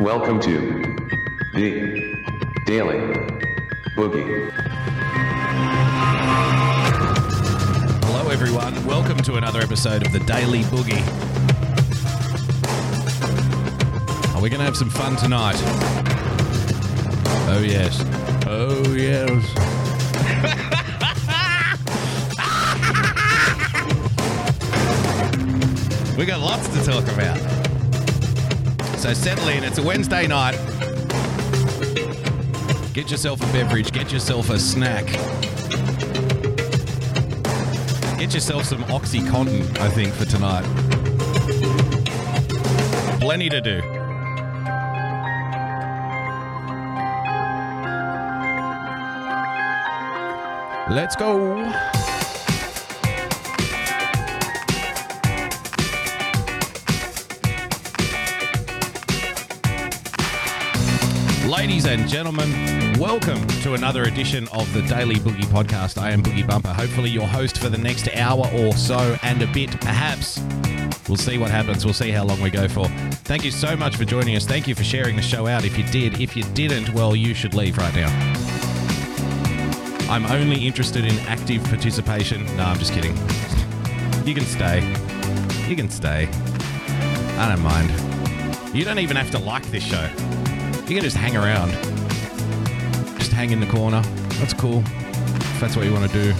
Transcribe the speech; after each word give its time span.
Welcome 0.00 0.38
to 0.42 0.80
the 1.54 2.22
Daily 2.66 2.98
Boogie. 3.96 4.48
Hello, 8.04 8.28
everyone. 8.28 8.86
Welcome 8.86 9.18
to 9.22 9.34
another 9.34 9.58
episode 9.60 10.06
of 10.06 10.12
the 10.12 10.20
Daily 10.20 10.62
Boogie. 10.62 11.02
Are 14.36 14.40
we 14.40 14.48
going 14.48 14.60
to 14.60 14.64
have 14.64 14.76
some 14.76 14.88
fun 14.88 15.16
tonight? 15.16 15.60
Oh, 17.48 17.64
yes. 17.66 18.00
Oh, 18.46 18.94
yes. 18.94 19.28
we 26.16 26.24
got 26.24 26.38
lots 26.38 26.68
to 26.68 26.84
talk 26.84 27.04
about. 27.08 27.47
So 28.98 29.14
settle 29.14 29.48
in. 29.48 29.62
It's 29.62 29.78
a 29.78 29.82
Wednesday 29.82 30.26
night. 30.26 30.58
Get 32.92 33.12
yourself 33.12 33.40
a 33.40 33.52
beverage, 33.52 33.92
get 33.92 34.12
yourself 34.12 34.50
a 34.50 34.58
snack. 34.58 35.06
Get 38.18 38.34
yourself 38.34 38.64
some 38.64 38.82
Oxycontin, 38.86 39.78
I 39.78 39.88
think, 39.88 40.12
for 40.12 40.24
tonight. 40.24 40.64
Plenty 43.20 43.48
to 43.50 43.60
do. 43.60 43.82
Let's 50.92 51.14
go. 51.14 51.97
Ladies 61.58 61.86
and 61.86 62.08
gentlemen, 62.08 62.52
welcome 63.00 63.44
to 63.62 63.74
another 63.74 64.04
edition 64.04 64.46
of 64.52 64.72
the 64.72 64.80
Daily 64.82 65.16
Boogie 65.16 65.44
Podcast. 65.46 66.00
I 66.00 66.12
am 66.12 66.22
Boogie 66.22 66.46
Bumper, 66.46 66.72
hopefully 66.72 67.10
your 67.10 67.26
host 67.26 67.58
for 67.58 67.68
the 67.68 67.76
next 67.76 68.08
hour 68.14 68.48
or 68.54 68.74
so 68.74 69.16
and 69.24 69.42
a 69.42 69.46
bit, 69.48 69.68
perhaps. 69.80 70.40
We'll 71.08 71.16
see 71.16 71.36
what 71.36 71.50
happens. 71.50 71.84
We'll 71.84 71.94
see 71.94 72.10
how 72.10 72.22
long 72.22 72.40
we 72.40 72.50
go 72.50 72.68
for. 72.68 72.86
Thank 73.24 73.44
you 73.44 73.50
so 73.50 73.76
much 73.76 73.96
for 73.96 74.04
joining 74.04 74.36
us. 74.36 74.46
Thank 74.46 74.68
you 74.68 74.76
for 74.76 74.84
sharing 74.84 75.16
the 75.16 75.22
show 75.22 75.48
out. 75.48 75.64
If 75.64 75.76
you 75.76 75.82
did, 75.82 76.20
if 76.20 76.36
you 76.36 76.44
didn't, 76.54 76.94
well, 76.94 77.16
you 77.16 77.34
should 77.34 77.54
leave 77.54 77.76
right 77.76 77.92
now. 77.92 78.08
I'm 80.08 80.26
only 80.26 80.64
interested 80.64 81.04
in 81.04 81.18
active 81.26 81.64
participation. 81.64 82.46
No, 82.56 82.66
I'm 82.66 82.78
just 82.78 82.92
kidding. 82.92 83.16
You 84.24 84.32
can 84.32 84.44
stay. 84.44 84.88
You 85.68 85.74
can 85.74 85.90
stay. 85.90 86.28
I 87.36 87.52
don't 87.52 87.64
mind. 87.64 87.90
You 88.72 88.84
don't 88.84 89.00
even 89.00 89.16
have 89.16 89.32
to 89.32 89.40
like 89.40 89.68
this 89.72 89.82
show. 89.82 90.08
You 90.88 90.94
can 90.94 91.04
just 91.04 91.18
hang 91.18 91.36
around. 91.36 91.72
Just 93.18 93.30
hang 93.30 93.50
in 93.50 93.60
the 93.60 93.66
corner. 93.66 94.00
That's 94.40 94.54
cool. 94.54 94.78
If 94.78 95.60
that's 95.60 95.76
what 95.76 95.84
you 95.84 95.92
want 95.92 96.10
to 96.10 96.22
do. 96.22 96.32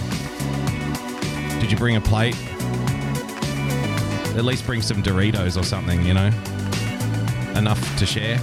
Did 1.59 1.71
you 1.71 1.77
bring 1.77 1.97
a 1.97 2.01
plate? 2.01 2.35
At 4.35 4.45
least 4.45 4.65
bring 4.65 4.81
some 4.81 5.03
Doritos 5.03 5.55
or 5.55 5.61
something, 5.61 6.03
you 6.03 6.15
know? 6.15 6.31
Enough 7.55 7.97
to 7.99 8.07
share. 8.07 8.39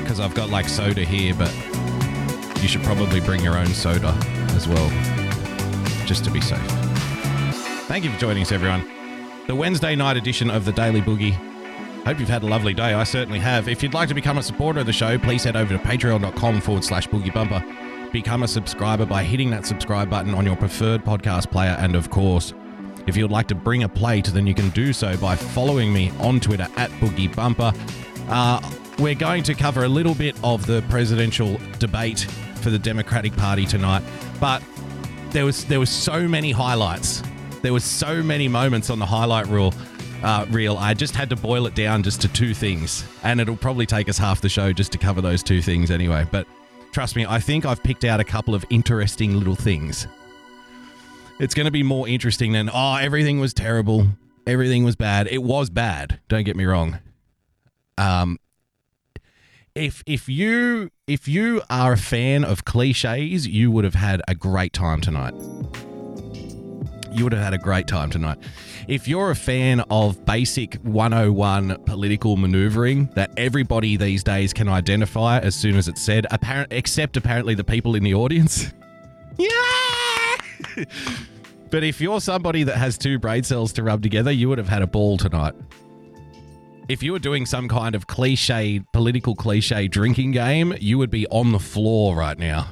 Because 0.00 0.18
I've 0.18 0.34
got 0.34 0.50
like 0.50 0.68
soda 0.68 1.04
here, 1.04 1.32
but 1.36 1.54
you 2.60 2.66
should 2.66 2.82
probably 2.82 3.20
bring 3.20 3.40
your 3.40 3.56
own 3.56 3.68
soda 3.68 4.18
as 4.56 4.66
well. 4.66 4.88
Just 6.06 6.24
to 6.24 6.30
be 6.32 6.40
safe. 6.40 6.58
Thank 7.86 8.02
you 8.02 8.10
for 8.10 8.18
joining 8.18 8.42
us, 8.42 8.50
everyone. 8.50 8.84
The 9.46 9.54
Wednesday 9.54 9.94
night 9.94 10.16
edition 10.16 10.50
of 10.50 10.64
the 10.64 10.72
Daily 10.72 11.02
Boogie. 11.02 11.51
Hope 12.04 12.18
you've 12.18 12.28
had 12.28 12.42
a 12.42 12.46
lovely 12.46 12.74
day. 12.74 12.94
I 12.94 13.04
certainly 13.04 13.38
have. 13.38 13.68
If 13.68 13.80
you'd 13.80 13.94
like 13.94 14.08
to 14.08 14.14
become 14.14 14.36
a 14.36 14.42
supporter 14.42 14.80
of 14.80 14.86
the 14.86 14.92
show, 14.92 15.18
please 15.18 15.44
head 15.44 15.54
over 15.54 15.76
to 15.76 15.82
patreon.com 15.82 16.60
forward 16.60 16.82
slash 16.82 17.08
boogie 17.08 17.32
bumper. 17.32 17.64
Become 18.10 18.42
a 18.42 18.48
subscriber 18.48 19.06
by 19.06 19.22
hitting 19.22 19.50
that 19.50 19.64
subscribe 19.64 20.10
button 20.10 20.34
on 20.34 20.44
your 20.44 20.56
preferred 20.56 21.04
podcast 21.04 21.52
player. 21.52 21.76
And 21.78 21.94
of 21.94 22.10
course, 22.10 22.54
if 23.06 23.16
you'd 23.16 23.30
like 23.30 23.46
to 23.48 23.54
bring 23.54 23.84
a 23.84 23.88
plate, 23.88 24.26
then 24.26 24.48
you 24.48 24.54
can 24.54 24.70
do 24.70 24.92
so 24.92 25.16
by 25.16 25.36
following 25.36 25.92
me 25.92 26.10
on 26.18 26.40
Twitter 26.40 26.66
at 26.76 26.90
boogie 26.92 27.34
bumper. 27.34 27.72
Uh, 28.28 28.60
we're 28.98 29.14
going 29.14 29.44
to 29.44 29.54
cover 29.54 29.84
a 29.84 29.88
little 29.88 30.14
bit 30.14 30.36
of 30.42 30.66
the 30.66 30.82
presidential 30.88 31.58
debate 31.78 32.22
for 32.56 32.70
the 32.70 32.78
Democratic 32.78 33.36
Party 33.36 33.64
tonight, 33.64 34.02
but 34.40 34.62
there 35.30 35.44
was 35.44 35.64
there 35.64 35.80
was 35.80 35.90
so 35.90 36.28
many 36.28 36.50
highlights. 36.52 37.22
There 37.62 37.72
was 37.72 37.84
so 37.84 38.22
many 38.22 38.48
moments 38.48 38.90
on 38.90 38.98
the 38.98 39.06
highlight 39.06 39.46
reel 39.46 39.72
uh, 40.22 40.46
reel. 40.50 40.76
I 40.76 40.94
just 40.94 41.14
had 41.14 41.30
to 41.30 41.36
boil 41.36 41.66
it 41.66 41.74
down 41.74 42.02
just 42.02 42.20
to 42.22 42.28
two 42.28 42.54
things, 42.54 43.04
and 43.22 43.40
it'll 43.40 43.56
probably 43.56 43.86
take 43.86 44.08
us 44.08 44.18
half 44.18 44.40
the 44.40 44.48
show 44.48 44.72
just 44.72 44.92
to 44.92 44.98
cover 44.98 45.20
those 45.20 45.42
two 45.42 45.60
things 45.62 45.90
anyway. 45.90 46.26
But 46.30 46.46
trust 46.92 47.16
me, 47.16 47.26
I 47.26 47.38
think 47.38 47.66
I've 47.66 47.82
picked 47.82 48.04
out 48.04 48.20
a 48.20 48.24
couple 48.24 48.54
of 48.54 48.64
interesting 48.70 49.36
little 49.36 49.56
things. 49.56 50.06
It's 51.38 51.54
going 51.54 51.66
to 51.66 51.72
be 51.72 51.82
more 51.82 52.06
interesting 52.06 52.52
than 52.52 52.70
oh, 52.72 52.96
everything 52.96 53.40
was 53.40 53.52
terrible, 53.52 54.06
everything 54.46 54.84
was 54.84 54.96
bad. 54.96 55.26
It 55.28 55.42
was 55.42 55.70
bad. 55.70 56.20
Don't 56.28 56.44
get 56.44 56.56
me 56.56 56.64
wrong. 56.64 57.00
Um, 57.98 58.38
if 59.74 60.02
if 60.06 60.28
you 60.28 60.90
if 61.06 61.26
you 61.26 61.62
are 61.70 61.94
a 61.94 61.98
fan 61.98 62.44
of 62.44 62.64
cliches, 62.64 63.48
you 63.48 63.70
would 63.70 63.84
have 63.84 63.94
had 63.94 64.22
a 64.28 64.34
great 64.34 64.72
time 64.72 65.00
tonight. 65.00 65.34
You 67.10 67.24
would 67.24 67.32
have 67.32 67.42
had 67.42 67.54
a 67.54 67.58
great 67.58 67.86
time 67.86 68.10
tonight. 68.10 68.38
If 68.88 69.06
you're 69.08 69.30
a 69.30 69.36
fan 69.36 69.80
of 69.90 70.24
basic 70.24 70.74
101 70.82 71.84
political 71.84 72.36
maneuvering 72.36 73.06
that 73.14 73.32
everybody 73.36 73.96
these 73.96 74.22
days 74.22 74.52
can 74.52 74.68
identify 74.68 75.38
as 75.38 75.54
soon 75.54 75.76
as 75.76 75.88
it's 75.88 76.02
said, 76.02 76.26
apparent 76.30 76.72
except 76.72 77.16
apparently 77.16 77.54
the 77.54 77.64
people 77.64 77.94
in 77.94 78.02
the 78.02 78.14
audience. 78.14 78.72
Yeah. 79.38 80.36
but 81.70 81.82
if 81.82 82.02
you're 82.02 82.20
somebody 82.20 82.64
that 82.64 82.76
has 82.76 82.98
two 82.98 83.18
brain 83.18 83.42
cells 83.42 83.72
to 83.72 83.82
rub 83.82 84.02
together, 84.02 84.30
you 84.30 84.50
would 84.50 84.58
have 84.58 84.68
had 84.68 84.82
a 84.82 84.86
ball 84.86 85.16
tonight 85.16 85.54
if 86.88 87.02
you 87.02 87.12
were 87.12 87.18
doing 87.18 87.46
some 87.46 87.68
kind 87.68 87.94
of 87.94 88.06
cliche, 88.06 88.82
political 88.92 89.34
cliche 89.34 89.88
drinking 89.88 90.32
game, 90.32 90.74
you 90.78 90.98
would 90.98 91.10
be 91.10 91.26
on 91.28 91.52
the 91.52 91.58
floor 91.58 92.14
right 92.14 92.38
now. 92.38 92.68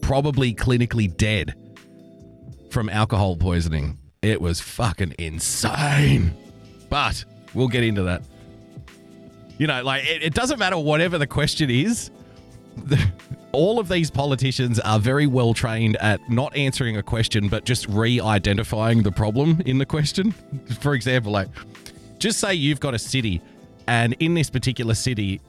Probably 0.00 0.54
clinically 0.54 1.14
dead 1.14 1.54
from 2.70 2.88
alcohol 2.88 3.36
poisoning. 3.36 3.98
It 4.24 4.40
was 4.40 4.58
fucking 4.60 5.14
insane. 5.18 6.34
But 6.88 7.24
we'll 7.52 7.68
get 7.68 7.84
into 7.84 8.04
that. 8.04 8.22
You 9.58 9.66
know, 9.66 9.82
like, 9.82 10.04
it, 10.04 10.22
it 10.22 10.34
doesn't 10.34 10.58
matter 10.58 10.78
whatever 10.78 11.18
the 11.18 11.26
question 11.26 11.68
is. 11.68 12.10
The, 12.76 12.98
all 13.52 13.78
of 13.78 13.88
these 13.88 14.10
politicians 14.10 14.80
are 14.80 14.98
very 14.98 15.26
well 15.26 15.52
trained 15.52 15.96
at 15.96 16.20
not 16.30 16.56
answering 16.56 16.96
a 16.96 17.02
question, 17.02 17.48
but 17.48 17.64
just 17.64 17.86
re 17.86 18.18
identifying 18.18 19.02
the 19.02 19.12
problem 19.12 19.62
in 19.66 19.76
the 19.78 19.86
question. 19.86 20.32
For 20.80 20.94
example, 20.94 21.30
like, 21.30 21.48
just 22.18 22.40
say 22.40 22.54
you've 22.54 22.80
got 22.80 22.94
a 22.94 22.98
city, 22.98 23.42
and 23.86 24.16
in 24.20 24.32
this 24.32 24.48
particular 24.48 24.94
city, 24.94 25.40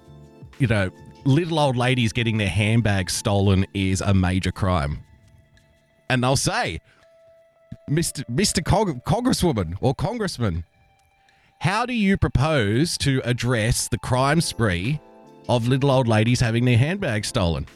you 0.60 0.68
know, 0.68 0.92
little 1.24 1.60
old 1.60 1.78
ladies 1.78 2.12
getting 2.12 2.38
their 2.38 2.50
handbags 2.50 3.14
stolen 3.14 3.66
is 3.74 4.02
a 4.02 4.14
major 4.14 4.52
crime. 4.52 5.00
And 6.10 6.22
they'll 6.22 6.36
say, 6.36 6.82
Mr. 7.90 8.26
Mr. 8.26 8.66
Cong- 8.66 9.02
Congresswoman 9.02 9.76
or 9.80 9.94
Congressman, 9.94 10.64
how 11.60 11.86
do 11.86 11.94
you 11.94 12.18
propose 12.18 12.98
to 12.98 13.22
address 13.24 13.88
the 13.88 14.00
crime 14.00 14.42
spree 14.42 15.00
of 15.48 15.68
little 15.68 15.92
old 15.92 16.08
ladies 16.08 16.40
having 16.40 16.66
their 16.66 16.78
handbags 16.78 17.28
stolen? 17.28 17.68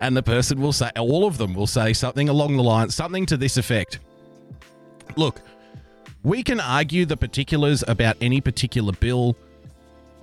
And 0.00 0.16
the 0.16 0.22
person 0.22 0.60
will 0.60 0.72
say, 0.74 0.90
all 0.96 1.26
of 1.26 1.38
them 1.38 1.54
will 1.54 1.66
say 1.66 1.92
something 1.92 2.28
along 2.28 2.56
the 2.56 2.62
line, 2.62 2.90
something 2.90 3.26
to 3.26 3.36
this 3.36 3.56
effect. 3.56 3.98
Look, 5.16 5.40
we 6.22 6.42
can 6.42 6.60
argue 6.60 7.06
the 7.06 7.16
particulars 7.16 7.82
about 7.88 8.16
any 8.20 8.40
particular 8.40 8.92
bill. 8.92 9.36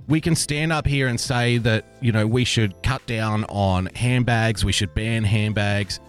We 0.07 0.21
can 0.21 0.35
stand 0.35 0.71
up 0.71 0.85
here 0.85 1.07
and 1.07 1.19
say 1.19 1.57
that, 1.57 1.85
you 2.01 2.11
know, 2.11 2.27
we 2.27 2.45
should 2.45 2.81
cut 2.83 3.05
down 3.07 3.45
on 3.45 3.87
handbags, 3.95 4.63
we 4.63 4.71
should 4.71 4.93
ban 4.93 5.23
handbags, 5.23 5.99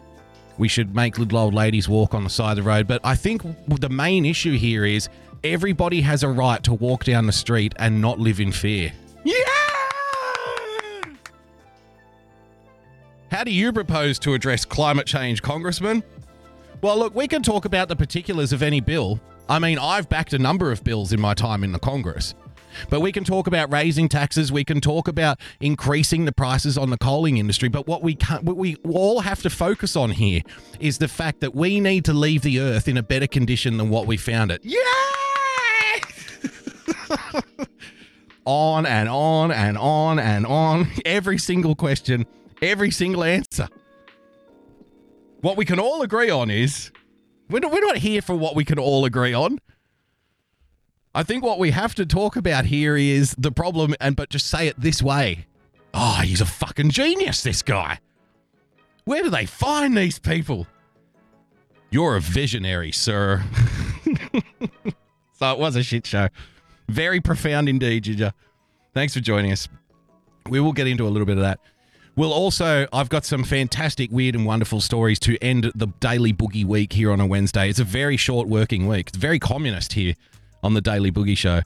we 0.59 0.69
should 0.69 0.95
make 0.95 1.19
little 1.19 1.39
old 1.39 1.55
ladies 1.55 1.89
walk 1.89 2.15
on 2.15 2.25
the 2.25 2.31
side 2.31 2.59
of 2.59 2.65
the 2.65 2.69
road. 2.69 2.87
But 2.87 3.01
I 3.05 3.15
think 3.15 3.43
the 3.67 3.89
main 3.89 4.25
issue 4.25 4.57
here 4.57 4.85
is 4.85 5.09
everybody 5.45 6.01
has 6.03 6.23
a 6.23 6.29
right 6.29 6.63
to 6.65 6.75
walk 6.75 7.05
down 7.05 7.27
the 7.27 7.33
street 7.33 7.75
and 7.79 8.01
not 8.01 8.19
live 8.19 8.41
in 8.41 8.53
fear. 8.53 8.93
Yeah! 9.25 9.35
How 13.31 13.45
do 13.45 13.51
you 13.51 13.73
propose 13.73 14.19
to 14.21 14.35
address 14.35 14.65
climate 14.65 15.07
change, 15.07 15.43
Congressman? 15.43 16.03
Well, 16.81 16.99
look, 16.99 17.15
we 17.15 17.27
can 17.29 17.43
talk 17.43 17.65
about 17.65 17.89
the 17.89 17.97
particulars 17.97 18.53
of 18.53 18.63
any 18.63 18.81
bill. 18.81 19.21
I 19.49 19.59
mean, 19.59 19.79
I've 19.79 20.09
backed 20.09 20.33
a 20.33 20.39
number 20.39 20.73
of 20.73 20.85
bills 20.85 21.13
in 21.13 21.21
my 21.21 21.35
time 21.35 21.65
in 21.65 21.73
the 21.73 21.79
Congress. 21.79 22.35
But 22.91 23.01
we 23.01 23.13
can 23.13 23.25
talk 23.25 23.47
about 23.47 23.73
raising 23.73 24.09
taxes. 24.09 24.53
We 24.53 24.65
can 24.65 24.81
talk 24.81 25.09
about 25.09 25.39
increasing 25.61 26.25
the 26.25 26.33
prices 26.33 26.77
on 26.79 26.91
the 26.91 26.99
coaling 26.99 27.39
industry. 27.39 27.69
But 27.69 27.87
what 27.87 28.03
we 28.03 28.15
can't, 28.15 28.45
what 28.45 28.57
we 28.57 28.77
all 28.85 29.21
have 29.21 29.43
to 29.43 29.51
focus 29.51 29.97
on 29.97 30.11
here 30.11 30.43
is 30.81 30.99
the 30.99 31.09
fact 31.09 31.41
that 31.41 31.55
we 31.55 31.81
need 31.81 32.05
to 32.07 32.13
leave 32.13 32.43
the 32.43 32.61
earth 32.61 32.89
in 32.89 32.97
a 32.97 33.03
better 33.03 33.27
condition 33.27 33.77
than 33.77 33.91
what 33.91 34.07
we 34.07 34.17
found 34.17 34.51
it. 34.51 34.61
Yeah! 34.65 34.83
on 38.45 38.87
and 38.87 39.09
on 39.09 39.51
and 39.51 39.77
on 39.77 40.19
and 40.19 40.47
on. 40.47 40.89
Every 41.05 41.39
single 41.39 41.75
question, 41.75 42.27
every 42.63 42.91
single 42.91 43.25
answer. 43.25 43.69
What 45.41 45.57
we 45.57 45.65
can 45.65 45.79
all 45.79 46.03
agree 46.03 46.31
on 46.31 46.51
is 46.51 46.91
we're 47.51 47.61
not, 47.61 47.73
we're 47.73 47.81
not 47.81 47.99
here 47.99 48.23
for 48.23 48.35
what 48.35 48.57
we 48.57 48.65
can 48.65 48.79
all 48.79 49.05
agree 49.05 49.35
on. 49.35 49.59
I 51.17 51.23
think 51.23 51.43
what 51.43 51.59
we 51.59 51.71
have 51.71 51.95
to 51.95 52.05
talk 52.05 52.37
about 52.37 52.67
here 52.67 52.95
is 52.95 53.35
the 53.39 53.51
problem, 53.51 53.95
and 54.03 54.15
but 54.15 54.29
just 54.29 54.49
say 54.49 54.69
it 54.69 54.79
this 54.79 55.03
way. 55.03 55.47
Oh, 55.95 56.21
he's 56.23 56.43
a 56.43 56.47
fucking 56.47 56.91
genius, 56.91 57.43
this 57.43 57.63
guy. 57.63 58.01
Where 59.07 59.23
do 59.23 59.31
they 59.31 59.47
find 59.47 59.97
these 59.97 60.19
people? 60.19 60.67
You're 61.91 62.17
a 62.17 62.21
visionary, 62.21 62.93
sir. 62.93 63.43
so 65.33 65.53
it 65.53 65.59
was 65.59 65.75
a 65.77 65.83
shit 65.83 66.07
show. 66.07 66.29
Very 66.91 67.23
profound 67.23 67.71
indeed, 67.71 68.05
Ginger. 68.05 68.35
Thanks 68.93 69.15
for 69.15 69.21
joining 69.21 69.53
us. 69.53 69.71
We 70.51 70.61
will 70.61 70.75
get 70.75 70.87
into 70.87 71.07
a 71.07 71.09
little 71.09 71.25
bit 71.25 71.39
of 71.39 71.45
that. 71.45 71.61
We'll 72.15 72.35
also, 72.35 72.87
I've 72.93 73.09
got 73.09 73.25
some 73.25 73.43
fantastic, 73.43 74.13
weird, 74.13 74.35
and 74.35 74.45
wonderful 74.45 74.83
stories 74.83 75.19
to 75.21 75.43
end 75.43 75.73
the 75.75 75.87
daily 75.99 76.35
boogie 76.35 76.67
week 76.67 76.93
here 76.93 77.11
on 77.11 77.21
a 77.21 77.27
Wednesday. 77.27 77.71
It's 77.71 77.79
a 77.79 77.85
very 77.85 78.19
short 78.19 78.49
working 78.49 78.87
week. 78.87 79.09
It's 79.09 79.17
very 79.19 79.39
communist 79.39 79.95
here 79.95 80.13
on 80.67 80.75
the 80.75 80.81
Daily 80.81 81.13
Boogie 81.13 81.39
Show. 81.39 81.63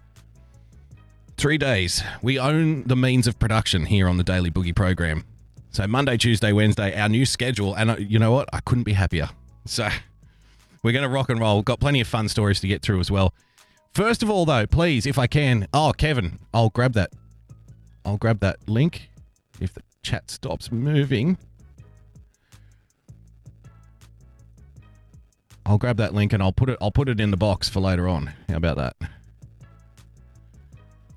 Three 1.39 1.57
days. 1.57 2.05
We 2.21 2.39
own 2.39 2.85
the 2.85 2.95
means 2.95 3.27
of 3.27 3.39
production 3.39 3.87
here 3.87 4.07
on 4.07 4.19
the 4.19 4.23
Daily 4.23 4.51
Boogie 4.51 4.77
program. 4.77 5.25
So 5.71 5.87
Monday, 5.87 6.19
Tuesday, 6.19 6.53
Wednesday, 6.53 6.95
our 7.01 7.09
new 7.09 7.25
schedule. 7.25 7.75
And 7.75 7.91
uh, 7.93 7.97
you 7.97 8.19
know 8.19 8.31
what? 8.31 8.51
I 8.53 8.61
couldn't 8.61 8.85
be 8.85 8.93
happier. 8.93 9.31
So 9.65 9.89
we're 10.83 10.93
going 10.93 11.03
to 11.03 11.09
rock 11.09 11.31
and 11.31 11.41
roll. 11.41 11.57
We've 11.57 11.65
got 11.65 11.81
plenty 11.81 12.03
of 12.03 12.09
fun 12.09 12.29
stories 12.29 12.61
to 12.61 12.69
get 12.69 12.83
through 12.83 13.01
as 13.01 13.11
well. 13.11 13.33
First 13.95 14.23
of 14.23 14.29
all, 14.29 14.45
though, 14.45 14.67
please, 14.67 15.07
if 15.07 15.19
I 15.19 15.27
can. 15.27 15.67
Oh, 15.73 15.95
Kevin, 15.97 16.39
I'll 16.53 16.69
grab 16.69 16.93
that. 16.93 17.11
I'll 18.05 18.19
grab 18.19 18.41
that 18.41 18.69
link 18.69 19.09
if 19.61 19.73
the 19.73 19.83
chat 20.03 20.31
stops 20.31 20.71
moving. 20.71 21.39
I'll 25.67 25.79
grab 25.79 25.97
that 25.99 26.15
link 26.15 26.33
and 26.33 26.43
I'll 26.43 26.53
put 26.53 26.71
it 26.71 26.79
I'll 26.81 26.91
put 26.91 27.09
it 27.09 27.21
in 27.21 27.31
the 27.31 27.37
box 27.37 27.69
for 27.69 27.81
later 27.81 28.09
on. 28.09 28.33
How 28.49 28.57
about 28.57 28.77
that? 28.77 28.97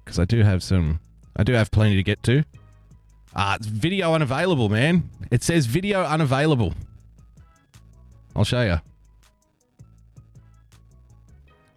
Cuz 0.06 0.19
I 0.19 0.25
do 0.25 0.44
have 0.44 0.62
some 0.62 1.00
I 1.36 1.44
do 1.44 1.54
have 1.54 1.72
plenty 1.72 1.95
to 1.95 2.04
get 2.04 2.22
to. 2.24 2.44
Ah, 3.36 3.56
it's 3.56 3.66
video 3.66 4.13
unavailable, 4.13 4.69
man. 4.69 5.10
It 5.31 5.42
says 5.44 5.66
video 5.66 6.04
unavailable. 6.04 6.74
I'll 8.36 8.44
show 8.44 8.62
you. 8.62 8.80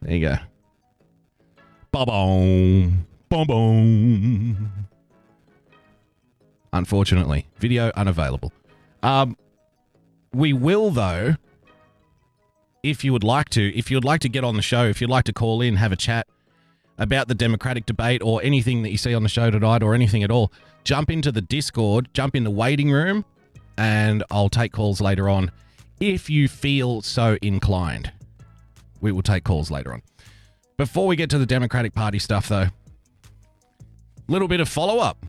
There 0.02 0.14
you 0.14 0.28
go. 0.28 0.36
Ba-boom. 1.90 3.06
Boom, 3.28 4.72
Unfortunately, 6.72 7.46
video 7.58 7.90
unavailable. 7.96 8.52
Um, 9.02 9.36
we 10.32 10.52
will 10.52 10.90
though, 10.90 11.36
if 12.86 13.02
you 13.02 13.12
would 13.12 13.24
like 13.24 13.48
to, 13.50 13.76
if 13.76 13.90
you'd 13.90 14.04
like 14.04 14.20
to 14.20 14.28
get 14.28 14.44
on 14.44 14.56
the 14.56 14.62
show, 14.62 14.84
if 14.84 15.00
you'd 15.00 15.10
like 15.10 15.24
to 15.24 15.32
call 15.32 15.60
in, 15.60 15.76
have 15.76 15.90
a 15.90 15.96
chat 15.96 16.26
about 16.98 17.26
the 17.28 17.34
Democratic 17.34 17.84
debate 17.84 18.22
or 18.22 18.40
anything 18.42 18.82
that 18.82 18.90
you 18.90 18.96
see 18.96 19.12
on 19.12 19.22
the 19.22 19.28
show 19.28 19.50
tonight 19.50 19.82
or 19.82 19.92
anything 19.92 20.22
at 20.22 20.30
all, 20.30 20.52
jump 20.84 21.10
into 21.10 21.32
the 21.32 21.42
Discord, 21.42 22.08
jump 22.14 22.36
in 22.36 22.44
the 22.44 22.50
waiting 22.50 22.90
room, 22.90 23.24
and 23.76 24.22
I'll 24.30 24.48
take 24.48 24.72
calls 24.72 25.00
later 25.00 25.28
on 25.28 25.50
if 25.98 26.30
you 26.30 26.46
feel 26.46 27.02
so 27.02 27.36
inclined. 27.42 28.12
We 29.00 29.10
will 29.12 29.22
take 29.22 29.44
calls 29.44 29.70
later 29.70 29.92
on. 29.92 30.02
Before 30.76 31.06
we 31.06 31.16
get 31.16 31.28
to 31.30 31.38
the 31.38 31.46
Democratic 31.46 31.92
Party 31.92 32.18
stuff, 32.18 32.48
though, 32.48 32.68
little 34.28 34.48
bit 34.48 34.60
of 34.60 34.68
follow 34.68 34.98
up. 34.98 35.26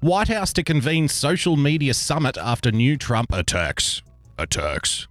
White 0.00 0.28
House 0.28 0.52
to 0.52 0.62
convene 0.62 1.08
social 1.08 1.56
media 1.56 1.94
summit 1.94 2.36
after 2.36 2.70
new 2.70 2.96
Trump 2.98 3.32
attacks. 3.32 4.02
Attacks. 4.36 5.06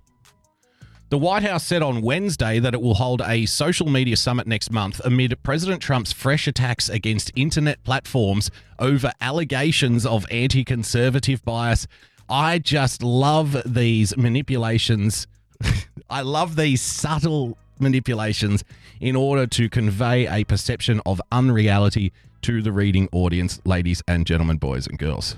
The 1.13 1.19
White 1.19 1.43
House 1.43 1.63
said 1.63 1.83
on 1.83 2.01
Wednesday 2.01 2.57
that 2.57 2.73
it 2.73 2.81
will 2.81 2.95
hold 2.95 3.21
a 3.23 3.45
social 3.45 3.87
media 3.87 4.17
summit 4.17 4.47
next 4.47 4.71
month 4.71 4.99
amid 5.05 5.37
President 5.43 5.79
Trump's 5.79 6.11
fresh 6.11 6.47
attacks 6.47 6.89
against 6.89 7.31
internet 7.35 7.83
platforms 7.83 8.49
over 8.79 9.11
allegations 9.21 10.07
of 10.07 10.25
anti 10.31 10.63
conservative 10.63 11.45
bias. 11.45 11.85
I 12.27 12.57
just 12.57 13.03
love 13.03 13.55
these 13.63 14.17
manipulations. 14.17 15.27
I 16.09 16.21
love 16.21 16.55
these 16.55 16.81
subtle 16.81 17.59
manipulations 17.77 18.63
in 18.99 19.15
order 19.15 19.45
to 19.45 19.69
convey 19.69 20.25
a 20.27 20.43
perception 20.45 20.99
of 21.05 21.21
unreality 21.31 22.11
to 22.41 22.63
the 22.63 22.71
reading 22.71 23.07
audience, 23.11 23.61
ladies 23.65 24.01
and 24.07 24.25
gentlemen, 24.25 24.57
boys 24.57 24.87
and 24.87 24.97
girls. 24.97 25.35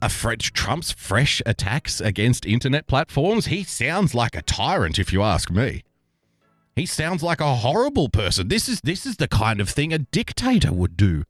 A 0.00 0.08
French 0.08 0.52
Trump's 0.52 0.92
fresh 0.92 1.42
attacks 1.44 2.00
against 2.00 2.46
internet 2.46 2.86
platforms. 2.86 3.46
He 3.46 3.64
sounds 3.64 4.14
like 4.14 4.36
a 4.36 4.42
tyrant, 4.42 4.98
if 4.98 5.12
you 5.12 5.22
ask 5.22 5.50
me. 5.50 5.82
He 6.76 6.86
sounds 6.86 7.24
like 7.24 7.40
a 7.40 7.56
horrible 7.56 8.08
person. 8.08 8.46
This 8.46 8.68
is 8.68 8.80
this 8.82 9.04
is 9.04 9.16
the 9.16 9.26
kind 9.26 9.60
of 9.60 9.68
thing 9.68 9.92
a 9.92 9.98
dictator 9.98 10.72
would 10.72 10.96
do. 10.96 11.24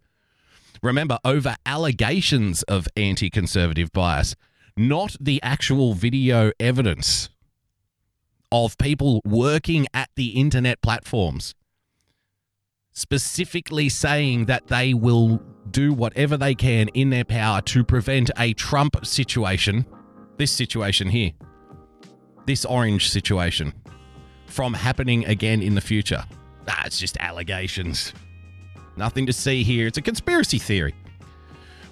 Remember, 0.82 1.18
over 1.24 1.56
allegations 1.64 2.62
of 2.64 2.86
anti-conservative 2.96 3.90
bias, 3.92 4.36
not 4.76 5.16
the 5.18 5.42
actual 5.42 5.94
video 5.94 6.52
evidence 6.60 7.30
of 8.52 8.76
people 8.76 9.22
working 9.24 9.86
at 9.94 10.10
the 10.14 10.28
internet 10.28 10.82
platforms, 10.82 11.54
specifically 12.98 13.88
saying 13.88 14.46
that 14.46 14.66
they 14.66 14.92
will 14.92 15.40
do 15.70 15.92
whatever 15.92 16.36
they 16.36 16.52
can 16.52 16.88
in 16.88 17.10
their 17.10 17.24
power 17.24 17.60
to 17.60 17.84
prevent 17.84 18.28
a 18.38 18.52
Trump 18.54 19.06
situation, 19.06 19.86
this 20.36 20.50
situation 20.50 21.08
here, 21.08 21.30
this 22.46 22.64
orange 22.64 23.08
situation, 23.08 23.72
from 24.46 24.74
happening 24.74 25.24
again 25.26 25.62
in 25.62 25.76
the 25.76 25.80
future. 25.80 26.24
Ah, 26.66 26.82
it's 26.86 26.98
just 26.98 27.16
allegations. 27.18 28.12
Nothing 28.96 29.26
to 29.26 29.32
see 29.32 29.62
here. 29.62 29.86
It's 29.86 29.98
a 29.98 30.02
conspiracy 30.02 30.58
theory. 30.58 30.94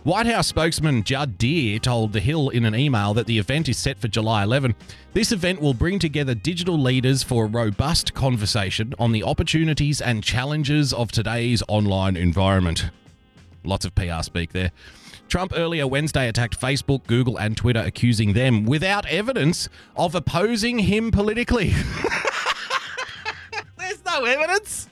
White 0.06 0.26
House 0.26 0.46
spokesman 0.46 1.02
Judd 1.02 1.36
Deere 1.36 1.80
told 1.80 2.12
The 2.12 2.20
Hill 2.20 2.50
in 2.50 2.64
an 2.64 2.76
email 2.76 3.12
that 3.14 3.26
the 3.26 3.40
event 3.40 3.68
is 3.68 3.76
set 3.76 3.98
for 3.98 4.06
July 4.06 4.44
11. 4.44 4.76
This 5.14 5.32
event 5.32 5.60
will 5.60 5.74
bring 5.74 5.98
together 5.98 6.32
digital 6.32 6.78
leaders 6.78 7.24
for 7.24 7.46
a 7.46 7.48
robust 7.48 8.14
conversation 8.14 8.94
on 9.00 9.10
the 9.10 9.24
opportunities 9.24 10.00
and 10.00 10.22
challenges 10.22 10.92
of 10.92 11.10
today's 11.10 11.60
online 11.66 12.16
environment. 12.16 12.90
Lots 13.64 13.84
of 13.84 13.96
PR 13.96 14.22
speak 14.22 14.52
there. 14.52 14.70
Trump 15.26 15.52
earlier 15.56 15.88
Wednesday 15.88 16.28
attacked 16.28 16.60
Facebook, 16.60 17.04
Google, 17.08 17.36
and 17.36 17.56
Twitter, 17.56 17.82
accusing 17.84 18.32
them, 18.32 18.64
without 18.64 19.06
evidence, 19.06 19.68
of 19.96 20.14
opposing 20.14 20.78
him 20.78 21.10
politically. 21.10 21.70
There's 23.76 24.04
no 24.04 24.24
evidence. 24.24 24.88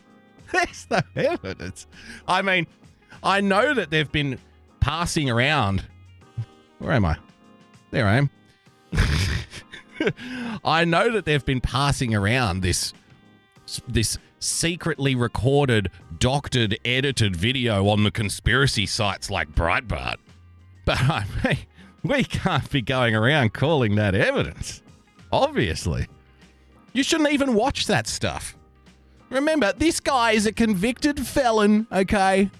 There's 0.51 0.89
no 0.91 1.03
evidence. 1.15 1.87
I 2.27 2.43
mean, 2.43 2.67
I 3.23 3.41
know 3.41 3.75
that 3.75 3.91
they've 3.91 4.11
been 4.11 4.41
passing 4.85 5.31
around. 5.31 5.83
Where 6.79 6.93
am 6.93 7.07
I? 7.07 7.17
There 7.91 8.07
I 8.07 8.17
am. 8.17 8.31
I 10.65 10.85
know 10.85 11.11
that 11.11 11.25
they've 11.25 11.45
been 11.45 11.63
passing 11.63 12.15
around 12.15 12.61
this 12.61 12.93
this 13.89 14.19
secretly 14.41 15.15
recorded, 15.15 15.91
doctored, 16.19 16.79
edited 16.85 17.35
video 17.35 17.89
on 17.89 18.05
the 18.05 18.11
conspiracy 18.11 18.85
sites 18.85 19.31
like 19.31 19.55
Breitbart. 19.55 20.17
But 20.85 21.01
I 21.01 21.25
mean, 21.43 21.59
we 22.03 22.23
can't 22.25 22.71
be 22.71 22.83
going 22.83 23.15
around 23.15 23.55
calling 23.55 23.95
that 23.95 24.15
evidence. 24.15 24.83
Obviously. 25.33 26.09
You 26.93 27.03
shouldn't 27.03 27.33
even 27.33 27.55
watch 27.55 27.87
that 27.87 28.07
stuff. 28.07 28.55
Remember, 29.31 29.73
this 29.73 29.99
guy 29.99 30.33
is 30.33 30.45
a 30.45 30.53
convicted 30.53 31.27
felon, 31.27 31.87
okay? 31.91 32.51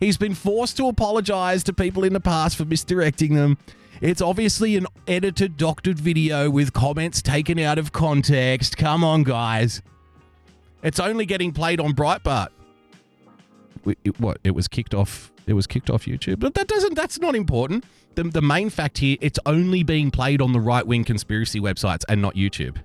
He's 0.00 0.16
been 0.16 0.34
forced 0.34 0.76
to 0.76 0.88
apologize 0.88 1.64
to 1.64 1.72
people 1.72 2.04
in 2.04 2.12
the 2.12 2.20
past 2.20 2.56
for 2.56 2.64
misdirecting 2.64 3.34
them. 3.34 3.58
It's 4.00 4.20
obviously 4.20 4.76
an 4.76 4.86
edited, 5.08 5.56
doctored 5.56 5.98
video 5.98 6.50
with 6.50 6.72
comments 6.72 7.22
taken 7.22 7.58
out 7.58 7.78
of 7.78 7.92
context. 7.92 8.76
Come 8.76 9.02
on, 9.02 9.22
guys. 9.22 9.80
It's 10.82 11.00
only 11.00 11.24
getting 11.24 11.52
played 11.52 11.80
on 11.80 11.92
Breitbart. 11.94 12.48
It, 14.04 14.20
what? 14.20 14.38
It 14.44 14.50
was 14.50 14.68
kicked 14.68 14.94
off. 14.94 15.32
It 15.46 15.54
was 15.54 15.66
kicked 15.66 15.90
off 15.90 16.04
YouTube, 16.06 16.40
but 16.40 16.54
that 16.54 16.66
doesn't. 16.66 16.94
That's 16.94 17.20
not 17.20 17.34
important. 17.34 17.84
The, 18.16 18.24
the 18.24 18.42
main 18.42 18.68
fact 18.68 18.98
here, 18.98 19.16
it's 19.20 19.38
only 19.46 19.82
being 19.82 20.10
played 20.10 20.42
on 20.42 20.52
the 20.52 20.60
right 20.60 20.86
wing 20.86 21.04
conspiracy 21.04 21.60
websites 21.60 22.04
and 22.08 22.20
not 22.20 22.34
YouTube. 22.34 22.76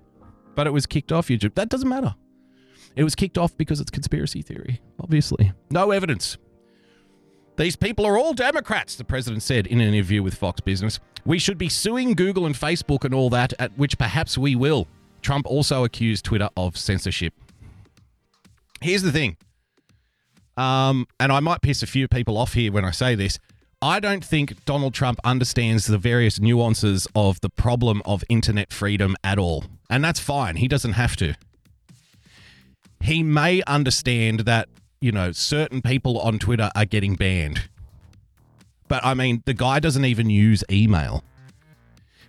But 0.55 0.67
it 0.67 0.71
was 0.71 0.85
kicked 0.85 1.11
off 1.11 1.27
YouTube. 1.27 1.55
That 1.55 1.69
doesn't 1.69 1.89
matter. 1.89 2.15
It 2.95 3.03
was 3.03 3.15
kicked 3.15 3.37
off 3.37 3.55
because 3.57 3.79
it's 3.79 3.89
conspiracy 3.89 4.41
theory. 4.41 4.79
Obviously, 4.99 5.51
no 5.69 5.91
evidence. 5.91 6.37
These 7.58 7.75
people 7.75 8.05
are 8.05 8.17
all 8.17 8.34
Democrats, 8.34 8.96
the 8.96 9.03
president 9.03 9.43
said 9.43 9.67
in 9.67 9.81
an 9.81 9.93
interview 9.93 10.24
with 10.24 10.36
Fox 10.36 10.62
Business. 10.62 11.00
We 11.25 11.38
should 11.38 11.58
be 11.58 11.70
suing 11.70 12.13
Google 12.13 12.46
and 12.46 12.55
Facebook 12.55 13.03
and 13.03 13.13
all 13.13 13.29
that, 13.29 13.53
at 13.60 13.77
which 13.77 13.98
perhaps 13.98 14.38
we 14.38 14.55
will. 14.55 14.88
Trump 15.22 15.46
also 15.46 15.84
accused 15.84 16.25
Twitter 16.25 16.50
of 16.58 16.75
censorship. 16.77 17.34
Here's 18.81 19.03
the 19.03 19.12
thing 19.12 19.38
um, 20.58 21.08
and 21.20 21.31
I 21.31 21.39
might 21.39 21.62
piss 21.62 21.81
a 21.81 21.88
few 21.88 22.08
people 22.08 22.38
off 22.38 22.53
here 22.53 22.72
when 22.72 22.86
I 22.86 22.91
say 22.91 23.15
this. 23.15 23.39
I 23.81 24.00
don't 24.00 24.24
think 24.24 24.63
Donald 24.65 24.93
Trump 24.93 25.20
understands 25.24 25.88
the 25.88 25.98
various 25.98 26.39
nuances 26.39 27.08
of 27.15 27.41
the 27.41 27.50
problem 27.50 28.01
of 28.05 28.24
internet 28.29 28.72
freedom 28.72 29.15
at 29.24 29.39
all. 29.39 29.65
And 29.89 30.03
that's 30.03 30.20
fine. 30.20 30.58
He 30.58 30.67
doesn't 30.67 30.93
have 30.93 31.15
to. 31.15 31.34
He 33.00 33.24
may 33.24 33.63
understand 33.63 34.41
that, 34.41 34.70
you 35.01 35.12
know, 35.12 35.31
certain 35.31 35.81
people 35.81 36.20
on 36.20 36.39
Twitter 36.39 36.70
are 36.75 36.86
getting 36.86 37.15
banned. 37.15 37.63
But 38.88 39.03
I 39.03 39.15
mean, 39.15 39.41
the 39.46 39.53
guy 39.53 39.79
doesn't 39.79 40.05
even 40.05 40.29
use 40.29 40.63
email. 40.70 41.24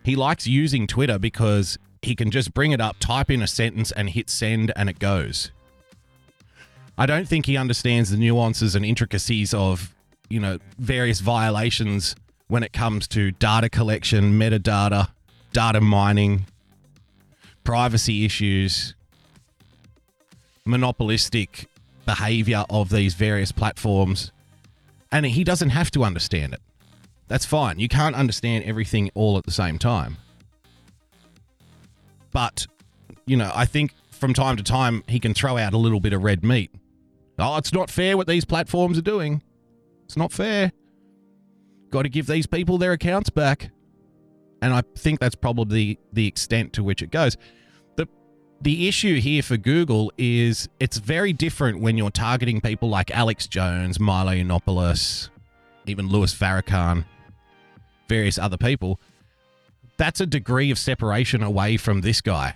He 0.05 0.17
likes 0.17 0.47
using 0.47 0.87
Twitter 0.87 1.19
because 1.19 1.79
he 2.01 2.17
can 2.17 2.31
just 2.31 2.55
bring 2.55 2.73
it 2.73 2.81
up, 2.81 2.97
type 2.99 3.31
in 3.31 3.43
a 3.43 3.47
sentence, 3.47 3.93
and 3.93 4.11
hit 4.11 4.31
send, 4.31 4.73
and 4.75 4.89
it 4.89 4.99
goes. 4.99 5.53
I 6.97 7.07
don't 7.07 7.29
think 7.29 7.47
he 7.47 7.57
understands 7.57 8.11
the 8.11 8.17
nuances 8.17 8.75
and 8.75 8.85
intricacies 8.85 9.55
of, 9.55 9.95
you 10.29 10.41
know, 10.41 10.59
various 10.79 11.21
violations 11.21 12.17
when 12.49 12.63
it 12.63 12.73
comes 12.73 13.07
to 13.09 13.31
data 13.33 13.69
collection, 13.69 14.39
metadata, 14.39 15.11
data 15.53 15.81
mining, 15.81 16.47
privacy 17.65 18.25
issues, 18.25 18.95
monopolistic 20.65 21.69
behavior 22.05 22.65
of 22.69 22.91
these 22.91 23.15
various 23.15 23.53
platforms. 23.53 24.33
And 25.11 25.27
he 25.27 25.45
doesn't 25.45 25.71
have 25.71 25.91
to 25.93 26.05
understand 26.05 26.55
it. 26.55 26.61
That's 27.29 27.45
fine. 27.45 27.79
You 27.79 27.89
can't 27.89 28.15
understand 28.15 28.65
everything 28.65 29.11
all 29.15 29.39
at 29.39 29.45
the 29.45 29.51
same 29.51 29.79
time. 29.79 30.19
But, 32.31 32.67
you 33.27 33.37
know, 33.37 33.51
I 33.55 33.67
think 33.67 33.93
from 34.11 34.35
time 34.35 34.57
to 34.57 34.63
time 34.63 35.05
he 35.07 35.21
can 35.21 35.35
throw 35.35 35.59
out 35.59 35.75
a 35.75 35.79
little 35.79 36.01
bit 36.01 36.13
of 36.13 36.23
red 36.23 36.45
meat. 36.45 36.71
Oh, 37.39 37.57
it's 37.57 37.73
not 37.73 37.91
fair 37.91 38.17
what 38.17 38.27
these 38.27 38.45
platforms 38.45 38.99
are 38.99 39.03
doing. 39.03 39.43
It's 40.05 40.17
not 40.17 40.33
fair. 40.33 40.73
Got 41.91 42.03
to 42.03 42.09
give 42.09 42.27
these 42.27 42.47
people 42.47 42.79
their 42.79 42.93
accounts 42.93 43.31
back. 43.31 43.71
And 44.61 44.73
I 44.73 44.83
think 44.97 45.21
that's 45.21 45.35
probably 45.35 45.99
the 46.13 46.27
extent 46.27 46.73
to 46.75 46.85
which 46.85 47.03
it 47.03 47.11
goes. 47.11 47.37
The 48.63 48.87
issue 48.87 49.19
here 49.19 49.43
for 49.43 49.57
Google 49.57 50.13
is 50.17 50.69
it's 50.79 50.99
very 50.99 51.33
different 51.33 51.81
when 51.81 51.99
you're 51.99 52.13
targeting 52.13 52.61
people 52.61 52.89
like 52.89 53.11
Alex 53.11 53.49
Jones, 53.49 53.99
Milo 53.99 54.31
Yiannopoulos, 54.31 55.31
even 55.87 56.07
Louis 56.07 56.33
Farrakhan, 56.33 57.05
various 58.09 58.39
other 58.39 58.57
people. 58.57 59.01
That's 59.97 60.21
a 60.21 60.27
degree 60.27 60.71
of 60.71 60.79
separation 60.79 61.43
away 61.43 61.77
from 61.77 62.03
this 62.03 62.21
guy. 62.21 62.55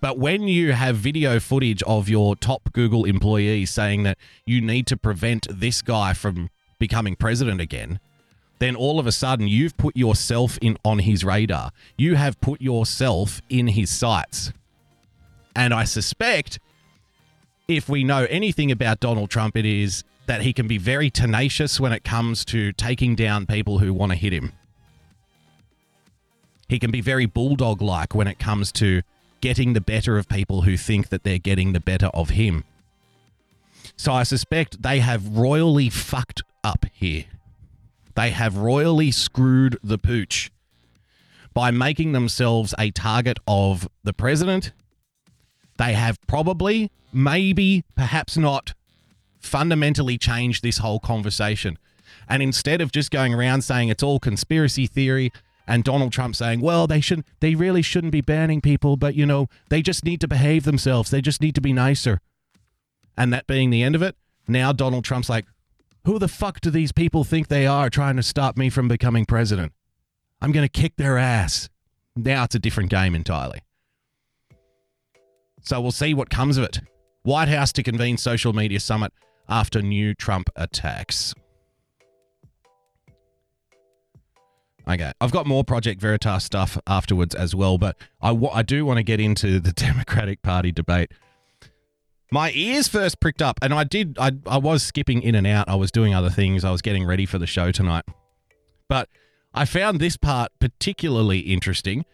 But 0.00 0.16
when 0.16 0.44
you 0.44 0.74
have 0.74 0.94
video 0.94 1.40
footage 1.40 1.82
of 1.82 2.08
your 2.08 2.36
top 2.36 2.72
Google 2.72 3.04
employee 3.04 3.66
saying 3.66 4.04
that 4.04 4.18
you 4.44 4.60
need 4.60 4.86
to 4.86 4.96
prevent 4.96 5.48
this 5.50 5.82
guy 5.82 6.12
from 6.12 6.50
becoming 6.78 7.16
president 7.16 7.60
again, 7.60 7.98
then 8.60 8.76
all 8.76 9.00
of 9.00 9.08
a 9.08 9.12
sudden 9.12 9.48
you've 9.48 9.76
put 9.76 9.96
yourself 9.96 10.56
in 10.62 10.78
on 10.84 11.00
his 11.00 11.24
radar. 11.24 11.72
You 11.98 12.14
have 12.14 12.40
put 12.40 12.60
yourself 12.60 13.42
in 13.48 13.66
his 13.66 13.90
sights. 13.90 14.52
And 15.56 15.72
I 15.72 15.84
suspect 15.84 16.60
if 17.66 17.88
we 17.88 18.04
know 18.04 18.26
anything 18.28 18.70
about 18.70 19.00
Donald 19.00 19.30
Trump, 19.30 19.56
it 19.56 19.64
is 19.64 20.04
that 20.26 20.42
he 20.42 20.52
can 20.52 20.68
be 20.68 20.76
very 20.76 21.08
tenacious 21.08 21.80
when 21.80 21.92
it 21.92 22.04
comes 22.04 22.44
to 22.44 22.72
taking 22.72 23.16
down 23.16 23.46
people 23.46 23.78
who 23.78 23.94
want 23.94 24.12
to 24.12 24.18
hit 24.18 24.34
him. 24.34 24.52
He 26.68 26.78
can 26.78 26.90
be 26.90 27.00
very 27.00 27.24
bulldog 27.24 27.80
like 27.80 28.14
when 28.14 28.26
it 28.26 28.38
comes 28.38 28.70
to 28.72 29.02
getting 29.40 29.72
the 29.72 29.80
better 29.80 30.18
of 30.18 30.28
people 30.28 30.62
who 30.62 30.76
think 30.76 31.08
that 31.08 31.24
they're 31.24 31.38
getting 31.38 31.72
the 31.72 31.80
better 31.80 32.08
of 32.08 32.30
him. 32.30 32.64
So 33.96 34.12
I 34.12 34.24
suspect 34.24 34.82
they 34.82 34.98
have 34.98 35.38
royally 35.38 35.88
fucked 35.88 36.42
up 36.64 36.84
here. 36.92 37.24
They 38.14 38.30
have 38.30 38.58
royally 38.58 39.10
screwed 39.10 39.78
the 39.82 39.98
pooch 39.98 40.50
by 41.54 41.70
making 41.70 42.12
themselves 42.12 42.74
a 42.78 42.90
target 42.90 43.38
of 43.46 43.88
the 44.04 44.12
president. 44.12 44.72
They 45.76 45.92
have 45.92 46.18
probably, 46.26 46.90
maybe, 47.12 47.84
perhaps 47.94 48.36
not, 48.36 48.74
fundamentally 49.40 50.18
changed 50.18 50.62
this 50.62 50.78
whole 50.78 51.00
conversation. 51.00 51.78
And 52.28 52.42
instead 52.42 52.80
of 52.80 52.92
just 52.92 53.10
going 53.10 53.34
around 53.34 53.62
saying 53.62 53.88
it's 53.88 54.02
all 54.02 54.18
conspiracy 54.18 54.86
theory, 54.86 55.32
and 55.66 55.84
Donald 55.84 56.12
Trump 56.12 56.36
saying, 56.36 56.60
"Well, 56.60 56.86
they 56.86 57.00
shouldn't, 57.00 57.26
they 57.40 57.54
really 57.54 57.82
shouldn't 57.82 58.12
be 58.12 58.20
banning 58.20 58.60
people, 58.60 58.96
but 58.96 59.14
you 59.14 59.26
know, 59.26 59.48
they 59.68 59.82
just 59.82 60.04
need 60.04 60.20
to 60.20 60.28
behave 60.28 60.64
themselves. 60.64 61.10
They 61.10 61.20
just 61.20 61.42
need 61.42 61.54
to 61.56 61.60
be 61.60 61.72
nicer." 61.72 62.20
And 63.16 63.32
that 63.32 63.46
being 63.46 63.70
the 63.70 63.82
end 63.82 63.94
of 63.94 64.02
it, 64.02 64.16
now 64.46 64.72
Donald 64.72 65.04
Trump's 65.04 65.28
like, 65.28 65.46
"Who 66.04 66.18
the 66.18 66.28
fuck 66.28 66.60
do 66.60 66.70
these 66.70 66.92
people 66.92 67.24
think 67.24 67.48
they 67.48 67.66
are 67.66 67.90
trying 67.90 68.16
to 68.16 68.22
stop 68.22 68.56
me 68.56 68.70
from 68.70 68.88
becoming 68.88 69.26
president? 69.26 69.72
I'm 70.40 70.52
going 70.52 70.64
to 70.66 70.80
kick 70.80 70.96
their 70.96 71.18
ass." 71.18 71.68
Now 72.14 72.44
it's 72.44 72.54
a 72.54 72.60
different 72.60 72.90
game 72.90 73.14
entirely. 73.14 73.60
So 75.66 75.80
we'll 75.80 75.90
see 75.90 76.14
what 76.14 76.30
comes 76.30 76.58
of 76.58 76.64
it. 76.64 76.80
White 77.24 77.48
House 77.48 77.72
to 77.72 77.82
convene 77.82 78.18
social 78.18 78.52
media 78.52 78.78
summit 78.78 79.12
after 79.48 79.82
new 79.82 80.14
Trump 80.14 80.48
attacks. 80.54 81.34
Okay, 84.88 85.10
I've 85.20 85.32
got 85.32 85.44
more 85.44 85.64
Project 85.64 86.00
Veritas 86.00 86.44
stuff 86.44 86.78
afterwards 86.86 87.34
as 87.34 87.52
well, 87.52 87.78
but 87.78 87.96
I, 88.22 88.28
w- 88.28 88.52
I 88.52 88.62
do 88.62 88.86
want 88.86 88.98
to 88.98 89.02
get 89.02 89.18
into 89.18 89.58
the 89.58 89.72
Democratic 89.76 90.40
Party 90.42 90.70
debate. 90.70 91.10
My 92.30 92.52
ears 92.54 92.86
first 92.86 93.18
pricked 93.18 93.42
up, 93.42 93.58
and 93.60 93.74
I 93.74 93.82
did. 93.82 94.16
I, 94.20 94.32
I 94.46 94.58
was 94.58 94.84
skipping 94.84 95.20
in 95.20 95.34
and 95.34 95.48
out. 95.48 95.68
I 95.68 95.74
was 95.74 95.90
doing 95.90 96.14
other 96.14 96.30
things. 96.30 96.64
I 96.64 96.70
was 96.70 96.80
getting 96.80 97.04
ready 97.04 97.26
for 97.26 97.38
the 97.38 97.46
show 97.46 97.72
tonight. 97.72 98.04
But 98.88 99.08
I 99.52 99.64
found 99.64 99.98
this 99.98 100.16
part 100.16 100.52
particularly 100.60 101.40
interesting. 101.40 102.04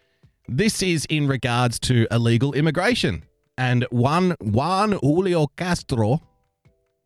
This 0.47 0.81
is 0.81 1.05
in 1.05 1.27
regards 1.27 1.79
to 1.81 2.07
illegal 2.09 2.53
immigration. 2.53 3.25
And 3.57 3.85
Juan, 3.91 4.35
Juan 4.41 4.93
Julio 5.01 5.47
Castro, 5.55 6.21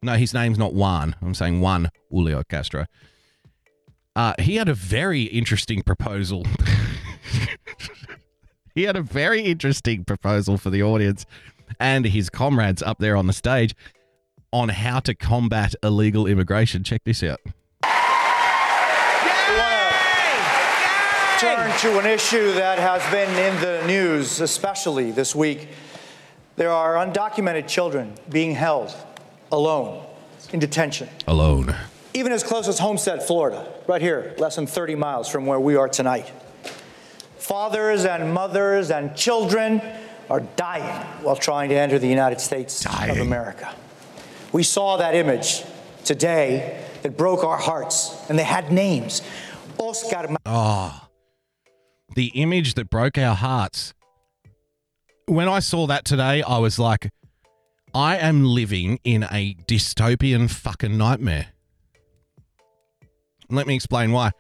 no, 0.02 0.14
his 0.14 0.34
name's 0.34 0.58
not 0.58 0.74
Juan. 0.74 1.16
I'm 1.22 1.34
saying 1.34 1.62
Juan 1.62 1.90
Julio 2.10 2.44
Castro 2.44 2.86
uh, 4.18 4.34
he 4.40 4.56
had 4.56 4.68
a 4.68 4.74
very 4.74 5.24
interesting 5.24 5.84
proposal. 5.84 6.44
he 8.74 8.82
had 8.82 8.96
a 8.96 9.02
very 9.04 9.42
interesting 9.42 10.04
proposal 10.04 10.58
for 10.58 10.72
the 10.72 10.82
audience 10.82 11.28
and 11.80 12.04
his 12.04 12.28
comrades 12.28 12.82
up 12.82 12.98
there 12.98 13.16
on 13.16 13.28
the 13.28 13.34
stage 13.34 13.76
on 14.52 14.70
how 14.70 15.00
to 15.00 15.14
combat 15.14 15.76
illegal 15.84 16.26
immigration. 16.26 16.84
Check 16.84 17.04
this 17.04 17.22
out. 17.22 17.40
Turn 21.40 21.78
to 21.82 22.00
an 22.00 22.08
issue 22.08 22.54
that 22.54 22.80
has 22.80 23.04
been 23.12 23.30
in 23.38 23.62
the 23.62 23.86
news, 23.86 24.42
especially 24.42 25.12
this 25.12 25.36
week. 25.36 25.68
There 26.58 26.72
are 26.72 26.96
undocumented 26.96 27.68
children 27.68 28.16
being 28.30 28.54
held 28.54 28.94
alone 29.52 30.06
in 30.52 30.60
detention. 30.60 31.08
Alone 31.28 31.74
even 32.18 32.32
as 32.32 32.44
close 32.44 32.68
as 32.68 32.80
Homestead, 32.80 33.22
Florida, 33.22 33.72
right 33.86 34.02
here, 34.02 34.34
less 34.40 34.56
than 34.56 34.66
30 34.66 34.96
miles 34.96 35.30
from 35.30 35.46
where 35.46 35.60
we 35.60 35.76
are 35.76 35.88
tonight. 35.88 36.32
Fathers 37.38 38.06
and 38.06 38.34
mothers 38.34 38.90
and 38.90 39.16
children 39.16 39.84
are 40.28 40.40
dying 40.40 41.06
while 41.22 41.36
trying 41.36 41.70
to 41.70 41.76
enter 41.76 42.00
the 42.00 42.08
United 42.08 42.42
States 42.42 42.82
dying. 42.82 43.12
of 43.12 43.20
America. 43.20 43.72
We 44.52 44.64
saw 44.64 44.98
that 44.98 45.14
image 45.14 45.64
today 46.06 46.84
that 47.04 47.18
broke 47.18 47.44
our 47.44 47.58
hearts, 47.58 48.18
and 48.30 48.40
they 48.40 48.44
had 48.44 48.72
names. 48.72 49.22
Oscar. 49.78 50.36
Oh, 50.44 51.08
the 52.16 52.28
image 52.30 52.74
that 52.74 52.90
broke 52.90 53.20
our 53.20 53.36
hearts. 53.36 53.94
When 55.30 55.50
I 55.50 55.60
saw 55.60 55.88
that 55.88 56.06
today, 56.06 56.42
I 56.42 56.58
was 56.60 56.80
like, 56.80 57.12
I 57.94 58.16
am 58.16 58.46
living 58.46 58.98
in 59.04 59.24
a 59.24 59.56
dystopian 59.68 60.50
fucking 60.50 60.98
nightmare. 60.98 61.48
Let 63.50 63.68
me 63.68 63.76
explain 63.76 64.14
why. 64.14 64.32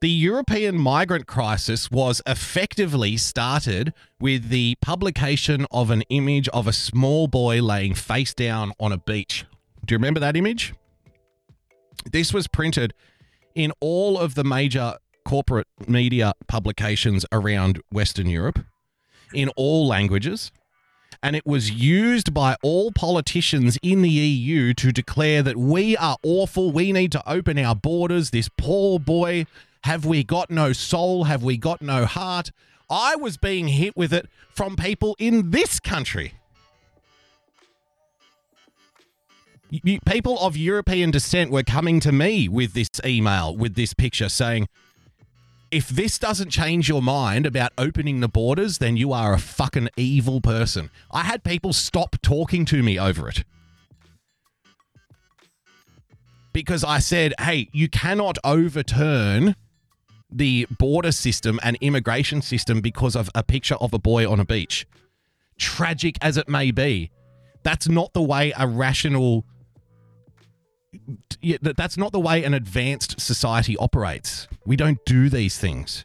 The 0.00 0.08
European 0.08 0.78
migrant 0.78 1.26
crisis 1.26 1.90
was 1.90 2.22
effectively 2.26 3.18
started 3.18 3.92
with 4.18 4.48
the 4.48 4.76
publication 4.80 5.66
of 5.70 5.90
an 5.90 6.04
image 6.08 6.48
of 6.48 6.66
a 6.66 6.72
small 6.72 7.28
boy 7.28 7.60
laying 7.60 7.92
face 7.92 8.32
down 8.32 8.72
on 8.80 8.92
a 8.92 8.98
beach. 8.98 9.44
Do 9.84 9.92
you 9.92 9.98
remember 9.98 10.20
that 10.20 10.38
image? 10.38 10.72
This 12.10 12.32
was 12.32 12.48
printed 12.48 12.94
in 13.54 13.74
all 13.80 14.18
of 14.18 14.36
the 14.36 14.44
major 14.44 14.94
corporate 15.26 15.68
media 15.86 16.32
publications 16.48 17.26
around 17.30 17.82
Western 17.90 18.26
Europe 18.26 18.60
in 19.32 19.48
all 19.56 19.86
languages 19.86 20.50
and 21.22 21.36
it 21.36 21.46
was 21.46 21.70
used 21.70 22.32
by 22.32 22.56
all 22.62 22.92
politicians 22.92 23.78
in 23.82 24.02
the 24.02 24.10
EU 24.10 24.72
to 24.74 24.92
declare 24.92 25.42
that 25.42 25.56
we 25.56 25.96
are 25.96 26.16
awful. 26.22 26.72
We 26.72 26.92
need 26.92 27.12
to 27.12 27.30
open 27.30 27.58
our 27.58 27.74
borders. 27.74 28.30
This 28.30 28.48
poor 28.56 28.98
boy, 28.98 29.46
have 29.84 30.04
we 30.04 30.24
got 30.24 30.50
no 30.50 30.72
soul? 30.72 31.24
Have 31.24 31.42
we 31.42 31.56
got 31.56 31.82
no 31.82 32.06
heart? 32.06 32.52
I 32.88 33.16
was 33.16 33.36
being 33.36 33.68
hit 33.68 33.96
with 33.96 34.12
it 34.12 34.28
from 34.54 34.76
people 34.76 35.14
in 35.18 35.50
this 35.50 35.78
country. 35.78 36.34
People 40.04 40.38
of 40.40 40.56
European 40.56 41.12
descent 41.12 41.52
were 41.52 41.62
coming 41.62 42.00
to 42.00 42.10
me 42.10 42.48
with 42.48 42.72
this 42.72 42.88
email, 43.04 43.56
with 43.56 43.76
this 43.76 43.94
picture, 43.94 44.28
saying, 44.28 44.68
if 45.70 45.88
this 45.88 46.18
doesn't 46.18 46.50
change 46.50 46.88
your 46.88 47.02
mind 47.02 47.46
about 47.46 47.72
opening 47.78 48.20
the 48.20 48.28
borders, 48.28 48.78
then 48.78 48.96
you 48.96 49.12
are 49.12 49.32
a 49.32 49.38
fucking 49.38 49.88
evil 49.96 50.40
person. 50.40 50.90
I 51.12 51.22
had 51.22 51.44
people 51.44 51.72
stop 51.72 52.16
talking 52.22 52.64
to 52.66 52.82
me 52.82 52.98
over 52.98 53.28
it. 53.28 53.44
Because 56.52 56.82
I 56.82 56.98
said, 56.98 57.32
hey, 57.38 57.68
you 57.72 57.88
cannot 57.88 58.36
overturn 58.42 59.54
the 60.32 60.66
border 60.78 61.12
system 61.12 61.60
and 61.62 61.76
immigration 61.80 62.42
system 62.42 62.80
because 62.80 63.14
of 63.14 63.30
a 63.34 63.44
picture 63.44 63.76
of 63.76 63.94
a 63.94 63.98
boy 63.98 64.28
on 64.28 64.40
a 64.40 64.44
beach. 64.44 64.86
Tragic 65.58 66.16
as 66.20 66.36
it 66.36 66.48
may 66.48 66.72
be, 66.72 67.10
that's 67.62 67.88
not 67.88 68.12
the 68.12 68.22
way 68.22 68.52
a 68.58 68.66
rational 68.66 69.44
that- 71.42 71.76
that's 71.76 71.96
not 71.96 72.12
the 72.12 72.20
way 72.20 72.44
an 72.44 72.54
advanced 72.54 73.20
society 73.20 73.76
operates. 73.76 74.48
We 74.64 74.76
don't 74.76 75.04
do 75.04 75.28
these 75.28 75.58
things. 75.58 76.04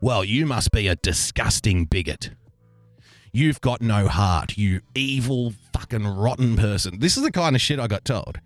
Well, 0.00 0.24
you 0.24 0.46
must 0.46 0.70
be 0.70 0.86
a 0.88 0.96
disgusting 0.96 1.84
bigot. 1.84 2.30
You've 3.32 3.60
got 3.60 3.80
no 3.80 4.08
heart, 4.08 4.56
you 4.56 4.80
evil, 4.94 5.52
fucking 5.72 6.06
rotten 6.06 6.56
person. 6.56 6.98
This 6.98 7.16
is 7.16 7.22
the 7.22 7.30
kind 7.30 7.54
of 7.54 7.62
shit 7.62 7.78
I 7.78 7.86
got 7.86 8.04
told. 8.04 8.40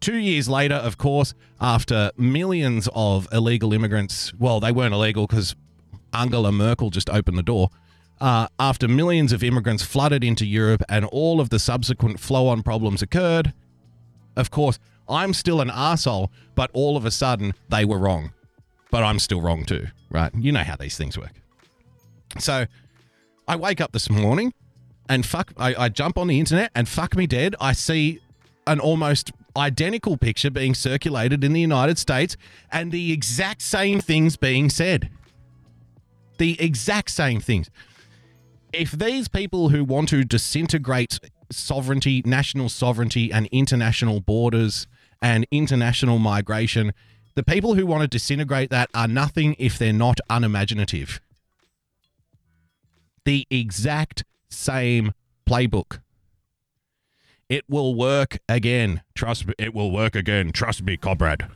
Two 0.00 0.16
years 0.16 0.48
later, 0.48 0.74
of 0.74 0.98
course, 0.98 1.32
after 1.60 2.10
millions 2.16 2.88
of 2.94 3.26
illegal 3.32 3.72
immigrants, 3.72 4.34
well, 4.34 4.60
they 4.60 4.72
weren't 4.72 4.92
illegal 4.92 5.26
because 5.26 5.54
Angela 6.12 6.52
Merkel 6.52 6.90
just 6.90 7.08
opened 7.08 7.38
the 7.38 7.42
door. 7.42 7.70
Uh, 8.20 8.48
after 8.58 8.88
millions 8.88 9.32
of 9.32 9.44
immigrants 9.44 9.82
flooded 9.82 10.24
into 10.24 10.46
Europe 10.46 10.82
and 10.88 11.04
all 11.06 11.40
of 11.40 11.50
the 11.50 11.58
subsequent 11.58 12.18
flow 12.18 12.48
on 12.48 12.62
problems 12.62 13.02
occurred, 13.02 13.52
of 14.36 14.50
course, 14.50 14.78
I'm 15.08 15.34
still 15.34 15.60
an 15.60 15.68
arsehole, 15.68 16.28
but 16.54 16.70
all 16.72 16.96
of 16.96 17.04
a 17.04 17.10
sudden 17.10 17.52
they 17.68 17.84
were 17.84 17.98
wrong. 17.98 18.32
But 18.90 19.02
I'm 19.02 19.18
still 19.18 19.40
wrong 19.40 19.64
too, 19.64 19.88
right? 20.10 20.32
You 20.34 20.52
know 20.52 20.62
how 20.62 20.76
these 20.76 20.96
things 20.96 21.18
work. 21.18 21.32
So 22.38 22.66
I 23.46 23.56
wake 23.56 23.80
up 23.80 23.92
this 23.92 24.10
morning 24.10 24.52
and 25.08 25.24
fuck, 25.24 25.52
I, 25.56 25.74
I 25.74 25.88
jump 25.88 26.18
on 26.18 26.26
the 26.26 26.38
internet 26.38 26.70
and 26.74 26.88
fuck 26.88 27.16
me 27.16 27.26
dead. 27.26 27.54
I 27.60 27.72
see 27.72 28.20
an 28.66 28.80
almost 28.80 29.32
identical 29.56 30.16
picture 30.16 30.50
being 30.50 30.74
circulated 30.74 31.44
in 31.44 31.52
the 31.52 31.60
United 31.60 31.98
States 31.98 32.36
and 32.72 32.92
the 32.92 33.12
exact 33.12 33.62
same 33.62 34.00
things 34.00 34.36
being 34.36 34.68
said. 34.68 35.10
The 36.38 36.60
exact 36.60 37.10
same 37.10 37.40
things. 37.40 37.70
If 38.78 38.90
these 38.90 39.26
people 39.26 39.70
who 39.70 39.84
want 39.84 40.10
to 40.10 40.22
disintegrate 40.22 41.18
sovereignty, 41.50 42.20
national 42.26 42.68
sovereignty, 42.68 43.32
and 43.32 43.48
international 43.50 44.20
borders 44.20 44.86
and 45.22 45.46
international 45.50 46.18
migration, 46.18 46.92
the 47.36 47.42
people 47.42 47.74
who 47.74 47.86
want 47.86 48.02
to 48.02 48.08
disintegrate 48.08 48.68
that 48.68 48.90
are 48.92 49.08
nothing 49.08 49.56
if 49.58 49.78
they're 49.78 49.94
not 49.94 50.20
unimaginative. 50.28 51.22
The 53.24 53.46
exact 53.50 54.24
same 54.50 55.12
playbook. 55.48 56.00
It 57.48 57.64
will 57.70 57.94
work 57.94 58.38
again. 58.46 59.00
Trust 59.14 59.46
me, 59.46 59.54
it 59.58 59.74
will 59.74 59.90
work 59.90 60.14
again. 60.14 60.52
Trust 60.52 60.82
me, 60.82 60.98
comrade. 60.98 61.46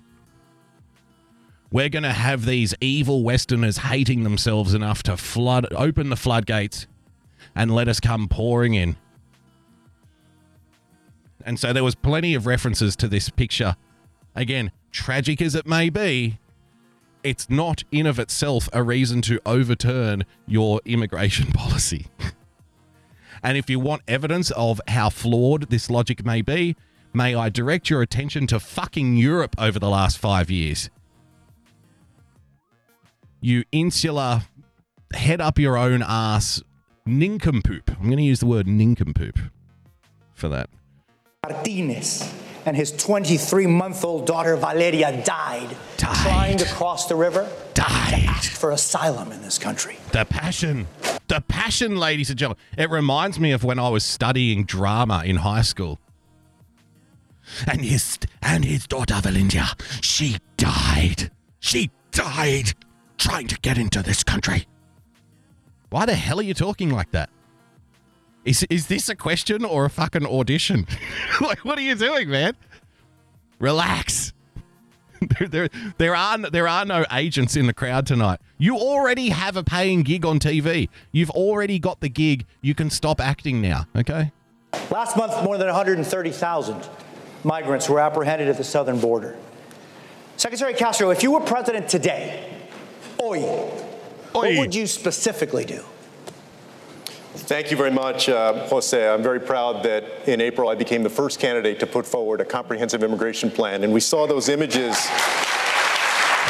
We're 1.70 1.90
going 1.90 2.04
to 2.04 2.12
have 2.12 2.46
these 2.46 2.74
evil 2.80 3.22
Westerners 3.22 3.78
hating 3.78 4.24
themselves 4.24 4.72
enough 4.72 5.02
to 5.02 5.18
flood, 5.18 5.66
open 5.72 6.08
the 6.08 6.16
floodgates, 6.16 6.86
and 7.54 7.74
let 7.74 7.88
us 7.88 8.00
come 8.00 8.28
pouring 8.28 8.74
in. 8.74 8.96
And 11.44 11.58
so 11.58 11.72
there 11.72 11.84
was 11.84 11.94
plenty 11.94 12.34
of 12.34 12.46
references 12.46 12.96
to 12.96 13.08
this 13.08 13.28
picture. 13.30 13.76
Again, 14.34 14.72
tragic 14.92 15.40
as 15.40 15.54
it 15.54 15.66
may 15.66 15.90
be, 15.90 16.38
it's 17.22 17.50
not 17.50 17.84
in 17.90 18.06
of 18.06 18.18
itself 18.18 18.68
a 18.72 18.82
reason 18.82 19.20
to 19.22 19.40
overturn 19.44 20.24
your 20.46 20.80
immigration 20.84 21.46
policy. 21.52 22.06
and 23.42 23.56
if 23.56 23.68
you 23.68 23.80
want 23.80 24.02
evidence 24.08 24.50
of 24.52 24.80
how 24.88 25.10
flawed 25.10 25.70
this 25.70 25.90
logic 25.90 26.24
may 26.24 26.42
be, 26.42 26.76
may 27.12 27.34
I 27.34 27.48
direct 27.48 27.90
your 27.90 28.02
attention 28.02 28.46
to 28.48 28.60
fucking 28.60 29.16
Europe 29.16 29.54
over 29.58 29.78
the 29.78 29.90
last 29.90 30.18
five 30.18 30.50
years. 30.50 30.90
You 33.40 33.64
insular, 33.72 34.42
head 35.14 35.40
up 35.40 35.58
your 35.58 35.76
own 35.76 36.02
ass 36.06 36.62
nincompoop. 37.06 37.90
I'm 37.90 38.04
going 38.06 38.16
to 38.18 38.22
use 38.22 38.40
the 38.40 38.46
word 38.46 38.66
nincompoop 38.66 39.38
for 40.34 40.48
that. 40.48 40.70
Martinez 41.48 42.32
and 42.66 42.76
his 42.76 42.92
23 42.92 43.66
month 43.66 44.04
old 44.04 44.26
daughter 44.26 44.56
Valeria 44.56 45.22
died, 45.24 45.68
Died. 45.96 46.16
trying 46.16 46.58
to 46.58 46.66
cross 46.66 47.06
the 47.06 47.14
river 47.16 47.48
Died. 47.74 48.44
for 48.44 48.70
asylum 48.70 49.32
in 49.32 49.40
this 49.42 49.58
country. 49.58 49.96
The 50.12 50.24
passion. 50.24 50.86
The 51.28 51.40
passion, 51.40 51.96
ladies 51.96 52.28
and 52.30 52.38
gentlemen. 52.38 52.62
It 52.76 52.90
reminds 52.90 53.38
me 53.40 53.52
of 53.52 53.64
when 53.64 53.78
I 53.78 53.88
was 53.88 54.04
studying 54.04 54.64
drama 54.64 55.22
in 55.24 55.36
high 55.36 55.62
school. 55.62 55.98
And 57.66 57.80
his 57.84 58.18
and 58.42 58.64
his 58.64 58.86
daughter 58.86 59.20
Valencia, 59.22 59.66
she 60.02 60.36
died. 60.56 61.30
She 61.58 61.90
died 62.12 62.74
trying 63.18 63.46
to 63.48 63.58
get 63.60 63.76
into 63.78 64.02
this 64.02 64.22
country. 64.22 64.66
Why 65.90 66.06
the 66.06 66.14
hell 66.14 66.38
are 66.38 66.42
you 66.42 66.54
talking 66.54 66.90
like 66.90 67.10
that? 67.10 67.30
Is 68.44 68.64
is 68.70 68.86
this 68.86 69.08
a 69.08 69.16
question 69.16 69.64
or 69.64 69.84
a 69.84 69.90
fucking 69.90 70.24
audition? 70.24 70.86
like 71.40 71.64
what 71.64 71.78
are 71.78 71.82
you 71.82 71.94
doing, 71.94 72.30
man? 72.30 72.56
Relax. 73.58 74.32
There, 75.38 75.48
there, 75.48 75.68
there 75.98 76.16
are 76.16 76.38
there 76.38 76.66
are 76.66 76.86
no 76.86 77.04
agents 77.12 77.54
in 77.54 77.66
the 77.66 77.74
crowd 77.74 78.06
tonight. 78.06 78.40
You 78.56 78.76
already 78.76 79.28
have 79.28 79.54
a 79.54 79.62
paying 79.62 80.02
gig 80.02 80.24
on 80.24 80.38
TV. 80.38 80.88
You've 81.12 81.28
already 81.28 81.78
got 81.78 82.00
the 82.00 82.08
gig. 82.08 82.46
You 82.62 82.74
can 82.74 82.88
stop 82.88 83.20
acting 83.20 83.60
now. 83.60 83.84
Okay. 83.94 84.32
Last 84.90 85.18
month, 85.18 85.44
more 85.44 85.58
than 85.58 85.66
130,000 85.66 86.88
migrants 87.44 87.86
were 87.86 88.00
apprehended 88.00 88.48
at 88.48 88.56
the 88.56 88.64
southern 88.64 88.98
border. 88.98 89.36
Secretary 90.38 90.72
Castro, 90.72 91.10
if 91.10 91.22
you 91.22 91.32
were 91.32 91.40
president 91.40 91.86
today, 91.86 92.50
oi, 93.20 93.42
what 94.32 94.56
would 94.56 94.74
you 94.74 94.86
specifically 94.86 95.64
do? 95.64 95.82
Thank 97.32 97.70
you 97.70 97.76
very 97.76 97.90
much, 97.90 98.28
uh, 98.28 98.66
Jose. 98.66 99.08
I'm 99.08 99.22
very 99.22 99.40
proud 99.40 99.84
that 99.84 100.04
in 100.28 100.40
April 100.40 100.68
I 100.68 100.74
became 100.74 101.02
the 101.02 101.10
first 101.10 101.38
candidate 101.40 101.78
to 101.80 101.86
put 101.86 102.06
forward 102.06 102.40
a 102.40 102.44
comprehensive 102.44 103.02
immigration 103.02 103.50
plan. 103.50 103.84
And 103.84 103.92
we 103.92 104.00
saw 104.00 104.26
those 104.26 104.48
images. 104.48 104.96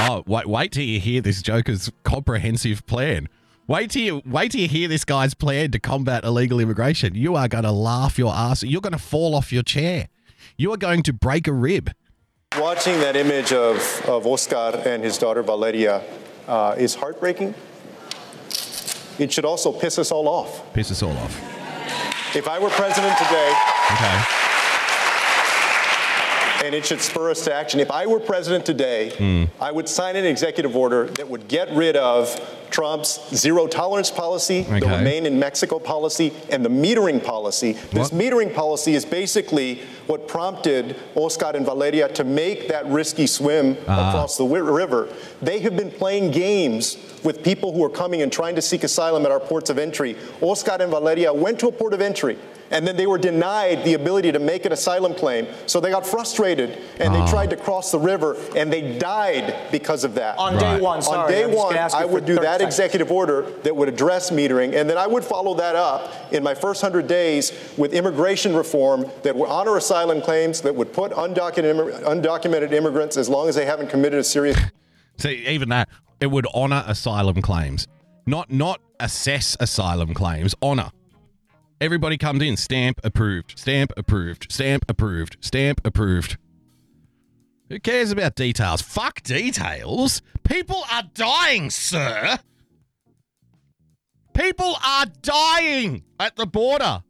Oh, 0.03 0.25
wait, 0.27 0.47
wait 0.47 0.73
till 0.73 0.83
you 0.83 0.99
hear 0.99 1.21
this 1.21 1.43
Joker's 1.43 1.91
comprehensive 2.03 2.87
plan. 2.87 3.29
Wait 3.67 3.91
till 3.91 4.03
you 4.03 4.23
wait 4.27 4.53
till 4.53 4.63
you 4.63 4.69
hear 4.69 4.89
this 4.89 5.05
guy's 5.05 5.33
plan 5.35 5.71
to 5.71 5.79
combat 5.79 6.25
illegal 6.25 6.59
immigration. 6.59 7.15
You 7.15 7.37
are 7.37 7.47
going 7.47 7.65
to 7.65 7.71
laugh 7.71 8.19
your 8.19 8.35
ass. 8.35 8.63
You're 8.63 8.81
going 8.81 8.93
to 8.95 8.99
fall 8.99 9.35
off 9.35 9.53
your 9.53 9.63
chair. 9.63 10.09
You 10.57 10.73
are 10.73 10.77
going 10.77 11.03
to 11.05 11.13
break 11.13 11.47
a 11.47 11.53
rib. 11.53 11.93
Watching 12.59 12.99
that 13.01 13.15
image 13.15 13.53
of, 13.53 13.77
of 14.09 14.27
Oscar 14.27 14.83
and 14.85 15.05
his 15.05 15.19
daughter 15.19 15.43
Valeria 15.43 16.03
uh, 16.49 16.75
is 16.77 16.97
heartbreaking. 16.97 17.55
It 19.19 19.33
should 19.33 19.45
also 19.45 19.73
piss 19.73 19.99
us 19.99 20.11
all 20.11 20.29
off. 20.29 20.73
Piss 20.73 20.91
us 20.91 21.03
all 21.03 21.17
off. 21.17 21.37
If 22.35 22.47
I 22.49 22.59
were 22.59 22.71
president 22.71 23.17
today, 23.19 23.53
Okay. 23.93 24.23
and 26.65 26.75
it 26.75 26.87
should 26.87 27.01
spur 27.01 27.31
us 27.31 27.45
to 27.45 27.55
action. 27.55 27.81
If 27.81 27.91
I 27.91 28.07
were 28.07 28.21
president 28.21 28.65
today, 28.65 29.11
hmm. 29.11 29.45
I 29.61 29.73
would 29.73 29.89
sign 29.89 30.17
an 30.17 30.25
executive 30.25 30.77
order 30.77 31.07
that 31.07 31.29
would 31.29 31.49
get 31.49 31.71
rid 31.75 31.97
of 31.97 32.29
Trump's 32.71 33.21
zero 33.35 33.67
tolerance 33.67 34.11
policy, 34.11 34.63
the 34.63 34.87
remain 34.87 35.27
in 35.27 35.39
Mexico 35.39 35.79
policy, 35.79 36.33
and 36.51 36.65
the 36.65 36.69
metering 36.69 37.23
policy. 37.23 37.73
This 37.93 38.11
metering 38.11 38.55
policy 38.55 38.95
is 38.95 39.05
basically 39.05 39.83
what 40.07 40.27
prompted 40.27 40.97
Oscar 41.15 41.53
and 41.55 41.65
Valeria 41.65 42.09
to 42.09 42.25
make 42.25 42.69
that 42.69 42.87
risky 42.87 43.27
swim 43.27 43.77
uh-huh. 43.87 44.09
across 44.09 44.37
the 44.37 44.45
river. 44.45 45.09
They 45.43 45.61
have 45.61 45.77
been 45.77 45.91
playing 45.91 46.33
games 46.33 46.97
with 47.23 47.45
people 47.45 47.73
who 47.73 47.85
are 47.85 47.91
coming 47.91 48.23
and 48.23 48.33
trying 48.33 48.55
to 48.55 48.63
seek 48.63 48.85
asylum 48.85 49.25
at 49.25 49.33
our 49.33 49.41
ports 49.41 49.71
of 49.71 49.79
entry. 49.79 50.17
Oscar 50.41 50.77
and 50.81 50.91
Valeria 50.91 51.33
went 51.33 51.61
to 51.61 51.69
a 51.69 51.73
port 51.73 51.95
of 51.95 52.01
entry 52.01 52.39
and 52.71 52.87
then 52.87 52.97
they 52.97 53.07
were 53.07 53.19
denied 53.19 53.85
the 53.85 53.95
ability 53.95 54.33
to 54.33 54.39
make 54.39 54.65
an 54.65 54.73
asylum 54.73 55.15
claim. 55.15 55.47
So 55.67 55.81
they 55.81 55.91
got 55.91 56.07
frustrated 56.07 56.79
and 57.01 57.15
they 57.15 57.21
oh. 57.21 57.27
tried 57.29 57.51
to 57.51 57.57
cross 57.57 57.91
the 57.91 57.99
river 57.99 58.37
and 58.57 58.73
they 58.73 58.97
died 58.99 59.55
because 59.71 60.05
of 60.05 60.15
that. 60.15 60.39
On 60.39 60.55
Right. 60.55 60.77
day 60.77 60.81
one, 60.81 61.03
sorry. 61.03 61.19
On 61.19 61.29
day 61.29 61.45
I'm 61.45 61.53
one, 61.53 61.71
gonna 61.71 61.81
ask 61.81 61.97
you 61.97 62.03
I 62.03 62.05
would 62.07 62.25
do 62.25 62.37
30 62.37 62.60
that 62.61 62.67
executive 62.67 63.11
order 63.11 63.43
that 63.63 63.75
would 63.75 63.89
address 63.89 64.31
metering, 64.31 64.75
and 64.75 64.89
then 64.89 64.99
I 64.99 65.07
would 65.07 65.25
follow 65.25 65.55
that 65.55 65.77
up 65.77 66.33
in 66.33 66.43
my 66.43 66.55
first 66.55 66.83
100 66.83 67.07
days 67.07 67.53
with 67.77 67.93
immigration 67.93 68.55
reform 68.55 69.07
that 69.23 69.35
would 69.37 69.49
honor 69.49 69.77
asylum 69.77 70.21
claims, 70.21 70.61
that 70.63 70.75
would 70.75 70.93
put 70.93 71.13
undocumented, 71.13 72.03
undocumented 72.03 72.73
immigrants, 72.73 73.17
as 73.17 73.29
long 73.29 73.49
as 73.49 73.55
they 73.55 73.67
haven't 73.67 73.91
committed 73.91 74.21
a 74.21 74.25
serious 74.25 74.59
See, 75.21 75.47
even 75.47 75.69
that 75.69 75.89
it 76.21 76.29
would 76.29 76.47
honor 76.55 76.83
asylum 76.87 77.43
claims, 77.43 77.87
not 78.27 78.51
not 78.51 78.81
assess 78.99 79.57
asylum 79.61 80.15
claims. 80.15 80.55
Honor. 80.63 80.91
Everybody 81.81 82.19
comes 82.19 82.43
in, 82.43 82.57
stamp 82.57 83.01
approved, 83.05 83.59
stamp 83.59 83.93
approved, 83.97 84.51
stamp 84.51 84.85
approved, 84.89 85.37
stamp 85.41 85.81
approved. 85.85 86.37
Who 87.71 87.79
cares 87.79 88.11
about 88.11 88.35
details? 88.35 88.83
Fuck 88.83 89.23
details. 89.23 90.23
People 90.43 90.83
are 90.91 91.05
dying, 91.15 91.71
sir. 91.71 92.41
People 94.35 94.77
are 94.85 95.07
dying 95.23 96.03
at 96.19 96.35
the 96.35 96.47
border. 96.47 97.05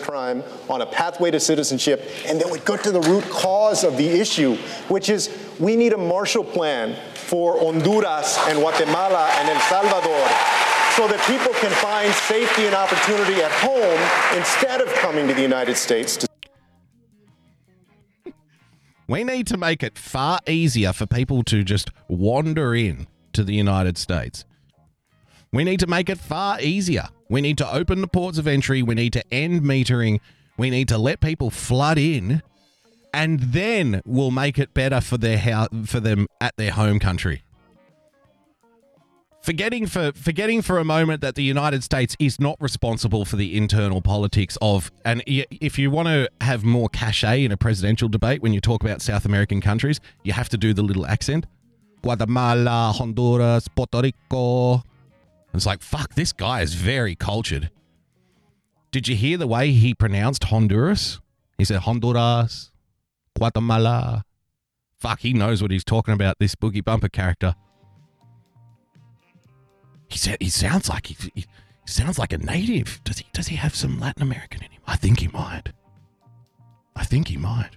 crime 0.00 0.42
on 0.70 0.80
a 0.80 0.86
pathway 0.86 1.30
to 1.30 1.38
citizenship, 1.38 2.08
and 2.26 2.40
then 2.40 2.50
we 2.50 2.58
go 2.60 2.76
to 2.78 2.90
the 2.90 3.00
root 3.00 3.24
cause 3.24 3.84
of 3.84 3.98
the 3.98 4.08
issue, 4.08 4.54
which 4.88 5.10
is 5.10 5.28
we 5.58 5.76
need 5.76 5.92
a 5.92 5.98
Marshall 5.98 6.44
Plan 6.44 6.96
for 7.14 7.58
Honduras 7.58 8.38
and 8.48 8.58
Guatemala 8.58 9.28
and 9.34 9.48
El 9.50 9.60
Salvador 9.60 10.26
so 10.96 11.06
that 11.06 11.20
people 11.26 11.52
can 11.60 11.70
find 11.82 12.10
safety 12.14 12.64
and 12.64 12.74
opportunity 12.74 13.42
at 13.42 13.52
home 13.52 14.38
instead 14.38 14.80
of 14.80 14.88
coming 14.94 15.28
to 15.28 15.34
the 15.34 15.42
United 15.42 15.76
States 15.76 16.16
to 16.16 16.25
We 19.08 19.22
need 19.22 19.46
to 19.48 19.56
make 19.56 19.82
it 19.82 19.96
far 19.96 20.40
easier 20.48 20.92
for 20.92 21.06
people 21.06 21.44
to 21.44 21.62
just 21.62 21.90
wander 22.08 22.74
in 22.74 23.06
to 23.34 23.44
the 23.44 23.54
United 23.54 23.96
States. 23.96 24.44
We 25.52 25.62
need 25.62 25.80
to 25.80 25.86
make 25.86 26.10
it 26.10 26.18
far 26.18 26.60
easier. 26.60 27.08
We 27.30 27.40
need 27.40 27.56
to 27.58 27.72
open 27.72 28.00
the 28.00 28.08
ports 28.08 28.36
of 28.36 28.46
entry. 28.46 28.82
We 28.82 28.94
need 28.94 29.12
to 29.12 29.22
end 29.32 29.62
metering. 29.62 30.20
We 30.58 30.70
need 30.70 30.88
to 30.88 30.98
let 30.98 31.20
people 31.20 31.50
flood 31.50 31.98
in, 31.98 32.42
and 33.12 33.40
then 33.40 34.02
we'll 34.04 34.30
make 34.30 34.58
it 34.58 34.74
better 34.74 35.00
for 35.00 35.18
their 35.18 35.38
house, 35.38 35.68
for 35.84 36.00
them 36.00 36.26
at 36.40 36.56
their 36.56 36.72
home 36.72 36.98
country. 36.98 37.42
Forgetting 39.46 39.86
for 39.86 40.10
forgetting 40.10 40.60
for 40.60 40.78
a 40.78 40.84
moment 40.84 41.20
that 41.20 41.36
the 41.36 41.42
United 41.44 41.84
States 41.84 42.16
is 42.18 42.40
not 42.40 42.56
responsible 42.60 43.24
for 43.24 43.36
the 43.36 43.56
internal 43.56 44.02
politics 44.02 44.58
of, 44.60 44.90
and 45.04 45.22
if 45.24 45.78
you 45.78 45.88
want 45.88 46.08
to 46.08 46.28
have 46.40 46.64
more 46.64 46.88
cachet 46.88 47.44
in 47.44 47.52
a 47.52 47.56
presidential 47.56 48.08
debate 48.08 48.42
when 48.42 48.52
you 48.52 48.60
talk 48.60 48.82
about 48.82 49.00
South 49.00 49.24
American 49.24 49.60
countries, 49.60 50.00
you 50.24 50.32
have 50.32 50.48
to 50.48 50.58
do 50.58 50.74
the 50.74 50.82
little 50.82 51.06
accent. 51.06 51.46
Guatemala, 52.02 52.92
Honduras, 52.96 53.68
Puerto 53.68 54.00
Rico. 54.00 54.82
It's 55.54 55.64
like, 55.64 55.80
fuck, 55.80 56.16
this 56.16 56.32
guy 56.32 56.62
is 56.62 56.74
very 56.74 57.14
cultured. 57.14 57.70
Did 58.90 59.06
you 59.06 59.14
hear 59.14 59.38
the 59.38 59.46
way 59.46 59.70
he 59.70 59.94
pronounced 59.94 60.42
Honduras? 60.42 61.20
He 61.56 61.64
said 61.64 61.82
Honduras, 61.82 62.72
Guatemala. 63.38 64.24
Fuck, 64.98 65.20
he 65.20 65.32
knows 65.32 65.62
what 65.62 65.70
he's 65.70 65.84
talking 65.84 66.14
about, 66.14 66.40
this 66.40 66.56
Boogie 66.56 66.84
Bumper 66.84 67.08
character. 67.08 67.54
He 70.08 70.18
said 70.18 70.36
he 70.40 70.48
sounds 70.50 70.88
like 70.88 71.06
he, 71.06 71.16
he 71.34 71.46
sounds 71.86 72.18
like 72.18 72.32
a 72.32 72.38
native. 72.38 73.00
Does 73.04 73.18
he 73.18 73.26
does 73.32 73.48
he 73.48 73.56
have 73.56 73.74
some 73.74 73.98
Latin 73.98 74.22
American 74.22 74.62
in 74.62 74.70
him? 74.70 74.82
I 74.86 74.96
think 74.96 75.20
he 75.20 75.28
might. 75.28 75.70
I 76.94 77.04
think 77.04 77.28
he 77.28 77.36
might. 77.36 77.70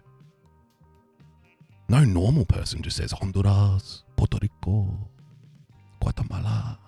No 1.89 2.03
normal 2.03 2.45
person 2.45 2.83
just 2.83 2.97
says 2.97 3.11
Honduras, 3.11 4.03
Puerto 4.15 4.37
Rico, 4.41 5.09
Guatemala. 5.99 6.79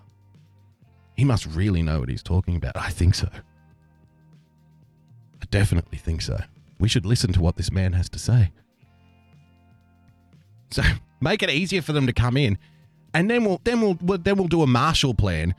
He 1.16 1.26
must 1.26 1.48
really 1.48 1.82
know 1.82 2.00
what 2.00 2.10
he's 2.10 2.24
talking 2.24 2.56
about. 2.56 2.78
I 2.78 2.90
think 2.90 3.16
so. 3.16 3.28
I 5.42 5.46
definitely 5.50 5.98
think 5.98 6.22
so. 6.22 6.40
We 6.80 6.88
should 6.88 7.06
listen 7.06 7.34
to 7.34 7.42
what 7.42 7.58
this 7.58 7.72
man 7.72 7.94
has 7.94 8.10
to 8.10 8.20
say. 8.20 8.52
So 10.70 10.84
make 11.22 11.44
it 11.44 11.50
easier 11.50 11.82
for 11.82 11.94
them 11.94 12.06
to 12.08 12.14
come 12.14 12.38
in, 12.38 12.58
and 13.14 13.30
then 13.30 13.44
we'll 13.46 13.62
then 13.64 13.82
we'll, 13.82 13.98
we'll 14.02 14.18
then 14.18 14.38
we'll 14.38 14.48
do 14.48 14.62
a 14.62 14.68
Marshall 14.68 15.14
Plan 15.14 15.56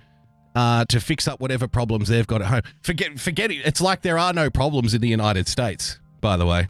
uh, 0.55 0.85
to 0.87 1.01
fix 1.01 1.27
up 1.29 1.41
whatever 1.41 1.69
problems 1.69 2.09
they've 2.09 2.27
got 2.27 2.43
at 2.43 2.49
home. 2.49 2.63
Forget 2.83 3.19
forget 3.19 3.51
it. 3.51 3.63
It's 3.65 3.81
like 3.81 4.03
there 4.03 4.19
are 4.19 4.33
no 4.33 4.51
problems 4.51 4.95
in 4.95 5.01
the 5.01 5.09
United 5.09 5.49
States. 5.49 5.99
By 6.21 6.37
the 6.37 6.47
way, 6.47 6.69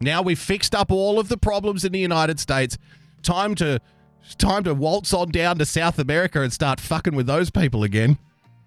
now 0.00 0.22
we've 0.22 0.38
fixed 0.38 0.74
up 0.74 0.92
all 0.92 1.18
of 1.18 1.28
the 1.28 1.36
problems 1.36 1.84
in 1.84 1.92
the 1.92 1.98
United 1.98 2.38
States. 2.40 2.78
Time 3.22 3.54
to 3.56 3.80
time 4.38 4.64
to 4.64 4.74
waltz 4.74 5.12
on 5.12 5.30
down 5.30 5.58
to 5.58 5.66
South 5.66 5.98
America 5.98 6.42
and 6.42 6.52
start 6.52 6.80
fucking 6.80 7.14
with 7.14 7.26
those 7.26 7.50
people 7.50 7.82
again. 7.82 8.18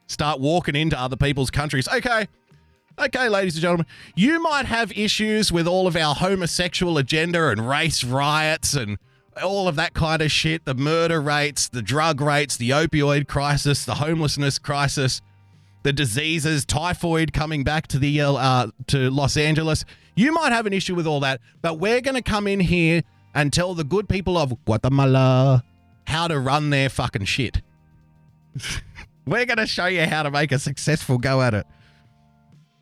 Start 0.08 0.40
walking 0.40 0.76
into 0.76 1.00
other 1.00 1.16
people's 1.16 1.50
countries. 1.50 1.88
Okay. 1.88 2.28
Okay, 3.00 3.28
ladies 3.28 3.56
and 3.56 3.62
gentlemen, 3.64 3.88
you 4.16 4.40
might 4.40 4.68
have 4.68 4.92
issues 4.92 5.52
with 5.52 5.68
all 5.68 5.88
of 5.88 5.96
our 5.96 6.14
homosexual 6.14 7.00
agenda 7.00 7.50
and 7.50 7.68
race 7.68 8.04
riots 8.04 8.76
and 8.76 9.00
all 9.42 9.68
of 9.68 9.76
that 9.76 9.94
kind 9.94 10.22
of 10.22 10.32
shit 10.32 10.66
the 10.66 10.76
murder 10.76 11.22
rates, 11.22 11.70
the 11.70 11.82
drug 11.82 12.22
rates, 12.22 12.58
the 12.58 12.72
opioid 12.72 13.28
crisis, 13.28 13.86
the 13.86 13.96
homelessness 13.96 14.60
crisis, 14.60 15.22
the 15.84 15.94
diseases, 15.94 16.66
typhoid 16.66 17.34
coming 17.34 17.64
back 17.64 17.88
to 17.88 18.00
the 18.00 18.22
uh, 18.22 18.68
to 18.88 19.10
Los 19.10 19.38
Angeles. 19.38 19.86
You 20.16 20.32
might 20.32 20.52
have 20.52 20.66
an 20.66 20.74
issue 20.74 20.96
with 20.96 21.08
all 21.08 21.20
that, 21.22 21.42
but 21.62 21.80
we're 21.80 22.02
going 22.02 22.16
to 22.16 22.22
come 22.22 22.48
in 22.48 22.60
here 22.60 23.04
and 23.34 23.52
tell 23.52 23.74
the 23.74 23.84
good 23.84 24.08
people 24.08 24.38
of 24.38 24.64
Guatemala 24.66 25.64
how 26.06 26.28
to 26.28 26.40
run 26.40 26.70
their 26.70 26.90
fucking 26.90 27.26
shit. 27.26 27.62
we're 29.26 29.46
going 29.46 29.58
to 29.58 29.66
show 29.66 29.88
you 29.88 30.06
how 30.06 30.24
to 30.24 30.32
make 30.32 30.52
a 30.52 30.60
successful 30.60 31.18
go 31.18 31.42
at 31.42 31.54
it. 31.54 31.66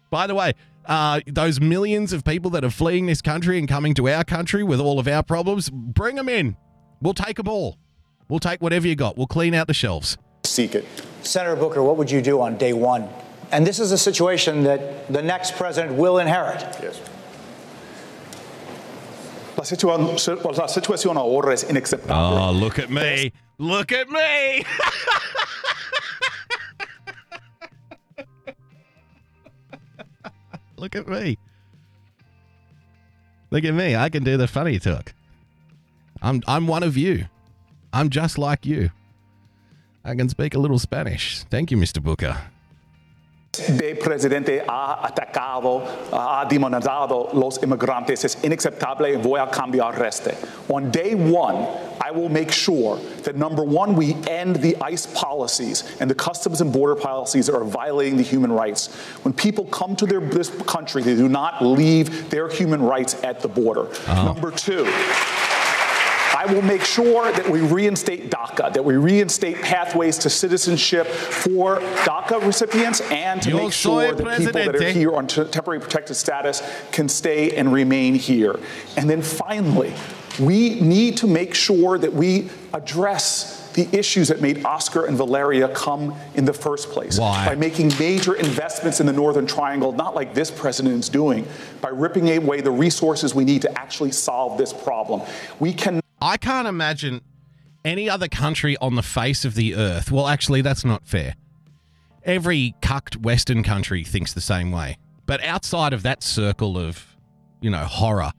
By 0.09 0.27
the 0.27 0.35
way, 0.35 0.53
uh, 0.85 1.21
those 1.27 1.59
millions 1.61 2.13
of 2.13 2.23
people 2.23 2.51
that 2.51 2.63
are 2.63 2.69
fleeing 2.69 3.05
this 3.05 3.21
country 3.21 3.57
and 3.59 3.67
coming 3.67 3.93
to 3.95 4.09
our 4.09 4.23
country 4.23 4.63
with 4.63 4.79
all 4.79 4.99
of 4.99 5.07
our 5.07 5.23
problems, 5.23 5.69
bring 5.69 6.15
them 6.15 6.27
in. 6.29 6.55
We'll 7.01 7.13
take 7.13 7.37
them 7.37 7.47
all. 7.47 7.77
We'll 8.29 8.39
take 8.39 8.61
whatever 8.61 8.87
you 8.87 8.95
got. 8.95 9.17
We'll 9.17 9.27
clean 9.27 9.53
out 9.53 9.67
the 9.67 9.73
shelves. 9.73 10.17
seek 10.43 10.75
it. 10.75 10.85
Senator 11.21 11.55
Booker, 11.55 11.81
what 11.83 11.97
would 11.97 12.09
you 12.09 12.21
do 12.21 12.41
on 12.41 12.57
day 12.57 12.73
one? 12.73 13.07
And 13.51 13.65
this 13.67 13.79
is 13.79 13.91
a 13.91 13.97
situation 13.97 14.63
that 14.63 15.07
the 15.11 15.21
next 15.21 15.55
president 15.55 15.95
will 15.95 16.19
inherit. 16.19 16.61
Yes. 16.81 16.99
La 19.57 19.63
situación, 19.63 20.57
la 20.57 20.67
situación 20.67 21.17
ahora 21.17 21.53
es 21.53 21.63
inaceptable. 21.63 22.15
Oh, 22.15 22.51
look 22.51 22.79
at 22.79 22.89
me. 22.89 23.31
Look 23.57 23.91
at 23.91 24.09
me. 24.09 24.65
look 30.81 30.95
at 30.95 31.07
me. 31.07 31.37
Look 33.51 33.63
at 33.63 33.73
me. 33.73 33.95
I 33.95 34.09
can 34.09 34.23
do 34.23 34.35
the 34.35 34.47
funny 34.47 34.79
talk. 34.79 35.13
I'm 36.21 36.41
I'm 36.47 36.67
one 36.67 36.83
of 36.83 36.97
you. 36.97 37.25
I'm 37.93 38.09
just 38.09 38.37
like 38.37 38.65
you. 38.65 38.91
I 40.03 40.15
can 40.15 40.27
speak 40.29 40.55
a 40.55 40.59
little 40.59 40.79
Spanish. 40.79 41.43
Thank 41.43 41.69
you, 41.69 41.77
Mr. 41.77 42.01
Booker. 42.01 42.50
De 43.51 43.95
presidente 43.95 44.63
ha 44.65 45.05
atacado, 45.05 45.83
ha 46.13 46.45
demonizado 46.45 47.33
los 47.33 47.57
inmigrantes 47.61 48.23
es 48.23 48.37
inaceptable 48.43 49.17
voy 49.17 49.39
a 49.39 49.47
cambiar 49.47 50.01
este. 50.01 50.37
On 50.69 50.89
day 50.89 51.15
one, 51.15 51.67
I 51.99 52.11
will 52.11 52.29
make 52.29 52.51
sure 52.51 52.97
that 53.23 53.35
number 53.35 53.63
one, 53.63 53.95
we 53.95 54.15
end 54.27 54.55
the 54.57 54.77
ICE 54.81 55.05
policies 55.07 55.83
and 55.99 56.09
the 56.09 56.15
customs 56.15 56.61
and 56.61 56.71
border 56.71 56.95
policies 56.95 57.47
that 57.47 57.55
are 57.55 57.65
violating 57.65 58.15
the 58.15 58.23
human 58.23 58.51
rights. 58.51 58.87
When 59.23 59.33
people 59.33 59.65
come 59.65 59.95
to 59.97 60.05
their, 60.05 60.21
this 60.21 60.49
country, 60.65 61.03
they 61.03 61.15
do 61.15 61.27
not 61.27 61.61
leave 61.61 62.29
their 62.29 62.47
human 62.47 62.81
rights 62.81 63.21
at 63.23 63.41
the 63.41 63.49
border. 63.49 63.87
Uh-huh. 63.87 64.23
Number 64.23 64.51
two, 64.51 64.85
I 66.41 66.51
will 66.51 66.63
make 66.63 66.83
sure 66.83 67.31
that 67.31 67.47
we 67.47 67.61
reinstate 67.61 68.31
DACA, 68.31 68.73
that 68.73 68.83
we 68.83 68.95
reinstate 68.95 69.61
pathways 69.61 70.17
to 70.19 70.29
citizenship 70.31 71.05
for 71.05 71.77
DACA 71.77 72.43
recipients, 72.43 72.99
and 73.11 73.39
to 73.43 73.51
Yo 73.51 73.57
make 73.57 73.71
sure 73.71 74.11
that 74.11 74.37
people 74.39 74.51
that 74.51 74.75
are 74.75 74.91
here 74.91 75.13
on 75.15 75.27
t- 75.27 75.43
temporary 75.43 75.79
protected 75.79 76.15
status 76.15 76.63
can 76.91 77.07
stay 77.07 77.55
and 77.55 77.71
remain 77.71 78.15
here. 78.15 78.59
And 78.97 79.07
then 79.07 79.21
finally, 79.21 79.93
we 80.39 80.79
need 80.81 81.17
to 81.17 81.27
make 81.27 81.53
sure 81.53 81.99
that 81.99 82.11
we 82.11 82.49
address 82.73 83.71
the 83.73 83.87
issues 83.95 84.29
that 84.29 84.41
made 84.41 84.65
Oscar 84.65 85.05
and 85.05 85.15
Valeria 85.15 85.67
come 85.69 86.15
in 86.33 86.45
the 86.45 86.53
first 86.53 86.89
place 86.89 87.19
Why? 87.19 87.45
by 87.45 87.55
making 87.55 87.91
major 87.99 88.33
investments 88.33 88.99
in 88.99 89.05
the 89.05 89.13
Northern 89.13 89.45
Triangle, 89.45 89.91
not 89.91 90.15
like 90.15 90.33
this 90.33 90.49
president 90.49 90.95
is 90.95 91.07
doing, 91.07 91.47
by 91.81 91.89
ripping 91.89 92.29
away 92.35 92.61
the 92.61 92.71
resources 92.71 93.35
we 93.35 93.45
need 93.45 93.61
to 93.61 93.79
actually 93.79 94.11
solve 94.11 94.57
this 94.57 94.73
problem. 94.73 95.21
We 95.59 95.71
can 95.71 96.00
I 96.21 96.37
can't 96.37 96.67
imagine 96.67 97.21
any 97.83 98.09
other 98.09 98.27
country 98.27 98.77
on 98.77 98.95
the 98.95 99.01
face 99.01 99.43
of 99.43 99.55
the 99.55 99.75
earth. 99.75 100.11
Well, 100.11 100.27
actually, 100.27 100.61
that's 100.61 100.85
not 100.85 101.07
fair. 101.07 101.35
Every 102.23 102.75
cucked 102.81 103.17
Western 103.17 103.63
country 103.63 104.03
thinks 104.03 104.33
the 104.33 104.41
same 104.41 104.71
way. 104.71 104.97
But 105.25 105.43
outside 105.43 105.93
of 105.93 106.03
that 106.03 106.21
circle 106.21 106.77
of, 106.77 107.17
you 107.59 107.71
know, 107.71 107.85
horror, 107.85 108.31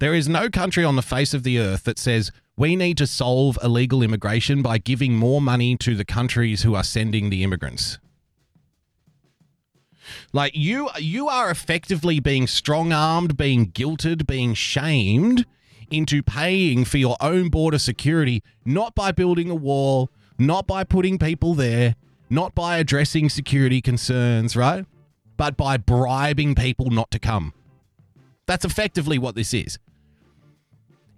there 0.00 0.14
is 0.14 0.28
no 0.28 0.50
country 0.50 0.84
on 0.84 0.96
the 0.96 1.02
face 1.02 1.32
of 1.32 1.44
the 1.44 1.60
earth 1.60 1.84
that 1.84 1.98
says 1.98 2.32
we 2.56 2.74
need 2.74 2.98
to 2.98 3.06
solve 3.06 3.56
illegal 3.62 4.02
immigration 4.02 4.60
by 4.60 4.78
giving 4.78 5.14
more 5.14 5.40
money 5.40 5.76
to 5.76 5.94
the 5.94 6.04
countries 6.04 6.62
who 6.62 6.74
are 6.74 6.82
sending 6.82 7.30
the 7.30 7.44
immigrants. 7.44 7.98
Like 10.32 10.56
you 10.56 10.90
you 10.98 11.28
are 11.28 11.50
effectively 11.50 12.18
being 12.18 12.48
strong-armed, 12.48 13.36
being 13.36 13.70
guilted, 13.70 14.26
being 14.26 14.54
shamed 14.54 15.46
into 15.92 16.22
paying 16.22 16.84
for 16.84 16.98
your 16.98 17.16
own 17.20 17.48
border 17.48 17.78
security 17.78 18.42
not 18.64 18.94
by 18.94 19.12
building 19.12 19.50
a 19.50 19.54
wall, 19.54 20.10
not 20.38 20.66
by 20.66 20.84
putting 20.84 21.18
people 21.18 21.54
there, 21.54 21.96
not 22.30 22.54
by 22.54 22.78
addressing 22.78 23.28
security 23.28 23.80
concerns, 23.80 24.56
right? 24.56 24.86
but 25.42 25.56
by 25.56 25.76
bribing 25.76 26.54
people 26.54 26.90
not 26.90 27.10
to 27.10 27.18
come. 27.18 27.52
That's 28.46 28.64
effectively 28.64 29.18
what 29.18 29.34
this 29.34 29.52
is. 29.52 29.76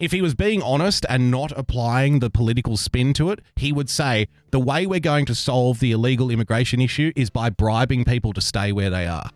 If 0.01 0.13
he 0.13 0.23
was 0.23 0.35
being 0.35 0.63
honest 0.63 1.05
and 1.11 1.31
not 1.31 1.53
applying 1.53 2.21
the 2.21 2.31
political 2.31 2.79
spin 2.79 3.13
to 3.15 3.31
it, 3.31 3.41
he 3.57 3.71
would 3.71 3.91
say 3.91 4.29
the 4.51 4.59
way 4.59 4.87
we're 4.87 4.99
going 4.99 5.27
to 5.27 5.35
solve 5.35 5.79
the 5.79 5.93
illegal 5.93 6.31
immigration 6.31 6.81
issue 6.81 7.13
is 7.15 7.29
by 7.29 7.51
bribing 7.51 8.05
people 8.05 8.33
to 8.33 8.41
stay 8.41 8.73
where 8.73 8.89
they 8.89 9.07
are. 9.07 9.31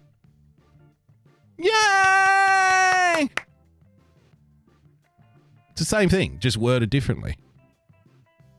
Yay! 1.58 3.28
It's 5.78 5.88
the 5.88 5.96
same 5.96 6.08
thing, 6.08 6.40
just 6.40 6.56
worded 6.56 6.90
differently. 6.90 7.36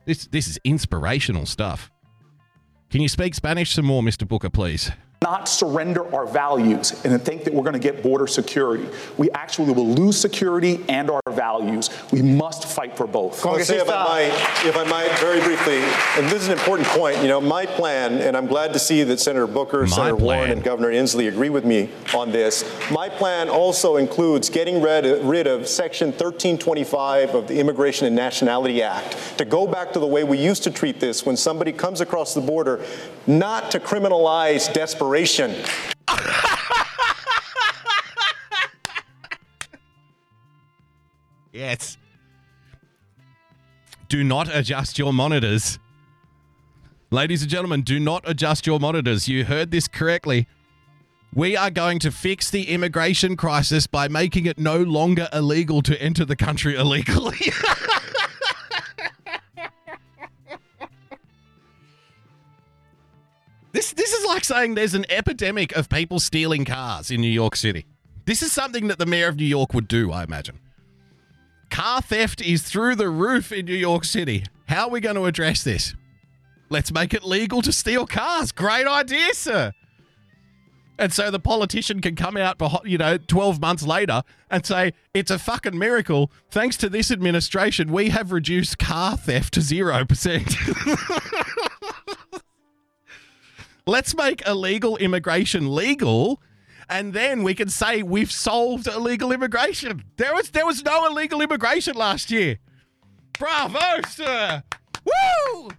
This 0.06 0.26
this 0.28 0.48
is 0.48 0.58
inspirational 0.64 1.46
stuff. 1.46 1.92
Can 2.90 3.02
you 3.02 3.10
speak 3.10 3.36
Spanish 3.36 3.74
some 3.74 3.84
more, 3.84 4.02
Mr. 4.02 4.26
Booker, 4.26 4.50
please? 4.50 4.90
Not 5.22 5.50
surrender 5.50 6.14
our 6.16 6.26
values 6.26 6.94
and 7.04 7.22
think 7.22 7.44
that 7.44 7.54
we're 7.54 7.64
going 7.64 7.74
to 7.74 7.80
get 7.80 8.02
border 8.02 8.26
security. 8.26 8.88
We 9.18 9.30
actually 9.32 9.74
will 9.74 9.90
lose 9.90 10.20
security 10.20 10.84
and 10.88 11.12
our 11.12 11.22
values. 11.30 11.90
We 12.12 12.22
must 12.22 12.66
fight 12.66 12.96
for 12.96 13.06
both. 13.06 13.42
Jose, 13.42 13.76
if 13.76 13.90
I 13.90 14.04
might, 14.06 14.66
if 14.66 14.78
I 14.78 14.86
might, 14.86 15.12
very 15.20 15.42
briefly, 15.42 15.80
and 16.18 16.28
this 16.32 16.42
is 16.42 16.48
an 16.48 16.54
important 16.58 16.88
point. 16.88 17.18
You 17.18 17.28
know, 17.28 17.42
my 17.42 17.66
plan, 17.66 18.14
and 18.14 18.38
I'm 18.38 18.48
glad 18.48 18.72
to 18.74 18.80
see 18.80 19.04
that 19.04 19.20
Senator 19.20 19.46
Booker, 19.46 19.82
My 19.82 19.88
Senator 19.88 20.16
plan. 20.16 20.26
Warren, 20.26 20.52
and 20.52 20.64
Governor 20.64 20.92
Inslee 20.92 21.28
agree 21.28 21.50
with 21.50 21.66
me 21.66 21.90
on 22.14 22.32
this. 22.32 22.64
My 22.90 23.10
plan 23.10 23.50
also 23.50 23.98
includes 23.98 24.50
getting 24.50 24.82
rid, 24.82 25.06
rid 25.26 25.48
of 25.48 25.68
Section 25.68 26.08
1325 26.10 27.36
of 27.36 27.48
the 27.50 27.60
Immigration 27.60 28.08
and 28.08 28.16
Nationality 28.16 28.82
Act 28.82 29.38
to 29.38 29.44
go 29.44 29.68
back 29.68 29.92
to 29.94 30.00
the 30.00 30.08
way 30.08 30.24
we 30.24 30.38
used 30.38 30.64
to 30.64 30.72
treat 30.72 31.02
this 31.02 31.26
when 31.26 31.36
somebody 31.36 31.74
comes 31.74 32.00
across 32.00 32.34
the 32.34 32.42
border, 32.42 32.84
not 33.28 33.72
to 33.72 33.82
criminalize 33.82 34.72
desperation. 34.74 35.09
Yes. 41.52 41.98
Do 44.08 44.24
not 44.24 44.54
adjust 44.56 44.98
your 44.98 45.12
monitors. 45.12 45.78
Ladies 47.12 47.42
and 47.42 47.52
gentlemen, 47.52 47.82
do 47.82 48.00
not 48.00 48.24
adjust 48.26 48.66
your 48.66 48.80
monitors. 48.80 49.28
You 49.28 49.46
heard 49.46 49.72
this 49.72 49.88
correctly. 49.88 50.48
We 51.34 51.56
are 51.58 51.70
going 51.70 52.00
to 52.00 52.12
fix 52.12 52.50
the 52.50 52.70
immigration 52.70 53.36
crisis 53.36 53.88
by 53.88 54.08
making 54.08 54.46
it 54.46 54.58
no 54.58 54.78
longer 54.78 55.28
illegal 55.34 55.82
to 55.84 56.02
enter 56.02 56.24
the 56.24 56.36
country 56.36 56.76
illegally. 56.76 57.38
this 63.72 63.94
this 63.94 64.14
is 64.14 64.26
like 64.26 64.44
saying 64.44 64.76
there's 64.76 64.96
an 64.96 65.06
epidemic 65.10 65.76
of 65.76 65.90
people 65.90 66.20
stealing 66.20 66.66
cars 66.66 67.12
in 67.12 67.22
New 67.22 67.28
York 67.28 67.56
City. 67.56 67.86
This 68.26 68.42
is 68.42 68.52
something 68.52 68.88
that 68.88 69.00
the 69.00 69.06
mayor 69.06 69.28
of 69.28 69.38
New 69.38 69.46
York 69.46 69.74
would 69.74 69.88
do, 69.88 70.12
I 70.12 70.24
imagine. 70.24 70.60
Car 71.70 72.02
theft 72.02 72.42
is 72.42 72.64
through 72.64 72.96
the 72.96 73.10
roof 73.10 73.52
in 73.52 73.66
New 73.66 73.76
York 73.76 74.04
City. 74.04 74.44
How 74.68 74.84
are 74.84 74.90
we 74.90 75.00
going 75.00 75.16
to 75.16 75.26
address 75.26 75.64
this? 75.64 75.96
Let's 76.70 76.92
make 76.92 77.14
it 77.14 77.24
legal 77.24 77.62
to 77.64 77.72
steal 77.72 78.06
cars. 78.06 78.52
Great 78.52 78.88
idea, 78.88 79.34
sir. 79.34 79.72
And 81.00 81.14
so 81.14 81.32
the 81.32 81.40
politician 81.40 82.02
can 82.02 82.16
come 82.16 82.36
out, 82.36 82.62
you 82.84 82.98
know, 82.98 83.18
12 83.18 83.62
months 83.62 83.84
later 83.84 84.22
and 84.52 84.66
say, 84.66 84.92
it's 85.14 85.32
a 85.32 85.40
fucking 85.40 85.78
miracle. 85.78 86.30
Thanks 86.52 86.76
to 86.78 86.90
this 86.90 87.10
administration, 87.10 87.92
we 87.92 88.10
have 88.10 88.34
reduced 88.34 88.80
car 88.80 89.16
theft 89.16 89.54
to 89.54 89.62
0%. 89.62 91.60
Let's 93.86 94.16
make 94.16 94.46
illegal 94.46 94.98
immigration 94.98 95.74
legal 95.74 96.42
and 96.90 97.14
then 97.14 97.44
we 97.44 97.54
can 97.54 97.70
say 97.70 98.02
we've 98.02 98.32
solved 98.32 98.88
illegal 98.88 99.32
immigration. 99.32 100.04
There 100.18 100.34
was 100.34 100.50
there 100.50 100.66
was 100.66 100.84
no 100.84 101.06
illegal 101.06 101.42
immigration 101.42 101.96
last 101.96 102.32
year. 102.32 102.58
Bravo, 103.38 104.02
sir! 104.08 104.64
Woo! 105.06 105.70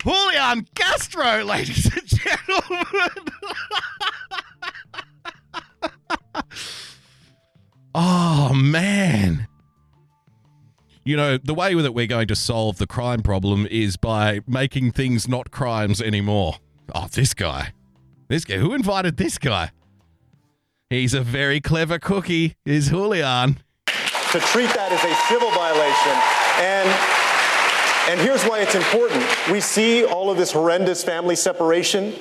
Julian 0.00 0.68
Castro, 0.74 1.44
ladies 1.44 1.86
and 1.92 2.06
gentlemen. 2.06 3.10
oh 7.94 8.54
man. 8.54 9.48
You 11.06 11.18
know, 11.18 11.36
the 11.36 11.52
way 11.52 11.74
that 11.74 11.92
we're 11.92 12.06
going 12.06 12.28
to 12.28 12.36
solve 12.36 12.78
the 12.78 12.86
crime 12.86 13.22
problem 13.22 13.66
is 13.70 13.98
by 13.98 14.40
making 14.46 14.92
things 14.92 15.28
not 15.28 15.50
crimes 15.50 16.00
anymore. 16.00 16.56
Oh, 16.94 17.08
this 17.10 17.34
guy. 17.34 17.72
This 18.28 18.44
guy. 18.44 18.56
Who 18.58 18.72
invited 18.72 19.16
this 19.16 19.36
guy? 19.36 19.70
He's 20.90 21.12
a 21.12 21.22
very 21.22 21.60
clever 21.60 21.98
cookie, 21.98 22.54
is 22.64 22.90
Julian. 22.90 23.58
to 23.86 24.40
treat 24.40 24.70
that 24.70 24.92
as 24.92 25.02
a 25.02 25.14
civil 25.28 25.50
violation. 25.50 26.14
And 26.60 26.88
and 28.06 28.20
here's 28.20 28.44
why 28.44 28.60
it's 28.60 28.74
important. 28.74 29.24
We 29.50 29.60
see 29.60 30.04
all 30.04 30.30
of 30.30 30.36
this 30.36 30.52
horrendous 30.52 31.02
family 31.02 31.36
separation. 31.36 32.14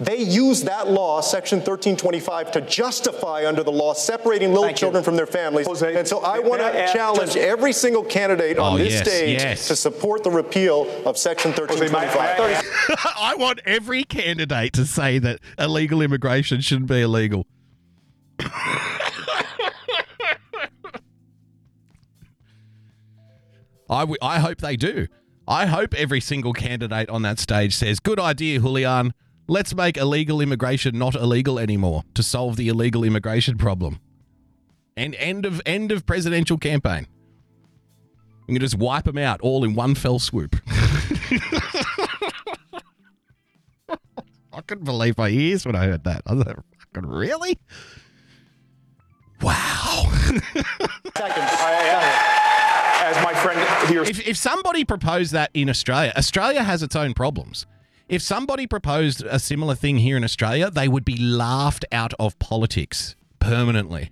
They 0.00 0.18
use 0.18 0.62
that 0.62 0.88
law, 0.88 1.20
Section 1.20 1.58
1325, 1.58 2.52
to 2.52 2.60
justify 2.60 3.46
under 3.48 3.64
the 3.64 3.72
law 3.72 3.94
separating 3.94 4.50
little 4.50 4.62
Thank 4.64 4.76
you. 4.76 4.80
children 4.86 5.02
from 5.02 5.16
their 5.16 5.26
families. 5.26 5.66
Jose, 5.66 5.96
and 5.98 6.06
so 6.06 6.20
I 6.20 6.38
want 6.38 6.60
to 6.62 6.88
challenge 6.92 7.32
just- 7.32 7.36
every 7.38 7.72
single 7.72 8.04
candidate 8.04 8.58
on 8.58 8.74
Oh, 8.74 8.78
this 8.78 8.92
yes, 8.92 9.08
stage 9.08 9.40
yes. 9.40 9.68
to 9.68 9.74
support 9.76 10.22
the 10.22 10.30
repeal 10.30 10.86
of 11.04 11.18
Section 11.18 11.50
Jose, 11.52 11.66
may 11.90 11.98
I- 11.98 12.06
1325. 12.06 12.38
may 12.38 12.94
I- 12.94 13.12
I 13.32 13.34
want 13.34 13.60
every 13.66 14.04
candidate 14.04 14.72
to 14.74 14.84
say 14.86 15.18
that 15.18 15.40
illegal 15.58 16.00
immigration 16.00 16.60
shouldn't 16.60 16.86
be 16.88 17.00
illegal. 17.02 17.46
I, 23.90 24.00
w- 24.00 24.18
I 24.20 24.38
hope 24.38 24.58
they 24.58 24.76
do. 24.76 25.06
I 25.46 25.66
hope 25.66 25.94
every 25.94 26.20
single 26.20 26.52
candidate 26.52 27.08
on 27.08 27.22
that 27.22 27.38
stage 27.38 27.74
says, 27.74 28.00
Good 28.00 28.20
idea, 28.20 28.60
Julian. 28.60 29.14
Let's 29.50 29.74
make 29.74 29.96
illegal 29.96 30.42
immigration 30.42 30.98
not 30.98 31.14
illegal 31.14 31.58
anymore 31.58 32.02
to 32.12 32.22
solve 32.22 32.56
the 32.56 32.68
illegal 32.68 33.02
immigration 33.02 33.56
problem. 33.56 33.98
And 34.94 35.14
end 35.14 35.46
of 35.46 35.62
end 35.64 35.90
of 35.90 36.04
presidential 36.04 36.58
campaign. 36.58 37.06
We 38.46 38.54
can 38.54 38.60
just 38.60 38.76
wipe 38.76 39.04
them 39.04 39.16
out 39.16 39.40
all 39.40 39.64
in 39.64 39.74
one 39.74 39.94
fell 39.94 40.18
swoop. 40.18 40.56
I 44.52 44.60
couldn't 44.66 44.84
believe 44.84 45.16
my 45.16 45.28
ears 45.28 45.64
when 45.64 45.76
I 45.76 45.86
heard 45.86 46.04
that. 46.04 46.22
I 46.26 46.34
was 46.34 46.44
like, 46.44 46.56
fucking 46.92 47.08
really? 47.08 47.58
Wow. 49.40 50.10
As 53.00 53.24
my 53.24 53.32
friend 53.34 53.88
here 53.88 54.02
if, 54.02 54.26
if 54.26 54.36
somebody 54.36 54.84
proposed 54.84 55.32
that 55.32 55.50
in 55.54 55.70
Australia, 55.70 56.12
Australia 56.16 56.62
has 56.62 56.82
its 56.82 56.94
own 56.96 57.14
problems. 57.14 57.66
If 58.08 58.22
somebody 58.22 58.66
proposed 58.66 59.22
a 59.22 59.38
similar 59.38 59.74
thing 59.74 59.98
here 59.98 60.16
in 60.16 60.24
Australia, 60.24 60.70
they 60.70 60.88
would 60.88 61.04
be 61.04 61.18
laughed 61.18 61.84
out 61.92 62.14
of 62.18 62.38
politics 62.38 63.14
permanently. 63.38 64.10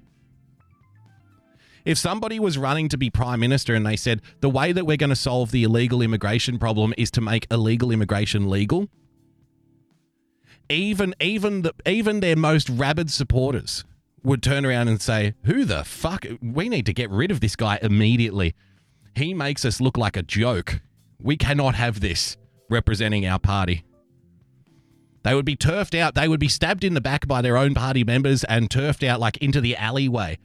If 1.87 1.97
somebody 1.97 2.39
was 2.39 2.59
running 2.59 2.89
to 2.91 2.99
be 2.99 3.09
prime 3.09 3.41
minister 3.41 3.75
and 3.75 3.87
they 3.87 3.97
said 3.97 4.21
the 4.41 4.51
way 4.51 4.73
that 4.73 4.85
we're 4.85 4.99
going 4.99 5.11
to 5.11 5.17
solve 5.17 5.51
the 5.51 5.63
illegal 5.63 6.03
immigration 6.03 6.59
problem 6.59 6.93
is 6.99 7.11
to 7.13 7.23
make 7.23 7.47
illegal 7.51 7.91
immigration 7.91 8.51
legal, 8.51 8.89
even 10.69 11.15
even 11.21 11.63
the, 11.63 11.73
even 11.87 12.21
their 12.21 12.37
most 12.37 12.69
rabid 12.69 13.11
supporters 13.11 13.85
would 14.23 14.43
turn 14.43 14.67
around 14.67 14.89
and 14.89 15.01
say, 15.01 15.35
"Who 15.45 15.65
the 15.65 15.85
fuck? 15.85 16.27
We 16.43 16.69
need 16.69 16.87
to 16.87 16.93
get 16.93 17.09
rid 17.09 17.31
of 17.31 17.41
this 17.41 17.55
guy 17.55 17.79
immediately. 17.81 18.55
He 19.15 19.33
makes 19.33 19.65
us 19.65 19.81
look 19.81 19.97
like 19.97 20.17
a 20.17 20.23
joke. 20.23 20.81
We 21.19 21.37
cannot 21.37 21.77
have 21.77 22.01
this 22.01 22.37
representing 22.69 23.27
our 23.27 23.39
party." 23.39 23.85
They 25.23 25.35
would 25.35 25.45
be 25.45 25.57
turfed 25.57 25.97
out. 25.97 26.15
They 26.15 26.29
would 26.29 26.39
be 26.39 26.49
stabbed 26.49 26.85
in 26.85 26.95
the 26.95 27.01
back 27.01 27.27
by 27.27 27.43
their 27.43 27.57
own 27.57 27.75
party 27.75 28.05
members 28.05 28.45
and 28.45 28.71
turfed 28.71 29.03
out 29.03 29.19
like 29.19 29.37
into 29.39 29.61
the 29.61 29.77
alleyway, 29.77 30.39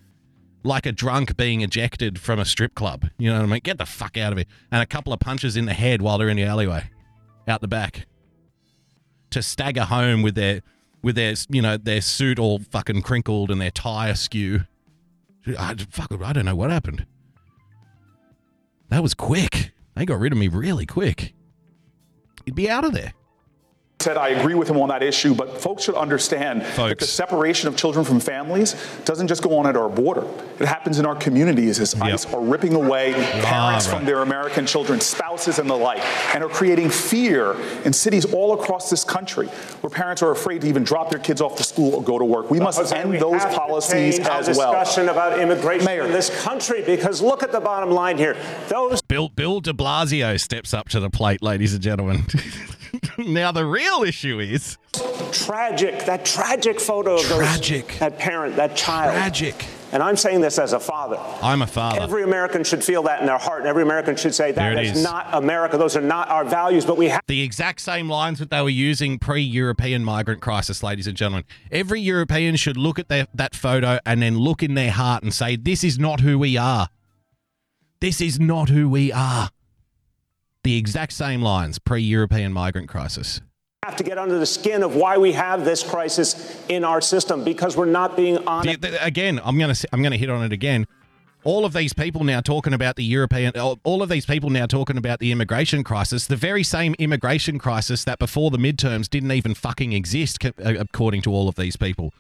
like 0.64 0.88
a 0.88 0.92
drunk 0.92 1.38
being 1.38 1.62
ejected 1.62 2.20
from 2.20 2.40
a 2.40 2.46
strip 2.46 2.74
club. 2.74 3.08
You 3.20 3.30
know 3.30 3.38
what 3.38 3.44
I 3.44 3.48
mean? 3.48 3.62
Get 3.64 3.78
the 3.78 3.86
fuck 3.86 4.18
out 4.18 4.32
of 4.32 4.40
here. 4.40 4.48
And 4.72 4.82
a 4.82 4.88
couple 4.88 5.14
of 5.14 5.20
punches 5.20 5.56
in 5.56 5.66
the 5.66 5.74
head 5.74 6.02
while 6.02 6.18
they're 6.18 6.30
in 6.30 6.38
the 6.38 6.46
alleyway, 6.46 6.90
out 7.48 7.62
the 7.62 7.68
back 7.68 8.08
to 9.32 9.42
stagger 9.42 9.86
home 9.86 10.22
with 10.22 10.36
their 10.36 10.62
with 11.02 11.16
their 11.16 11.34
you 11.50 11.62
know 11.62 11.78
their 11.78 12.02
suit 12.02 12.38
all 12.38 12.60
fucking 12.60 13.02
crinkled 13.02 13.50
and 13.50 13.60
their 13.60 13.72
tie 13.72 14.10
askew. 14.10 14.62
I, 15.58 15.76
fuck, 15.90 16.12
I 16.24 16.34
don't 16.34 16.46
know 16.46 16.56
what 16.56 16.70
happened. 16.70 17.06
That 18.90 19.02
was 19.02 19.16
quick. 19.16 19.72
They 19.96 20.06
got 20.06 20.20
rid 20.20 20.32
of 20.32 20.38
me 20.38 20.48
really 20.48 20.86
quick. 20.86 21.34
You'd 22.52 22.56
be 22.56 22.70
out 22.70 22.84
of 22.84 22.92
there. 22.92 23.14
Said 24.02 24.18
I 24.18 24.30
agree 24.30 24.56
with 24.56 24.70
him 24.70 24.78
on 24.78 24.90
that 24.90 25.04
issue, 25.04 25.34
but 25.34 25.62
folks 25.62 25.84
should 25.84 25.96
understand 25.96 26.62
that 26.62 27.00
the 27.00 27.06
separation 27.06 27.68
of 27.68 27.78
children 27.78 28.04
from 28.04 28.20
families 28.20 28.76
doesn't 29.06 29.28
just 29.28 29.42
go 29.42 29.58
on 29.58 29.68
at 29.68 29.76
our 29.76 29.90
border. 29.90 30.26
It 30.60 30.68
happens 30.68 31.00
in 31.00 31.06
our 31.06 31.16
communities 31.16 31.80
as 31.80 32.00
ICE 32.00 32.26
are 32.34 32.42
ripping 32.42 32.74
away 32.74 33.14
ah, 33.16 33.42
parents 33.44 33.88
right. 33.88 33.98
from 33.98 34.06
their 34.06 34.22
American 34.22 34.66
children, 34.66 35.00
spouses 35.00 35.60
and 35.60 35.70
the 35.70 35.76
like, 35.76 36.00
and 36.34 36.44
are 36.44 36.50
creating 36.50 36.90
fear 36.90 37.56
in 37.86 37.94
cities 37.94 38.26
all 38.26 38.60
across 38.60 38.90
this 38.90 39.04
country 39.04 39.48
where 39.82 39.90
parents 39.90 40.22
are 40.22 40.32
afraid 40.32 40.62
to 40.62 40.68
even 40.68 40.84
drop 40.84 41.10
their 41.10 41.20
kids 41.20 41.42
off 41.42 41.56
to 41.58 41.64
school 41.64 41.96
or 41.96 42.04
go 42.04 42.18
to 42.18 42.26
work. 42.26 42.50
We 42.50 42.60
must 42.60 42.80
Jose, 42.80 42.96
end 42.96 43.12
we 43.12 43.18
those 43.18 43.44
have 43.44 43.54
policies 43.54 44.18
change 44.18 44.28
our 44.28 44.40
as 44.40 44.58
well. 44.58 44.74
discussion 44.74 45.10
about 45.10 45.40
immigration 45.40 45.86
Mayor. 45.86 46.06
in 46.06 46.12
this 46.12 46.30
country 46.44 46.84
because 46.84 47.22
look 47.22 47.44
at 47.44 47.52
the 47.52 47.60
bottom 47.60 47.92
line 47.92 48.18
here. 48.18 48.36
Those 48.68 49.02
Bill 49.02 49.30
Bill 49.30 49.62
De 49.62 49.74
Blasio 49.74 50.40
steps 50.40 50.74
up 50.74 50.90
to 50.90 51.00
the 51.00 51.10
plate, 51.10 51.42
ladies 51.42 51.74
and 51.74 51.84
gentlemen. 51.84 52.26
now 53.17 53.51
the 53.51 53.65
real 53.65 54.04
issue 54.04 54.39
is 54.39 54.77
tragic, 55.32 56.06
that 56.06 56.25
tragic 56.25 56.80
photo 56.80 57.15
of 57.15 57.21
Tragic. 57.21 57.88
those, 57.88 57.99
that 57.99 58.17
parent, 58.19 58.56
that 58.56 58.75
child. 58.75 59.13
tragic. 59.13 59.65
And 59.93 60.01
I'm 60.01 60.15
saying 60.15 60.39
this 60.39 60.58
as 60.58 60.71
a 60.71 60.80
father. 60.80 61.17
I'm 61.41 61.62
a 61.62 61.67
father. 61.67 61.99
Every 61.99 62.23
American 62.23 62.63
should 62.63 62.82
feel 62.82 63.04
that 63.04 63.19
in 63.19 63.25
their 63.25 63.38
heart, 63.38 63.60
and 63.60 63.67
every 63.67 63.84
American 63.84 64.15
should 64.15 64.34
say 64.34 64.54
that 64.54 64.80
is 64.80 64.97
is. 64.97 65.04
not 65.04 65.27
America. 65.34 65.77
Those 65.77 65.97
are 65.97 66.01
not 66.01 66.30
our 66.30 66.45
values, 66.45 66.86
but 66.86 66.95
we 66.97 67.10
have 67.10 67.21
the 67.27 67.41
exact 67.41 67.82
same 67.82 68.10
lines 68.10 68.39
that 68.39 68.49
they 68.49 68.62
were 68.62 68.69
using 68.69 69.19
pre-European 69.19 70.06
migrant 70.06 70.41
crisis, 70.41 70.82
ladies 70.82 71.08
and 71.08 71.17
gentlemen. 71.17 71.43
Every 71.71 71.99
European 71.99 72.56
should 72.56 72.77
look 72.77 72.99
at 72.99 73.10
their, 73.10 73.27
that 73.34 73.54
photo 73.54 73.99
and 74.06 74.21
then 74.21 74.38
look 74.38 74.63
in 74.63 74.75
their 74.75 74.91
heart 74.91 75.23
and 75.23 75.34
say, 75.34 75.58
"This 75.58 75.84
is 75.84 75.99
not 75.99 76.21
who 76.21 76.39
we 76.39 76.56
are. 76.56 76.88
This 77.99 78.21
is 78.21 78.39
not 78.39 78.69
who 78.69 78.88
we 78.88 79.12
are." 79.12 79.49
The 80.63 80.78
exact 80.78 81.13
same 81.13 81.41
lines 81.41 81.80
pre-European 81.80 82.54
migrant 82.54 82.88
crisis. 82.88 83.41
have 83.84 83.95
to 83.95 84.04
get 84.04 84.19
under 84.19 84.38
the 84.38 84.45
skin 84.45 84.84
of 84.84 84.95
why 84.95 85.17
we 85.17 85.32
have 85.32 85.65
this 85.65 85.82
crisis 85.82 86.56
in 86.69 86.84
our 86.84 87.02
system 87.02 87.43
because 87.43 87.76
we're 87.76 87.88
not 87.88 88.15
being 88.15 88.38
honest. 88.47 88.78
Again, 89.02 89.41
I'm 89.43 89.58
gonna 89.58 89.71
s- 89.71 89.88
I'm 89.91 90.04
gonna 90.04 90.17
hit 90.17 90.30
on 90.30 90.43
it 90.45 90.54
again. 90.54 90.86
All 91.43 91.65
of 91.65 91.74
these 91.74 91.91
people 91.91 92.24
now 92.24 92.41
talking 92.41 92.74
about 92.74 92.95
the 92.95 93.04
European, 93.04 93.54
all 93.60 94.04
of 94.04 94.10
these 94.10 94.28
people 94.28 94.52
now 94.52 94.67
talking 94.67 94.97
about 94.97 95.17
the 95.17 95.32
immigration 95.32 95.84
crisis, 95.84 96.28
the 96.28 96.36
very 96.36 96.62
same 96.63 96.93
immigration 97.00 97.58
crisis 97.58 98.04
that 98.04 98.19
before 98.19 98.52
the 98.52 98.60
midterms 98.60 99.10
didn't 99.10 99.32
even 99.32 99.56
fucking 99.56 99.93
exist, 99.93 100.45
uh, 100.45 100.52
according 100.63 101.24
to 101.24 101.34
all 101.34 101.50
of 101.50 101.56
these 101.56 101.76
people. 101.76 102.13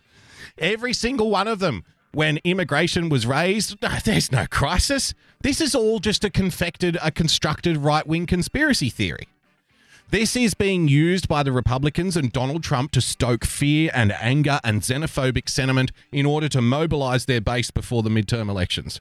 Every 0.57 0.93
single 0.93 1.29
one 1.29 1.47
of 1.47 1.59
them, 1.59 1.83
when 2.13 2.39
immigration 2.43 3.09
was 3.09 3.25
raised, 3.25 3.77
there's 4.05 4.31
no 4.31 4.45
crisis. 4.47 5.13
This 5.41 5.61
is 5.61 5.73
all 5.73 5.99
just 5.99 6.23
a 6.23 6.29
confected, 6.29 6.97
a 7.01 7.11
constructed 7.11 7.77
right 7.77 8.05
wing 8.05 8.25
conspiracy 8.25 8.89
theory. 8.89 9.27
This 10.11 10.35
is 10.35 10.53
being 10.53 10.89
used 10.89 11.29
by 11.29 11.41
the 11.41 11.53
Republicans 11.53 12.17
and 12.17 12.33
Donald 12.33 12.63
Trump 12.63 12.91
to 12.91 13.01
stoke 13.01 13.45
fear 13.45 13.89
and 13.93 14.11
anger 14.11 14.59
and 14.61 14.81
xenophobic 14.81 15.47
sentiment 15.47 15.93
in 16.11 16.25
order 16.25 16.49
to 16.49 16.61
mobilize 16.61 17.27
their 17.27 17.39
base 17.39 17.71
before 17.71 18.03
the 18.03 18.09
midterm 18.09 18.49
elections. 18.49 18.99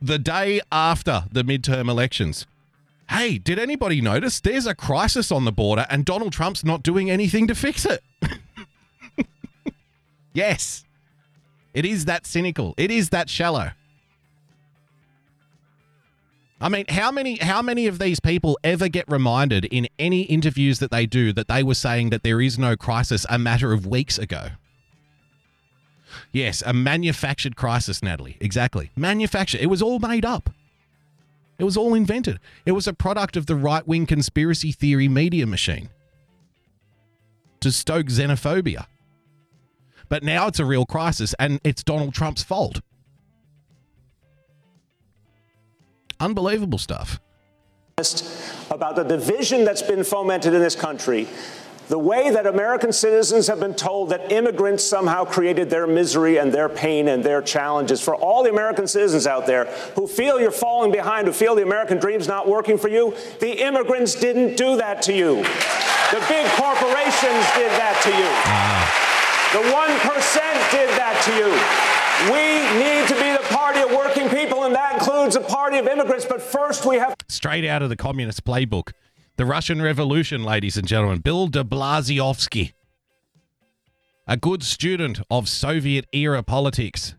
The 0.00 0.18
day 0.18 0.60
after 0.70 1.24
the 1.32 1.42
midterm 1.42 1.88
elections. 1.90 2.46
Hey, 3.10 3.38
did 3.38 3.58
anybody 3.58 4.00
notice 4.00 4.38
there's 4.38 4.66
a 4.66 4.76
crisis 4.76 5.32
on 5.32 5.44
the 5.44 5.50
border 5.50 5.86
and 5.90 6.04
Donald 6.04 6.32
Trump's 6.32 6.62
not 6.62 6.84
doing 6.84 7.10
anything 7.10 7.48
to 7.48 7.56
fix 7.56 7.84
it? 7.84 8.04
yes. 10.32 10.84
It 11.74 11.84
is 11.84 12.06
that 12.06 12.26
cynical. 12.26 12.74
It 12.76 12.90
is 12.90 13.10
that 13.10 13.28
shallow. 13.28 13.72
I 16.60 16.68
mean, 16.68 16.86
how 16.88 17.12
many 17.12 17.36
how 17.36 17.62
many 17.62 17.86
of 17.86 17.98
these 18.00 18.18
people 18.18 18.58
ever 18.64 18.88
get 18.88 19.04
reminded 19.08 19.64
in 19.66 19.86
any 19.98 20.22
interviews 20.22 20.80
that 20.80 20.90
they 20.90 21.06
do 21.06 21.32
that 21.32 21.46
they 21.46 21.62
were 21.62 21.74
saying 21.74 22.10
that 22.10 22.24
there 22.24 22.40
is 22.40 22.58
no 22.58 22.76
crisis 22.76 23.24
a 23.28 23.38
matter 23.38 23.72
of 23.72 23.86
weeks 23.86 24.18
ago? 24.18 24.48
Yes, 26.32 26.62
a 26.66 26.72
manufactured 26.72 27.54
crisis, 27.54 28.02
Natalie. 28.02 28.38
Exactly. 28.40 28.90
Manufactured. 28.96 29.60
It 29.60 29.66
was 29.66 29.82
all 29.82 29.98
made 30.00 30.24
up. 30.24 30.50
It 31.58 31.64
was 31.64 31.76
all 31.76 31.94
invented. 31.94 32.40
It 32.66 32.72
was 32.72 32.86
a 32.86 32.92
product 32.92 33.36
of 33.36 33.46
the 33.46 33.56
right-wing 33.56 34.06
conspiracy 34.06 34.72
theory 34.72 35.08
media 35.08 35.46
machine 35.46 35.90
to 37.60 37.72
stoke 37.72 38.06
xenophobia. 38.06 38.86
But 40.08 40.22
now 40.22 40.46
it's 40.46 40.58
a 40.58 40.64
real 40.64 40.86
crisis 40.86 41.34
and 41.38 41.60
it's 41.64 41.82
Donald 41.82 42.14
Trump's 42.14 42.42
fault. 42.42 42.80
Unbelievable 46.20 46.78
stuff. 46.78 47.20
about 48.70 48.96
the 48.96 49.04
division 49.04 49.64
that's 49.64 49.82
been 49.82 50.04
fomented 50.04 50.54
in 50.54 50.60
this 50.60 50.76
country. 50.76 51.28
The 51.88 51.98
way 51.98 52.30
that 52.30 52.46
American 52.46 52.92
citizens 52.92 53.46
have 53.46 53.60
been 53.60 53.74
told 53.74 54.10
that 54.10 54.30
immigrants 54.30 54.84
somehow 54.84 55.24
created 55.24 55.70
their 55.70 55.86
misery 55.86 56.36
and 56.36 56.52
their 56.52 56.68
pain 56.68 57.08
and 57.08 57.24
their 57.24 57.40
challenges. 57.40 58.02
For 58.02 58.14
all 58.14 58.42
the 58.42 58.50
American 58.50 58.86
citizens 58.86 59.26
out 59.26 59.46
there 59.46 59.64
who 59.94 60.06
feel 60.06 60.38
you're 60.38 60.50
falling 60.50 60.92
behind, 60.92 61.26
who 61.26 61.32
feel 61.32 61.54
the 61.54 61.62
American 61.62 61.98
dream's 61.98 62.28
not 62.28 62.46
working 62.46 62.76
for 62.76 62.88
you, 62.88 63.14
the 63.40 63.64
immigrants 63.64 64.14
didn't 64.14 64.56
do 64.56 64.76
that 64.76 65.00
to 65.02 65.14
you. 65.14 65.36
The 65.36 66.24
big 66.28 66.46
corporations 66.52 67.46
did 67.56 67.72
that 67.80 68.00
to 68.04 69.04
you. 69.04 69.07
The 69.52 69.60
1% 69.60 70.70
did 70.70 70.90
that 71.00 71.16
to 71.24 71.32
you. 71.32 71.48
We 72.30 72.58
need 72.78 73.08
to 73.08 73.14
be 73.14 73.32
the 73.32 73.54
party 73.54 73.80
of 73.80 73.90
working 73.90 74.28
people, 74.28 74.64
and 74.64 74.74
that 74.74 74.94
includes 74.94 75.36
a 75.36 75.40
party 75.40 75.78
of 75.78 75.86
immigrants. 75.86 76.26
But 76.26 76.42
first, 76.42 76.84
we 76.84 76.96
have 76.96 77.14
Straight 77.28 77.64
out 77.64 77.82
of 77.82 77.88
the 77.88 77.96
communist 77.96 78.44
playbook. 78.44 78.92
The 79.36 79.46
Russian 79.46 79.80
Revolution, 79.80 80.42
ladies 80.42 80.76
and 80.76 80.86
gentlemen. 80.86 81.20
Bill 81.20 81.46
de 81.46 81.64
Blasiovsky. 81.64 82.72
A 84.26 84.36
good 84.36 84.62
student 84.62 85.20
of 85.30 85.48
Soviet 85.48 86.04
era 86.12 86.42
politics. 86.42 87.14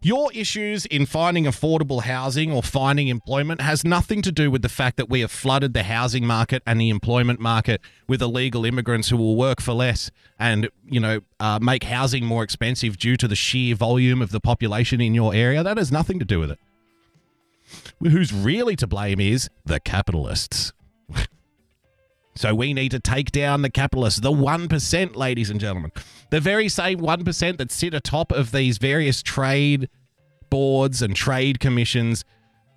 Your 0.00 0.32
issues 0.32 0.86
in 0.86 1.06
finding 1.06 1.44
affordable 1.44 2.02
housing 2.02 2.52
or 2.52 2.62
finding 2.62 3.08
employment 3.08 3.60
has 3.60 3.84
nothing 3.84 4.22
to 4.22 4.32
do 4.32 4.50
with 4.50 4.62
the 4.62 4.68
fact 4.68 4.96
that 4.96 5.08
we 5.08 5.20
have 5.20 5.30
flooded 5.30 5.74
the 5.74 5.82
housing 5.82 6.26
market 6.26 6.62
and 6.66 6.80
the 6.80 6.88
employment 6.88 7.40
market 7.40 7.80
with 8.08 8.22
illegal 8.22 8.64
immigrants 8.64 9.10
who 9.10 9.16
will 9.16 9.36
work 9.36 9.60
for 9.60 9.72
less 9.72 10.10
and, 10.38 10.68
you 10.86 11.00
know, 11.00 11.20
uh, 11.40 11.58
make 11.60 11.84
housing 11.84 12.24
more 12.24 12.42
expensive 12.42 12.96
due 12.96 13.16
to 13.16 13.28
the 13.28 13.36
sheer 13.36 13.74
volume 13.74 14.22
of 14.22 14.30
the 14.30 14.40
population 14.40 15.00
in 15.00 15.14
your 15.14 15.34
area. 15.34 15.62
That 15.62 15.76
has 15.76 15.92
nothing 15.92 16.18
to 16.18 16.24
do 16.24 16.40
with 16.40 16.50
it. 16.50 16.58
Who's 18.00 18.32
really 18.32 18.76
to 18.76 18.86
blame 18.86 19.20
is 19.20 19.48
the 19.64 19.80
capitalists. 19.80 20.72
So 22.34 22.54
we 22.54 22.72
need 22.72 22.90
to 22.92 23.00
take 23.00 23.30
down 23.30 23.62
the 23.62 23.70
capitalists, 23.70 24.20
the 24.20 24.32
1%, 24.32 25.16
ladies 25.16 25.50
and 25.50 25.60
gentlemen. 25.60 25.92
The 26.30 26.40
very 26.40 26.68
same 26.68 26.98
1% 27.00 27.58
that 27.58 27.70
sit 27.70 27.92
atop 27.92 28.32
of 28.32 28.52
these 28.52 28.78
various 28.78 29.22
trade 29.22 29.88
boards 30.48 31.02
and 31.02 31.14
trade 31.14 31.60
commissions 31.60 32.24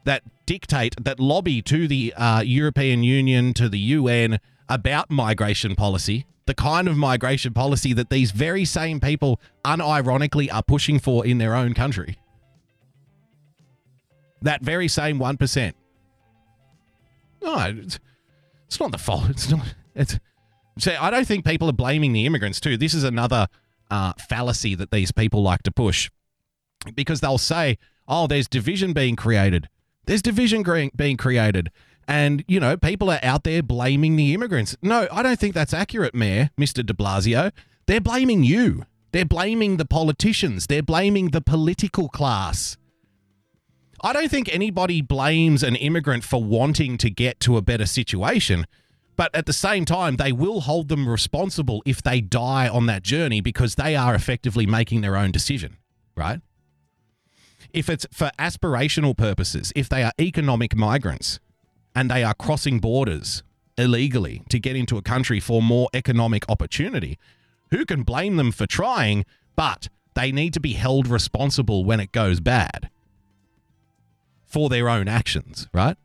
that 0.04 0.24
dictate, 0.46 0.96
that 1.04 1.20
lobby 1.20 1.62
to 1.64 1.88
the 1.88 2.14
uh, 2.16 2.42
European 2.42 3.04
Union, 3.04 3.54
to 3.54 3.70
the 3.70 3.80
UN 3.80 4.40
about 4.70 5.10
migration 5.10 5.76
policy, 5.76 6.26
the 6.46 6.54
kind 6.54 6.88
of 6.88 6.98
migration 6.98 7.54
policy 7.54 7.94
that 7.94 8.10
these 8.10 8.32
very 8.32 8.66
same 8.66 9.00
people 9.00 9.40
unironically 9.64 10.54
are 10.54 10.64
pushing 10.64 11.00
for 11.00 11.26
in 11.26 11.38
their 11.38 11.56
own 11.56 11.74
country. 11.74 12.18
That 14.42 14.62
very 14.62 14.88
same 14.88 15.18
1%. 15.18 15.74
No, 17.42 17.82
it's, 18.68 18.80
not 18.80 18.92
the 18.92 18.98
fault. 18.98 19.30
It's 19.30 19.50
not. 19.50 19.76
It's. 19.96 20.20
So 20.78 20.96
I 21.00 21.10
don't 21.10 21.26
think 21.26 21.46
people 21.46 21.70
are 21.70 21.74
blaming 21.74 22.14
the 22.14 22.26
immigrants 22.26 22.60
too. 22.60 22.78
This 22.78 22.94
is 22.94 23.04
another 23.04 23.48
uh, 23.90 24.14
fallacy 24.30 24.76
that 24.76 24.92
these 24.92 25.12
people 25.12 25.42
like 25.42 25.64
to 25.64 25.72
push, 25.72 26.10
because 26.94 27.22
they'll 27.22 27.38
say, 27.38 27.78
"Oh, 28.08 28.28
there's 28.28 28.48
division 28.48 28.94
being 28.94 29.16
created. 29.16 29.70
There's 30.06 30.22
division 30.22 30.64
being 30.96 31.18
created." 31.18 31.72
And, 32.08 32.44
you 32.48 32.60
know, 32.60 32.78
people 32.78 33.10
are 33.10 33.20
out 33.24 33.44
there 33.44 33.64
blaming 33.64 34.16
the 34.16 34.34
immigrants. 34.34 34.78
No, 34.82 35.08
I 35.12 35.24
don't 35.24 35.40
think 35.40 35.56
that's 35.56 35.74
accurate, 35.74 36.14
Mayor, 36.14 36.52
Mr. 36.58 36.86
de 36.86 36.94
Blasio. 36.94 37.52
They're 37.88 38.02
blaming 38.02 38.44
you. 38.44 38.86
They're 39.12 39.26
blaming 39.26 39.78
the 39.78 39.86
politicians. 39.86 40.68
They're 40.68 40.84
blaming 40.84 41.30
the 41.30 41.42
political 41.42 42.10
class. 42.10 42.78
I 44.06 44.14
don't 44.14 44.30
think 44.30 44.54
anybody 44.54 45.02
blames 45.02 45.64
an 45.64 45.76
immigrant 45.76 46.24
for 46.24 46.44
wanting 46.44 47.00
to 47.00 47.10
get 47.10 47.40
to 47.40 47.58
a 47.58 47.62
better 47.64 47.88
situation. 47.88 48.68
But 49.16 49.34
at 49.34 49.48
the 49.48 49.54
same 49.54 49.84
time, 49.84 50.18
they 50.18 50.32
will 50.32 50.62
hold 50.62 50.90
them 50.90 51.10
responsible 51.10 51.82
if 51.88 52.04
they 52.04 52.22
die 52.22 52.68
on 52.68 52.86
that 52.86 53.02
journey 53.02 53.42
because 53.42 53.74
they 53.74 53.96
are 53.96 54.14
effectively 54.14 54.68
making 54.68 55.02
their 55.02 55.18
own 55.18 55.32
decision, 55.32 55.78
right? 56.16 56.40
If 57.74 57.90
it's 57.90 58.06
for 58.14 58.30
aspirational 58.38 59.18
purposes, 59.18 59.74
if 59.76 59.90
they 59.90 60.04
are 60.04 60.12
economic 60.22 60.76
migrants 60.76 61.40
and 61.96 62.12
they 62.12 62.24
are 62.24 62.36
crossing 62.36 62.78
borders 62.78 63.42
illegally 63.76 64.44
to 64.50 64.60
get 64.60 64.76
into 64.76 64.98
a 64.98 65.02
country 65.02 65.40
for 65.40 65.64
more 65.64 65.90
economic 65.96 66.48
opportunity, 66.48 67.18
who 67.72 67.88
can 67.88 68.04
blame 68.04 68.36
them 68.36 68.52
for 68.52 68.68
trying? 68.68 69.26
But 69.56 69.90
they 70.14 70.32
need 70.32 70.54
to 70.54 70.60
be 70.60 70.74
held 70.74 71.08
responsible 71.08 71.84
when 71.84 72.00
it 72.00 72.12
goes 72.12 72.40
bad 72.40 72.92
for 74.56 74.70
their 74.70 74.88
own 74.90 75.08
actions, 75.08 75.68
right? 75.74 75.98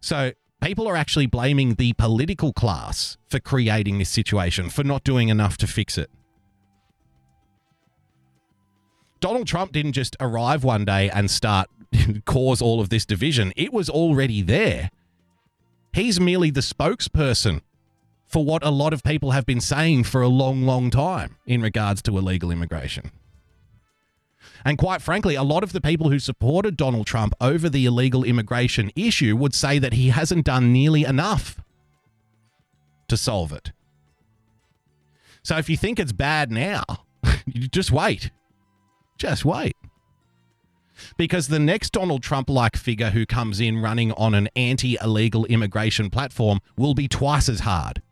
So 0.00 0.32
People 0.62 0.88
are 0.88 0.96
actually 0.96 1.26
blaming 1.26 1.74
the 1.74 1.92
political 1.92 2.52
class 2.52 3.18
for 3.28 3.38
creating 3.38 3.98
this 3.98 4.08
situation, 4.08 4.70
for 4.70 4.82
not 4.82 5.04
doing 5.04 5.28
enough 5.28 5.56
to 5.58 5.66
fix 5.66 5.98
it. 5.98 6.10
Donald 9.20 9.46
Trump 9.46 9.72
didn't 9.72 9.92
just 9.92 10.16
arrive 10.18 10.64
one 10.64 10.84
day 10.84 11.10
and 11.10 11.30
start 11.30 11.68
cause 12.24 12.62
all 12.62 12.80
of 12.80 12.88
this 12.88 13.06
division. 13.06 13.52
It 13.54 13.72
was 13.72 13.88
already 13.88 14.42
there. 14.42 14.90
He's 15.92 16.20
merely 16.20 16.50
the 16.50 16.60
spokesperson 16.60 17.60
for 18.26 18.44
what 18.44 18.64
a 18.64 18.70
lot 18.70 18.92
of 18.92 19.02
people 19.02 19.30
have 19.30 19.46
been 19.46 19.60
saying 19.60 20.04
for 20.04 20.20
a 20.20 20.28
long, 20.28 20.64
long 20.64 20.90
time 20.90 21.36
in 21.46 21.62
regards 21.62 22.02
to 22.02 22.18
illegal 22.18 22.50
immigration. 22.50 23.10
And 24.66 24.78
quite 24.78 25.00
frankly, 25.00 25.36
a 25.36 25.44
lot 25.44 25.62
of 25.62 25.72
the 25.72 25.80
people 25.80 26.10
who 26.10 26.18
supported 26.18 26.76
Donald 26.76 27.06
Trump 27.06 27.34
over 27.40 27.68
the 27.68 27.86
illegal 27.86 28.24
immigration 28.24 28.90
issue 28.96 29.36
would 29.36 29.54
say 29.54 29.78
that 29.78 29.92
he 29.92 30.08
hasn't 30.08 30.44
done 30.44 30.72
nearly 30.72 31.04
enough 31.04 31.62
to 33.06 33.16
solve 33.16 33.52
it. 33.52 33.70
So 35.44 35.56
if 35.56 35.70
you 35.70 35.76
think 35.76 36.00
it's 36.00 36.10
bad 36.10 36.50
now, 36.50 36.82
you 37.46 37.68
just 37.68 37.92
wait. 37.92 38.32
Just 39.18 39.44
wait. 39.44 39.76
Because 41.16 41.46
the 41.46 41.60
next 41.60 41.92
Donald 41.92 42.24
Trump 42.24 42.50
like 42.50 42.74
figure 42.74 43.10
who 43.10 43.24
comes 43.24 43.60
in 43.60 43.78
running 43.78 44.10
on 44.14 44.34
an 44.34 44.48
anti 44.56 44.98
illegal 45.00 45.44
immigration 45.44 46.10
platform 46.10 46.58
will 46.76 46.94
be 46.94 47.06
twice 47.06 47.48
as 47.48 47.60
hard 47.60 48.02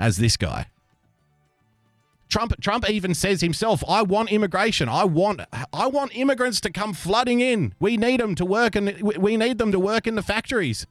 as 0.00 0.16
this 0.16 0.36
guy. 0.36 0.66
Trump 2.30 2.58
Trump 2.60 2.88
even 2.88 3.12
says 3.12 3.40
himself, 3.40 3.82
"I 3.86 4.02
want 4.02 4.30
immigration. 4.30 4.88
I 4.88 5.04
want 5.04 5.42
I 5.72 5.86
want 5.88 6.16
immigrants 6.16 6.60
to 6.62 6.70
come 6.70 6.94
flooding 6.94 7.40
in. 7.40 7.74
We 7.78 7.96
need 7.96 8.20
them 8.20 8.34
to 8.36 8.44
work 8.44 8.76
and 8.76 9.02
we 9.02 9.36
need 9.36 9.58
them 9.58 9.72
to 9.72 9.78
work 9.78 10.06
in 10.06 10.14
the 10.14 10.22
factories. 10.22 10.86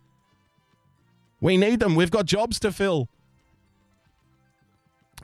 We 1.42 1.58
need 1.58 1.80
them. 1.80 1.96
We've 1.96 2.12
got 2.12 2.26
jobs 2.26 2.60
to 2.60 2.72
fill." 2.72 3.08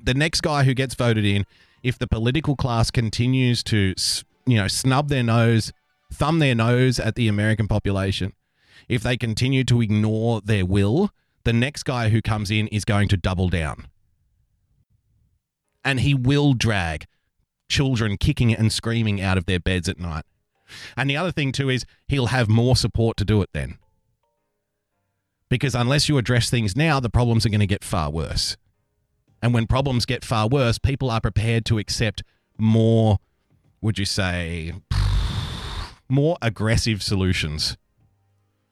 The 0.02 0.14
next 0.14 0.42
guy 0.42 0.64
who 0.64 0.74
gets 0.74 0.96
voted 0.96 1.26
in, 1.26 1.46
if 1.84 1.98
the 1.98 2.08
political 2.08 2.56
class 2.56 2.92
continues 2.92 3.64
to, 3.64 3.94
you 4.46 4.58
know, 4.58 4.68
snub 4.68 5.10
their 5.10 5.24
nose, 5.24 5.74
thumb 6.12 6.40
their 6.40 6.56
nose 6.56 7.00
at 7.00 7.16
the 7.16 7.28
American 7.28 7.68
population, 7.68 8.34
if 8.88 9.04
they 9.04 9.18
continue 9.18 9.64
to 9.66 9.82
ignore 9.82 10.42
their 10.42 10.66
will, 10.66 11.12
the 11.44 11.54
next 11.54 11.84
guy 11.84 12.10
who 12.10 12.22
comes 12.22 12.52
in 12.52 12.68
is 12.68 12.86
going 12.86 13.08
to 13.10 13.18
double 13.18 13.50
down 13.50 13.88
and 15.86 16.00
he 16.00 16.16
will 16.16 16.54
drag 16.54 17.06
children 17.70 18.18
kicking 18.18 18.54
and 18.54 18.74
screaming 18.74 19.22
out 19.22 19.38
of 19.38 19.46
their 19.46 19.60
beds 19.60 19.88
at 19.88 20.00
night. 20.00 20.26
And 20.98 21.10
the 21.10 21.16
other 21.16 21.32
thing, 21.32 21.52
too, 21.52 21.70
is 21.70 21.86
he'll 22.08 22.28
have 22.28 22.50
more 22.50 22.76
support 22.76 23.18
to 23.18 23.26
do 23.26 23.42
it 23.44 23.50
then. 23.54 23.78
Because 25.48 25.76
unless 25.76 26.10
you 26.10 26.18
address 26.18 26.50
things 26.50 26.76
now, 26.76 27.00
the 27.00 27.10
problems 27.10 27.46
are 27.46 27.50
going 27.50 27.60
to 27.60 27.68
get 27.68 27.84
far 27.84 28.10
worse. 28.10 28.58
And 29.42 29.54
when 29.54 29.68
problems 29.68 30.08
get 30.08 30.26
far 30.26 30.48
worse, 30.48 30.80
people 30.80 31.12
are 31.12 31.22
prepared 31.22 31.66
to 31.66 31.78
accept 31.78 32.24
more, 32.58 33.20
would 33.80 34.00
you 34.00 34.06
say, 34.06 34.74
more 36.10 36.38
aggressive 36.42 37.04
solutions 37.04 37.78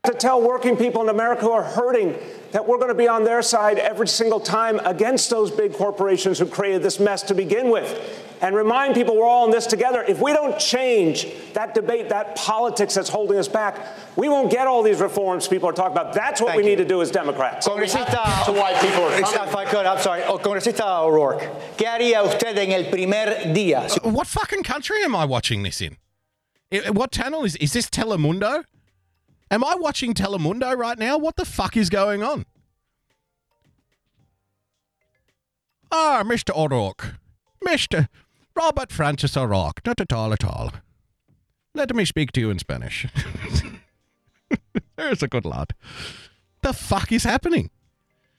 to 0.06 0.14
tell 0.14 0.41
working 0.41 0.76
people 0.76 1.01
in 1.01 1.08
America 1.08 1.43
who 1.43 1.51
are 1.51 1.64
hurting 1.64 2.14
that 2.51 2.68
we're 2.68 2.76
going 2.76 2.89
to 2.89 2.93
be 2.93 3.08
on 3.08 3.24
their 3.24 3.41
side 3.41 3.80
every 3.80 4.06
single 4.06 4.38
time 4.41 4.82
against 4.84 5.30
those 5.30 5.49
big 5.49 5.74
corporations 5.74 6.38
who 6.38 6.45
created 6.45 6.84
this 6.84 6.99
mess 6.99 7.22
to 7.22 7.34
begin 7.34 7.70
with. 7.70 8.22
And 8.41 8.54
remind 8.54 8.95
people 8.95 9.16
we're 9.16 9.26
all 9.26 9.45
in 9.45 9.51
this 9.51 9.66
together. 9.66 10.04
If 10.06 10.20
we 10.20 10.34
don't 10.34 10.60
change 10.60 11.28
that 11.54 11.74
debate, 11.74 12.10
that 12.10 12.36
politics 12.36 12.95
that's 12.95 13.08
holding 13.08 13.38
us 13.38 13.47
back, 13.47 13.78
we 14.18 14.28
won't 14.28 14.51
get 14.51 14.68
all 14.68 14.84
these 14.84 14.99
reforms 14.99 15.47
people 15.47 15.70
are 15.70 15.72
talking 15.72 15.93
about. 15.93 16.14
That's 16.14 16.41
what 16.41 16.49
Thank 16.49 16.58
we 16.58 16.70
you. 16.70 16.76
need 16.76 16.84
to 16.84 16.86
do 16.86 17.01
as 17.01 17.10
Democrats. 17.10 17.66
Congresista, 17.66 18.43
to 18.43 18.51
why 18.51 18.74
people 18.82 19.04
are 19.04 19.22
coming. 19.22 19.47
If 19.47 19.56
I 19.56 19.64
could, 19.64 19.86
I'm 19.86 19.99
sorry. 19.99 20.24
Oh, 20.24 20.38
Congresista 20.38 21.01
O'Rourke, 21.01 21.49
¿qué 21.78 21.86
haría 21.86 22.26
usted 22.26 22.58
en 22.58 22.74
el 22.74 22.91
primer 22.91 23.54
día? 23.56 23.88
What 24.04 24.28
fucking 24.28 24.64
country 24.64 25.01
am 25.01 25.16
I 25.16 25.24
watching 25.24 25.64
this 25.64 25.80
in? 25.80 25.95
What 26.91 27.12
channel 27.14 27.45
is 27.45 27.56
is 27.56 27.72
this 27.72 27.89
Telemundo? 27.89 28.66
Am 29.52 29.64
I 29.64 29.76
watching 29.76 30.14
Telemundo 30.14 30.76
right 30.76 30.98
now? 30.98 31.18
What 31.18 31.36
the 31.36 31.46
fuck 31.46 31.78
is 31.78 31.89
going 31.89 32.24
on? 32.24 32.46
Ah, 35.91 36.24
Mr. 36.26 36.56
O'Rourke. 36.56 37.16
Mr. 37.64 38.08
Robert 38.56 38.91
Francis 38.91 39.38
O'Rourke. 39.38 39.82
Not 39.86 40.02
at 40.02 40.12
all 40.12 40.34
at 40.34 40.44
all. 40.44 40.72
Let 41.76 41.96
me 41.96 42.06
speak 42.06 42.32
to 42.34 42.39
you 42.39 42.50
in 42.50 42.60
Spanish. 42.60 43.08
There's 44.96 45.24
a 45.24 45.28
good 45.28 45.46
lad. 45.46 45.74
The 46.62 46.74
fuck 46.74 47.12
is 47.12 47.24
happening? 47.24 47.70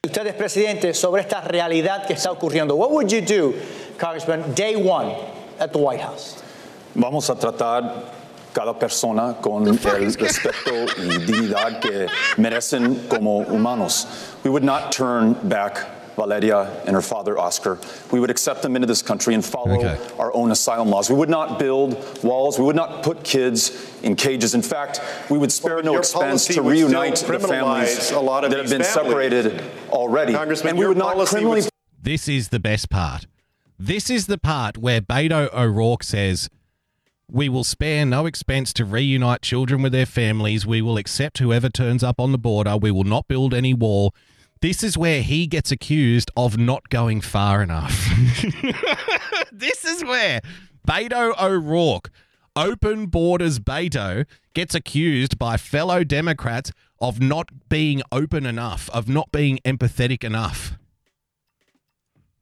Usted 0.05 0.27
es 0.27 0.35
presidente 0.35 0.95
sobre 0.95 1.21
esta 1.23 1.41
realidad 1.49 2.07
que 2.07 2.15
está 2.15 2.31
ocurriendo. 2.31 2.77
What 2.77 2.91
would 2.93 3.11
you 3.11 3.21
do, 3.21 3.55
Congressman, 3.99 4.53
day 4.55 4.77
one 4.77 5.15
at 5.59 5.73
the 5.73 5.79
White 5.79 6.01
House? 6.01 6.43
Vamos 6.95 7.29
a 7.31 7.35
tratar 7.35 8.14
cada 8.55 8.73
persona 8.79 9.37
con 9.43 9.67
el 9.67 9.77
respeto 9.79 10.87
y 10.97 11.19
dignidad 11.27 11.81
que 11.81 12.07
merecen 12.37 13.09
como 13.09 13.45
humanos. 13.45 14.07
We 14.45 14.51
would 14.51 14.65
not 14.65 14.93
turn 14.93 15.35
back 15.49 15.91
Valeria 16.17 16.71
and 16.87 16.95
her 16.95 17.03
father 17.03 17.37
Oscar. 17.37 17.77
We 18.13 18.21
would 18.21 18.31
accept 18.31 18.63
them 18.63 18.77
into 18.77 18.87
this 18.87 19.03
country 19.03 19.35
and 19.35 19.45
follow 19.45 19.75
Okay. 19.79 19.99
our 20.17 20.33
own 20.33 20.53
asylum 20.53 20.89
laws. 20.89 21.11
We 21.11 21.17
would 21.17 21.29
not 21.29 21.59
build 21.59 21.97
walls. 22.23 22.57
We 22.57 22.65
would 22.65 22.77
not 22.77 23.03
put 23.03 23.25
kids 23.25 23.73
in 24.05 24.15
cages. 24.15 24.55
In 24.55 24.63
fact, 24.63 25.01
we 25.29 25.37
would 25.39 25.51
spare 25.51 25.77
But 25.83 25.87
no 25.87 25.99
expense 25.99 26.47
to 26.55 26.63
reunite 26.63 27.17
the 27.17 27.41
families 27.41 28.13
a 28.13 28.21
lot 28.21 28.45
of 28.45 28.51
that 28.53 28.61
have 28.61 28.71
been 28.71 28.85
families. 28.85 28.95
separated 29.11 29.63
already. 29.91 30.33
Congressman, 30.35 30.71
and 30.71 30.79
we 30.79 30.87
would 30.87 30.97
not 30.97 31.17
criminally 31.27 31.63
would 31.63 31.71
This 32.01 32.29
is 32.29 32.51
the 32.51 32.61
best 32.61 32.91
part. 32.91 33.27
This 33.77 34.09
is 34.09 34.27
the 34.27 34.39
part 34.39 34.79
where 34.79 35.01
Beto 35.01 35.53
O'Rourke 35.53 36.05
says, 36.05 36.49
We 37.31 37.49
will 37.49 37.65
spare 37.65 38.05
no 38.05 38.27
expense 38.27 38.73
to 38.75 38.85
reunite 38.85 39.43
children 39.43 39.83
with 39.83 39.93
their 39.93 40.07
families. 40.07 40.67
We 40.67 40.83
will 40.83 40.99
accept 40.99 41.39
whoever 41.39 41.69
turns 41.69 42.05
up 42.05 42.21
on 42.21 42.33
the 42.33 42.39
border. 42.39 42.77
We 42.77 42.91
will 42.91 43.05
not 43.05 43.29
build 43.29 43.55
any 43.55 43.73
wall. 43.73 44.15
This 44.61 44.83
is 44.83 44.97
where 44.97 45.23
he 45.23 45.47
gets 45.47 45.73
accused 45.73 46.31
of 46.37 46.59
not 46.59 46.89
going 46.91 47.21
far 47.21 47.63
enough. 47.63 48.09
this 49.53 49.85
is 49.85 50.05
where 50.05 50.41
Beto 50.87 51.33
O'Rourke, 51.41 52.11
open 52.55 53.07
borders 53.07 53.59
Beto, 53.59 54.27
gets 54.55 54.75
accused 54.75 55.39
by 55.39 55.57
fellow 55.57 56.05
Democrats 56.05 56.73
of 57.01 57.21
not 57.21 57.69
being 57.69 58.03
open 58.13 58.47
enough, 58.47 58.89
of 58.91 59.09
not 59.09 59.33
being 59.33 59.59
empathetic 59.65 60.25
enough. 60.25 60.79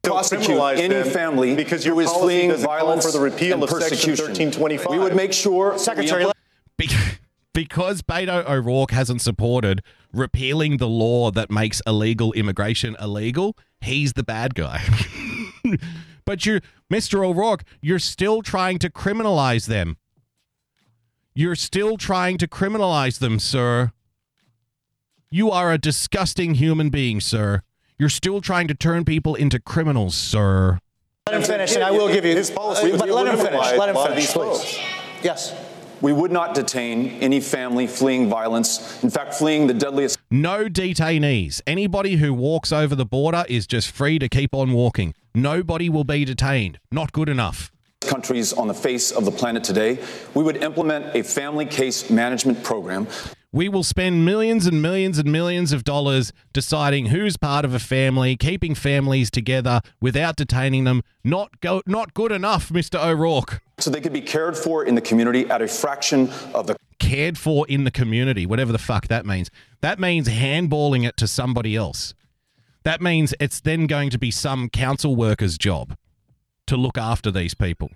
Prosecute 0.03 0.61
any 0.79 1.09
family 1.11 1.55
because 1.55 1.85
who 1.85 1.91
your 1.93 2.03
is 2.03 2.09
policy 2.09 2.25
fleeing 2.25 2.49
doesn't 2.51 2.67
violence 2.67 3.07
for 3.07 3.13
the 3.13 3.21
repeal 3.21 3.55
and 3.55 3.63
of 3.63 3.71
Section 3.71 3.89
persecution. 3.89 4.25
1325. 4.27 4.91
We 4.91 4.99
would 4.99 5.17
make 5.17 5.33
sure 5.33 5.79
Secretary, 5.79 6.27
we 6.27 6.33
Be- 6.77 6.95
because 7.55 8.03
Beto 8.03 8.49
O'Rourke 8.49 8.91
hasn't 8.91 9.21
supported 9.21 9.83
repealing 10.13 10.79
the 10.79 10.89
law 10.89 11.31
that 11.31 11.51
makes 11.51 11.81
illegal 11.87 12.33
immigration 12.33 12.97
illegal, 13.01 13.57
he's 13.81 14.15
the 14.15 14.23
bad 14.23 14.55
guy. 14.55 14.83
but 16.25 16.45
you, 16.47 16.61
Mr. 16.93 17.25
O'Rourke, 17.25 17.63
you're 17.81 17.99
still 17.99 18.43
trying 18.43 18.79
to 18.81 18.91
criminalize 18.91 19.67
them. 19.67 19.97
You're 21.35 21.55
still 21.55 21.97
trying 21.97 22.39
to 22.39 22.49
criminalize 22.49 23.19
them, 23.19 23.39
sir. 23.39 23.93
You 25.31 25.51
are 25.51 25.73
a 25.73 25.79
disgusting 25.79 26.55
human 26.55 26.91
being, 26.91 27.21
sir. 27.21 27.63
You're 28.03 28.09
still 28.09 28.41
trying 28.41 28.67
to 28.67 28.75
turn 28.75 29.05
people 29.05 29.37
into 29.37 29.61
criminals, 29.61 30.17
sir. 30.17 30.81
Let 31.29 31.37
him 31.37 31.43
finish, 31.45 31.77
and 31.77 31.85
I 31.85 31.93
will 31.93 32.09
give 32.09 32.25
you. 32.25 32.35
His 32.35 32.51
policy 32.51 32.91
uh, 32.91 32.97
but 32.97 33.07
would 33.07 33.15
let 33.15 33.29
him 33.29 33.37
finish. 33.39 33.79
Let 33.79 33.91
him 33.91 33.95
finish, 33.95 34.27
please. 34.33 34.81
Yes. 35.23 35.55
we 36.01 36.13
would 36.13 36.33
not 36.33 36.53
detain 36.57 37.11
any 37.21 37.39
family 37.39 37.87
fleeing 37.87 38.29
violence. 38.29 39.01
In 39.05 39.11
fact, 39.11 39.35
fleeing 39.35 39.69
the 39.69 39.75
deadliest 39.75 40.19
No 40.33 40.65
detainees. 40.69 41.61
Anybody 41.65 42.17
who 42.17 42.35
walks 42.35 42.73
over 42.73 42.97
the 42.97 43.07
border 43.07 43.45
is 43.49 43.69
just 43.69 43.89
free 43.89 44.19
to 44.19 44.29
keep 44.29 44.53
on 44.53 44.73
walking. 44.73 45.15
Nobody 45.33 45.89
will 45.89 46.03
be 46.03 46.25
detained. 46.25 46.81
Not 46.91 47.13
good 47.13 47.29
enough. 47.29 47.71
countries 48.01 48.53
on 48.53 48.67
the 48.67 48.75
face 48.75 49.13
of 49.13 49.25
the 49.25 49.31
planet 49.31 49.63
today. 49.63 50.03
We 50.35 50.43
would 50.43 50.57
implement 50.57 51.15
a 51.15 51.23
family 51.23 51.67
case 51.67 52.11
management 52.11 52.65
program 52.65 53.07
We 53.55 53.69
will 53.69 53.83
spend 53.83 54.25
millions 54.25 54.67
and 54.67 54.81
millions 54.81 55.19
and 55.19 55.31
millions 55.31 55.73
of 55.73 55.85
dollars 55.85 56.33
deciding 56.55 57.07
who's 57.07 57.37
part 57.37 57.67
of 57.67 57.75
a 57.75 57.79
family, 57.79 58.35
keeping 58.35 58.75
families 58.75 59.31
together 59.31 59.83
without 60.01 60.37
detaining 60.37 60.85
them. 60.85 61.03
Not 61.23 61.61
go, 61.61 61.83
not 61.85 62.15
good 62.15 62.33
enough, 62.33 62.71
Mr. 62.71 62.99
O'Rourke. 62.99 63.61
so 63.77 63.91
they 63.91 64.01
could 64.01 64.15
be 64.15 64.23
cared 64.23 64.57
for 64.57 64.83
in 64.83 64.95
the 64.95 65.03
community 65.03 65.47
at 65.51 65.61
a 65.61 65.69
fraction 65.69 66.31
of 66.55 66.67
the 66.67 66.77
Cared 66.99 67.37
for 67.37 67.67
in 67.69 67.85
the 67.85 67.91
community, 67.91 68.47
whatever 68.47 68.73
the 68.73 68.79
fuck 68.79 69.09
that 69.09 69.27
means. 69.27 69.51
That 69.83 69.99
means 69.99 70.29
handballing 70.29 71.07
it 71.07 71.17
to 71.19 71.27
somebody 71.27 71.77
else. 71.77 72.15
That 72.85 73.03
means 73.03 73.35
it's 73.39 73.61
then 73.61 73.87
going 73.87 74.09
to 74.11 74.19
be 74.19 74.31
some 74.31 74.71
council 74.71 75.15
worker's 75.15 75.59
job 75.59 75.97
to 76.69 76.77
look 76.77 76.97
after 76.97 77.31
these 77.31 77.55
people. 77.55 77.91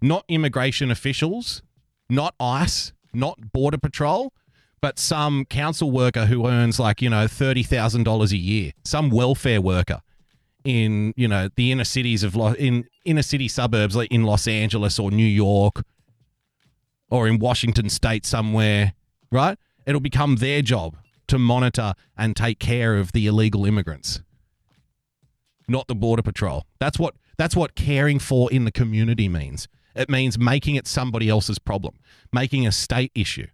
Not 0.00 0.24
immigration 0.28 0.90
officials, 0.90 1.60
not 2.08 2.34
ICE, 2.40 2.92
not 3.12 3.52
Border 3.52 3.78
Patrol, 3.78 4.32
but 4.80 4.98
some 4.98 5.44
council 5.44 5.90
worker 5.90 6.26
who 6.26 6.46
earns 6.46 6.78
like, 6.78 7.02
you 7.02 7.10
know, 7.10 7.26
$30,000 7.26 8.32
a 8.32 8.36
year, 8.36 8.72
some 8.84 9.10
welfare 9.10 9.60
worker 9.60 10.00
in, 10.64 11.12
you 11.16 11.28
know, 11.28 11.48
the 11.56 11.72
inner 11.72 11.84
cities 11.84 12.22
of, 12.22 12.36
Lo- 12.36 12.54
in 12.54 12.86
inner 13.04 13.22
city 13.22 13.48
suburbs 13.48 13.96
like 13.96 14.10
in 14.12 14.22
Los 14.22 14.46
Angeles 14.46 14.98
or 14.98 15.10
New 15.10 15.26
York 15.26 15.84
or 17.10 17.26
in 17.26 17.38
Washington 17.38 17.88
state 17.88 18.26
somewhere, 18.26 18.94
right? 19.32 19.58
It'll 19.86 20.00
become 20.00 20.36
their 20.36 20.62
job 20.62 20.96
to 21.28 21.38
monitor 21.38 21.94
and 22.16 22.36
take 22.36 22.58
care 22.58 22.96
of 22.96 23.12
the 23.12 23.26
illegal 23.26 23.64
immigrants, 23.64 24.22
not 25.68 25.88
the 25.88 25.94
border 25.94 26.22
patrol. 26.22 26.66
That's 26.78 26.98
what 26.98 27.14
that's 27.36 27.54
what 27.54 27.74
caring 27.74 28.18
for 28.18 28.50
in 28.50 28.64
the 28.64 28.72
community 28.72 29.28
means. 29.28 29.68
It 29.94 30.10
means 30.10 30.38
making 30.38 30.74
it 30.74 30.86
somebody 30.86 31.28
else's 31.28 31.58
problem, 31.58 31.94
making 32.32 32.66
a 32.66 32.72
state 32.72 33.12
issue, 33.14 33.46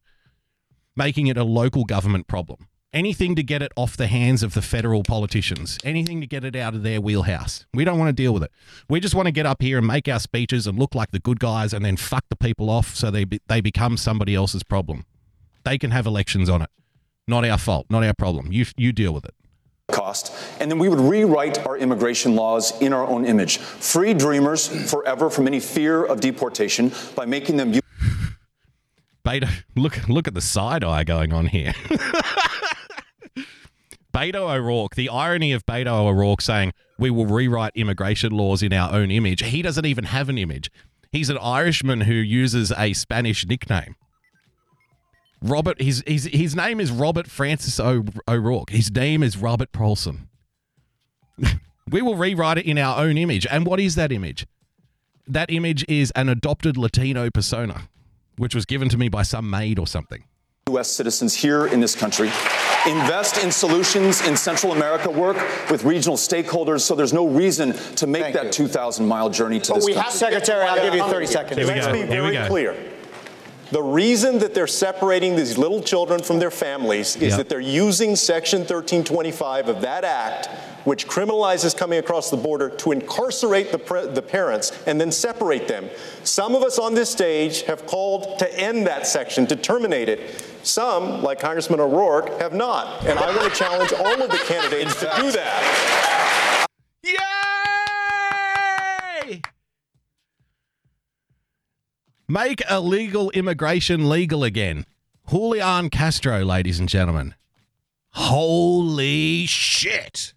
making 0.97 1.27
it 1.27 1.37
a 1.37 1.45
local 1.45 1.85
government 1.85 2.27
problem. 2.29 2.69
Anything 2.93 3.35
to 3.35 3.43
get 3.43 3.61
it 3.61 3.73
off 3.75 3.97
the 3.97 4.07
hands 4.07 4.45
of 4.45 4.55
the 4.55 4.63
federal 4.63 5.03
politicians, 5.03 5.79
anything 5.83 6.21
to 6.21 6.29
get 6.29 6.45
it 6.45 6.55
out 6.55 6.75
of 6.75 6.85
their 6.85 7.01
wheelhouse. 7.01 7.67
We 7.75 7.85
don't 7.85 7.99
want 7.99 8.09
to 8.11 8.13
deal 8.13 8.33
with 8.33 8.45
it. 8.45 8.53
We 8.89 9.01
just 9.01 9.17
want 9.17 9.27
to 9.27 9.33
get 9.33 9.47
up 9.47 9.61
here 9.61 9.79
and 9.79 9.87
make 9.87 10.07
our 10.07 10.21
speeches 10.21 10.69
and 10.69 10.79
look 10.79 10.95
like 10.95 11.11
the 11.11 11.19
good 11.19 11.41
guys 11.41 11.73
and 11.73 11.85
then 11.85 11.97
fuck 11.97 12.25
the 12.29 12.37
people 12.37 12.71
off 12.71 12.95
so 12.95 13.11
they, 13.11 13.25
be, 13.25 13.41
they 13.49 13.61
become 13.61 13.97
somebody 13.97 14.37
else's 14.37 14.63
problem. 14.63 15.07
They 15.65 15.77
can 15.77 15.91
have 15.91 16.07
elections 16.07 16.49
on 16.49 16.63
it. 16.63 16.71
Not 17.27 17.45
our 17.45 17.59
fault, 17.59 17.87
not 17.91 18.05
our 18.05 18.15
problem. 18.15 18.53
You, 18.53 18.65
you 18.77 18.93
deal 18.93 19.13
with 19.13 19.25
it. 19.25 19.35
cost, 19.91 20.33
and 20.61 20.71
then 20.71 20.79
we 20.79 20.89
would 20.89 21.01
rewrite 21.01 21.67
our 21.67 21.77
immigration 21.77 22.37
laws 22.37 22.81
in 22.81 22.93
our 22.93 23.07
own 23.07 23.25
image, 23.25 23.59
free 23.59 24.15
dreamers 24.15 24.69
forever 24.91 25.29
from 25.31 25.49
any 25.49 25.59
fear 25.59 26.05
of 26.05 26.21
deportation 26.21 26.93
by 27.17 27.27
making 27.27 27.57
them 27.57 27.73
Beto, 29.27 29.49
look 29.75 30.07
look 30.09 30.29
at 30.29 30.35
the 30.35 30.41
side 30.41 30.85
eye 30.85 31.05
going 31.05 31.33
on 31.33 31.47
here. 31.47 31.73
Beto 34.15 34.55
O'Rourke, 34.55 34.95
the 34.95 35.09
irony 35.09 35.53
of 35.53 35.67
Beto 35.67 36.07
O'Rourke 36.07 36.41
saying 36.41 36.73
we 36.99 37.11
will 37.11 37.27
rewrite 37.27 37.73
immigration 37.75 38.31
laws 38.33 38.63
in 38.63 38.73
our 38.73 38.93
own 38.93 39.11
image. 39.11 39.43
He 39.43 39.61
doesn't 39.61 39.85
even 39.87 40.05
have 40.05 40.29
an 40.29 40.39
image. 40.39 40.71
He's 41.11 41.31
an 41.31 41.39
Irishman 41.39 42.03
who 42.03 42.15
uses 42.15 42.73
a 42.77 42.93
Spanish 42.93 43.47
nickname. 43.47 43.97
Robert, 45.43 45.81
his 45.81 46.03
his 46.07 46.25
his 46.27 46.55
name 46.55 46.81
is 46.81 46.91
Robert 46.91 47.27
Francis 47.29 47.81
o- 47.81 48.05
O'Rourke. 48.29 48.71
His 48.71 48.91
name 48.91 49.23
is 49.23 49.37
Robert 49.37 49.73
Paulson. 49.73 50.29
we 51.91 52.01
will 52.01 52.17
rewrite 52.17 52.59
it 52.59 52.67
in 52.67 52.79
our 52.79 53.03
own 53.03 53.19
image. 53.19 53.47
And 53.51 53.67
what 53.67 53.81
is 53.81 53.95
that 53.97 54.13
image? 54.13 54.47
That 55.27 55.51
image 55.51 55.85
is 55.89 56.13
an 56.15 56.29
adopted 56.29 56.77
Latino 56.77 57.31
persona, 57.31 57.89
which 58.37 58.55
was 58.55 58.65
given 58.65 58.89
to 58.89 58.99
me 58.99 59.09
by 59.09 59.23
some 59.23 59.49
maid 59.49 59.79
or 59.79 59.87
something. 59.87 60.25
U.S. 60.69 60.89
citizens 60.91 61.35
here 61.35 61.67
in 61.67 61.79
this 61.81 61.95
country. 61.95 62.29
Invest 62.87 63.43
in 63.45 63.53
solutions 63.53 64.27
in 64.27 64.35
Central 64.37 64.73
America, 64.73 65.11
work 65.11 65.37
with 65.71 65.85
regional 65.85 66.17
stakeholders 66.17 66.81
so 66.81 66.95
there's 66.95 67.13
no 67.13 67.27
reason 67.27 67.75
to 67.97 68.07
make 68.07 68.23
Thank 68.23 68.35
that 68.35 68.53
2,000 68.53 69.07
mile 69.07 69.29
journey 69.29 69.61
to 69.61 69.73
But 69.73 69.77
this 69.77 69.87
we 69.87 69.93
country. 69.93 70.05
have 70.05 70.13
Secretary, 70.13 70.63
I'll 70.65 70.83
give 70.83 70.95
you 70.95 71.05
30 71.05 71.27
seconds. 71.27 71.57
Here 71.59 71.67
we 71.67 71.75
Let's 71.75 71.87
go. 71.87 71.93
be 71.93 71.99
Here 72.07 72.25
we 72.25 72.31
very 72.33 72.49
clear. 72.49 72.94
The 73.75 73.83
reason 73.83 74.39
that 74.39 74.55
they're 74.55 74.69
separating 74.69 75.35
these 75.35 75.59
little 75.59 75.83
children 75.83 76.23
from 76.23 76.39
their 76.39 76.53
families 76.53 77.17
is 77.17 77.23
Yeah. 77.33 77.39
that 77.39 77.49
they're 77.49 77.59
using 77.59 78.15
Section 78.15 78.61
1325 78.65 79.69
of 79.69 79.81
that 79.81 80.05
act, 80.05 80.49
which 80.85 81.09
criminalizes 81.09 81.77
coming 81.77 81.99
across 81.99 82.31
the 82.31 82.37
border, 82.37 82.69
to 82.71 82.93
incarcerate 82.93 83.73
the, 83.73 83.79
pre- 83.81 84.07
the 84.07 84.23
parents 84.23 84.71
and 84.87 85.01
then 85.01 85.11
separate 85.11 85.67
them. 85.67 85.91
Some 86.23 86.55
of 86.55 86.63
us 86.63 86.79
on 86.79 86.95
this 86.95 87.11
stage 87.11 87.63
have 87.63 87.85
called 87.85 88.39
to 88.39 88.61
end 88.61 88.87
that 88.87 89.09
section, 89.09 89.45
to 89.49 89.57
terminate 89.57 90.09
it. 90.09 90.21
Some, 90.63 91.25
like 91.25 91.41
Congressman 91.41 91.81
O'Rourke, 91.81 92.39
have 92.39 92.53
not. 92.55 93.05
And 93.09 93.19
I 93.19 93.37
want 93.37 93.53
to 93.53 93.59
challenge 93.59 93.93
all 93.93 94.23
of 94.23 94.31
the 94.31 94.39
candidates 94.47 94.95
to 95.01 95.13
do 95.17 95.33
that. 95.33 96.67
Yay! 97.03 97.54
Make 102.27 102.63
illegal 102.71 103.31
immigration 103.31 104.09
legal 104.09 104.45
again. 104.45 104.87
Julian 105.29 105.91
Castro, 105.91 106.43
ladies 106.43 106.79
and 106.79 106.89
gentlemen. 106.89 107.35
Holy 108.11 109.47
shit. 109.47 110.33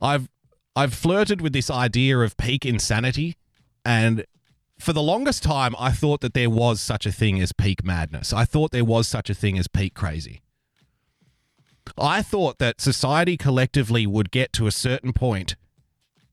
I've 0.00 0.28
I've 0.74 0.94
flirted 0.94 1.40
with 1.40 1.52
this 1.52 1.70
idea 1.70 2.18
of 2.18 2.36
peak 2.36 2.64
insanity 2.64 3.36
and 3.84 4.24
for 4.78 4.92
the 4.94 5.02
longest 5.02 5.42
time 5.42 5.74
I 5.78 5.90
thought 5.90 6.20
that 6.22 6.32
there 6.32 6.48
was 6.48 6.80
such 6.80 7.04
a 7.04 7.12
thing 7.12 7.40
as 7.40 7.52
peak 7.52 7.84
madness. 7.84 8.32
I 8.32 8.44
thought 8.46 8.70
there 8.70 8.84
was 8.84 9.06
such 9.06 9.28
a 9.28 9.34
thing 9.34 9.58
as 9.58 9.68
peak 9.68 9.94
crazy. 9.94 10.40
I 11.98 12.22
thought 12.22 12.58
that 12.58 12.80
society 12.80 13.36
collectively 13.36 14.06
would 14.06 14.30
get 14.30 14.52
to 14.54 14.66
a 14.66 14.72
certain 14.72 15.12
point 15.12 15.56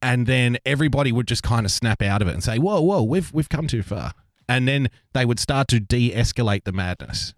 and 0.02 0.28
then 0.28 0.58
everybody 0.66 1.12
would 1.12 1.28
just 1.28 1.43
kind 1.43 1.66
of 1.66 1.72
snap 1.72 2.02
out 2.02 2.22
of 2.22 2.28
it 2.28 2.34
and 2.34 2.43
say, 2.43 2.58
"Whoa, 2.58 2.82
whoa, 2.82 3.04
we've 3.04 3.32
we've 3.34 3.50
come 3.50 3.68
too 3.68 3.84
far." 3.84 4.14
And 4.50 4.68
then 4.68 4.89
they 5.14 5.26
would 5.26 5.39
start 5.39 5.68
to 5.70 5.80
de-escalate 5.80 6.64
the 6.64 6.72
madness. 6.72 7.34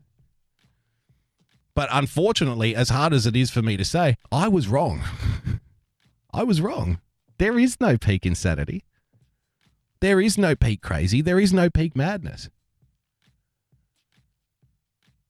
But 1.73 1.89
unfortunately, 1.91 2.75
as 2.75 2.89
hard 2.89 3.13
as 3.13 3.25
it 3.25 3.35
is 3.35 3.49
for 3.49 3.61
me 3.61 3.77
to 3.77 3.85
say, 3.85 4.17
I 4.31 4.47
was 4.47 4.67
wrong. 4.67 5.01
I 6.33 6.43
was 6.43 6.61
wrong. 6.61 6.99
There 7.39 7.57
is 7.57 7.79
no 7.79 7.97
peak 7.97 8.25
insanity. 8.25 8.83
There 10.01 10.21
is 10.21 10.37
no 10.37 10.55
peak 10.55 10.81
crazy. 10.81 11.21
There 11.21 11.39
is 11.39 11.51
no 11.51 11.69
peak 11.69 11.95
madness. 11.95 12.49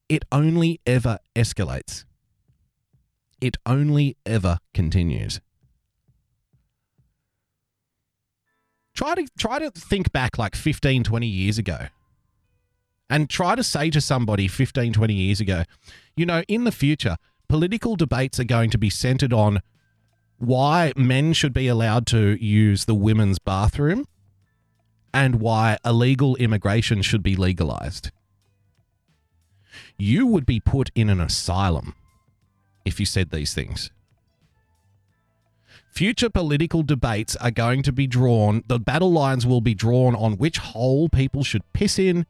It 0.09 0.25
only 0.31 0.81
ever 0.85 1.19
escalates. 1.35 2.03
It 3.39 3.57
only 3.65 4.17
ever 4.25 4.57
continues. 4.73 5.39
Try 8.99 9.15
to 9.15 9.25
try 9.37 9.59
to 9.59 9.71
think 9.71 10.11
back 10.11 10.37
like 10.37 10.57
15, 10.57 11.05
20 11.05 11.25
years 11.25 11.57
ago. 11.57 11.87
And 13.09 13.29
try 13.29 13.55
to 13.55 13.63
say 13.63 13.89
to 13.91 14.01
somebody 14.01 14.49
15, 14.49 14.91
20 14.91 15.13
years 15.13 15.39
ago, 15.39 15.63
you 16.17 16.25
know, 16.25 16.43
in 16.49 16.65
the 16.65 16.71
future, 16.73 17.15
political 17.47 17.95
debates 17.95 18.41
are 18.41 18.43
going 18.43 18.69
to 18.71 18.77
be 18.77 18.89
centered 18.89 19.31
on 19.31 19.61
why 20.37 20.91
men 20.97 21.31
should 21.31 21.53
be 21.53 21.69
allowed 21.69 22.07
to 22.07 22.35
use 22.43 22.83
the 22.83 22.93
women's 22.93 23.39
bathroom 23.39 24.05
and 25.13 25.35
why 25.35 25.77
illegal 25.85 26.35
immigration 26.35 27.01
should 27.01 27.23
be 27.23 27.37
legalized. 27.37 28.11
You 29.97 30.27
would 30.27 30.45
be 30.45 30.59
put 30.59 30.91
in 30.93 31.09
an 31.09 31.21
asylum 31.21 31.95
if 32.83 32.99
you 32.99 33.05
said 33.05 33.29
these 33.29 33.53
things. 33.53 33.91
Future 35.91 36.29
political 36.29 36.83
debates 36.83 37.35
are 37.37 37.51
going 37.51 37.83
to 37.83 37.91
be 37.91 38.07
drawn, 38.07 38.63
the 38.67 38.79
battle 38.79 39.11
lines 39.11 39.45
will 39.45 39.61
be 39.61 39.73
drawn 39.73 40.15
on 40.15 40.37
which 40.37 40.57
hole 40.57 41.09
people 41.09 41.43
should 41.43 41.61
piss 41.73 41.99
in 41.99 42.25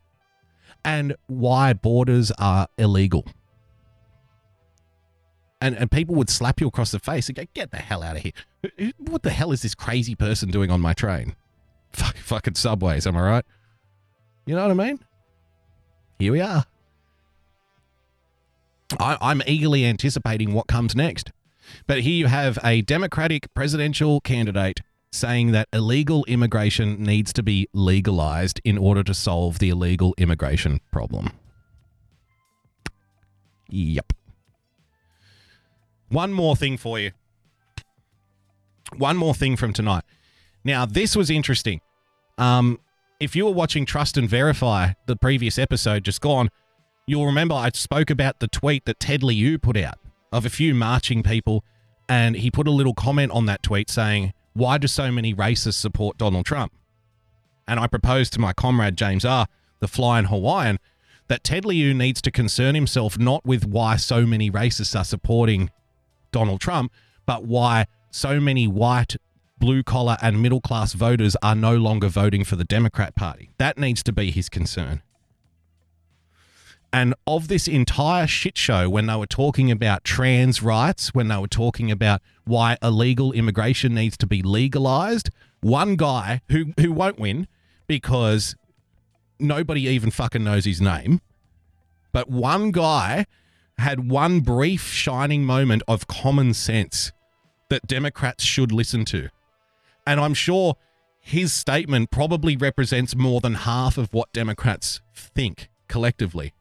and 0.84 1.16
why 1.28 1.74
borders 1.74 2.32
are 2.40 2.68
illegal. 2.78 3.26
And, 5.62 5.76
and 5.76 5.92
people 5.92 6.16
would 6.16 6.30
slap 6.30 6.62
you 6.62 6.68
across 6.68 6.92
the 6.92 7.00
face 7.00 7.28
and 7.28 7.36
go, 7.36 7.44
get 7.54 7.72
the 7.72 7.78
hell 7.78 8.02
out 8.02 8.16
of 8.16 8.24
here. 8.24 8.92
What 8.98 9.24
the 9.24 9.30
hell 9.30 9.52
is 9.52 9.62
this 9.62 9.76
crazy 9.76 10.16
person 10.16 10.50
doing 10.50 10.72
on 10.72 10.80
my 10.80 10.94
train? 10.94 11.36
Fuck, 11.92 12.16
fucking 12.18 12.56
subways, 12.56 13.06
am 13.06 13.18
I 13.18 13.22
right? 13.22 13.46
You 14.46 14.56
know 14.56 14.62
what 14.62 14.72
I 14.72 14.88
mean? 14.88 15.00
Here 16.18 16.32
we 16.32 16.40
are. 16.40 16.66
I, 19.00 19.18
I'm 19.22 19.42
eagerly 19.46 19.86
anticipating 19.86 20.54
what 20.54 20.68
comes 20.68 20.96
next. 20.96 21.32
But 21.88 22.02
here 22.02 22.14
you 22.14 22.28
have 22.28 22.58
a 22.64 22.82
Democratic 22.82 23.54
presidential 23.54 24.22
candidate 24.22 24.82
saying 25.12 25.52
that 25.52 25.68
illegal 25.74 26.24
immigration 26.26 27.02
needs 27.04 27.34
to 27.34 27.44
be 27.44 27.68
legalized 27.74 28.62
in 28.64 28.78
order 28.78 29.04
to 29.04 29.14
solve 29.14 29.60
the 29.60 29.70
illegal 29.70 30.14
immigration 30.18 30.80
problem. 30.92 31.32
Yep. 33.70 34.14
One 36.10 36.34
more 36.34 36.56
thing 36.56 36.78
for 36.78 37.00
you. 37.00 37.12
One 38.98 39.18
more 39.18 39.34
thing 39.34 39.56
from 39.56 39.74
tonight. 39.74 40.04
Now, 40.64 40.86
this 40.86 41.16
was 41.16 41.30
interesting. 41.30 41.82
Um, 42.38 42.80
if 43.20 43.36
you 43.36 43.46
were 43.46 43.52
watching 43.52 43.86
Trust 43.86 44.18
and 44.18 44.28
Verify, 44.28 44.94
the 45.06 45.16
previous 45.16 45.60
episode 45.60 46.04
just 46.04 46.22
gone, 46.22 46.50
you'll 47.06 47.26
remember 47.26 47.56
I 47.56 47.70
spoke 47.74 48.10
about 48.10 48.40
the 48.40 48.48
tweet 48.48 48.86
that 48.86 49.00
Ted 49.00 49.24
Lieu 49.24 49.58
put 49.58 49.78
out 49.78 50.00
of 50.32 50.46
a 50.46 50.50
few 50.50 50.74
marching 50.74 51.24
people, 51.24 51.64
and 52.08 52.36
he 52.36 52.52
put 52.52 52.68
a 52.68 52.72
little 52.72 52.94
comment 52.94 53.32
on 53.32 53.46
that 53.46 53.64
tweet 53.64 53.90
saying, 53.90 54.34
Why 54.54 54.78
do 54.78 54.88
so 54.88 55.12
many 55.12 55.34
racists 55.34 55.74
support 55.76 56.18
Donald 56.18 56.46
Trump? 56.46 56.74
And 57.68 57.80
I 57.80 57.88
proposed 57.88 58.34
to 58.34 58.40
my 58.40 58.54
comrade 58.54 58.98
James 58.98 59.26
R., 59.26 59.48
the 59.80 59.88
flying 59.88 60.26
Hawaiian, 60.26 60.80
that 61.28 61.44
Ted 61.44 61.64
Lieu 61.64 61.94
needs 61.94 62.22
to 62.24 62.32
concern 62.32 62.76
himself 62.76 63.18
not 63.20 63.46
with 63.46 63.66
why 63.66 63.96
so 63.96 64.26
many 64.26 64.50
racists 64.50 65.00
are 65.00 65.04
supporting 65.04 65.70
Donald 66.32 66.60
Trump, 66.60 66.92
but 67.26 67.46
why 67.46 67.86
so 68.10 68.40
many 68.40 68.68
white, 68.68 69.16
blue 69.60 69.84
collar, 69.84 70.18
and 70.22 70.42
middle 70.42 70.62
class 70.62 70.94
voters 70.94 71.36
are 71.44 71.56
no 71.56 71.78
longer 71.78 72.08
voting 72.08 72.44
for 72.44 72.56
the 72.56 72.64
Democrat 72.64 73.16
Party. 73.16 73.52
That 73.60 73.78
needs 73.78 74.02
to 74.04 74.12
be 74.12 74.32
his 74.32 74.50
concern. 74.50 75.04
And 76.92 77.14
of 77.28 77.48
this 77.48 77.68
entire 77.68 78.26
shit 78.26 78.58
show, 78.58 78.90
when 78.90 79.06
they 79.06 79.16
were 79.16 79.28
talking 79.28 79.70
about 79.70 80.04
trans 80.04 80.64
rights, 80.64 81.14
when 81.14 81.28
they 81.28 81.38
were 81.38 81.48
talking 81.48 81.92
about 81.92 82.22
why 82.46 82.78
illegal 82.82 83.32
immigration 83.32 83.94
needs 83.94 84.18
to 84.18 84.28
be 84.28 84.42
legalized, 84.42 85.30
one 85.62 85.96
guy 85.96 86.42
who, 86.50 86.74
who 86.80 86.92
won't 86.92 87.20
win 87.20 87.48
because 87.86 88.56
nobody 89.40 89.82
even 89.82 90.10
fucking 90.10 90.44
knows 90.44 90.66
his 90.66 90.82
name, 90.82 91.22
but 92.12 92.30
one 92.30 92.72
guy 92.72 93.26
had 93.78 94.10
one 94.10 94.42
brief 94.42 94.88
shining 94.88 95.46
moment 95.46 95.84
of 95.88 96.08
common 96.08 96.54
sense 96.54 97.12
that 97.70 97.86
Democrats 97.88 98.44
should 98.44 98.72
listen 98.72 99.06
to. 99.06 99.30
And 100.06 100.20
I'm 100.20 100.34
sure 100.34 100.76
his 101.20 101.54
statement 101.54 102.10
probably 102.10 102.58
represents 102.58 103.16
more 103.16 103.42
than 103.42 103.54
half 103.54 103.98
of 103.98 104.14
what 104.14 104.34
Democrats 104.34 105.02
think 105.14 105.70
collectively. 105.88 106.54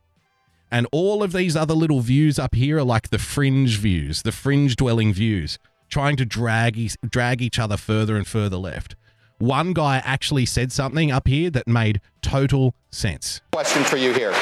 And 0.70 0.86
all 0.92 1.22
of 1.22 1.32
these 1.32 1.56
other 1.56 1.74
little 1.74 2.00
views 2.00 2.38
up 2.38 2.54
here 2.54 2.78
are 2.78 2.84
like 2.84 3.08
the 3.08 3.18
fringe 3.18 3.78
views, 3.78 4.22
the 4.22 4.32
fringe 4.32 4.76
dwelling 4.76 5.12
views, 5.12 5.58
trying 5.88 6.16
to 6.16 6.24
drag, 6.24 6.92
drag 7.08 7.40
each 7.40 7.58
other 7.58 7.76
further 7.76 8.16
and 8.16 8.26
further 8.26 8.56
left. 8.56 8.94
One 9.38 9.72
guy 9.72 10.02
actually 10.04 10.46
said 10.46 10.72
something 10.72 11.12
up 11.12 11.28
here 11.28 11.48
that 11.50 11.68
made 11.68 12.00
total 12.22 12.74
sense. 12.90 13.40
Question 13.52 13.84
for 13.84 13.96
you 13.96 14.12
here, 14.12 14.34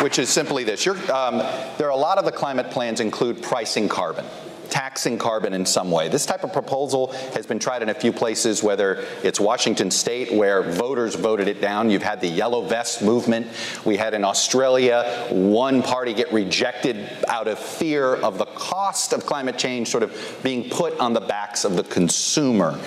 which 0.00 0.18
is 0.18 0.28
simply 0.28 0.62
this. 0.64 0.86
Um, 0.86 1.38
there 1.76 1.88
are 1.88 1.90
a 1.90 1.96
lot 1.96 2.18
of 2.18 2.24
the 2.24 2.32
climate 2.32 2.70
plans 2.70 3.00
include 3.00 3.42
pricing 3.42 3.88
carbon 3.88 4.24
taxing 4.70 5.18
carbon 5.18 5.54
in 5.54 5.66
some 5.66 5.90
way. 5.90 6.08
This 6.08 6.26
type 6.26 6.44
of 6.44 6.52
proposal 6.52 7.12
has 7.34 7.46
been 7.46 7.58
tried 7.58 7.82
in 7.82 7.88
a 7.88 7.94
few 7.94 8.12
places, 8.12 8.62
whether 8.62 9.04
it's 9.22 9.40
Washington 9.40 9.90
state, 9.90 10.32
where 10.32 10.62
voters 10.62 11.14
voted 11.14 11.48
it 11.48 11.60
down. 11.60 11.90
You've 11.90 12.02
had 12.02 12.20
the 12.20 12.28
yellow 12.28 12.66
vest 12.66 13.02
movement. 13.02 13.46
We 13.84 13.96
had 13.96 14.14
in 14.14 14.24
Australia 14.24 15.26
one 15.30 15.82
party 15.82 16.14
get 16.14 16.32
rejected 16.32 17.08
out 17.28 17.48
of 17.48 17.58
fear 17.58 18.14
of 18.14 18.38
the 18.38 18.46
cost 18.46 19.12
of 19.12 19.26
climate 19.26 19.58
change 19.58 19.88
sort 19.88 20.02
of 20.02 20.40
being 20.42 20.70
put 20.70 20.98
on 20.98 21.12
the 21.12 21.20
backs 21.20 21.64
of 21.64 21.76
the 21.76 21.84
consumer. 21.84 22.78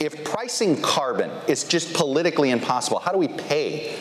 If 0.00 0.24
pricing 0.24 0.80
carbon 0.80 1.30
is 1.46 1.64
just 1.64 1.94
politically 1.94 2.50
impossible, 2.50 2.98
how 2.98 3.12
do 3.12 3.18
we 3.18 3.28
pay 3.28 3.96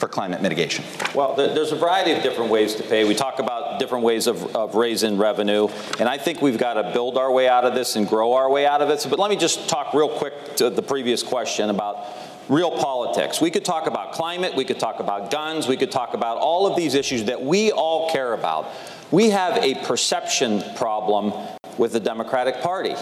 for 0.00 0.08
climate 0.08 0.42
mitigation? 0.42 0.84
Well, 1.14 1.34
there's 1.36 1.72
a 1.72 1.76
variety 1.76 2.12
of 2.12 2.22
different 2.22 2.50
ways 2.50 2.74
to 2.76 2.82
pay. 2.82 3.04
We 3.04 3.14
talk 3.14 3.38
about 3.38 3.78
different 3.78 4.02
ways 4.02 4.26
of, 4.26 4.56
of 4.56 4.74
raising 4.74 5.18
revenue, 5.18 5.68
and 5.98 6.08
I 6.08 6.18
think 6.18 6.40
we've 6.40 6.58
got 6.58 6.74
to 6.74 6.90
build 6.92 7.18
our 7.18 7.30
way 7.30 7.46
out 7.46 7.64
of 7.64 7.74
this 7.74 7.96
and 7.96 8.08
grow 8.08 8.32
our 8.32 8.50
way 8.50 8.66
out 8.66 8.80
of 8.80 8.88
it. 8.88 9.06
But 9.08 9.18
let 9.18 9.30
me 9.30 9.36
just 9.36 9.68
talk 9.68 9.94
real 9.94 10.08
quick 10.08 10.56
to 10.56 10.70
the 10.70 10.82
previous 10.82 11.22
question 11.22 11.70
about 11.70 12.06
real 12.48 12.70
politics. 12.70 13.40
We 13.40 13.50
could 13.50 13.64
talk 13.64 13.86
about 13.86 14.12
climate, 14.12 14.56
we 14.56 14.64
could 14.64 14.80
talk 14.80 14.98
about 14.98 15.30
guns, 15.30 15.68
we 15.68 15.76
could 15.76 15.92
talk 15.92 16.14
about 16.14 16.38
all 16.38 16.66
of 16.66 16.76
these 16.76 16.94
issues 16.94 17.24
that 17.24 17.42
we 17.42 17.70
all 17.70 18.10
care 18.10 18.32
about. 18.32 18.72
We 19.10 19.30
have 19.30 19.58
a 19.58 19.74
perception 19.84 20.62
problem 20.76 21.32
with 21.78 21.92
the 21.92 22.00
Democratic 22.00 22.60
Party 22.60 22.94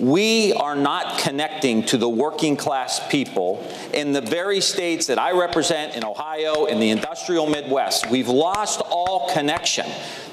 we 0.00 0.52
are 0.54 0.74
not 0.74 1.18
connecting 1.18 1.84
to 1.84 1.98
the 1.98 2.08
working 2.08 2.56
class 2.56 3.06
people 3.08 3.66
in 3.92 4.12
the 4.12 4.20
very 4.20 4.60
states 4.60 5.06
that 5.06 5.18
I 5.18 5.32
represent 5.32 5.94
in 5.94 6.04
Ohio, 6.04 6.64
in 6.64 6.80
the 6.80 6.90
industrial 6.90 7.46
Midwest. 7.46 8.10
We've 8.10 8.28
lost 8.28 8.80
all 8.90 9.30
connection. 9.32 9.86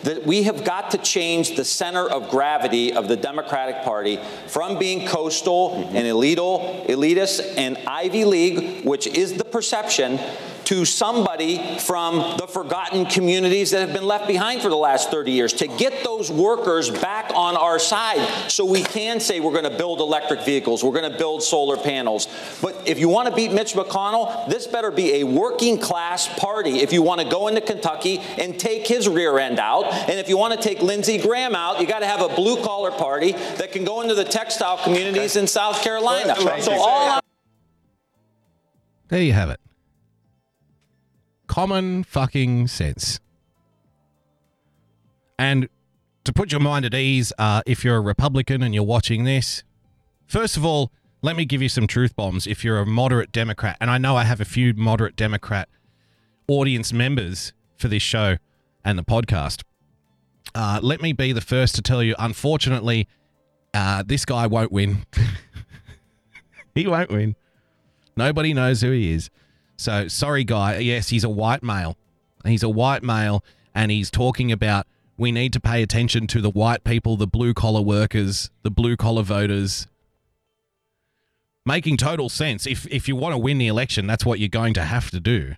That 0.08 0.26
we 0.26 0.44
have 0.44 0.64
got 0.64 0.92
to 0.92 0.98
change 0.98 1.58
the 1.58 1.66
center 1.66 2.08
of 2.08 2.30
gravity 2.30 2.94
of 2.94 3.10
the 3.10 3.18
Democratic 3.18 3.84
Party 3.84 4.22
from 4.48 4.80
being 4.80 5.06
coastal 5.06 5.74
and 5.74 6.08
mm-hmm. 6.08 6.90
elitist 6.90 7.58
and 7.58 7.78
Ivy 7.86 8.24
League, 8.24 8.86
which 8.86 9.06
is 9.06 9.34
the 9.34 9.44
perception, 9.44 10.18
to 10.68 10.84
somebody 10.84 11.80
from 11.80 12.18
the 12.38 12.46
forgotten 12.46 13.06
communities 13.06 13.72
that 13.72 13.80
have 13.80 13.94
been 13.94 14.06
left 14.06 14.28
behind 14.28 14.62
for 14.62 14.68
the 14.68 14.76
last 14.76 15.10
30 15.10 15.32
years 15.32 15.54
to 15.54 15.66
get 15.66 16.04
those 16.04 16.30
workers 16.30 16.90
back 16.90 17.32
on 17.34 17.56
our 17.56 17.80
side 17.80 18.52
so 18.52 18.66
we 18.66 18.84
can 18.84 19.22
say 19.22 19.40
we're 19.40 19.54
going 19.54 19.64
to 19.64 19.78
build 19.78 20.02
electric 20.02 20.42
vehicles, 20.42 20.84
we're 20.84 20.92
going 20.92 21.10
to 21.10 21.18
build 21.18 21.42
solar 21.42 21.78
panels. 21.78 22.28
But 22.62 22.84
if 22.86 23.00
you 23.00 23.08
want 23.08 23.30
to 23.30 23.34
beat 23.34 23.54
Mitch 23.54 23.76
McConnell, 23.76 24.50
this 24.50 24.68
better 24.68 24.92
be 24.92 25.22
a 25.22 25.24
working 25.24 25.80
class 25.80 26.28
party 26.38 26.80
if 26.80 26.92
you 26.92 27.02
want 27.02 27.22
to 27.22 27.30
go 27.30 27.48
into 27.48 27.62
Kentucky 27.62 28.20
and 28.38 28.60
take 28.60 28.86
his 28.86 29.08
rear 29.08 29.40
end 29.40 29.60
out. 29.60 29.86
And 30.08 30.20
if 30.20 30.30
you 30.30 30.38
want 30.38 30.60
to 30.60 30.68
take 30.68 30.82
Lindsey 30.82 31.18
Graham 31.18 31.56
out, 31.56 31.80
you 31.80 31.88
got 31.88 32.00
to 32.00 32.08
have 32.08 32.22
a 32.22 32.30
blue 32.30 32.62
collar 32.64 32.92
party 32.92 33.32
that 33.32 33.72
can 33.72 33.86
go 33.86 34.02
into 34.02 34.16
the 34.16 34.24
textile 34.24 34.78
communities 34.78 35.36
okay. 35.36 35.42
in 35.42 35.48
South 35.48 35.82
Carolina. 35.82 36.36
So 36.62 36.74
all 36.74 37.20
there 39.10 39.22
you 39.22 39.34
have 39.34 39.50
it 39.50 39.60
common 41.58 42.04
fucking 42.04 42.68
sense. 42.68 43.20
And 45.40 45.70
to 46.24 46.32
put 46.32 46.52
your 46.52 46.62
mind 46.62 46.86
at 46.86 46.94
ease, 46.94 47.34
uh, 47.40 47.62
if 47.66 47.84
you're 47.84 47.96
a 47.96 48.02
Republican 48.02 48.62
and 48.62 48.76
you're 48.76 48.84
watching 48.84 49.24
this, 49.24 49.64
first 50.28 50.58
of 50.58 50.64
all, 50.64 50.92
let 51.24 51.36
me 51.36 51.46
give 51.46 51.62
you 51.62 51.70
some 51.70 51.88
truth 51.88 52.16
bombs. 52.16 52.46
If 52.46 52.64
you're 52.64 52.78
a 52.78 52.86
moderate 52.86 53.32
Democrat, 53.32 53.78
and 53.82 53.90
I 53.90 53.98
know 53.98 54.16
I 54.16 54.24
have 54.24 54.40
a 54.40 54.46
few 54.46 54.74
moderate 54.76 55.16
Democrat 55.16 55.68
audience 56.48 56.94
members 56.94 57.54
for 57.76 57.88
this 57.88 58.04
show 58.04 58.38
and 58.86 58.98
the 58.98 59.04
podcast, 59.04 59.64
uh, 60.56 60.80
let 60.82 61.02
me 61.02 61.14
be 61.14 61.32
the 61.32 61.42
first 61.42 61.76
to 61.76 61.82
tell 61.82 62.02
you, 62.02 62.16
unfortunately, 62.18 63.08
uh, 63.74 64.04
this 64.06 64.26
guy 64.26 64.48
won't 64.48 64.72
win. 64.72 65.06
he 66.76 66.88
won't 66.88 67.10
win. 67.10 67.36
Nobody 68.16 68.54
knows 68.54 68.82
who 68.82 68.92
he 68.92 69.14
is. 69.14 69.30
So 69.78 70.08
sorry, 70.08 70.44
guy. 70.44 70.78
Yes, 70.80 71.10
he's 71.10 71.24
a 71.24 71.30
white 71.30 71.64
male. 71.64 71.98
He's 72.46 72.64
a 72.64 72.70
white 72.70 73.04
male, 73.04 73.44
and 73.76 73.92
he's 73.92 74.10
talking 74.10 74.52
about 74.52 74.88
we 75.18 75.32
need 75.32 75.54
to 75.54 75.60
pay 75.60 75.84
attention 75.84 76.28
to 76.28 76.42
the 76.42 76.50
white 76.50 76.84
people, 76.84 77.18
the 77.18 77.28
blue 77.28 77.54
collar 77.54 77.82
workers, 77.82 78.50
the 78.64 78.72
blue 78.72 78.96
collar 78.96 79.24
voters. 79.24 79.88
Making 81.66 81.98
total 81.98 82.30
sense. 82.30 82.66
If 82.66 82.88
if 82.88 83.08
you 83.08 83.16
want 83.16 83.34
to 83.34 83.38
win 83.38 83.58
the 83.58 83.68
election, 83.68 84.08
that's 84.08 84.26
what 84.26 84.40
you're 84.40 84.50
going 84.50 84.74
to 84.76 84.84
have 84.84 85.12
to 85.12 85.20
do. 85.20 85.56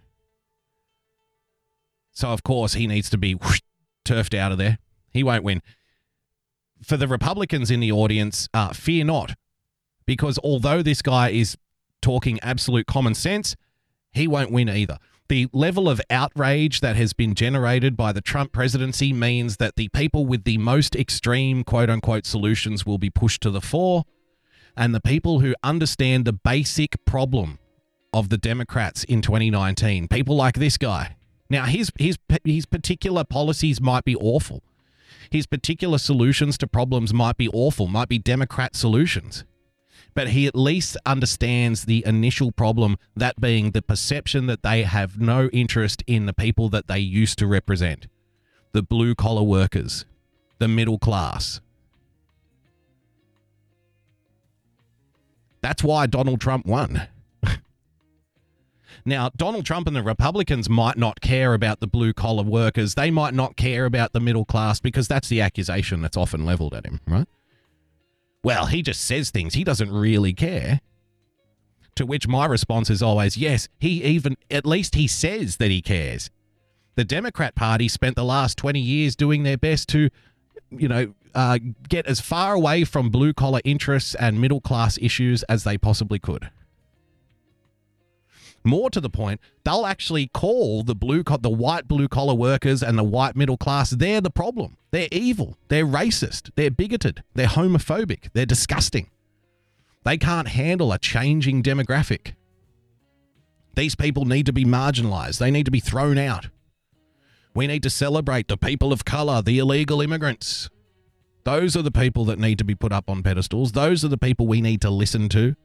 So 2.12 2.30
of 2.30 2.44
course 2.44 2.74
he 2.74 2.88
needs 2.88 3.10
to 3.12 3.18
be 3.18 3.34
whoosh, 3.34 3.62
turfed 4.10 4.34
out 4.34 4.52
of 4.52 4.58
there. 4.58 4.80
He 5.12 5.24
won't 5.24 5.44
win. 5.44 5.62
For 6.82 6.98
the 6.98 7.08
Republicans 7.08 7.70
in 7.70 7.80
the 7.80 7.92
audience, 7.92 8.50
uh, 8.54 8.74
fear 8.74 9.04
not, 9.04 9.36
because 10.06 10.40
although 10.44 10.82
this 10.82 11.02
guy 11.02 11.30
is 11.30 11.56
talking 12.02 12.40
absolute 12.42 12.88
common 12.88 13.14
sense, 13.14 13.56
he 14.12 14.28
won't 14.28 14.52
win 14.52 14.70
either. 14.70 14.98
The 15.28 15.48
level 15.54 15.88
of 15.88 16.02
outrage 16.10 16.80
that 16.80 16.96
has 16.96 17.14
been 17.14 17.36
generated 17.36 17.96
by 17.96 18.12
the 18.12 18.22
Trump 18.22 18.52
presidency 18.52 19.14
means 19.14 19.58
that 19.58 19.76
the 19.76 19.90
people 19.90 20.26
with 20.26 20.44
the 20.44 20.58
most 20.58 20.96
extreme 20.96 21.64
quote 21.64 21.90
unquote 21.90 22.26
solutions 22.26 22.86
will 22.86 22.98
be 22.98 23.12
pushed 23.12 23.42
to 23.42 23.52
the 23.52 23.62
fore, 23.62 24.06
and 24.76 24.96
the 24.96 25.02
people 25.02 25.42
who 25.42 25.54
understand 25.64 26.26
the 26.26 26.34
basic 26.34 27.06
problem 27.06 27.60
of 28.12 28.30
the 28.30 28.40
Democrats 28.40 29.04
in 29.04 29.22
2019, 29.22 30.08
people 30.08 30.36
like 30.36 30.56
this 30.56 30.78
guy. 30.78 31.16
Now, 31.50 31.66
his, 31.66 31.92
his, 31.98 32.18
his 32.44 32.66
particular 32.66 33.24
policies 33.24 33.82
might 33.82 34.06
be 34.06 34.16
awful. 34.16 34.62
His 35.32 35.46
particular 35.46 35.98
solutions 35.98 36.58
to 36.60 36.68
problems 36.68 37.14
might 37.14 37.38
be 37.38 37.50
awful, 37.50 37.88
might 37.88 38.10
be 38.10 38.20
Democrat 38.20 38.76
solutions 38.76 39.44
but 40.14 40.30
he 40.30 40.48
at 40.48 40.56
least 40.56 40.98
understands 41.06 41.86
the 41.86 42.04
initial 42.06 42.52
problem, 42.52 42.98
that 43.16 43.40
being 43.40 43.72
the 43.72 43.82
perception 43.82 44.48
that 44.48 44.64
they 44.64 44.84
have 44.84 45.20
no 45.20 45.48
interest 45.50 46.04
in 46.08 46.26
the 46.26 46.34
people 46.34 46.70
that 46.70 46.88
they 46.88 47.00
used 47.00 47.38
to 47.40 47.48
represent 47.48 48.08
the 48.72 48.84
blue 48.84 49.16
collar 49.16 49.44
workers, 49.44 50.06
the 50.60 50.68
middle 50.68 51.00
class. 51.00 51.60
That's 55.62 55.84
why 55.84 56.06
Donald 56.06 56.40
Trump 56.40 56.66
won. 56.66 57.08
Now, 59.06 59.30
Donald 59.36 59.66
Trump 59.66 59.88
and 59.88 59.96
the 59.96 60.04
Republicans 60.04 60.70
might 60.70 60.98
not 60.98 61.22
care 61.22 61.54
about 61.54 61.80
the 61.80 61.88
blue 61.88 62.14
collar 62.14 62.44
workers. 62.44 62.96
They 62.96 63.12
might 63.12 63.34
not 63.34 63.56
care 63.56 63.86
about 63.86 64.14
the 64.14 64.20
middle 64.20 64.46
class 64.46 64.80
because 64.80 65.08
that's 65.08 65.30
the 65.30 65.42
accusation 65.42 66.02
that's 66.02 66.18
often 66.18 66.46
leveled 66.46 66.74
at 66.74 66.86
him, 66.86 67.00
right? 67.08 67.28
well, 68.44 68.68
he 68.68 68.82
just 68.82 69.02
says 69.04 69.32
things. 69.32 69.54
He 69.54 69.64
doesn't 69.64 69.92
really 69.92 70.34
care. 70.34 70.82
To 71.96 72.06
which 72.06 72.28
my 72.28 72.46
response 72.46 72.90
is 72.90 73.04
always, 73.04 73.36
yes, 73.36 73.68
he 73.80 74.04
even, 74.04 74.38
at 74.50 74.66
least 74.66 74.96
he 74.96 75.08
says 75.08 75.58
that 75.58 75.70
he 75.70 75.82
cares. 75.82 76.30
The 76.96 77.04
Democrat 77.04 77.56
Party 77.56 77.88
spent 77.90 78.16
the 78.16 78.24
last 78.24 78.58
20 78.58 78.80
years 78.80 79.16
doing 79.16 79.44
their 79.44 79.58
best 79.58 79.90
to, 79.90 80.10
you 80.70 80.88
know, 80.88 81.14
uh, 81.36 81.60
get 81.88 82.08
as 82.08 82.22
far 82.22 82.54
away 82.54 82.86
from 82.86 83.10
blue 83.10 83.34
collar 83.34 83.60
interests 83.64 84.16
and 84.16 84.40
middle 84.40 84.62
class 84.62 84.98
issues 85.02 85.44
as 85.44 85.64
they 85.64 85.78
possibly 85.78 86.20
could. 86.20 86.50
More 88.64 88.90
to 88.90 89.00
the 89.00 89.10
point, 89.10 89.40
they'll 89.64 89.86
actually 89.86 90.28
call 90.28 90.84
the 90.84 90.96
blue 90.96 91.24
co- 91.24 91.38
the 91.38 91.50
white 91.50 91.88
blue 91.88 92.08
collar 92.08 92.36
workers 92.36 92.84
and 92.84 92.98
the 92.98 93.04
white 93.04 93.36
middle 93.36 93.58
class 93.58 93.90
they're 93.92 94.22
the 94.22 94.30
problem. 94.30 94.78
They're 94.92 95.08
evil. 95.12 95.58
They're 95.68 95.86
racist. 95.86 96.52
They're 96.56 96.72
bigoted. 96.72 97.24
They're 97.36 97.48
homophobic. 97.48 98.30
They're 98.34 98.46
disgusting. 98.46 99.10
They 100.04 100.18
can't 100.18 100.48
handle 100.48 100.92
a 100.92 100.98
changing 100.98 101.64
demographic. 101.64 102.34
These 103.76 103.96
people 103.96 104.26
need 104.26 104.46
to 104.46 104.54
be 104.54 104.66
marginalized. 104.66 105.38
They 105.38 105.52
need 105.52 105.66
to 105.66 105.72
be 105.72 105.80
thrown 105.80 106.18
out. 106.18 106.48
We 107.54 107.68
need 107.68 107.84
to 107.84 107.90
celebrate 107.90 108.48
the 108.48 108.58
people 108.58 108.92
of 108.92 109.06
color, 109.06 109.42
the 109.42 109.60
illegal 109.60 110.02
immigrants. 110.02 110.70
Those 111.44 111.76
are 111.76 111.82
the 111.82 111.92
people 111.92 112.26
that 112.26 112.40
need 112.40 112.58
to 112.58 112.64
be 112.64 112.76
put 112.76 112.92
up 112.92 113.10
on 113.10 113.24
pedestals. 113.24 113.72
Those 113.72 114.04
are 114.04 114.10
the 114.10 114.18
people 114.18 114.48
we 114.48 114.62
need 114.62 114.82
to 114.82 114.90
listen 114.90 115.30
to. 115.30 115.56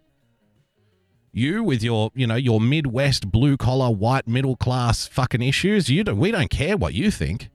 You 1.37 1.65
with 1.65 1.83
your, 1.83 2.13
you 2.15 2.29
know, 2.29 2.37
your 2.37 2.61
Midwest 2.61 3.33
blue 3.33 3.57
collar 3.57 3.91
white 3.91 4.29
middle 4.29 4.55
class 4.55 5.09
fucking 5.09 5.43
issues, 5.43 5.91
you 5.91 6.05
don't 6.05 6.17
we 6.17 6.31
don't 6.31 6.49
care 6.49 6.77
what 6.77 6.95
you 6.95 7.11
think. 7.11 7.51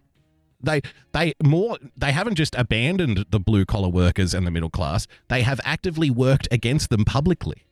They 0.62 0.82
they 1.14 1.34
more 1.42 1.78
they 1.96 2.12
haven't 2.12 2.36
just 2.36 2.56
abandoned 2.56 3.26
the 3.30 3.40
blue 3.40 3.64
collar 3.64 3.88
workers 3.88 4.34
and 4.34 4.46
the 4.46 4.52
middle 4.52 4.70
class. 4.70 5.08
They 5.30 5.44
have 5.44 5.62
actively 5.64 6.10
worked 6.10 6.50
against 6.52 6.90
them 6.90 7.06
publicly. 7.06 7.64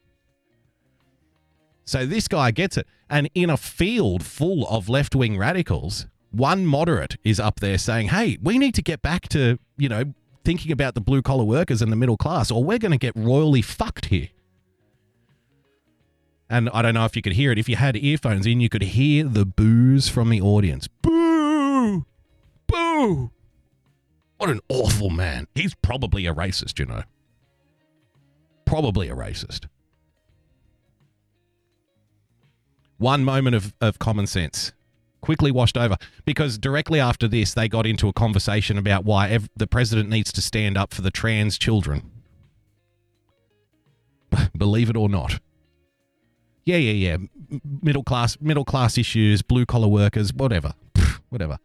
So 1.84 2.06
this 2.06 2.30
guy 2.30 2.52
gets 2.52 2.78
it. 2.78 2.88
And 3.10 3.30
in 3.36 3.50
a 3.50 3.58
field 3.58 4.24
full 4.24 4.66
of 4.70 4.88
left-wing 4.88 5.38
radicals, 5.38 6.08
one 6.32 6.66
moderate 6.66 7.18
is 7.26 7.38
up 7.38 7.60
there 7.60 7.78
saying, 7.78 8.08
"Hey, 8.10 8.38
we 8.42 8.58
need 8.58 8.76
to 8.76 8.82
get 8.82 9.02
back 9.02 9.28
to, 9.30 9.60
you 9.78 9.90
know, 9.90 10.14
thinking 10.46 10.72
about 10.72 10.96
the 10.96 11.02
blue 11.02 11.22
collar 11.22 11.44
workers 11.44 11.82
and 11.82 11.92
the 11.92 11.98
middle 11.98 12.16
class 12.16 12.50
or 12.50 12.64
we're 12.64 12.80
going 12.80 12.94
to 12.94 12.98
get 12.98 13.14
royally 13.18 13.62
fucked 13.62 14.06
here." 14.06 14.30
And 16.50 16.70
I 16.74 16.82
don't 16.82 16.94
know 16.94 17.06
if 17.06 17.16
you 17.16 17.22
could 17.22 17.34
hear 17.34 17.52
it. 17.52 17.60
If 17.60 17.68
you 17.68 17.76
had 17.76 17.98
earphones 17.98 18.46
in, 18.46 18.62
you 18.62 18.70
could 18.70 18.82
hear 18.82 19.26
the 19.26 19.46
boos 19.46 20.08
from 20.08 20.30
the 20.30 20.42
audience. 20.42 20.88
Boo! 20.88 22.06
Boo! 22.68 23.32
What 24.38 24.50
an 24.50 24.62
awful 24.70 25.10
man. 25.10 25.48
He's 25.56 25.76
probably 25.76 26.26
a 26.26 26.34
racist, 26.34 26.80
you 26.80 26.86
know. 26.86 27.04
Probably 28.66 29.10
a 29.10 29.16
racist. 29.16 29.66
One 32.98 33.24
moment 33.24 33.56
of, 33.56 33.74
of 33.82 34.00
common 34.00 34.28
sense 34.28 34.74
quickly 35.22 35.52
washed 35.52 35.78
over 35.78 35.98
because 36.26 36.58
directly 36.58 37.00
after 37.00 37.28
this, 37.28 37.54
they 37.54 37.68
got 37.68 37.86
into 37.86 38.08
a 38.08 38.14
conversation 38.14 38.78
about 38.78 39.04
why 39.04 39.28
ev- 39.30 39.50
the 39.56 39.68
president 39.68 40.10
needs 40.10 40.32
to 40.32 40.42
stand 40.42 40.78
up 40.78 40.94
for 40.94 41.02
the 41.02 41.12
trans 41.12 41.58
children. 41.58 42.10
Believe 44.58 44.90
it 44.90 44.96
or 44.96 45.10
not. 45.10 45.40
Yeah, 46.68 46.76
yeah, 46.76 46.92
yeah. 46.92 47.18
Middle 47.82 48.04
class, 48.04 48.38
middle 48.42 48.66
class 48.66 48.98
issues, 48.98 49.42
blue 49.42 49.66
collar 49.66 49.88
workers, 49.88 50.34
whatever, 50.34 50.74
whatever. 51.30 51.60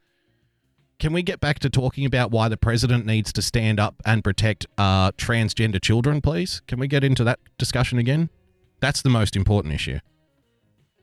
Can 1.00 1.12
we 1.12 1.24
get 1.24 1.40
back 1.40 1.58
to 1.58 1.68
talking 1.68 2.06
about 2.06 2.30
why 2.30 2.48
the 2.48 2.56
president 2.56 3.04
needs 3.04 3.32
to 3.32 3.42
stand 3.42 3.80
up 3.80 3.96
and 4.06 4.22
protect 4.22 4.64
uh, 4.78 5.10
transgender 5.12 5.82
children, 5.82 6.20
please? 6.20 6.62
Can 6.68 6.78
we 6.78 6.86
get 6.86 7.02
into 7.02 7.24
that 7.24 7.40
discussion 7.58 7.98
again? 7.98 8.30
That's 8.78 9.02
the 9.02 9.10
most 9.10 9.34
important 9.34 9.74
issue. 9.74 9.98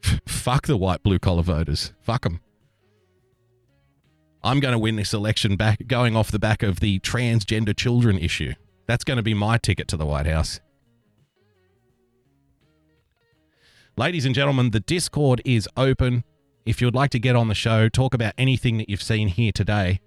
Fuck 0.25 0.67
the 0.67 0.77
white 0.77 1.03
blue 1.03 1.19
collar 1.19 1.43
voters. 1.43 1.91
Fuck 2.01 2.21
them. 2.21 2.39
I'm 4.41 4.61
going 4.61 4.71
to 4.71 4.79
win 4.79 4.95
this 4.95 5.13
election 5.13 5.57
back 5.57 5.87
going 5.87 6.15
off 6.15 6.31
the 6.31 6.39
back 6.39 6.63
of 6.63 6.79
the 6.79 7.01
transgender 7.01 7.75
children 7.75 8.17
issue. 8.17 8.53
That's 8.87 9.03
going 9.03 9.17
to 9.17 9.23
be 9.23 9.33
my 9.33 9.57
ticket 9.57 9.89
to 9.89 9.97
the 9.97 10.05
White 10.05 10.25
House. 10.25 10.61
Ladies 13.99 14.25
and 14.25 14.33
gentlemen, 14.33 14.69
the 14.69 14.79
Discord 14.79 15.41
is 15.43 15.67
open. 15.75 16.23
If 16.65 16.79
you'd 16.79 16.95
like 16.95 17.09
to 17.09 17.19
get 17.19 17.35
on 17.35 17.49
the 17.49 17.53
show, 17.53 17.89
talk 17.89 18.13
about 18.13 18.33
anything 18.37 18.77
that 18.77 18.89
you've 18.89 19.03
seen 19.03 19.27
here 19.27 19.51
today, 19.51 19.99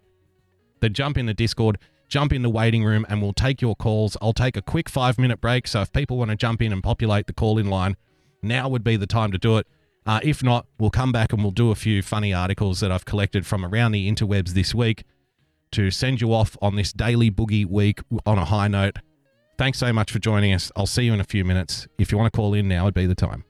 then 0.80 0.94
jump 0.94 1.18
in 1.18 1.26
the 1.26 1.34
Discord, 1.34 1.76
jump 2.08 2.32
in 2.32 2.40
the 2.40 2.48
waiting 2.48 2.84
room, 2.84 3.04
and 3.10 3.20
we'll 3.20 3.34
take 3.34 3.60
your 3.60 3.76
calls. 3.76 4.16
I'll 4.22 4.32
take 4.32 4.56
a 4.56 4.62
quick 4.62 4.88
five 4.88 5.18
minute 5.18 5.42
break. 5.42 5.68
So 5.68 5.82
if 5.82 5.92
people 5.92 6.16
want 6.16 6.30
to 6.30 6.38
jump 6.38 6.62
in 6.62 6.72
and 6.72 6.82
populate 6.82 7.26
the 7.26 7.34
call 7.34 7.58
in 7.58 7.66
line, 7.68 7.98
now 8.42 8.66
would 8.66 8.82
be 8.82 8.96
the 8.96 9.06
time 9.06 9.30
to 9.30 9.36
do 9.36 9.58
it. 9.58 9.66
Uh, 10.06 10.20
if 10.22 10.42
not, 10.42 10.66
we'll 10.78 10.88
come 10.88 11.12
back 11.12 11.34
and 11.34 11.42
we'll 11.42 11.50
do 11.50 11.70
a 11.70 11.74
few 11.74 12.00
funny 12.00 12.32
articles 12.32 12.80
that 12.80 12.90
I've 12.90 13.04
collected 13.04 13.44
from 13.44 13.62
around 13.62 13.92
the 13.92 14.10
interwebs 14.10 14.54
this 14.54 14.74
week 14.74 15.04
to 15.72 15.90
send 15.90 16.22
you 16.22 16.32
off 16.32 16.56
on 16.62 16.76
this 16.76 16.94
daily 16.94 17.30
boogie 17.30 17.66
week 17.66 18.00
on 18.24 18.38
a 18.38 18.46
high 18.46 18.68
note. 18.68 19.00
Thanks 19.58 19.78
so 19.78 19.92
much 19.92 20.10
for 20.10 20.18
joining 20.18 20.54
us. 20.54 20.72
I'll 20.76 20.86
see 20.86 21.02
you 21.02 21.12
in 21.12 21.20
a 21.20 21.24
few 21.24 21.44
minutes. 21.44 21.86
If 21.98 22.10
you 22.10 22.16
want 22.16 22.32
to 22.32 22.34
call 22.34 22.54
in 22.54 22.68
now, 22.68 22.86
would 22.86 22.94
be 22.94 23.04
the 23.04 23.14
time. 23.14 23.44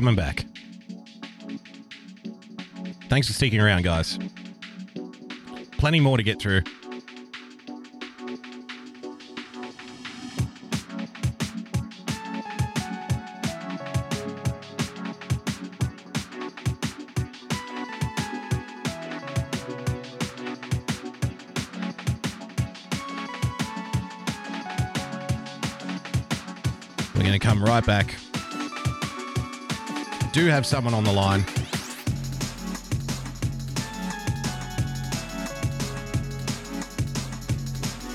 coming 0.00 0.16
back. 0.16 0.46
Thanks 3.10 3.26
for 3.26 3.34
sticking 3.34 3.60
around, 3.60 3.82
guys. 3.82 4.18
Plenty 5.72 6.00
more 6.00 6.16
to 6.16 6.22
get 6.22 6.40
through. 6.40 6.62
We're 27.14 27.20
going 27.20 27.32
to 27.32 27.38
come 27.38 27.62
right 27.62 27.84
back 27.84 28.19
have 30.50 30.66
someone 30.66 30.94
on 30.94 31.04
the 31.04 31.12
line. 31.12 31.44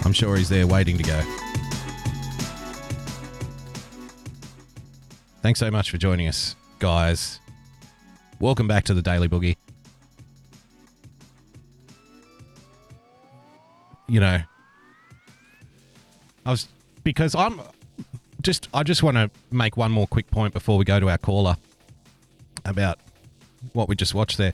I'm 0.03 0.11
sure 0.11 0.36
he's 0.36 0.49
there 0.49 0.67
waiting 0.67 0.97
to 0.97 1.03
go. 1.03 1.21
Thanks 5.41 5.61
so 5.61 5.71
much 5.71 5.89
for 5.89 5.97
joining 5.97 6.27
us, 6.27 6.57
guys. 6.79 7.39
Welcome 8.41 8.67
back 8.67 8.83
to 8.83 8.93
the 8.93 9.01
Daily 9.01 9.29
Boogie. 9.29 9.55
You 14.09 14.19
know, 14.19 14.41
I 16.45 16.51
was 16.51 16.67
because 17.05 17.33
I'm 17.33 17.61
just 18.41 18.67
I 18.73 18.83
just 18.83 19.03
want 19.03 19.15
to 19.15 19.31
make 19.51 19.77
one 19.77 19.93
more 19.93 20.05
quick 20.05 20.29
point 20.29 20.53
before 20.53 20.77
we 20.77 20.83
go 20.83 20.99
to 20.99 21.09
our 21.09 21.17
caller 21.17 21.55
about 22.66 22.99
what 23.74 23.88
we 23.88 23.95
just 23.95 24.13
watched 24.13 24.38
there. 24.38 24.53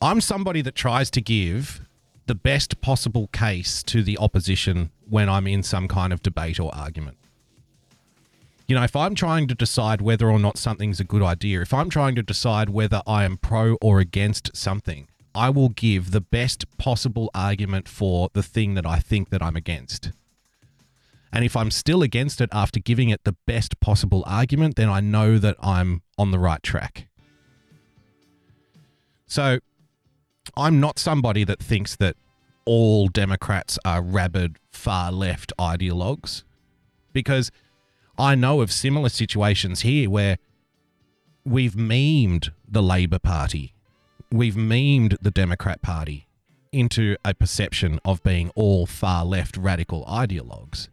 I'm 0.00 0.20
somebody 0.20 0.62
that 0.62 0.74
tries 0.74 1.10
to 1.12 1.20
give 1.20 1.80
the 2.26 2.34
best 2.34 2.80
possible 2.80 3.28
case 3.28 3.82
to 3.84 4.02
the 4.02 4.18
opposition 4.18 4.90
when 5.08 5.28
I'm 5.28 5.46
in 5.46 5.62
some 5.62 5.88
kind 5.88 6.12
of 6.12 6.22
debate 6.22 6.60
or 6.60 6.74
argument. 6.74 7.16
You 8.68 8.76
know, 8.76 8.82
if 8.82 8.94
I'm 8.94 9.14
trying 9.14 9.48
to 9.48 9.54
decide 9.54 10.02
whether 10.02 10.30
or 10.30 10.38
not 10.38 10.58
something's 10.58 11.00
a 11.00 11.04
good 11.04 11.22
idea, 11.22 11.62
if 11.62 11.72
I'm 11.72 11.88
trying 11.88 12.14
to 12.16 12.22
decide 12.22 12.68
whether 12.68 13.00
I 13.06 13.24
am 13.24 13.38
pro 13.38 13.76
or 13.80 13.98
against 13.98 14.54
something, 14.54 15.08
I 15.34 15.48
will 15.48 15.70
give 15.70 16.10
the 16.10 16.20
best 16.20 16.66
possible 16.76 17.30
argument 17.34 17.88
for 17.88 18.28
the 18.34 18.42
thing 18.42 18.74
that 18.74 18.84
I 18.84 18.98
think 18.98 19.30
that 19.30 19.42
I'm 19.42 19.56
against. 19.56 20.12
And 21.32 21.44
if 21.44 21.56
I'm 21.56 21.70
still 21.70 22.02
against 22.02 22.40
it 22.40 22.48
after 22.52 22.80
giving 22.80 23.10
it 23.10 23.24
the 23.24 23.36
best 23.46 23.80
possible 23.80 24.24
argument, 24.26 24.76
then 24.76 24.88
I 24.88 25.00
know 25.00 25.38
that 25.38 25.56
I'm 25.60 26.02
on 26.16 26.30
the 26.30 26.38
right 26.38 26.62
track. 26.62 27.08
So 29.26 29.58
I'm 30.56 30.80
not 30.80 30.98
somebody 30.98 31.44
that 31.44 31.62
thinks 31.62 31.96
that 31.96 32.16
all 32.64 33.08
Democrats 33.08 33.78
are 33.84 34.02
rabid 34.02 34.56
far 34.72 35.12
left 35.12 35.52
ideologues 35.58 36.44
because 37.12 37.50
I 38.18 38.34
know 38.34 38.60
of 38.60 38.72
similar 38.72 39.08
situations 39.08 39.80
here 39.80 40.10
where 40.10 40.38
we've 41.44 41.74
memed 41.74 42.50
the 42.66 42.82
Labor 42.82 43.18
Party, 43.18 43.74
we've 44.30 44.54
memed 44.54 45.16
the 45.20 45.30
Democrat 45.30 45.82
Party 45.82 46.26
into 46.72 47.16
a 47.24 47.34
perception 47.34 47.98
of 48.04 48.22
being 48.22 48.50
all 48.54 48.86
far 48.86 49.24
left 49.24 49.56
radical 49.56 50.04
ideologues. 50.06 50.88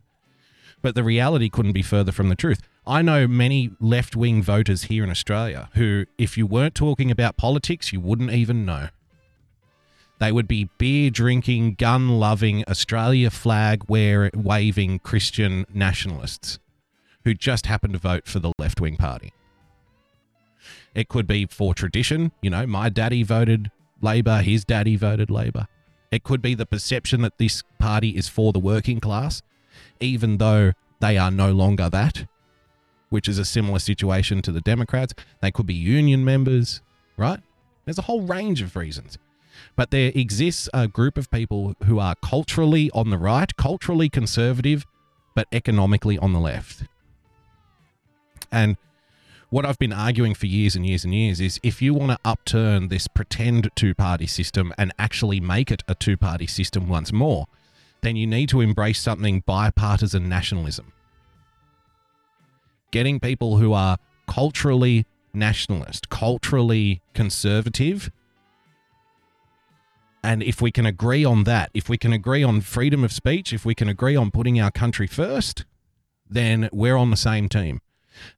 But 0.85 0.93
the 0.93 1.03
reality 1.03 1.49
couldn't 1.49 1.71
be 1.71 1.81
further 1.81 2.11
from 2.11 2.29
the 2.29 2.35
truth. 2.35 2.61
I 2.85 3.01
know 3.01 3.27
many 3.27 3.71
left 3.79 4.15
wing 4.15 4.43
voters 4.43 4.83
here 4.83 5.03
in 5.03 5.09
Australia 5.09 5.71
who, 5.73 6.05
if 6.19 6.37
you 6.37 6.45
weren't 6.45 6.75
talking 6.75 7.09
about 7.09 7.37
politics, 7.37 7.91
you 7.91 7.99
wouldn't 7.99 8.29
even 8.29 8.67
know. 8.67 8.89
They 10.19 10.31
would 10.31 10.47
be 10.47 10.69
beer 10.77 11.09
drinking, 11.09 11.77
gun 11.79 12.19
loving, 12.19 12.63
Australia 12.69 13.31
flag 13.31 13.85
waving 13.89 14.99
Christian 14.99 15.65
nationalists 15.73 16.59
who 17.23 17.33
just 17.33 17.65
happen 17.65 17.91
to 17.93 17.97
vote 17.97 18.27
for 18.27 18.37
the 18.37 18.51
left 18.59 18.79
wing 18.79 18.95
party. 18.95 19.33
It 20.93 21.09
could 21.09 21.25
be 21.25 21.47
for 21.47 21.73
tradition. 21.73 22.31
You 22.43 22.51
know, 22.51 22.67
my 22.67 22.89
daddy 22.89 23.23
voted 23.23 23.71
Labor, 24.03 24.43
his 24.43 24.63
daddy 24.63 24.97
voted 24.97 25.31
Labor. 25.31 25.65
It 26.11 26.23
could 26.23 26.43
be 26.43 26.53
the 26.53 26.67
perception 26.67 27.23
that 27.23 27.39
this 27.39 27.63
party 27.79 28.09
is 28.09 28.27
for 28.27 28.53
the 28.53 28.59
working 28.59 28.99
class, 28.99 29.41
even 29.99 30.37
though 30.37 30.73
they 30.99 31.17
are 31.17 31.31
no 31.31 31.51
longer 31.51 31.89
that, 31.89 32.25
which 33.09 33.27
is 33.27 33.37
a 33.37 33.45
similar 33.45 33.79
situation 33.79 34.41
to 34.41 34.51
the 34.51 34.61
Democrats. 34.61 35.13
They 35.41 35.51
could 35.51 35.65
be 35.65 35.73
union 35.73 36.25
members, 36.25 36.81
right? 37.17 37.39
There's 37.85 37.99
a 37.99 38.03
whole 38.03 38.21
range 38.21 38.61
of 38.61 38.75
reasons. 38.75 39.17
But 39.75 39.91
there 39.91 40.11
exists 40.15 40.69
a 40.73 40.87
group 40.87 41.17
of 41.17 41.31
people 41.31 41.75
who 41.85 41.99
are 41.99 42.15
culturally 42.15 42.91
on 42.91 43.09
the 43.09 43.17
right, 43.17 43.55
culturally 43.55 44.09
conservative, 44.09 44.85
but 45.33 45.47
economically 45.51 46.17
on 46.17 46.33
the 46.33 46.39
left. 46.39 46.83
And 48.51 48.77
what 49.49 49.65
I've 49.65 49.79
been 49.79 49.93
arguing 49.93 50.33
for 50.33 50.47
years 50.47 50.75
and 50.75 50.85
years 50.85 51.03
and 51.03 51.13
years 51.13 51.39
is 51.39 51.59
if 51.63 51.81
you 51.81 51.93
want 51.93 52.11
to 52.11 52.19
upturn 52.25 52.87
this 52.87 53.07
pretend 53.07 53.69
two 53.75 53.93
party 53.93 54.27
system 54.27 54.73
and 54.77 54.93
actually 54.97 55.39
make 55.39 55.71
it 55.71 55.83
a 55.87 55.95
two 55.95 56.17
party 56.17 56.47
system 56.47 56.89
once 56.89 57.13
more, 57.13 57.45
then 58.05 58.15
you 58.15 58.27
need 58.27 58.49
to 58.49 58.61
embrace 58.61 59.01
something 59.01 59.41
bipartisan 59.45 60.29
nationalism. 60.29 60.93
Getting 62.91 63.19
people 63.19 63.57
who 63.57 63.73
are 63.73 63.97
culturally 64.27 65.05
nationalist, 65.33 66.09
culturally 66.09 67.01
conservative, 67.13 68.11
and 70.23 70.41
if 70.41 70.61
we 70.61 70.71
can 70.71 70.85
agree 70.85 71.25
on 71.25 71.43
that, 71.43 71.69
if 71.73 71.89
we 71.89 71.97
can 71.97 72.13
agree 72.13 72.43
on 72.43 72.61
freedom 72.61 73.03
of 73.03 73.11
speech, 73.11 73.53
if 73.53 73.65
we 73.65 73.75
can 73.75 73.89
agree 73.89 74.15
on 74.15 74.31
putting 74.31 74.59
our 74.59 74.71
country 74.71 75.07
first, 75.07 75.65
then 76.27 76.69
we're 76.71 76.97
on 76.97 77.11
the 77.11 77.17
same 77.17 77.47
team. 77.47 77.79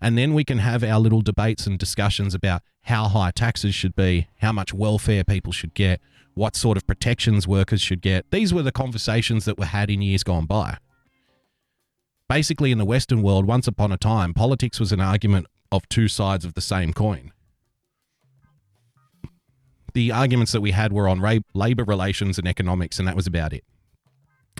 And 0.01 0.17
then 0.17 0.33
we 0.33 0.43
can 0.43 0.57
have 0.57 0.83
our 0.83 0.99
little 0.99 1.21
debates 1.21 1.65
and 1.65 1.77
discussions 1.79 2.33
about 2.33 2.61
how 2.83 3.07
high 3.07 3.31
taxes 3.31 3.75
should 3.75 3.95
be, 3.95 4.27
how 4.39 4.51
much 4.51 4.73
welfare 4.73 5.23
people 5.23 5.53
should 5.53 5.73
get, 5.73 6.01
what 6.37 6.55
sort 6.55 6.77
of 6.77 6.87
protections 6.87 7.47
workers 7.47 7.81
should 7.81 8.01
get. 8.01 8.29
These 8.31 8.53
were 8.53 8.63
the 8.63 8.71
conversations 8.71 9.45
that 9.45 9.57
were 9.57 9.65
had 9.65 9.89
in 9.89 10.01
years 10.01 10.23
gone 10.23 10.45
by. 10.45 10.77
Basically, 12.29 12.71
in 12.71 12.77
the 12.77 12.85
Western 12.85 13.21
world, 13.21 13.45
once 13.45 13.67
upon 13.67 13.91
a 13.91 13.97
time, 13.97 14.33
politics 14.33 14.79
was 14.79 14.91
an 14.91 15.01
argument 15.01 15.47
of 15.71 15.87
two 15.89 16.07
sides 16.07 16.45
of 16.45 16.53
the 16.53 16.61
same 16.61 16.93
coin 16.93 17.31
the 19.97 20.11
arguments 20.11 20.51
that 20.51 20.61
we 20.61 20.69
had 20.69 20.93
were 20.93 21.09
on 21.09 21.19
labor 21.55 21.83
relations 21.83 22.37
and 22.37 22.47
economics, 22.47 22.99
and 22.99 23.07
that 23.07 23.15
was 23.15 23.25
about 23.25 23.51
it. 23.51 23.63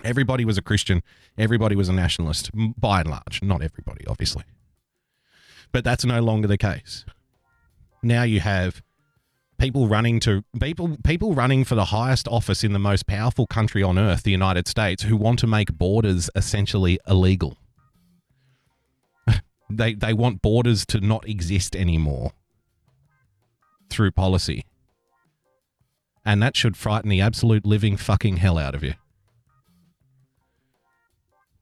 Everybody 0.02 0.44
was 0.44 0.58
a 0.58 0.62
Christian. 0.62 1.00
Everybody 1.38 1.76
was 1.76 1.88
a 1.88 1.92
nationalist, 1.92 2.50
by 2.54 3.02
and 3.02 3.10
large. 3.10 3.40
Not 3.40 3.62
everybody, 3.62 4.04
obviously. 4.08 4.42
But 5.70 5.84
that's 5.84 6.04
no 6.04 6.20
longer 6.20 6.48
the 6.48 6.58
case. 6.58 7.04
Now 8.02 8.24
you 8.24 8.40
have 8.40 8.82
people 9.58 9.88
running 9.88 10.20
to 10.20 10.44
people 10.60 10.96
people 11.04 11.34
running 11.34 11.64
for 11.64 11.74
the 11.74 11.86
highest 11.86 12.28
office 12.28 12.62
in 12.64 12.72
the 12.72 12.78
most 12.78 13.06
powerful 13.06 13.46
country 13.46 13.82
on 13.82 13.98
earth, 13.98 14.22
the 14.22 14.30
United 14.30 14.68
States, 14.68 15.02
who 15.02 15.16
want 15.16 15.38
to 15.40 15.46
make 15.46 15.72
borders 15.72 16.30
essentially 16.34 16.98
illegal. 17.06 17.56
they 19.70 19.94
they 19.94 20.12
want 20.12 20.42
borders 20.42 20.86
to 20.86 21.00
not 21.00 21.28
exist 21.28 21.74
anymore 21.76 22.32
through 23.90 24.10
policy 24.10 24.64
and 26.28 26.42
that 26.42 26.54
should 26.54 26.76
frighten 26.76 27.08
the 27.08 27.22
absolute 27.22 27.64
living 27.64 27.96
fucking 27.96 28.36
hell 28.36 28.58
out 28.58 28.74
of 28.74 28.82
you. 28.84 28.92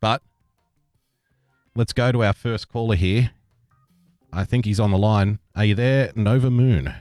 But 0.01 0.23
let's 1.77 1.93
go 1.93 2.11
to 2.11 2.25
our 2.25 2.33
first 2.33 2.69
caller 2.69 2.97
here. 2.97 3.31
I 4.33 4.43
think 4.43 4.65
he's 4.65 4.81
on 4.81 4.91
the 4.91 4.99
line. 4.99 5.39
Are 5.55 5.65
you 5.65 5.77
there, 5.77 6.11
Nova 6.17 6.51
Moon? 6.51 6.93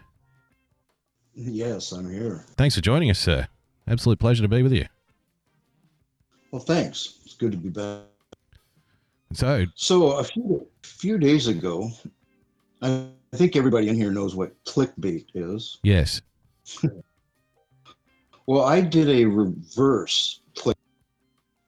Yes, 1.36 1.92
I'm 1.92 2.10
here. 2.10 2.46
Thanks 2.58 2.76
for 2.76 2.82
joining 2.82 3.10
us, 3.10 3.20
sir. 3.20 3.48
Absolute 3.88 4.20
pleasure 4.20 4.42
to 4.42 4.48
be 4.48 4.64
with 4.64 4.72
you. 4.72 4.86
Well, 6.52 6.62
thanks. 6.62 7.20
It's 7.26 7.36
good 7.36 7.52
to 7.52 7.58
be 7.58 7.70
back. 7.70 8.04
So, 9.34 9.66
so 9.76 10.14
a 10.14 10.24
few 10.24 10.66
few 10.84 11.18
days 11.18 11.48
ago, 11.48 11.90
I 12.82 13.08
think 13.34 13.56
everybody 13.56 13.90
in 13.90 13.96
here 13.96 14.12
knows 14.12 14.36
what 14.36 14.54
clickbait 14.64 15.26
is. 15.34 15.80
Yes. 15.84 16.22
Well, 18.48 18.64
I 18.64 18.82
did 18.82 19.10
a 19.10 19.26
reverse 19.26 20.42
click 20.56 20.78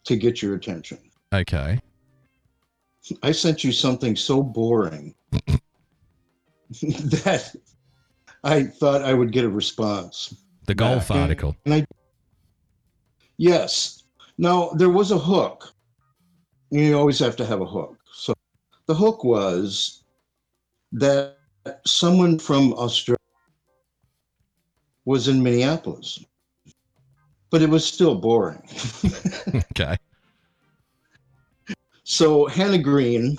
to 0.03 0.15
get 0.15 0.41
your 0.41 0.55
attention. 0.55 0.99
Okay. 1.33 1.79
I 3.23 3.31
sent 3.31 3.63
you 3.63 3.71
something 3.71 4.15
so 4.15 4.43
boring 4.43 5.15
that 6.69 7.55
I 8.47 8.63
thought 8.63 9.03
I 9.03 9.13
would 9.13 9.31
get 9.31 9.45
a 9.45 9.49
response. 9.49 10.35
The 10.65 10.75
golf 10.75 11.09
back. 11.09 11.17
article. 11.17 11.55
And 11.65 11.73
I, 11.73 11.85
yes. 13.37 14.03
Now, 14.37 14.69
there 14.69 14.89
was 14.89 15.11
a 15.11 15.17
hook. 15.17 15.73
You 16.69 16.97
always 16.97 17.19
have 17.19 17.35
to 17.37 17.45
have 17.45 17.61
a 17.61 17.65
hook. 17.65 17.97
So 18.11 18.33
the 18.87 18.95
hook 18.95 19.23
was 19.23 20.03
that 20.91 21.37
someone 21.85 22.39
from 22.39 22.73
Australia 22.73 23.17
was 25.05 25.27
in 25.27 25.41
Minneapolis 25.43 26.25
but 27.49 27.61
it 27.61 27.69
was 27.69 27.85
still 27.85 28.15
boring. 28.15 28.61
okay. 29.71 29.97
So 32.03 32.45
Hannah 32.47 32.77
Green 32.77 33.37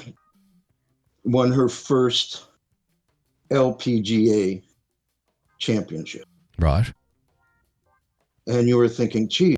won 1.24 1.52
her 1.52 1.68
first 1.68 2.46
LPGA 3.50 4.62
championship. 5.59 6.24
Right. 6.59 6.90
And 8.46 8.66
you 8.68 8.76
were 8.76 8.88
thinking, 8.88 9.28
gee, 9.28 9.56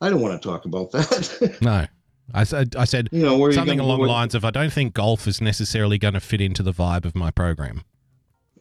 I 0.00 0.10
don't 0.10 0.20
want 0.20 0.40
to 0.40 0.48
talk 0.48 0.64
about 0.64 0.90
that. 0.92 1.58
No. 1.62 1.86
I 2.34 2.42
said, 2.42 2.74
I 2.76 2.84
said 2.86 3.08
You 3.12 3.22
know, 3.22 3.38
where 3.38 3.48
are 3.48 3.50
you 3.52 3.54
something 3.54 3.78
along 3.78 4.00
the 4.02 4.08
lines 4.08 4.34
of, 4.34 4.44
I 4.44 4.50
don't 4.50 4.72
think 4.72 4.94
golf 4.94 5.28
is 5.28 5.40
necessarily 5.40 5.96
going 5.96 6.14
to 6.14 6.20
fit 6.20 6.40
into 6.40 6.62
the 6.64 6.72
vibe 6.72 7.04
of 7.04 7.14
my 7.14 7.30
program. 7.30 7.82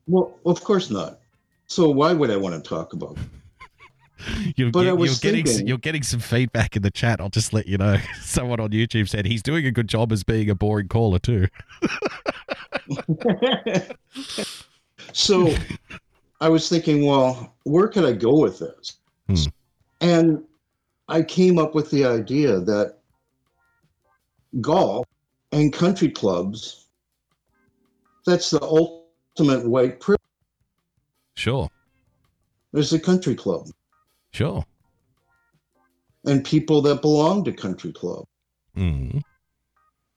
Well, 0.07 0.37
of 0.45 0.63
course 0.63 0.91
not. 0.91 1.19
So 1.65 1.89
why 1.89 2.13
would 2.13 2.29
I 2.29 2.37
want 2.37 2.63
to 2.63 2.67
talk 2.69 2.93
about? 2.93 3.17
it? 3.17 4.53
You're, 4.55 4.71
But 4.71 4.81
I 4.81 4.93
you're, 4.93 5.07
getting 5.19 5.45
thinking- 5.45 5.67
you're 5.67 5.77
getting 5.79 6.03
some 6.03 6.19
feedback 6.19 6.75
in 6.75 6.83
the 6.83 6.91
chat. 6.91 7.19
I'll 7.19 7.29
just 7.29 7.53
let 7.53 7.67
you 7.67 7.77
know. 7.77 7.97
Someone 8.21 8.59
on 8.59 8.69
YouTube 8.69 9.09
said 9.09 9.25
he's 9.25 9.41
doing 9.43 9.65
a 9.65 9.71
good 9.71 9.87
job 9.89 10.11
as 10.11 10.23
being 10.23 10.49
a 10.49 10.55
boring 10.55 10.87
caller 10.87 11.19
too. 11.19 11.47
So 15.13 15.53
I 16.41 16.49
was 16.49 16.67
thinking, 16.69 17.05
well, 17.05 17.55
where 17.63 17.87
could 17.87 18.05
I 18.05 18.11
go 18.13 18.39
with 18.39 18.59
this? 18.59 18.97
Hmm. 19.27 19.49
And 20.01 20.43
I 21.07 21.21
came 21.23 21.57
up 21.57 21.73
with 21.75 21.89
the 21.91 22.05
idea 22.05 22.59
that 22.59 22.97
golf 24.61 25.05
and 25.51 25.71
country 25.71 26.09
clubs, 26.09 26.87
that's 28.25 28.49
the 28.49 28.61
ultimate 28.61 29.67
white 29.69 29.99
privilege. 29.99 30.19
Sure, 31.35 31.69
There's 32.71 32.93
a 32.93 32.99
country 32.99 33.35
club 33.35 33.67
sure. 34.31 34.63
and 36.25 36.43
people 36.45 36.81
that 36.83 37.01
belong 37.01 37.43
to 37.43 37.51
country 37.51 37.91
club. 37.91 38.25
Mm, 38.75 39.21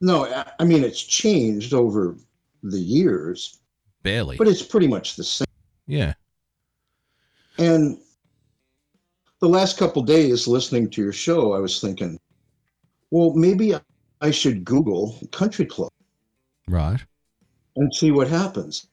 No, 0.01 0.25
I- 0.27 0.53
I 0.61 0.65
mean, 0.65 0.85
it's 0.85 1.03
changed 1.03 1.75
over 1.75 2.17
the 2.63 2.79
years, 2.79 3.59
barely. 4.05 4.37
but 4.37 4.47
it's 4.49 4.63
pretty 4.63 4.87
much 4.87 5.17
the 5.17 5.25
same. 5.25 5.48
Yeah. 5.89 6.13
And 7.59 7.99
the 9.41 9.49
last 9.49 9.79
couple 9.79 10.03
days 10.03 10.47
listening 10.47 10.89
to 10.91 11.03
your 11.03 11.13
show, 11.13 11.53
I 11.55 11.59
was 11.59 11.81
thinking, 11.81 12.21
well, 13.11 13.33
maybe 13.35 13.75
I 14.21 14.31
should 14.31 14.65
Google 14.65 15.19
country 15.33 15.65
club 15.67 15.91
Right. 16.69 17.01
and 17.77 17.93
see 17.93 18.13
what 18.13 18.29
happens. 18.29 18.87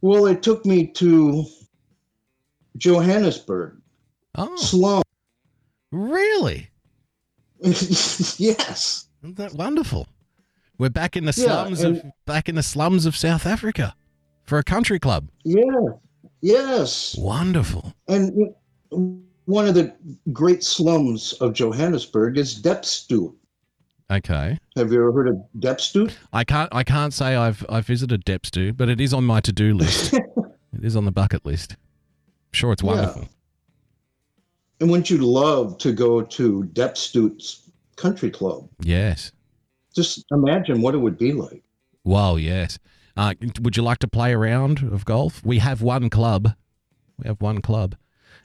Well, 0.00 0.26
it 0.26 0.42
took 0.42 0.64
me 0.64 0.86
to 0.92 1.44
Johannesburg, 2.76 3.80
Oh, 4.34 4.56
slum. 4.56 5.02
really? 5.92 6.70
yes. 7.60 9.08
Isn't 9.22 9.36
that 9.36 9.54
wonderful? 9.54 10.06
We're 10.78 10.90
back 10.90 11.16
in 11.16 11.24
the 11.24 11.34
Yeah, 11.36 11.64
slums 11.64 11.82
of 11.82 12.02
back 12.26 12.48
in 12.48 12.56
the 12.56 12.62
slums 12.62 13.06
of 13.06 13.16
South 13.16 13.46
Africa 13.46 13.94
for 14.44 14.58
a 14.58 14.64
country 14.64 14.98
club. 14.98 15.28
Yeah. 15.42 15.62
Yes. 16.40 17.16
Wonderful. 17.18 17.94
And 18.08 18.54
one 18.90 19.66
of 19.66 19.74
the 19.74 19.94
great 20.32 20.62
slums 20.62 21.32
of 21.34 21.52
Johannesburg 21.52 22.38
is 22.38 22.60
Diepsloot. 22.60 23.34
Okay. 24.10 24.58
Have 24.76 24.92
you 24.92 25.00
ever 25.00 25.12
heard 25.12 25.28
of 25.28 25.36
Diepsloot? 25.58 26.16
I 26.32 26.44
can't 26.44 26.68
I 26.72 26.84
can't 26.84 27.12
say 27.12 27.36
I've 27.36 27.64
I've 27.68 27.86
visited 27.86 28.24
Depstu, 28.24 28.76
but 28.76 28.88
it 28.88 29.00
is 29.00 29.14
on 29.14 29.24
my 29.24 29.40
to 29.40 29.52
do 29.52 29.74
list. 29.74 30.12
it 30.14 30.82
is 30.82 30.94
on 30.96 31.04
the 31.04 31.12
bucket 31.12 31.44
list. 31.44 31.72
I'm 31.72 32.52
sure 32.52 32.72
it's 32.72 32.82
wonderful. 32.82 33.22
Yeah. 33.22 33.28
And 34.80 34.90
wouldn't 34.90 35.08
you 35.08 35.18
love 35.18 35.78
to 35.78 35.92
go 35.92 36.20
to 36.20 36.64
Diepsloot's 36.74 37.70
country 37.96 38.30
club? 38.30 38.68
Yes. 38.80 39.32
Just 39.94 40.24
imagine 40.30 40.82
what 40.82 40.94
it 40.94 40.98
would 40.98 41.16
be 41.16 41.32
like. 41.32 41.62
Well, 42.02 42.38
yes. 42.38 42.78
Uh, 43.16 43.34
would 43.60 43.76
you 43.76 43.82
like 43.82 43.98
to 43.98 44.08
play 44.08 44.32
a 44.32 44.38
round 44.38 44.82
of 44.82 45.04
golf? 45.04 45.44
We 45.44 45.58
have 45.58 45.82
one 45.82 46.10
club. 46.10 46.54
We 47.18 47.28
have 47.28 47.40
one 47.40 47.60
club. 47.60 47.94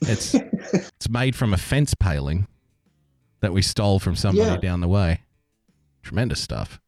It's 0.02 0.34
it's 0.36 1.10
made 1.10 1.36
from 1.36 1.54
a 1.54 1.58
fence 1.58 1.94
paling 1.94 2.48
that 3.42 3.54
we 3.54 3.62
stole 3.62 4.00
from 4.00 4.16
somebody 4.16 4.50
Yeah. 4.50 4.58
down 4.58 4.82
the 4.82 4.88
way. 4.88 5.22
Tremendous 6.04 6.40
stuff. 6.42 6.80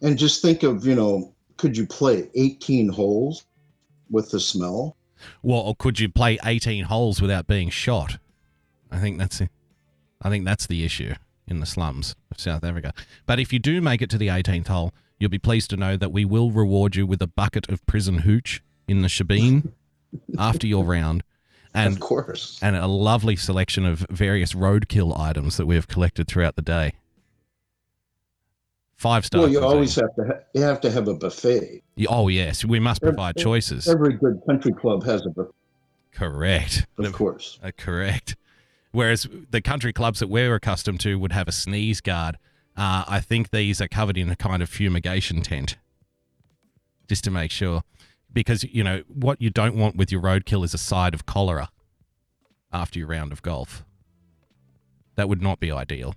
And 0.00 0.16
just 0.16 0.40
think 0.42 0.62
of, 0.62 0.86
you 0.86 0.94
know, 0.94 1.34
could 1.56 1.76
you 1.76 1.86
play 1.86 2.28
18 2.34 2.88
holes 2.88 3.44
with 4.10 4.30
the 4.30 4.40
smell? 4.40 4.96
Well, 5.42 5.60
or 5.60 5.76
could 5.76 6.00
you 6.00 6.08
play 6.08 6.38
18 6.44 6.84
holes 6.84 7.20
without 7.20 7.46
being 7.46 7.68
shot? 7.68 8.16
I 8.90 8.98
think 8.98 9.18
that's 9.18 9.40
it. 9.42 9.50
I 10.22 10.30
think 10.30 10.44
that's 10.46 10.66
the 10.66 10.84
issue 10.84 11.14
in 11.46 11.60
the 11.60 11.66
slums 11.66 12.14
of 12.30 12.40
South 12.40 12.64
Africa. 12.64 12.94
But 13.26 13.38
if 13.38 13.52
you 13.52 13.58
do 13.58 13.80
make 13.82 14.00
it 14.00 14.08
to 14.10 14.18
the 14.18 14.28
18th 14.28 14.68
hole, 14.68 14.92
you'll 15.20 15.30
be 15.30 15.38
pleased 15.38 15.70
to 15.70 15.76
know 15.76 15.96
that 15.96 16.10
we 16.10 16.24
will 16.24 16.50
reward 16.50 16.96
you 16.96 17.06
with 17.06 17.22
a 17.22 17.26
bucket 17.28 17.68
of 17.68 17.84
prison 17.86 18.18
hooch 18.20 18.62
in 18.88 19.02
the 19.02 19.08
shebeen 19.08 19.72
after 20.38 20.66
your 20.66 20.82
round. 20.84 21.22
And 21.72 21.94
of 21.94 22.00
course. 22.00 22.58
and 22.60 22.74
a 22.74 22.88
lovely 22.88 23.36
selection 23.36 23.86
of 23.86 24.04
various 24.10 24.54
roadkill 24.54 25.16
items 25.16 25.56
that 25.56 25.66
we 25.66 25.76
have 25.76 25.86
collected 25.86 26.26
throughout 26.26 26.56
the 26.56 26.62
day. 26.62 26.94
Five 28.96 29.24
star. 29.24 29.42
Well, 29.42 29.50
you 29.50 29.60
always 29.60 29.94
have 29.94 30.14
to 30.16 30.24
ha- 30.26 30.40
you 30.52 30.62
have 30.62 30.80
to 30.80 30.90
have 30.90 31.06
a 31.06 31.14
buffet. 31.14 31.82
Oh 32.08 32.26
yes, 32.28 32.64
we 32.64 32.80
must 32.80 33.00
provide 33.00 33.36
choices. 33.36 33.88
Every 33.88 34.14
good 34.14 34.42
country 34.46 34.72
club 34.72 35.04
has 35.04 35.24
a 35.24 35.30
buffet, 35.30 35.52
Correct. 36.12 36.86
of 36.98 37.12
course. 37.12 37.58
Uh, 37.62 37.70
correct. 37.78 38.36
Whereas 38.92 39.26
the 39.50 39.62
country 39.62 39.92
clubs 39.92 40.18
that 40.18 40.28
we're 40.28 40.54
accustomed 40.54 41.00
to 41.00 41.18
would 41.18 41.32
have 41.32 41.46
a 41.48 41.52
sneeze 41.52 42.00
guard. 42.00 42.36
Uh, 42.76 43.04
I 43.06 43.20
think 43.20 43.50
these 43.50 43.80
are 43.80 43.88
covered 43.88 44.16
in 44.16 44.30
a 44.30 44.36
kind 44.36 44.62
of 44.62 44.68
fumigation 44.70 45.42
tent, 45.42 45.76
just 47.08 47.24
to 47.24 47.30
make 47.30 47.50
sure. 47.50 47.82
Because 48.32 48.62
you 48.64 48.84
know 48.84 49.02
what 49.08 49.42
you 49.42 49.50
don't 49.50 49.74
want 49.74 49.96
with 49.96 50.12
your 50.12 50.22
roadkill 50.22 50.64
is 50.64 50.72
a 50.72 50.78
side 50.78 51.14
of 51.14 51.26
cholera 51.26 51.68
after 52.72 52.98
your 53.00 53.08
round 53.08 53.32
of 53.32 53.42
golf. 53.42 53.84
That 55.16 55.28
would 55.28 55.42
not 55.42 55.58
be 55.58 55.72
ideal. 55.72 56.14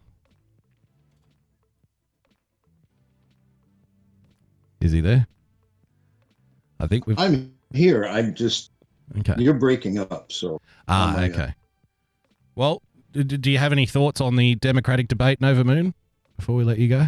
Is 4.80 4.92
he 4.92 5.02
there? 5.02 5.28
I 6.80 6.88
think 6.88 7.08
we've. 7.08 7.18
I'm 7.18 7.54
here. 7.74 8.06
I'm 8.06 8.34
just 8.36 8.72
Okay. 9.20 9.36
you're 9.38 9.54
breaking 9.54 9.98
up, 9.98 10.32
so 10.32 10.60
Ah, 10.88 11.08
on 11.10 11.14
my 11.14 11.24
end. 11.26 11.34
okay. 11.34 11.54
Well, 12.56 12.82
d- 13.12 13.24
d- 13.24 13.38
do 13.38 13.52
you 13.52 13.58
have 13.58 13.72
any 13.72 13.86
thoughts 13.86 14.22
on 14.22 14.36
the 14.36 14.56
Democratic 14.56 15.08
debate, 15.08 15.40
Nova 15.42 15.64
Moon, 15.64 15.94
before 16.38 16.56
we 16.56 16.64
let 16.64 16.78
you 16.78 16.88
go? 16.90 17.06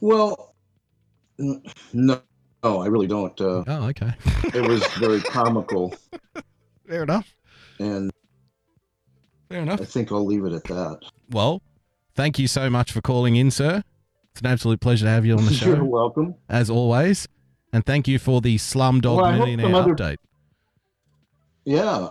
Well, 0.00 0.54
n- 1.38 1.62
no, 1.92 2.20
no, 2.62 2.82
I 2.82 2.86
really 2.86 3.06
don't. 3.06 3.38
Uh, 3.40 3.64
Oh, 3.66 3.88
okay. 3.88 4.12
it 4.54 4.66
was 4.66 4.86
very 4.98 5.20
comical, 5.20 5.94
Fair 6.86 7.02
enough. 7.02 7.34
and 7.78 8.10
Fair 9.48 9.60
enough. 9.62 9.80
I 9.80 9.84
think 9.84 10.12
I'll 10.12 10.26
leave 10.26 10.44
it 10.44 10.52
at 10.52 10.64
that. 10.64 10.98
Well, 11.30 11.62
thank 12.14 12.38
you 12.38 12.46
so 12.48 12.68
much 12.68 12.92
for 12.92 13.00
calling 13.00 13.36
in, 13.36 13.50
sir. 13.50 13.82
It's 14.32 14.40
an 14.40 14.46
absolute 14.48 14.80
pleasure 14.80 15.06
to 15.06 15.10
have 15.10 15.24
you 15.24 15.36
on 15.36 15.44
the 15.46 15.52
show. 15.54 15.66
You're 15.68 15.84
welcome. 15.84 16.34
as 16.48 16.68
always. 16.68 17.26
And 17.72 17.84
thank 17.84 18.06
you 18.08 18.18
for 18.18 18.40
the 18.40 18.56
Slumdog 18.56 19.16
Well, 19.22 19.32
Millionaire 19.32 19.74
other- 19.74 19.94
update. 19.94 20.16
Yeah, 21.64 22.08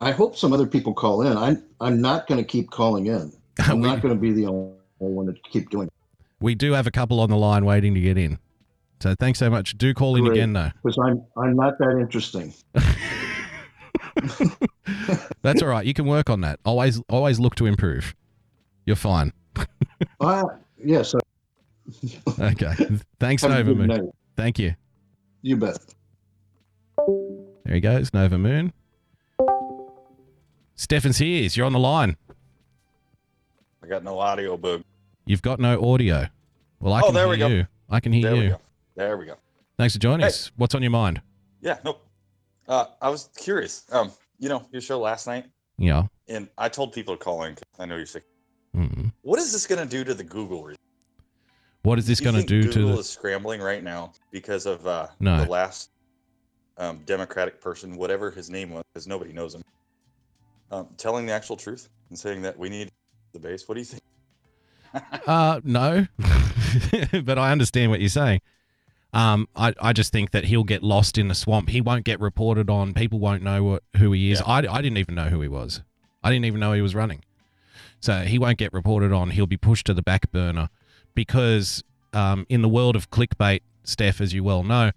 I 0.00 0.12
hope 0.12 0.34
some 0.36 0.52
other 0.54 0.66
people 0.66 0.94
call 0.94 1.22
in. 1.22 1.36
I'm 1.36 1.62
I'm 1.78 2.00
not 2.00 2.26
going 2.26 2.38
to 2.42 2.44
keep 2.44 2.70
calling 2.70 3.06
in. 3.06 3.32
I'm 3.60 3.80
We- 3.80 3.88
not 3.88 4.02
going 4.02 4.14
to 4.14 4.20
be 4.20 4.32
the 4.32 4.46
only 4.46 4.74
one 4.98 5.26
to 5.26 5.34
keep 5.50 5.70
doing 5.70 5.86
it 5.88 5.92
We 6.40 6.54
do 6.54 6.72
have 6.72 6.86
a 6.86 6.90
couple 6.90 7.20
on 7.20 7.30
the 7.30 7.36
line 7.36 7.64
waiting 7.64 7.94
to 7.94 8.00
get 8.00 8.18
in. 8.18 8.38
So 9.00 9.14
thanks 9.18 9.38
so 9.38 9.50
much. 9.50 9.76
Do 9.76 9.92
call 9.94 10.16
in 10.16 10.24
Great. 10.24 10.38
again, 10.38 10.52
though. 10.54 10.70
because 10.82 10.98
I'm 10.98 11.22
I'm 11.36 11.56
not 11.56 11.78
that 11.78 11.98
interesting. 12.00 12.54
That's 15.42 15.62
all 15.62 15.68
right. 15.68 15.84
You 15.84 15.94
can 15.94 16.06
work 16.06 16.30
on 16.30 16.40
that. 16.42 16.60
Always, 16.64 17.00
always 17.08 17.40
look 17.40 17.54
to 17.56 17.66
improve. 17.66 18.14
You're 18.86 18.96
fine. 18.96 19.32
Uh, 20.20 20.44
yes, 20.82 21.14
Okay. 22.38 22.72
Thanks, 23.20 23.42
have 23.42 23.50
Nova 23.50 23.74
Moon. 23.74 23.86
night. 23.88 24.00
Thank 24.36 24.58
you. 24.58 24.74
You 25.42 25.56
bet. 25.56 25.78
There 27.64 27.74
he 27.74 27.80
goes, 27.80 28.12
Nova 28.14 28.38
Moon. 28.38 28.72
Stefan 30.76 31.12
here. 31.12 31.56
you're 31.56 31.66
on 31.66 31.72
the 31.72 31.78
line. 31.78 32.16
I 33.84 33.86
got 33.86 34.02
no 34.02 34.18
audio, 34.18 34.56
bug. 34.56 34.82
You've 35.26 35.42
got 35.42 35.60
no 35.60 35.92
audio. 35.92 36.26
Well, 36.80 36.94
I 36.94 37.00
Oh, 37.02 37.06
can 37.06 37.14
there 37.14 37.24
hear 37.24 37.30
we 37.32 37.36
go. 37.38 37.46
you. 37.48 37.66
I 37.90 38.00
can 38.00 38.12
hear 38.14 38.22
There 38.22 38.32
we 38.34 38.42
you. 38.44 38.48
go. 38.50 38.60
There 38.94 39.16
we 39.18 39.26
go. 39.26 39.36
Thanks 39.76 39.92
for 39.94 40.00
joining 40.00 40.20
Hey. 40.20 40.28
us. 40.28 40.50
What's 40.56 40.74
on 40.74 40.80
your 40.82 40.90
mind? 40.90 41.20
Yeah, 41.60 41.78
nope. 41.84 42.02
Uh, 42.66 42.86
I 43.02 43.10
was 43.10 43.28
curious. 43.36 43.84
Um, 43.92 44.10
you 44.38 44.48
know, 44.48 44.66
your 44.72 44.80
show 44.80 44.98
last 45.00 45.26
night, 45.26 45.44
Yeah. 45.76 46.04
and 46.28 46.48
I 46.56 46.70
told 46.70 46.94
people 46.94 47.14
to 47.14 47.22
call 47.22 47.44
in 47.44 47.54
'cause 47.56 47.64
I 47.78 47.84
know 47.84 47.96
you're 47.96 48.06
sick. 48.06 48.24
Mm. 48.74 49.12
What 49.20 49.38
is 49.38 49.52
this 49.52 49.66
going 49.66 49.86
to 49.86 49.88
do 49.88 50.02
to 50.02 50.14
the 50.14 50.24
Google? 50.24 50.70
What 51.82 51.98
is 51.98 52.06
this 52.06 52.20
going 52.20 52.36
to 52.36 52.42
do 52.42 52.60
Google 52.62 52.72
to 52.72 52.78
the? 52.78 52.84
Google 52.86 53.00
is 53.00 53.10
scrambling 53.10 53.60
right 53.60 53.82
now 53.84 54.12
because 54.30 54.64
of 54.64 54.86
uh, 54.86 55.08
No. 55.20 55.44
the 55.44 55.50
last 55.50 55.90
um, 56.78 57.00
Democratic 57.04 57.60
person, 57.60 57.96
whatever 57.96 58.30
his 58.30 58.48
name 58.48 58.70
was, 58.70 58.82
because 58.94 59.06
nobody 59.06 59.32
knows 59.32 59.54
him, 59.54 59.62
um, 60.70 60.88
telling 60.96 61.26
the 61.26 61.32
actual 61.32 61.56
truth 61.56 61.88
and 62.08 62.18
saying 62.18 62.40
that 62.42 62.58
we 62.58 62.68
need 62.70 62.90
the 63.34 63.38
base. 63.38 63.68
What 63.68 63.74
do 63.74 63.80
you 63.80 63.84
think? 63.84 64.02
Uh, 65.26 65.60
no, 65.64 66.06
but 67.24 67.36
I 67.36 67.50
understand 67.50 67.90
what 67.90 67.98
you're 67.98 68.08
saying. 68.08 68.40
Um, 69.12 69.48
I, 69.56 69.74
I 69.80 69.92
just 69.92 70.12
think 70.12 70.30
that 70.30 70.44
he'll 70.44 70.62
get 70.62 70.84
lost 70.84 71.18
in 71.18 71.26
the 71.26 71.34
swamp. 71.34 71.70
He 71.70 71.80
won't 71.80 72.04
get 72.04 72.20
reported 72.20 72.70
on. 72.70 72.94
People 72.94 73.18
won't 73.18 73.42
know 73.42 73.64
what, 73.64 73.82
who 73.96 74.12
he 74.12 74.30
is. 74.30 74.40
I, 74.42 74.58
I 74.58 74.82
didn't 74.82 74.98
even 74.98 75.16
know 75.16 75.24
who 75.24 75.40
he 75.40 75.48
was. 75.48 75.82
I 76.22 76.30
didn't 76.30 76.44
even 76.44 76.60
know 76.60 76.74
he 76.74 76.80
was 76.80 76.94
running. 76.94 77.24
So 78.00 78.20
he 78.20 78.38
won't 78.38 78.58
get 78.58 78.72
reported 78.72 79.12
on. 79.12 79.30
He'll 79.30 79.46
be 79.46 79.56
pushed 79.56 79.86
to 79.86 79.94
the 79.94 80.02
back 80.02 80.30
burner 80.30 80.68
because 81.14 81.82
um, 82.12 82.46
in 82.48 82.62
the 82.62 82.68
world 82.68 82.94
of 82.94 83.10
clickbait, 83.10 83.62
Steph, 83.82 84.20
as 84.20 84.32
you 84.32 84.44
well 84.44 84.62
know, 84.62 84.92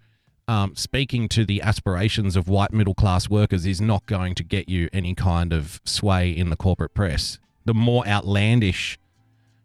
um, 0.47 0.75
speaking 0.75 1.27
to 1.29 1.45
the 1.45 1.61
aspirations 1.61 2.35
of 2.35 2.47
white 2.47 2.71
middle 2.71 2.93
class 2.93 3.29
workers 3.29 3.65
is 3.65 3.81
not 3.81 4.05
going 4.05 4.35
to 4.35 4.43
get 4.43 4.69
you 4.69 4.89
any 4.93 5.13
kind 5.13 5.53
of 5.53 5.81
sway 5.85 6.29
in 6.29 6.49
the 6.49 6.55
corporate 6.55 6.93
press. 6.93 7.39
The 7.67 7.73
more 7.73 8.07
outlandish 8.07 8.97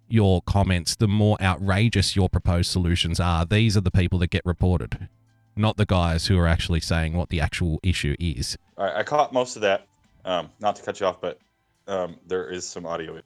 your 0.08 0.42
comments, 0.42 0.96
the 0.96 1.06
more 1.06 1.40
outrageous 1.40 2.16
your 2.16 2.28
proposed 2.28 2.68
solutions 2.68 3.20
are. 3.20 3.46
These 3.46 3.76
are 3.76 3.80
the 3.80 3.92
people 3.92 4.18
that 4.18 4.30
get 4.30 4.42
reported, 4.44 5.08
not 5.54 5.76
the 5.76 5.86
guys 5.86 6.26
who 6.26 6.36
are 6.36 6.48
actually 6.48 6.80
saying 6.80 7.16
what 7.16 7.28
the 7.28 7.40
actual 7.40 7.78
issue 7.84 8.16
is. 8.18 8.58
All 8.76 8.86
right, 8.86 8.96
I 8.96 9.04
caught 9.04 9.32
most 9.32 9.54
of 9.54 9.62
that. 9.62 9.86
Um, 10.24 10.50
not 10.58 10.74
to 10.76 10.82
cut 10.82 10.98
you 10.98 11.06
off, 11.06 11.20
but 11.20 11.38
um, 11.86 12.16
there 12.26 12.50
is 12.50 12.68
some 12.68 12.86
audio. 12.86 13.20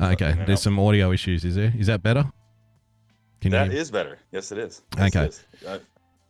Okay, 0.00 0.34
there's 0.44 0.60
some 0.60 0.78
audio 0.80 1.12
issues. 1.12 1.44
Is 1.44 1.54
there? 1.54 1.72
Is 1.78 1.86
that 1.86 2.02
better? 2.02 2.24
Can 3.40 3.52
That 3.52 3.72
is 3.72 3.92
better. 3.92 4.18
Yes, 4.32 4.50
it 4.50 4.58
is. 4.58 4.82
Yes, 4.98 5.14
Okay. 5.14 5.24
it 5.26 5.28
is. 5.28 5.46
Uh, 5.64 5.78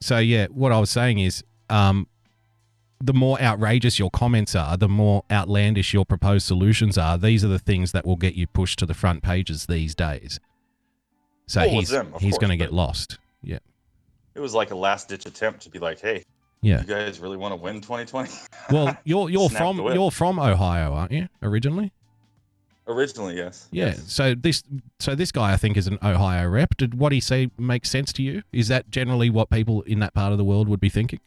So 0.03 0.19
yeah, 0.19 0.49
what 0.51 0.71
I 0.71 0.79
was 0.79 0.91
saying 0.91 1.21
is, 1.21 1.43
um, 1.71 2.09
the 3.01 3.13
more 3.13 3.41
outrageous 3.41 3.99
your 3.99 4.11
comments 4.11 4.55
are, 4.55 4.77
the 4.77 4.89
more 4.89 5.25
outlandish 5.31 5.93
your 5.93 6.05
proposed 6.05 6.47
solutions 6.47 6.97
are. 6.97 7.19
These 7.19 7.45
are 7.45 7.49
the 7.49 7.59
things 7.59 7.93
that 7.93 8.07
will 8.07 8.17
get 8.17 8.35
you 8.35 8.47
pushed 8.47 8.79
to 8.81 8.87
the 8.87 8.95
front 8.95 9.23
pages 9.23 9.67
these 9.67 9.95
days. 9.95 10.41
So 11.47 11.63
with 11.63 11.71
he's 11.71 11.89
them, 11.91 12.13
he's 12.19 12.39
going 12.39 12.51
to 12.51 12.57
get 12.57 12.73
lost. 12.73 13.19
Yeah, 13.43 13.59
it 14.35 14.41
was 14.41 14.55
like 14.55 14.71
a 14.71 14.75
last 14.75 15.09
ditch 15.09 15.27
attempt 15.27 15.61
to 15.63 15.71
be 15.71 15.79
like, 15.79 16.01
hey, 16.01 16.25
yeah. 16.61 16.81
you 16.81 16.87
guys 16.87 17.21
really 17.21 17.37
want 17.37 17.53
to 17.53 17.57
win 17.57 17.81
2020? 17.81 18.33
Well, 18.71 18.97
you're 19.05 19.31
you're 19.31 19.49
from 19.49 19.79
you're 19.79 20.11
from 20.11 20.41
Ohio, 20.41 20.93
aren't 20.93 21.13
you? 21.13 21.29
Originally. 21.41 21.93
Originally, 22.89 23.37
yes. 23.37 23.69
Yeah. 23.71 23.93
So 23.93 24.35
this 24.35 24.65
so 24.99 25.15
this 25.15 25.31
guy 25.31 25.53
I 25.53 25.57
think 25.57 25.77
is 25.77 25.87
an 25.87 25.99
Ohio 26.03 26.49
rep. 26.49 26.77
Did 26.77 26.95
what 26.95 27.13
he 27.13 27.21
say 27.21 27.51
make 27.57 27.87
sense 27.87 28.13
to 28.15 28.23
you? 28.23 28.43
Is 28.53 28.67
that 28.69 28.91
generally 28.91 29.31
what 29.31 29.51
people 29.51 29.83
in 29.83 30.01
that 30.01 30.15
part 30.15 30.33
of 30.33 30.39
the 30.39 30.45
world 30.45 30.69
would 30.69 30.81
be 30.81 30.89
thinking? 30.89 31.21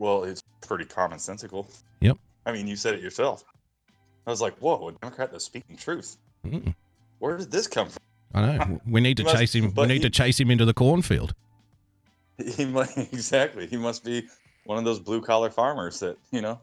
Well, 0.00 0.24
it's 0.24 0.42
pretty 0.62 0.86
commonsensical. 0.86 1.66
Yep. 2.00 2.16
I 2.46 2.52
mean, 2.52 2.66
you 2.66 2.74
said 2.74 2.94
it 2.94 3.02
yourself. 3.02 3.44
I 4.26 4.30
was 4.30 4.40
like, 4.40 4.56
whoa, 4.56 4.88
a 4.88 4.92
Democrat 4.92 5.30
that's 5.30 5.44
speaking 5.44 5.76
truth. 5.76 6.16
Mm. 6.46 6.74
Where 7.18 7.36
did 7.36 7.50
this 7.50 7.66
come 7.66 7.88
from? 7.90 8.02
I 8.32 8.56
know. 8.56 8.80
We 8.86 9.02
need 9.02 9.18
to 9.18 9.24
must- 9.24 9.36
chase 9.36 9.54
him. 9.54 9.74
We 9.76 9.86
need 9.86 9.94
he- 9.94 10.00
to 10.00 10.10
chase 10.10 10.40
him 10.40 10.50
into 10.50 10.64
the 10.64 10.74
cornfield. 10.74 11.34
He 12.56 12.64
might, 12.64 12.96
exactly. 12.96 13.66
He 13.66 13.76
must 13.76 14.02
be 14.02 14.26
one 14.64 14.78
of 14.78 14.84
those 14.84 14.98
blue 14.98 15.20
collar 15.20 15.50
farmers 15.50 16.00
that, 16.00 16.16
you 16.30 16.40
know. 16.40 16.58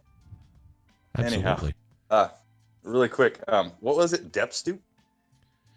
Anyhow, 1.16 1.52
Absolutely. 1.52 1.76
uh, 2.10 2.30
really 2.82 3.10
quick, 3.10 3.40
um, 3.48 3.72
what 3.82 3.96
was 3.96 4.14
it? 4.14 4.32
Depstu? 4.32 4.80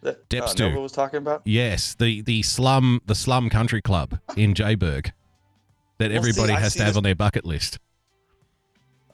That 0.01 0.27
Depstu. 0.31 0.61
uh, 0.63 0.69
Nova 0.71 0.81
was 0.81 0.93
talking 0.93 1.19
about? 1.19 1.43
Yes, 1.45 1.95
the 1.95 2.23
the 2.23 2.41
slum 2.43 3.03
the 3.05 3.15
slum 3.15 3.51
country 3.51 3.83
club 3.83 4.19
in 4.39 4.55
Jayburg 4.55 5.13
that 6.01 6.11
Well, 6.11 6.19
everybody 6.19 6.53
see, 6.55 6.61
has 6.61 6.75
to 6.75 6.79
have 6.83 6.89
this- 6.95 6.97
on 6.97 7.03
their 7.05 7.15
bucket 7.15 7.45
list. 7.45 7.79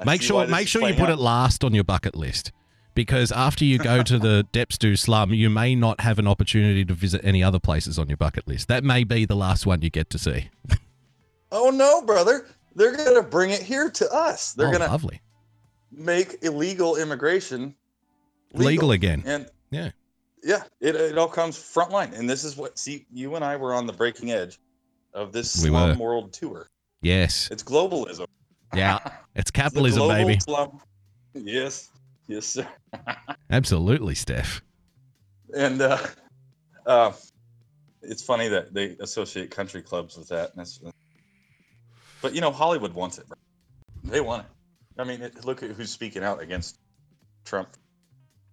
I 0.01 0.05
Make 0.05 0.23
sure 0.23 0.47
make 0.47 0.69
sure 0.69 0.87
you 0.89 0.95
put 0.95 1.05
out. 1.05 1.11
it 1.11 1.19
last 1.19 1.65
on 1.65 1.73
your 1.75 1.85
bucket 1.85 2.15
list 2.15 2.53
because 2.95 3.33
after 3.33 3.65
you 3.65 3.79
go 3.79 4.03
to 4.03 4.19
the 4.19 4.47
Depstu 4.53 4.99
slum, 4.99 5.33
you 5.33 5.49
may 5.49 5.75
not 5.75 6.01
have 6.03 6.19
an 6.19 6.27
opportunity 6.27 6.85
to 6.85 6.93
visit 6.95 7.23
any 7.25 7.43
other 7.43 7.59
places 7.59 7.99
on 7.99 8.07
your 8.09 8.19
bucket 8.19 8.47
list. 8.47 8.69
That 8.69 8.85
may 8.85 9.05
be 9.05 9.25
the 9.25 9.37
last 9.37 9.65
one 9.67 9.81
you 9.83 9.91
get 9.91 10.11
to 10.11 10.19
see. 10.19 10.49
Oh 11.53 11.71
no, 11.71 12.03
brother! 12.03 12.47
They're 12.75 12.97
gonna 12.97 13.23
bring 13.23 13.51
it 13.51 13.63
here 13.63 13.89
to 13.89 14.13
us. 14.13 14.53
They're 14.53 14.67
oh, 14.69 14.73
gonna 14.73 14.89
lovely. 14.89 15.21
make 15.93 16.39
illegal 16.43 16.97
immigration 16.97 17.75
Legal 18.53 18.91
again. 18.91 19.23
And 19.25 19.49
Yeah. 19.71 19.91
yeah, 20.43 20.65
it, 20.81 20.97
it 20.97 21.17
all 21.17 21.29
comes 21.29 21.57
frontline. 21.57 22.19
And 22.19 22.29
this 22.29 22.43
is 22.43 22.57
what 22.57 22.79
see 22.81 23.07
you 23.13 23.37
and 23.37 23.45
I 23.45 23.57
were 23.57 23.75
on 23.75 23.87
the 23.87 23.93
breaking 23.93 24.33
edge 24.33 24.59
of 25.15 25.33
this 25.33 25.63
We 25.63 25.69
slum 25.69 25.97
were. 25.99 26.05
world 26.05 26.33
tour. 26.33 26.69
Yes. 27.07 27.49
It's 27.53 27.63
globalism. 27.63 28.27
Yeah. 28.75 28.99
It's 29.39 29.43
It's 29.43 29.51
capitalism, 29.51 29.99
global 29.99 30.15
baby. 30.15 30.41
slum. 30.41 30.81
Yes, 31.35 31.91
yes, 32.27 32.47
sir. 32.47 32.67
Absolutely, 33.51 34.15
Steph. 34.15 34.63
And 35.55 35.83
uh, 35.83 35.99
uh, 36.87 37.13
it's 38.01 38.23
funny 38.23 38.49
that 38.49 38.73
they 38.73 38.97
associate 39.01 39.51
country 39.51 39.83
clubs 39.83 40.17
with 40.17 40.29
that. 40.29 40.53
But 42.23 42.35
you 42.35 42.41
know, 42.41 42.51
Hollywood 42.51 42.95
wants 42.95 43.19
it. 43.19 43.27
They 44.05 44.23
want 44.23 44.47
it. 44.47 45.01
I 45.01 45.05
mean, 45.05 45.21
it, 45.21 45.45
look 45.45 45.63
at 45.63 45.73
who's 45.73 45.91
speaking 45.91 46.25
out 46.25 46.41
against 46.41 46.79
Trump 47.45 47.69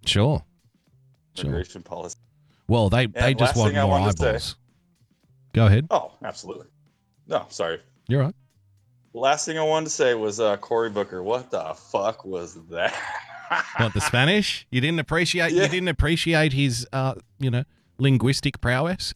Sure. 0.05 0.43
Sure. 1.35 1.45
immigration 1.45 1.81
policy. 1.81 2.17
Well, 2.67 2.89
they 2.89 3.05
they 3.05 3.33
just 3.33 3.55
want 3.55 3.73
more 3.73 3.99
eyeballs. 3.99 4.57
Go 5.53 5.65
ahead. 5.67 5.87
Oh, 5.89 6.11
absolutely. 6.25 6.67
No, 7.25 7.45
sorry. 7.47 7.79
You're 8.09 8.19
right. 8.23 8.35
Last 9.13 9.45
thing 9.45 9.59
I 9.59 9.63
wanted 9.63 9.85
to 9.85 9.91
say 9.91 10.15
was 10.15 10.39
uh, 10.39 10.57
Cory 10.57 10.89
Booker. 10.89 11.21
What 11.21 11.51
the 11.51 11.75
fuck 11.75 12.25
was 12.25 12.55
that? 12.69 12.93
What 13.77 13.93
the 13.93 14.01
Spanish? 14.01 14.65
You 14.71 14.81
didn't 14.81 14.97
appreciate 14.97 15.51
you 15.51 15.67
didn't 15.67 15.89
appreciate 15.89 16.53
his 16.53 16.87
uh, 16.91 17.13
you 17.37 17.51
know, 17.51 17.65
linguistic 17.99 18.59
prowess? 18.61 19.13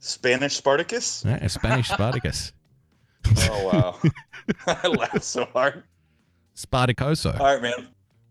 Spanish 0.00 0.56
Spartacus? 0.56 1.24
Yeah, 1.24 1.46
Spanish 1.46 1.88
Spartacus. 1.88 2.52
Oh 3.48 3.68
wow, 3.72 4.10
I 4.66 4.88
laughed 4.88 5.22
so 5.22 5.44
hard. 5.44 5.84
Spartacoso. 6.56 7.38
All 7.38 7.46
right, 7.46 7.62
man. 7.62 7.86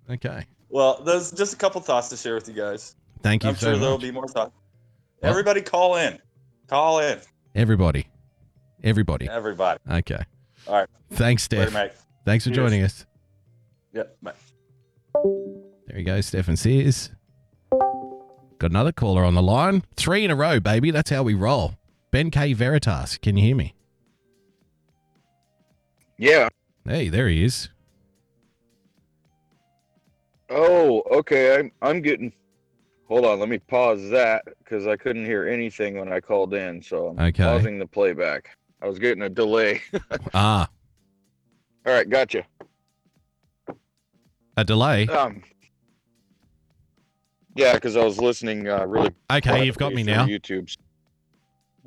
Okay. 0.09 0.45
Well, 0.67 1.01
there's 1.05 1.31
just 1.31 1.53
a 1.53 1.55
couple 1.55 1.79
thoughts 1.79 2.09
to 2.09 2.17
share 2.17 2.35
with 2.35 2.49
you 2.49 2.53
guys. 2.53 2.97
Thank 3.21 3.43
you 3.43 3.49
I'm 3.49 3.55
so 3.55 3.67
sure 3.67 3.77
there'll 3.77 3.97
be 3.97 4.11
more 4.11 4.27
thoughts. 4.27 4.51
Everybody, 5.21 5.61
call 5.61 5.95
in. 5.95 6.19
Call 6.67 6.99
in. 6.99 7.19
Everybody. 7.55 8.07
Everybody. 8.83 9.29
Everybody. 9.29 9.79
Okay. 9.89 10.23
All 10.67 10.75
right. 10.75 10.87
Thanks, 11.11 11.47
Later, 11.51 11.69
Steph. 11.69 11.73
mate. 11.73 11.91
Thanks 12.25 12.43
for 12.45 12.51
Cheers. 12.51 12.57
joining 12.57 12.83
us. 12.83 13.05
Yep. 13.93 14.17
Bye. 14.21 14.33
There 15.87 15.97
you 15.99 16.05
go, 16.05 16.21
Stefan 16.21 16.55
Sears. 16.55 17.11
Got 18.59 18.69
another 18.71 18.91
caller 18.91 19.23
on 19.25 19.33
the 19.33 19.41
line. 19.41 19.83
Three 19.95 20.23
in 20.23 20.31
a 20.31 20.35
row, 20.35 20.59
baby. 20.59 20.91
That's 20.91 21.09
how 21.09 21.23
we 21.23 21.33
roll. 21.33 21.73
Ben 22.11 22.29
K. 22.31 22.53
Veritas, 22.53 23.17
can 23.17 23.35
you 23.37 23.43
hear 23.45 23.55
me? 23.55 23.73
Yeah. 26.17 26.47
Hey, 26.85 27.09
there 27.09 27.27
he 27.27 27.43
is. 27.43 27.69
Oh, 30.49 31.01
okay. 31.11 31.57
I'm 31.59 31.71
I'm 31.81 32.01
getting. 32.01 32.31
Hold 33.07 33.25
on. 33.25 33.39
Let 33.39 33.49
me 33.49 33.57
pause 33.57 34.09
that 34.09 34.43
because 34.59 34.87
I 34.87 34.95
couldn't 34.95 35.25
hear 35.25 35.47
anything 35.47 35.97
when 35.97 36.11
I 36.11 36.19
called 36.19 36.53
in. 36.53 36.81
So 36.81 37.09
I'm 37.17 37.27
Okay. 37.27 37.43
pausing 37.43 37.79
the 37.79 37.87
playback. 37.87 38.55
I 38.81 38.87
was 38.87 38.99
getting 38.99 39.23
a 39.23 39.29
delay. 39.29 39.81
Ah, 40.33 40.67
All 41.85 41.93
right, 41.93 42.09
gotcha. 42.09 42.45
a 44.57 44.63
delay. 44.63 45.07
Um. 45.07 45.43
Yeah, 47.55 47.73
because 47.73 47.97
I 47.97 48.03
was 48.03 48.19
listening 48.19 48.67
uh, 48.67 48.85
really. 48.85 49.11
Okay, 49.31 49.65
you've 49.65 49.77
got 49.77 49.93
me 49.93 50.03
now. 50.03 50.25
YouTube's. 50.25 50.77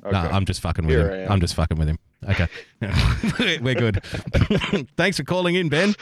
No, 0.03 0.11
I'm 0.11 0.45
just 0.45 0.61
fucking 0.61 0.85
with 0.85 0.95
Here 0.95 1.23
him. 1.23 1.31
I'm 1.31 1.39
just 1.39 1.55
fucking 1.55 1.79
with 1.79 1.87
him. 1.87 1.97
Okay. 2.29 2.47
We're 3.61 3.73
good. 3.73 4.03
Thanks 4.97 5.17
for 5.17 5.23
calling 5.23 5.55
in, 5.55 5.69
Ben. 5.69 5.95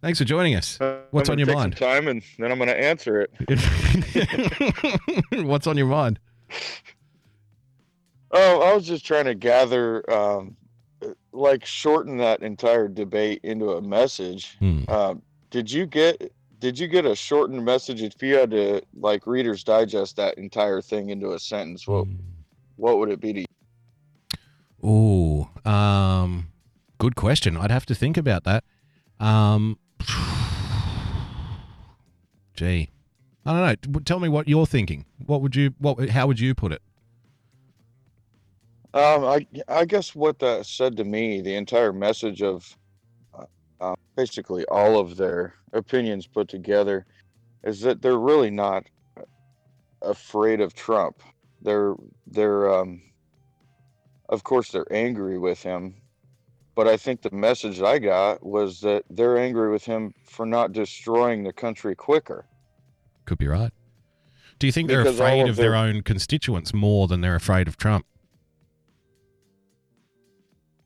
Thanks 0.00 0.18
for 0.18 0.24
joining 0.24 0.54
us. 0.54 0.78
What's 1.10 1.28
I'm 1.28 1.34
on 1.34 1.38
your 1.38 1.46
take 1.46 1.56
mind? 1.56 1.76
Some 1.76 1.88
time, 1.88 2.08
and 2.08 2.22
then 2.38 2.52
I'm 2.52 2.58
going 2.58 2.68
to 2.68 2.80
answer 2.80 3.20
it. 3.22 3.30
What's 5.44 5.66
on 5.66 5.76
your 5.76 5.88
mind? 5.88 6.20
Oh, 8.32 8.60
I 8.60 8.74
was 8.74 8.86
just 8.86 9.04
trying 9.04 9.24
to 9.24 9.34
gather, 9.34 10.08
um, 10.10 10.56
like, 11.32 11.64
shorten 11.64 12.18
that 12.18 12.42
entire 12.42 12.88
debate 12.88 13.40
into 13.42 13.72
a 13.72 13.82
message. 13.82 14.56
Hmm. 14.58 14.82
Um, 14.88 15.22
did 15.50 15.70
you 15.70 15.86
get? 15.86 16.32
Did 16.60 16.78
you 16.78 16.88
get 16.88 17.06
a 17.06 17.16
shortened 17.16 17.64
message? 17.64 18.02
If 18.02 18.22
you 18.22 18.34
had 18.34 18.50
to, 18.50 18.82
like, 18.94 19.26
Reader's 19.26 19.64
Digest 19.64 20.16
that 20.16 20.36
entire 20.36 20.82
thing 20.82 21.08
into 21.08 21.32
a 21.32 21.38
sentence, 21.38 21.88
what 21.88 22.06
what 22.76 22.98
would 22.98 23.10
it 23.10 23.20
be 23.20 23.32
to 23.32 23.40
you? 23.40 23.46
Ooh, 24.88 25.48
um, 25.68 26.48
good 26.98 27.16
question. 27.16 27.56
I'd 27.56 27.70
have 27.70 27.86
to 27.86 27.94
think 27.94 28.16
about 28.16 28.44
that. 28.44 28.64
Um, 29.18 29.78
gee, 32.54 32.90
I 33.44 33.52
don't 33.52 33.92
know. 33.92 34.00
Tell 34.00 34.20
me 34.20 34.28
what 34.28 34.48
you're 34.48 34.66
thinking. 34.66 35.06
What 35.24 35.42
would 35.42 35.56
you? 35.56 35.74
What? 35.78 36.10
How 36.10 36.26
would 36.26 36.40
you 36.40 36.54
put 36.54 36.72
it? 36.72 36.82
Um, 38.92 39.24
I 39.24 39.46
I 39.68 39.84
guess 39.84 40.14
what 40.14 40.38
that 40.40 40.66
said 40.66 40.96
to 40.96 41.04
me, 41.04 41.40
the 41.40 41.54
entire 41.54 41.92
message 41.92 42.42
of 42.42 42.76
uh, 43.32 43.44
uh, 43.80 43.94
basically 44.16 44.64
all 44.66 44.98
of 44.98 45.16
their 45.16 45.54
opinions 45.72 46.26
put 46.26 46.48
together, 46.48 47.06
is 47.62 47.80
that 47.82 48.02
they're 48.02 48.18
really 48.18 48.50
not 48.50 48.84
afraid 50.02 50.60
of 50.60 50.74
Trump. 50.74 51.22
They're 51.62 51.94
they're 52.26 52.72
um, 52.72 53.02
of 54.28 54.42
course 54.42 54.70
they're 54.72 54.92
angry 54.92 55.38
with 55.38 55.62
him, 55.62 55.94
but 56.74 56.88
I 56.88 56.96
think 56.96 57.22
the 57.22 57.30
message 57.30 57.80
I 57.82 57.98
got 58.00 58.44
was 58.44 58.80
that 58.80 59.04
they're 59.10 59.38
angry 59.38 59.70
with 59.70 59.84
him 59.84 60.14
for 60.24 60.46
not 60.46 60.72
destroying 60.72 61.44
the 61.44 61.52
country 61.52 61.94
quicker. 61.94 62.46
could 63.24 63.38
be 63.38 63.46
right. 63.46 63.72
Do 64.58 64.66
you 64.66 64.72
think 64.72 64.88
they're 64.88 65.04
Because 65.04 65.20
afraid 65.20 65.42
of 65.42 65.50
of 65.50 65.56
their 65.56 65.70
their- 65.70 65.78
own 65.78 66.02
constituents 66.02 66.74
more 66.74 67.06
than 67.06 67.20
they're 67.20 67.36
afraid 67.36 67.68
of 67.68 67.76
Trump? 67.76 68.04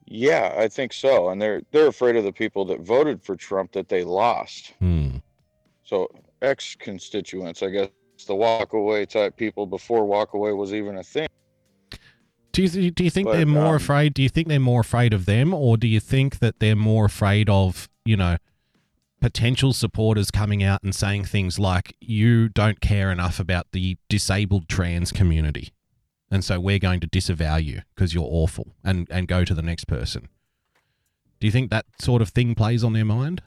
Yeah, 0.06 0.54
I 0.56 0.68
think 0.68 0.92
so. 0.92 1.30
And 1.30 1.40
they're 1.40 1.62
they're 1.70 1.86
afraid 1.86 2.16
of 2.16 2.24
the 2.24 2.32
people 2.32 2.64
that 2.66 2.80
voted 2.80 3.22
for 3.22 3.36
Trump 3.36 3.72
that 3.72 3.88
they 3.88 4.04
lost. 4.04 4.74
Hmm. 4.78 5.16
So 5.84 6.08
ex 6.42 6.76
constituents, 6.78 7.62
I 7.62 7.70
guess, 7.70 7.88
the 8.26 8.34
walkaway 8.34 9.08
type 9.08 9.36
people 9.36 9.66
before 9.66 10.02
walkaway 10.02 10.56
was 10.56 10.72
even 10.72 10.98
a 10.98 11.02
thing. 11.02 11.28
Do 12.52 12.62
you 12.62 12.68
th- 12.68 12.94
do 12.94 13.04
you 13.04 13.10
think 13.10 13.26
But, 13.26 13.36
they're 13.36 13.46
more 13.46 13.70
um, 13.70 13.74
afraid? 13.74 14.14
Do 14.14 14.22
you 14.22 14.28
think 14.28 14.48
they're 14.48 14.60
more 14.60 14.82
afraid 14.82 15.12
of 15.12 15.26
them, 15.26 15.52
or 15.52 15.76
do 15.76 15.88
you 15.88 16.00
think 16.00 16.38
that 16.38 16.60
they're 16.60 16.76
more 16.76 17.06
afraid 17.06 17.50
of 17.50 17.88
you 18.04 18.16
know 18.16 18.36
potential 19.20 19.72
supporters 19.72 20.30
coming 20.30 20.62
out 20.62 20.82
and 20.82 20.94
saying 20.94 21.24
things 21.24 21.58
like 21.58 21.96
you 22.00 22.48
don't 22.48 22.80
care 22.80 23.10
enough 23.10 23.40
about 23.40 23.66
the 23.72 23.96
disabled 24.08 24.68
trans 24.68 25.10
community, 25.10 25.72
and 26.30 26.44
so 26.44 26.58
we're 26.60 26.78
going 26.78 27.00
to 27.00 27.06
disavow 27.06 27.56
you 27.56 27.82
because 27.94 28.14
you're 28.14 28.28
awful 28.28 28.74
and 28.82 29.08
and 29.10 29.28
go 29.28 29.44
to 29.44 29.54
the 29.54 29.62
next 29.62 29.84
person? 29.86 30.28
Do 31.40 31.46
you 31.46 31.52
think 31.52 31.70
that 31.70 31.86
sort 32.00 32.22
of 32.22 32.30
thing 32.30 32.54
plays 32.54 32.82
on 32.84 32.92
their 32.92 33.04
mind? 33.04 33.42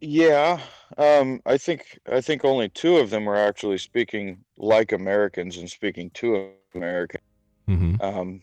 Yeah, 0.00 0.60
um, 0.96 1.40
I 1.44 1.58
think 1.58 1.98
I 2.10 2.20
think 2.20 2.44
only 2.44 2.68
two 2.70 2.96
of 2.96 3.10
them 3.10 3.26
were 3.26 3.36
actually 3.36 3.78
speaking 3.78 4.44
like 4.56 4.92
Americans 4.92 5.58
and 5.58 5.70
speaking 5.70 6.10
to 6.14 6.50
Americans. 6.74 7.22
Mm-hmm. 7.68 8.00
Um, 8.00 8.42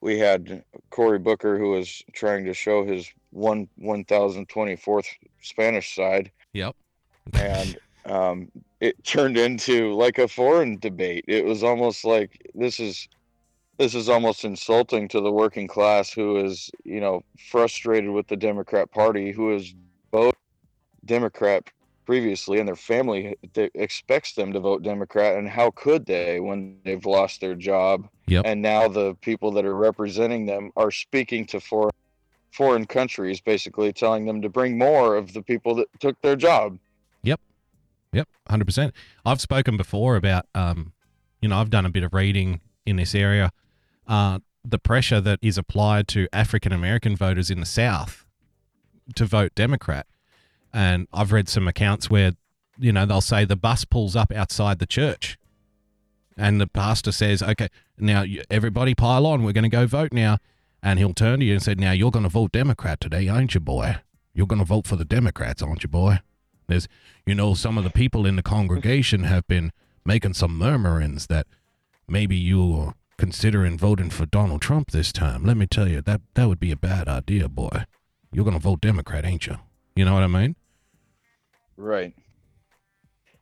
we 0.00 0.18
had 0.18 0.64
Cory 0.90 1.18
Booker 1.18 1.58
who 1.58 1.70
was 1.70 2.02
trying 2.12 2.44
to 2.46 2.54
show 2.54 2.84
his 2.84 3.12
one 3.30 3.68
one 3.76 4.04
thousand 4.04 4.48
twenty 4.48 4.74
fourth 4.76 5.06
Spanish 5.40 5.94
side, 5.94 6.32
Yep. 6.52 6.74
and 7.34 7.78
um, 8.06 8.50
it 8.80 9.02
turned 9.04 9.36
into 9.36 9.94
like 9.94 10.18
a 10.18 10.28
foreign 10.28 10.78
debate. 10.78 11.24
It 11.28 11.44
was 11.44 11.62
almost 11.62 12.04
like 12.04 12.50
this 12.54 12.80
is 12.80 13.08
this 13.78 13.94
is 13.94 14.08
almost 14.08 14.44
insulting 14.44 15.08
to 15.08 15.20
the 15.20 15.32
working 15.32 15.66
class 15.66 16.12
who 16.12 16.44
is 16.44 16.70
you 16.84 17.00
know 17.00 17.22
frustrated 17.50 18.10
with 18.10 18.26
the 18.28 18.36
Democrat 18.36 18.90
Party, 18.90 19.32
who 19.32 19.54
is 19.54 19.74
vote 20.12 20.36
Democrat 21.04 21.70
previously, 22.04 22.58
and 22.58 22.68
their 22.68 22.76
family 22.76 23.36
expects 23.54 24.34
them 24.34 24.52
to 24.52 24.60
vote 24.60 24.82
Democrat. 24.82 25.36
And 25.36 25.48
how 25.48 25.70
could 25.70 26.06
they 26.06 26.40
when 26.40 26.78
they've 26.84 27.06
lost 27.06 27.40
their 27.40 27.54
job? 27.54 28.08
Yep. 28.26 28.42
And 28.44 28.60
now 28.60 28.88
the 28.88 29.14
people 29.20 29.52
that 29.52 29.64
are 29.64 29.76
representing 29.76 30.46
them 30.46 30.72
are 30.76 30.90
speaking 30.90 31.46
to 31.46 31.60
foreign 31.60 31.92
foreign 32.52 32.86
countries, 32.86 33.40
basically 33.40 33.92
telling 33.92 34.26
them 34.26 34.42
to 34.42 34.48
bring 34.48 34.76
more 34.76 35.16
of 35.16 35.32
the 35.32 35.42
people 35.42 35.74
that 35.74 35.88
took 36.00 36.20
their 36.20 36.36
job. 36.36 36.78
Yep. 38.12 38.28
Hundred 38.48 38.66
percent. 38.66 38.94
I've 39.24 39.40
spoken 39.40 39.76
before 39.76 40.16
about 40.16 40.46
um, 40.54 40.92
you 41.40 41.48
know, 41.48 41.58
I've 41.58 41.70
done 41.70 41.86
a 41.86 41.90
bit 41.90 42.04
of 42.04 42.14
reading 42.14 42.60
in 42.86 42.96
this 42.96 43.14
area. 43.14 43.50
Uh, 44.06 44.38
the 44.64 44.78
pressure 44.78 45.20
that 45.20 45.38
is 45.42 45.58
applied 45.58 46.08
to 46.08 46.28
African 46.32 46.72
American 46.72 47.16
voters 47.16 47.50
in 47.50 47.60
the 47.60 47.66
South 47.66 48.24
to 49.16 49.24
vote 49.24 49.54
Democrat. 49.54 50.06
And 50.72 51.08
I've 51.12 51.32
read 51.32 51.48
some 51.48 51.66
accounts 51.68 52.08
where, 52.08 52.32
you 52.78 52.92
know, 52.92 53.04
they'll 53.04 53.20
say 53.20 53.44
the 53.44 53.56
bus 53.56 53.84
pulls 53.84 54.14
up 54.14 54.32
outside 54.32 54.78
the 54.78 54.86
church 54.86 55.36
and 56.36 56.60
the 56.60 56.66
pastor 56.66 57.12
says, 57.12 57.42
okay, 57.42 57.68
now 57.98 58.24
everybody 58.50 58.94
pile 58.94 59.26
on. 59.26 59.42
We're 59.42 59.52
going 59.52 59.64
to 59.64 59.68
go 59.68 59.86
vote 59.86 60.12
now. 60.12 60.38
And 60.82 60.98
he'll 60.98 61.14
turn 61.14 61.40
to 61.40 61.44
you 61.44 61.54
and 61.54 61.62
say, 61.62 61.74
now 61.74 61.92
you're 61.92 62.10
going 62.10 62.24
to 62.24 62.28
vote 62.28 62.52
Democrat 62.52 63.00
today, 63.00 63.28
aren't 63.28 63.54
you, 63.54 63.60
boy? 63.60 63.96
You're 64.34 64.46
going 64.48 64.58
to 64.58 64.64
vote 64.64 64.86
for 64.86 64.96
the 64.96 65.04
Democrats, 65.04 65.62
aren't 65.62 65.84
you, 65.84 65.88
boy? 65.88 66.18
There's, 66.66 66.88
you 67.26 67.34
know, 67.34 67.54
some 67.54 67.78
of 67.78 67.84
the 67.84 67.90
people 67.90 68.26
in 68.26 68.36
the 68.36 68.42
congregation 68.42 69.24
have 69.24 69.46
been 69.46 69.72
making 70.04 70.34
some 70.34 70.56
murmurings 70.56 71.26
that 71.28 71.46
maybe 72.08 72.36
you're 72.36 72.94
considering 73.18 73.78
voting 73.78 74.10
for 74.10 74.26
Donald 74.26 74.62
Trump 74.62 74.90
this 74.90 75.12
time. 75.12 75.44
Let 75.44 75.56
me 75.56 75.66
tell 75.66 75.88
you, 75.88 76.00
that, 76.02 76.20
that 76.34 76.48
would 76.48 76.60
be 76.60 76.72
a 76.72 76.76
bad 76.76 77.08
idea, 77.08 77.48
boy. 77.48 77.84
You're 78.32 78.44
going 78.44 78.56
to 78.56 78.62
vote 78.62 78.80
Democrat, 78.80 79.24
ain't 79.24 79.46
you? 79.46 79.58
You 79.94 80.04
know 80.04 80.14
what 80.14 80.22
I 80.22 80.28
mean? 80.28 80.56
Right. 81.76 82.14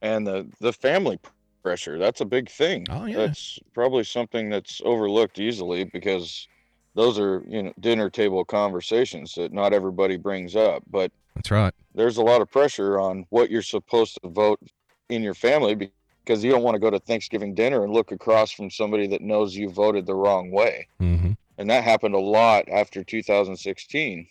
And 0.02 0.26
the 0.26 0.48
the 0.60 0.72
family 0.72 1.18
pressure, 1.62 1.98
that's 1.98 2.20
a 2.20 2.24
big 2.24 2.51
thing. 2.51 2.86
Oh, 2.90 3.05
yeah. 3.05 3.18
That's 3.18 3.59
probably 3.74 4.05
something 4.05 4.48
that's 4.48 4.80
overlooked 4.84 5.38
easily 5.38 5.84
because 5.84 6.48
those 6.94 7.18
are, 7.18 7.44
you 7.47 7.62
know, 7.62 7.72
dinner 7.80 8.10
table 8.10 8.44
conversations 8.44 9.34
that 9.34 9.52
not 9.52 9.72
everybody 9.72 10.16
brings 10.16 10.56
up, 10.56 10.82
but 10.90 11.12
That's 11.35 11.51
right. 11.51 11.73
there's 11.94 12.16
a 12.16 12.23
lot 12.23 12.40
of 12.40 12.51
pressure 12.51 12.98
on 12.98 13.27
what 13.31 13.51
you're 13.51 13.62
supposed 13.62 14.19
to 14.23 14.28
vote 14.28 14.61
in 15.09 15.23
your 15.23 15.35
family 15.35 15.90
because 16.24 16.44
you 16.44 16.51
don't 16.51 16.62
want 16.62 16.74
to 16.74 16.78
go 16.78 16.90
to 16.90 16.98
Thanksgiving 16.98 17.55
dinner 17.55 17.82
and 17.85 17.93
look 17.93 18.12
across 18.12 18.51
from 18.51 18.70
somebody 18.70 19.07
that 19.09 19.20
knows 19.23 19.55
you 19.57 19.70
voted 19.70 20.07
the 20.07 20.15
wrong 20.15 20.51
way. 20.51 20.86
Mm-hmm. 21.01 21.32
And 21.59 21.70
that 21.70 21.85
happened 21.85 22.15
a 22.15 22.19
lot 22.20 22.69
after 22.69 23.02
2016. 23.05 24.27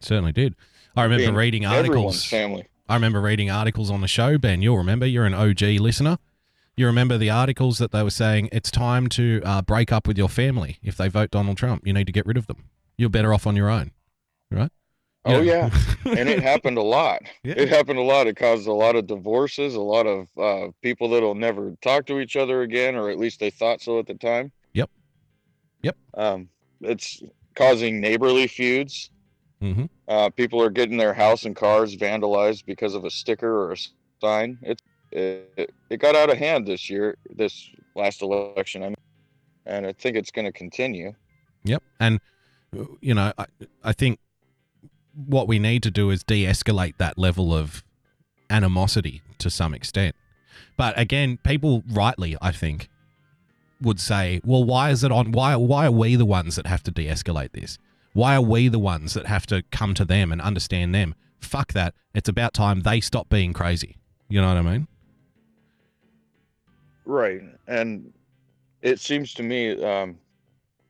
Certainly 0.00 0.32
did. 0.32 0.54
I 0.96 1.02
remember 1.02 1.24
Being 1.24 1.34
reading 1.34 1.66
articles. 1.66 2.24
family. 2.24 2.66
I 2.88 2.94
remember 2.94 3.20
reading 3.20 3.50
articles 3.50 3.90
on 3.90 4.00
the 4.00 4.08
show, 4.08 4.38
Ben. 4.38 4.62
You'll 4.62 4.76
remember. 4.78 5.06
You're 5.06 5.26
an 5.26 5.34
OG 5.34 5.60
listener. 5.80 6.18
You 6.76 6.86
remember 6.86 7.18
the 7.18 7.30
articles 7.30 7.78
that 7.78 7.90
they 7.90 8.02
were 8.02 8.10
saying 8.10 8.48
it's 8.52 8.70
time 8.70 9.08
to 9.08 9.40
uh, 9.44 9.62
break 9.62 9.92
up 9.92 10.06
with 10.06 10.18
your 10.18 10.28
family 10.28 10.78
if 10.82 10.96
they 10.96 11.08
vote 11.08 11.30
Donald 11.30 11.56
Trump. 11.56 11.86
You 11.86 11.92
need 11.92 12.06
to 12.06 12.12
get 12.12 12.26
rid 12.26 12.36
of 12.36 12.46
them. 12.46 12.64
You're 12.98 13.10
better 13.10 13.32
off 13.32 13.46
on 13.46 13.56
your 13.56 13.68
own, 13.70 13.92
right? 14.50 14.70
Oh 15.26 15.40
Yeah. 15.40 15.70
yeah, 16.04 16.12
and 16.18 16.28
it 16.28 16.42
happened 16.42 16.78
a 16.78 16.82
lot. 16.82 17.22
Yeah. 17.42 17.54
It 17.56 17.68
happened 17.68 17.98
a 17.98 18.02
lot. 18.02 18.26
It 18.26 18.36
caused 18.36 18.66
a 18.66 18.72
lot 18.72 18.96
of 18.96 19.06
divorces, 19.06 19.74
a 19.74 19.80
lot 19.80 20.06
of 20.06 20.28
uh, 20.38 20.70
people 20.82 21.08
that'll 21.10 21.34
never 21.34 21.74
talk 21.82 22.06
to 22.06 22.18
each 22.20 22.36
other 22.36 22.62
again, 22.62 22.96
or 22.96 23.10
at 23.10 23.18
least 23.18 23.40
they 23.40 23.50
thought 23.50 23.80
so 23.80 23.98
at 23.98 24.06
the 24.06 24.14
time. 24.14 24.52
Yep. 24.74 24.90
Yep. 25.82 25.96
Um, 26.14 26.48
it's 26.80 27.22
causing 27.54 28.00
neighborly 28.00 28.46
feuds. 28.46 29.10
Mm-hmm. 29.62 29.84
Uh, 30.08 30.30
people 30.30 30.60
are 30.62 30.70
getting 30.70 30.96
their 30.96 31.14
house 31.14 31.44
and 31.44 31.56
cars 31.56 31.96
vandalized 31.96 32.64
because 32.66 32.94
of 32.94 33.04
a 33.04 33.10
sticker 33.10 33.50
or 33.64 33.72
a 33.72 33.76
sign. 34.20 34.58
It's 34.62 34.82
it, 35.12 35.70
it 35.88 35.98
got 35.98 36.14
out 36.16 36.30
of 36.30 36.36
hand 36.36 36.66
this 36.66 36.90
year, 36.90 37.16
this 37.34 37.70
last 37.94 38.22
election. 38.22 38.82
I 38.82 38.86
mean, 38.88 38.96
and 39.64 39.86
I 39.86 39.92
think 39.92 40.16
it's 40.16 40.30
going 40.30 40.44
to 40.44 40.52
continue. 40.52 41.12
Yep. 41.64 41.82
And 42.00 42.20
you 43.00 43.14
know, 43.14 43.32
I, 43.38 43.46
I 43.82 43.92
think 43.92 44.18
what 45.16 45.48
we 45.48 45.58
need 45.58 45.82
to 45.82 45.90
do 45.90 46.10
is 46.10 46.22
de-escalate 46.22 46.98
that 46.98 47.18
level 47.18 47.54
of 47.54 47.82
animosity 48.50 49.22
to 49.38 49.50
some 49.50 49.74
extent. 49.74 50.14
But 50.76 50.98
again, 50.98 51.38
people 51.42 51.82
rightly, 51.90 52.36
I 52.40 52.52
think, 52.52 52.88
would 53.80 53.98
say, 53.98 54.40
"Well, 54.44 54.64
why 54.64 54.90
is 54.90 55.02
it 55.04 55.10
on? 55.10 55.32
Why 55.32 55.56
why 55.56 55.86
are 55.86 55.90
we 55.90 56.16
the 56.16 56.26
ones 56.26 56.56
that 56.56 56.66
have 56.66 56.82
to 56.84 56.90
de-escalate 56.90 57.52
this? 57.52 57.78
Why 58.12 58.36
are 58.36 58.42
we 58.42 58.68
the 58.68 58.78
ones 58.78 59.14
that 59.14 59.26
have 59.26 59.46
to 59.46 59.62
come 59.70 59.94
to 59.94 60.04
them 60.04 60.32
and 60.32 60.40
understand 60.40 60.94
them? 60.94 61.14
Fuck 61.40 61.72
that! 61.72 61.94
It's 62.14 62.28
about 62.28 62.54
time 62.54 62.80
they 62.80 63.00
stop 63.00 63.28
being 63.28 63.52
crazy. 63.52 63.96
You 64.28 64.40
know 64.40 64.48
what 64.48 64.56
I 64.56 64.62
mean? 64.62 64.88
Right. 67.04 67.42
And 67.68 68.12
it 68.82 68.98
seems 68.98 69.32
to 69.34 69.42
me, 69.42 69.82
um, 69.82 70.18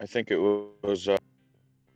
I 0.00 0.06
think 0.06 0.30
it 0.30 0.38
was 0.38 1.08
uh, 1.08 1.16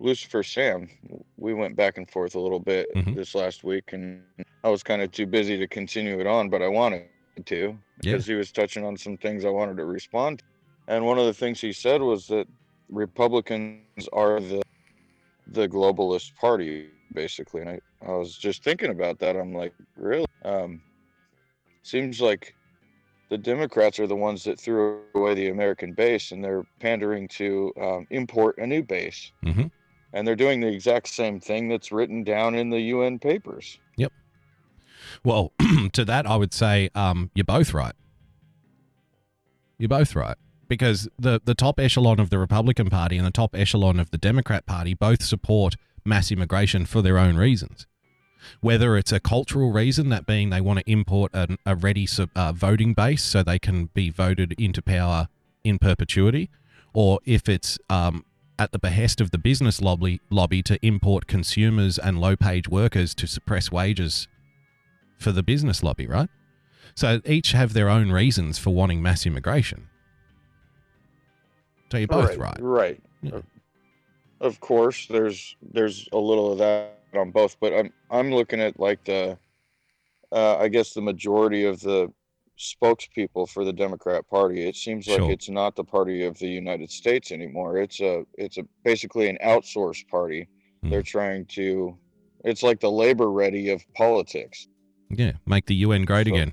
Lucifer 0.01 0.43
Sam. 0.43 0.89
We 1.36 1.55
went 1.55 1.77
back 1.77 1.98
and 1.98 2.10
forth 2.10 2.35
a 2.35 2.40
little 2.40 2.59
bit 2.59 2.89
Mhm. 2.97 3.14
this 3.14 3.35
last 3.35 3.62
week, 3.64 3.93
and 3.93 4.22
I 4.64 4.68
was 4.70 4.82
kind 4.82 5.02
of 5.02 5.12
too 5.12 5.27
busy 5.27 5.56
to 5.59 5.66
continue 5.68 6.18
it 6.20 6.27
on, 6.27 6.48
but 6.48 6.62
I 6.62 6.68
wanted 6.68 7.05
to 7.44 7.78
Yeah. 8.02 8.12
because 8.12 8.27
he 8.27 8.35
was 8.35 8.51
touching 8.51 8.85
on 8.85 8.97
some 8.97 9.16
things 9.16 9.44
I 9.44 9.51
wanted 9.51 9.77
to 9.77 9.85
respond. 9.85 10.39
to. 10.40 10.44
And 10.89 11.05
one 11.06 11.18
of 11.18 11.27
the 11.27 11.35
things 11.35 11.60
he 11.60 11.72
said 11.72 12.01
was 12.01 12.27
that 12.28 12.48
Republicans 12.89 14.09
are 14.12 14.40
the 14.40 14.62
the 15.52 15.68
globalist 15.68 16.36
party, 16.36 16.90
basically. 17.12 17.60
And 17.60 17.70
I, 17.70 17.81
I 18.06 18.12
was 18.12 18.39
just 18.39 18.62
thinking 18.62 18.90
about 18.90 19.18
that. 19.18 19.35
I'm 19.35 19.52
like, 19.52 19.72
really? 19.97 20.27
Um, 20.44 20.81
seems 21.82 22.20
like 22.20 22.55
the 23.31 23.39
Democrats 23.39 23.98
are 23.98 24.06
the 24.06 24.14
ones 24.14 24.44
that 24.44 24.60
threw 24.60 25.02
away 25.16 25.35
the 25.35 25.48
American 25.48 25.93
base 25.93 26.31
and 26.31 26.44
they're 26.44 26.62
pandering 26.78 27.27
to 27.28 27.72
um, 27.81 28.06
import 28.10 28.59
a 28.59 28.66
new 28.66 28.82
base. 28.85 29.32
Mm-hmm. 29.44 29.66
And 30.12 30.26
they're 30.26 30.36
doing 30.36 30.60
the 30.60 30.68
exact 30.68 31.08
same 31.08 31.40
thing 31.40 31.68
that's 31.68 31.92
written 31.92 32.24
down 32.24 32.54
in 32.54 32.70
the 32.70 32.80
UN 32.80 33.18
papers. 33.18 33.78
Yep. 33.96 34.12
Well, 35.24 35.52
to 35.92 36.04
that, 36.04 36.26
I 36.26 36.36
would 36.36 36.52
say 36.52 36.90
um, 36.94 37.30
you're 37.34 37.44
both 37.44 37.72
right. 37.72 37.94
You're 39.78 39.88
both 39.88 40.14
right 40.14 40.36
because 40.70 41.08
the 41.18 41.40
the 41.44 41.54
top 41.54 41.80
echelon 41.80 42.20
of 42.20 42.30
the 42.30 42.38
Republican 42.38 42.88
Party 42.88 43.18
and 43.18 43.26
the 43.26 43.30
top 43.30 43.54
echelon 43.54 43.98
of 43.98 44.10
the 44.10 44.18
Democrat 44.18 44.64
Party 44.64 44.94
both 44.94 45.22
support 45.22 45.74
mass 46.04 46.30
immigration 46.30 46.86
for 46.86 47.02
their 47.02 47.18
own 47.18 47.36
reasons. 47.36 47.86
Whether 48.60 48.96
it's 48.96 49.12
a 49.12 49.20
cultural 49.20 49.70
reason, 49.70 50.08
that 50.08 50.24
being 50.24 50.48
they 50.48 50.62
want 50.62 50.78
to 50.78 50.90
import 50.90 51.30
an, 51.34 51.58
a 51.66 51.74
ready 51.74 52.08
uh, 52.34 52.52
voting 52.52 52.94
base 52.94 53.22
so 53.22 53.42
they 53.42 53.58
can 53.58 53.86
be 53.86 54.08
voted 54.08 54.54
into 54.58 54.80
power 54.80 55.28
in 55.62 55.78
perpetuity, 55.78 56.48
or 56.94 57.20
if 57.24 57.48
it's 57.48 57.78
um, 57.90 58.24
at 58.60 58.72
the 58.72 58.78
behest 58.78 59.22
of 59.22 59.30
the 59.30 59.38
business 59.38 59.80
lobby, 59.80 60.20
lobby 60.28 60.62
to 60.62 60.78
import 60.86 61.26
consumers 61.26 61.98
and 61.98 62.20
low 62.20 62.36
paid 62.36 62.68
workers 62.68 63.14
to 63.14 63.26
suppress 63.26 63.72
wages 63.72 64.28
for 65.18 65.32
the 65.32 65.42
business 65.42 65.82
lobby, 65.82 66.06
right? 66.06 66.28
So 66.94 67.22
each 67.24 67.52
have 67.52 67.72
their 67.72 67.88
own 67.88 68.12
reasons 68.12 68.58
for 68.58 68.68
wanting 68.68 69.00
mass 69.00 69.24
immigration. 69.24 69.88
So 71.90 71.96
you're 71.96 72.06
both 72.06 72.36
right. 72.36 72.58
Right. 72.60 73.00
Of 74.42 74.60
course, 74.60 75.06
there's 75.06 75.56
there's 75.72 76.06
a 76.12 76.18
little 76.18 76.52
of 76.52 76.58
that 76.58 76.98
on 77.14 77.30
both, 77.30 77.56
but 77.60 77.72
I'm 77.72 77.90
I'm 78.10 78.30
looking 78.30 78.60
at 78.60 78.78
like 78.78 79.02
the, 79.04 79.38
uh, 80.32 80.58
I 80.58 80.68
guess 80.68 80.92
the 80.92 81.00
majority 81.00 81.64
of 81.64 81.80
the 81.80 82.12
spokespeople 82.60 83.48
for 83.48 83.64
the 83.64 83.72
Democrat 83.72 84.28
Party. 84.28 84.68
It 84.68 84.76
seems 84.76 85.08
like 85.08 85.18
Sure. 85.18 85.30
it's 85.30 85.48
not 85.48 85.74
the 85.76 85.84
party 85.84 86.24
of 86.24 86.38
the 86.38 86.46
United 86.48 86.90
States 86.90 87.32
anymore. 87.32 87.78
It's 87.78 88.00
a 88.00 88.24
it's 88.34 88.58
a 88.58 88.64
basically 88.84 89.28
an 89.28 89.38
outsourced 89.42 90.06
party. 90.08 90.46
Hmm. 90.82 90.90
They're 90.90 91.02
trying 91.02 91.46
to. 91.56 91.96
It's 92.44 92.62
like 92.62 92.80
the 92.80 92.90
labor 92.90 93.30
ready 93.30 93.70
of 93.70 93.82
politics. 93.94 94.68
Yeah, 95.10 95.32
make 95.46 95.66
the 95.66 95.74
UN 95.76 96.04
great 96.04 96.26
So- 96.28 96.34
again. 96.34 96.52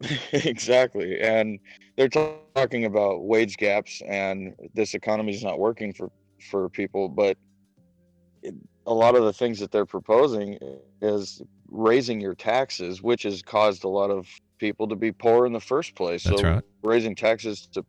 exactly 0.32 1.20
and 1.20 1.60
they're 1.96 2.08
ta- 2.08 2.34
talking 2.56 2.86
about 2.86 3.22
wage 3.24 3.56
gaps 3.56 4.02
and 4.08 4.52
this 4.74 4.94
economy 4.94 5.32
is 5.32 5.44
not 5.44 5.60
working 5.60 5.92
for 5.92 6.10
for 6.50 6.68
people 6.68 7.08
but 7.08 7.36
it, 8.42 8.52
a 8.88 8.92
lot 8.92 9.14
of 9.14 9.22
the 9.22 9.32
things 9.32 9.60
that 9.60 9.70
they're 9.70 9.86
proposing 9.86 10.58
is 11.00 11.40
raising 11.70 12.20
your 12.20 12.34
taxes 12.34 13.00
which 13.00 13.22
has 13.22 13.42
caused 13.42 13.84
a 13.84 13.88
lot 13.88 14.10
of 14.10 14.26
people 14.66 14.86
to 14.88 14.96
be 14.96 15.10
poor 15.12 15.44
in 15.48 15.52
the 15.52 15.66
first 15.72 15.94
place 15.94 16.22
That's 16.24 16.40
so 16.40 16.48
right. 16.48 16.62
raising 16.82 17.14
taxes 17.14 17.68
to 17.74 17.84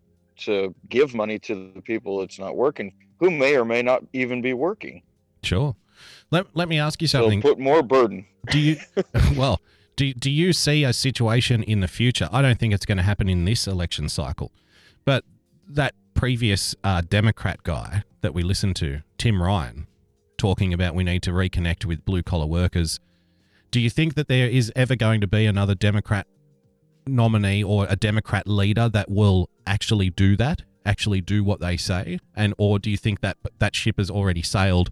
to 0.45 0.73
give 0.89 1.13
money 1.13 1.37
to 1.47 1.71
the 1.75 1.81
people 1.81 2.21
it's 2.23 2.39
not 2.39 2.55
working 2.55 2.93
who 3.19 3.29
may 3.29 3.55
or 3.55 3.65
may 3.65 3.81
not 3.81 4.01
even 4.13 4.41
be 4.41 4.53
working 4.53 5.03
Sure. 5.43 5.75
Let, 6.31 6.47
let 6.55 6.67
me 6.69 6.79
ask 6.79 7.01
you 7.01 7.07
so 7.07 7.21
something. 7.21 7.41
put 7.41 7.59
more 7.59 7.83
burden 7.83 8.25
Do 8.49 8.59
you 8.59 8.77
well, 9.37 9.59
do 9.95 10.13
do 10.13 10.31
you 10.31 10.53
see 10.53 10.83
a 10.83 10.93
situation 10.93 11.63
in 11.63 11.81
the 11.81 11.87
future? 11.87 12.27
I 12.31 12.41
don't 12.41 12.59
think 12.59 12.73
it's 12.73 12.85
going 12.85 12.97
to 12.97 13.03
happen 13.03 13.29
in 13.29 13.45
this 13.45 13.67
election 13.67 14.09
cycle. 14.09 14.51
But 15.05 15.23
that 15.67 15.93
previous 16.13 16.75
uh, 16.83 17.01
Democrat 17.01 17.63
guy 17.63 18.03
that 18.21 18.33
we 18.33 18.41
listened 18.41 18.75
to, 18.77 19.01
Tim 19.17 19.41
Ryan, 19.41 19.87
talking 20.37 20.73
about 20.73 20.95
we 20.95 21.03
need 21.03 21.21
to 21.23 21.31
reconnect 21.31 21.85
with 21.85 22.03
blue 22.05 22.23
collar 22.23 22.47
workers. 22.47 22.99
Do 23.71 23.79
you 23.79 23.89
think 23.89 24.15
that 24.15 24.27
there 24.27 24.47
is 24.47 24.71
ever 24.75 24.95
going 24.95 25.21
to 25.21 25.27
be 25.27 25.45
another 25.45 25.75
Democrat 25.75 26.27
nominee 27.07 27.63
or 27.63 27.85
a 27.89 27.95
Democrat 27.95 28.47
leader 28.47 28.89
that 28.89 29.09
will 29.09 29.49
actually 29.65 30.09
do 30.09 30.35
that, 30.37 30.63
actually 30.85 31.21
do 31.21 31.43
what 31.43 31.59
they 31.59 31.77
say, 31.77 32.19
and 32.35 32.53
or 32.57 32.79
do 32.79 32.89
you 32.89 32.97
think 32.97 33.21
that 33.21 33.37
that 33.59 33.75
ship 33.75 33.97
has 33.97 34.09
already 34.09 34.41
sailed, 34.41 34.91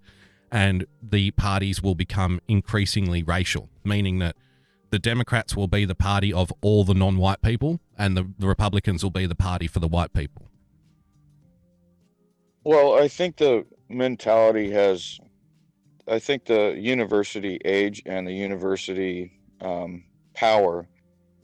and 0.52 0.86
the 1.02 1.32
parties 1.32 1.82
will 1.82 1.96
become 1.96 2.40
increasingly 2.48 3.24
racial, 3.24 3.70
meaning 3.84 4.20
that 4.20 4.36
the 4.90 5.00
Democrats 5.00 5.56
will 5.56 5.68
be 5.68 5.86
the 5.86 5.96
party 5.96 6.34
of 6.34 6.52
all 6.62 6.84
the 6.84 6.94
non-white 6.94 7.42
people, 7.42 7.80
and 7.98 8.18
the, 8.18 8.28
the 8.38 8.48
Republicans 8.48 9.04
will 9.04 9.12
be 9.12 9.26
the 9.26 9.36
party 9.36 9.68
for 9.68 9.80
the 9.80 9.88
white 9.88 10.14
people. 10.14 10.48
Well, 12.64 13.02
I 13.02 13.08
think 13.08 13.38
the 13.38 13.66
mentality 13.90 14.70
has, 14.72 15.20
I 16.08 16.20
think 16.20 16.46
the 16.46 16.76
university 16.78 17.58
age 17.64 18.02
and 18.06 18.28
the 18.28 18.34
university 18.34 19.40
um, 19.62 20.04
power 20.34 20.88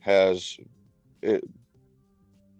has, 0.08 0.58
it, 1.22 1.44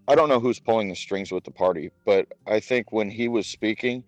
I 0.06 0.14
don't 0.14 0.28
know 0.28 0.38
who's 0.38 0.60
pulling 0.60 0.88
the 0.88 0.94
strings 0.94 1.32
with 1.32 1.44
the 1.44 1.50
party, 1.50 1.90
but 2.04 2.28
I 2.46 2.60
think 2.60 2.92
when 2.92 3.10
he 3.10 3.26
was 3.26 3.46
speaking, 3.46 4.04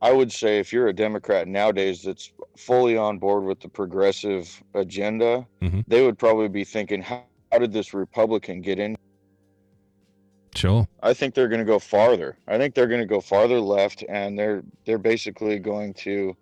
I 0.00 0.12
would 0.12 0.30
say 0.30 0.58
if 0.58 0.72
you're 0.72 0.88
a 0.88 0.92
Democrat 0.92 1.48
nowadays 1.48 2.02
that's 2.02 2.32
fully 2.56 2.96
on 2.96 3.18
board 3.18 3.44
with 3.44 3.60
the 3.60 3.68
progressive 3.68 4.62
agenda, 4.74 5.46
Mhm. 5.60 5.84
they 5.88 6.04
would 6.04 6.18
probably 6.18 6.48
be 6.48 6.64
thinking, 6.64 7.02
how, 7.02 7.24
how 7.50 7.58
did 7.58 7.72
this 7.72 7.92
Republican 7.92 8.60
get 8.62 8.78
in? 8.78 8.96
Sure. 10.54 10.86
I 11.02 11.12
think 11.14 11.34
they're 11.34 11.48
going 11.48 11.60
to 11.60 11.66
go 11.66 11.78
farther. 11.78 12.38
I 12.46 12.56
think 12.58 12.74
they're 12.74 12.86
going 12.86 13.00
to 13.00 13.06
go 13.06 13.20
farther 13.20 13.60
left, 13.60 14.04
and 14.08 14.38
they're 14.38 14.62
they're 14.86 14.96
basically 14.98 15.58
going 15.58 15.92
to 15.94 16.34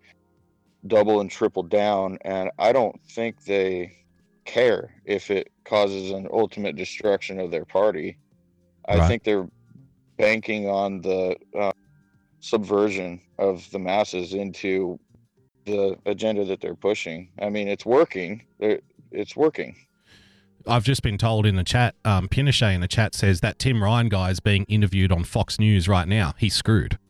double 0.87 1.19
and 1.19 1.29
triple 1.29 1.63
down. 1.63 2.17
And 2.21 2.49
I 2.57 2.71
don't 2.71 2.97
think 3.09 3.43
they 3.43 4.04
care 4.45 4.91
if 5.05 5.29
it 5.31 5.51
causes 5.65 6.11
an 6.11 6.27
ultimate 6.31 6.75
destruction 6.75 7.39
of 7.39 7.51
their 7.51 7.65
party. 7.65 8.17
I 8.87 8.97
Right. 8.97 9.07
think 9.07 9.23
they're 9.23 9.47
banking 10.17 10.69
on 10.69 11.01
the 11.01 11.35
uh, 11.57 11.71
subversion 12.39 13.21
of 13.37 13.69
the 13.71 13.79
masses 13.79 14.33
into 14.33 14.99
the 15.65 15.97
agenda 16.05 16.45
that 16.45 16.61
they're 16.61 16.75
pushing. 16.75 17.29
I 17.41 17.49
mean, 17.49 17.67
it's 17.67 17.85
working. 17.85 18.43
It's 19.11 19.35
working. 19.35 19.75
I've 20.67 20.83
just 20.83 21.01
been 21.03 21.17
told 21.17 21.45
in 21.45 21.55
the 21.55 21.63
chat, 21.63 21.95
um, 22.05 22.27
Pinochet 22.27 22.73
in 22.73 22.81
the 22.81 22.87
chat 22.87 23.13
says 23.13 23.41
that 23.41 23.59
Tim 23.59 23.83
Ryan 23.83 24.09
guy 24.09 24.29
is 24.31 24.39
being 24.39 24.63
interviewed 24.65 25.11
on 25.11 25.23
Fox 25.23 25.59
News 25.59 25.87
right 25.87 26.07
now. 26.07 26.33
He's 26.37 26.55
screwed. 26.55 26.97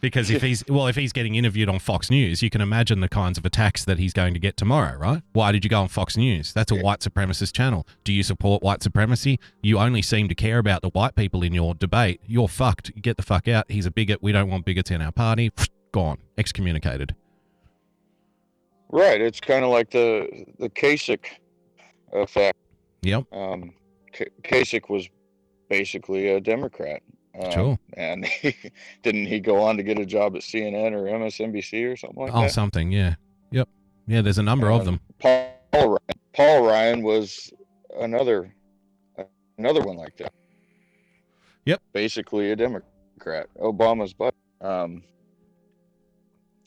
because 0.00 0.30
if 0.30 0.42
he's 0.42 0.64
well, 0.68 0.86
if 0.86 0.96
he's 0.96 1.12
getting 1.12 1.34
interviewed 1.34 1.68
on 1.68 1.78
Fox 1.78 2.10
News, 2.10 2.42
you 2.42 2.50
can 2.50 2.60
imagine 2.60 3.00
the 3.00 3.08
kinds 3.08 3.38
of 3.38 3.44
attacks 3.44 3.84
that 3.84 3.98
he's 3.98 4.12
going 4.12 4.34
to 4.34 4.40
get 4.40 4.56
tomorrow, 4.56 4.96
right? 4.96 5.22
Why 5.32 5.52
did 5.52 5.64
you 5.64 5.70
go 5.70 5.80
on 5.80 5.88
Fox 5.88 6.16
News? 6.16 6.52
That's 6.52 6.72
a 6.72 6.76
white 6.76 7.00
supremacist 7.00 7.52
channel. 7.52 7.86
Do 8.04 8.12
you 8.12 8.22
support 8.22 8.62
white 8.62 8.82
supremacy? 8.82 9.38
You 9.62 9.78
only 9.78 10.02
seem 10.02 10.28
to 10.28 10.34
care 10.34 10.58
about 10.58 10.82
the 10.82 10.88
white 10.88 11.14
people 11.14 11.42
in 11.42 11.52
your 11.52 11.74
debate. 11.74 12.20
You're 12.26 12.48
fucked. 12.48 13.00
Get 13.00 13.16
the 13.16 13.22
fuck 13.22 13.48
out. 13.48 13.70
He's 13.70 13.86
a 13.86 13.90
bigot. 13.90 14.22
We 14.22 14.32
don't 14.32 14.48
want 14.48 14.64
bigots 14.64 14.90
in 14.90 15.02
our 15.02 15.12
party. 15.12 15.52
Gone. 15.92 16.18
Excommunicated. 16.38 17.14
Right. 18.90 19.20
It's 19.20 19.40
kind 19.40 19.64
of 19.64 19.70
like 19.70 19.90
the 19.90 20.46
the 20.58 20.68
Kasich 20.70 21.26
effect. 22.12 22.56
Yep. 23.02 23.24
Um, 23.32 23.72
Kasich 24.42 24.88
was 24.88 25.08
basically 25.68 26.28
a 26.28 26.40
Democrat. 26.40 27.02
Um, 27.44 27.50
Sure. 27.52 27.78
And 27.94 28.24
he, 28.42 28.54
didn't 29.02 29.26
he 29.26 29.40
go 29.40 29.62
on 29.62 29.76
to 29.76 29.82
get 29.82 29.98
a 29.98 30.06
job 30.06 30.36
at 30.36 30.42
CNN 30.42 30.92
or 30.92 31.04
MSNBC 31.04 31.90
or 31.92 31.96
something 31.96 32.22
like 32.22 32.34
Oh, 32.34 32.42
that? 32.42 32.52
something. 32.52 32.90
Yeah. 32.92 33.14
Yep. 33.50 33.68
Yeah. 34.06 34.22
There's 34.22 34.38
a 34.38 34.42
number 34.42 34.70
of 34.70 34.80
Um, 34.80 34.86
them. 34.86 35.00
Paul 35.18 35.88
Ryan, 35.88 35.98
Paul 36.34 36.66
Ryan 36.66 37.02
was 37.02 37.52
another 37.98 38.54
another 39.58 39.82
one 39.82 39.96
like 39.96 40.16
that. 40.16 40.32
Yep. 41.66 41.82
Basically 41.92 42.50
a 42.50 42.56
Democrat. 42.56 43.48
Obama's 43.58 44.12
butt. 44.14 44.34
Um, 44.60 45.02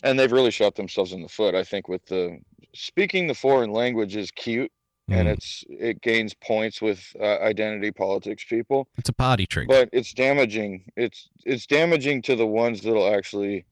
and 0.03 0.19
they've 0.19 0.31
really 0.31 0.51
shot 0.51 0.75
themselves 0.75 1.13
in 1.13 1.21
the 1.21 1.27
foot. 1.29 1.55
I 1.55 1.63
think 1.63 1.87
with 1.87 2.05
the 2.05 2.39
speaking 2.75 3.27
the 3.27 3.33
foreign 3.33 3.71
language 3.71 4.15
is 4.15 4.29
cute, 4.31 4.71
and 5.09 5.27
Mm. 5.27 5.33
it's 5.33 5.63
it 5.69 6.01
gains 6.01 6.33
points 6.33 6.81
with 6.81 7.03
uh, 7.19 7.39
identity 7.39 7.91
politics 7.91 8.45
people, 8.47 8.87
It's 8.97 9.09
a 9.09 9.13
party 9.13 9.45
trick. 9.45 9.67
but 9.67 9.89
it's 9.91 10.13
damaging. 10.13 10.85
It's 10.95 11.29
it's 11.45 11.65
damaging 11.65 12.21
to 12.23 12.35
the 12.35 12.47
ones 12.47 12.81
that'll 12.81 13.13
actually 13.13 13.65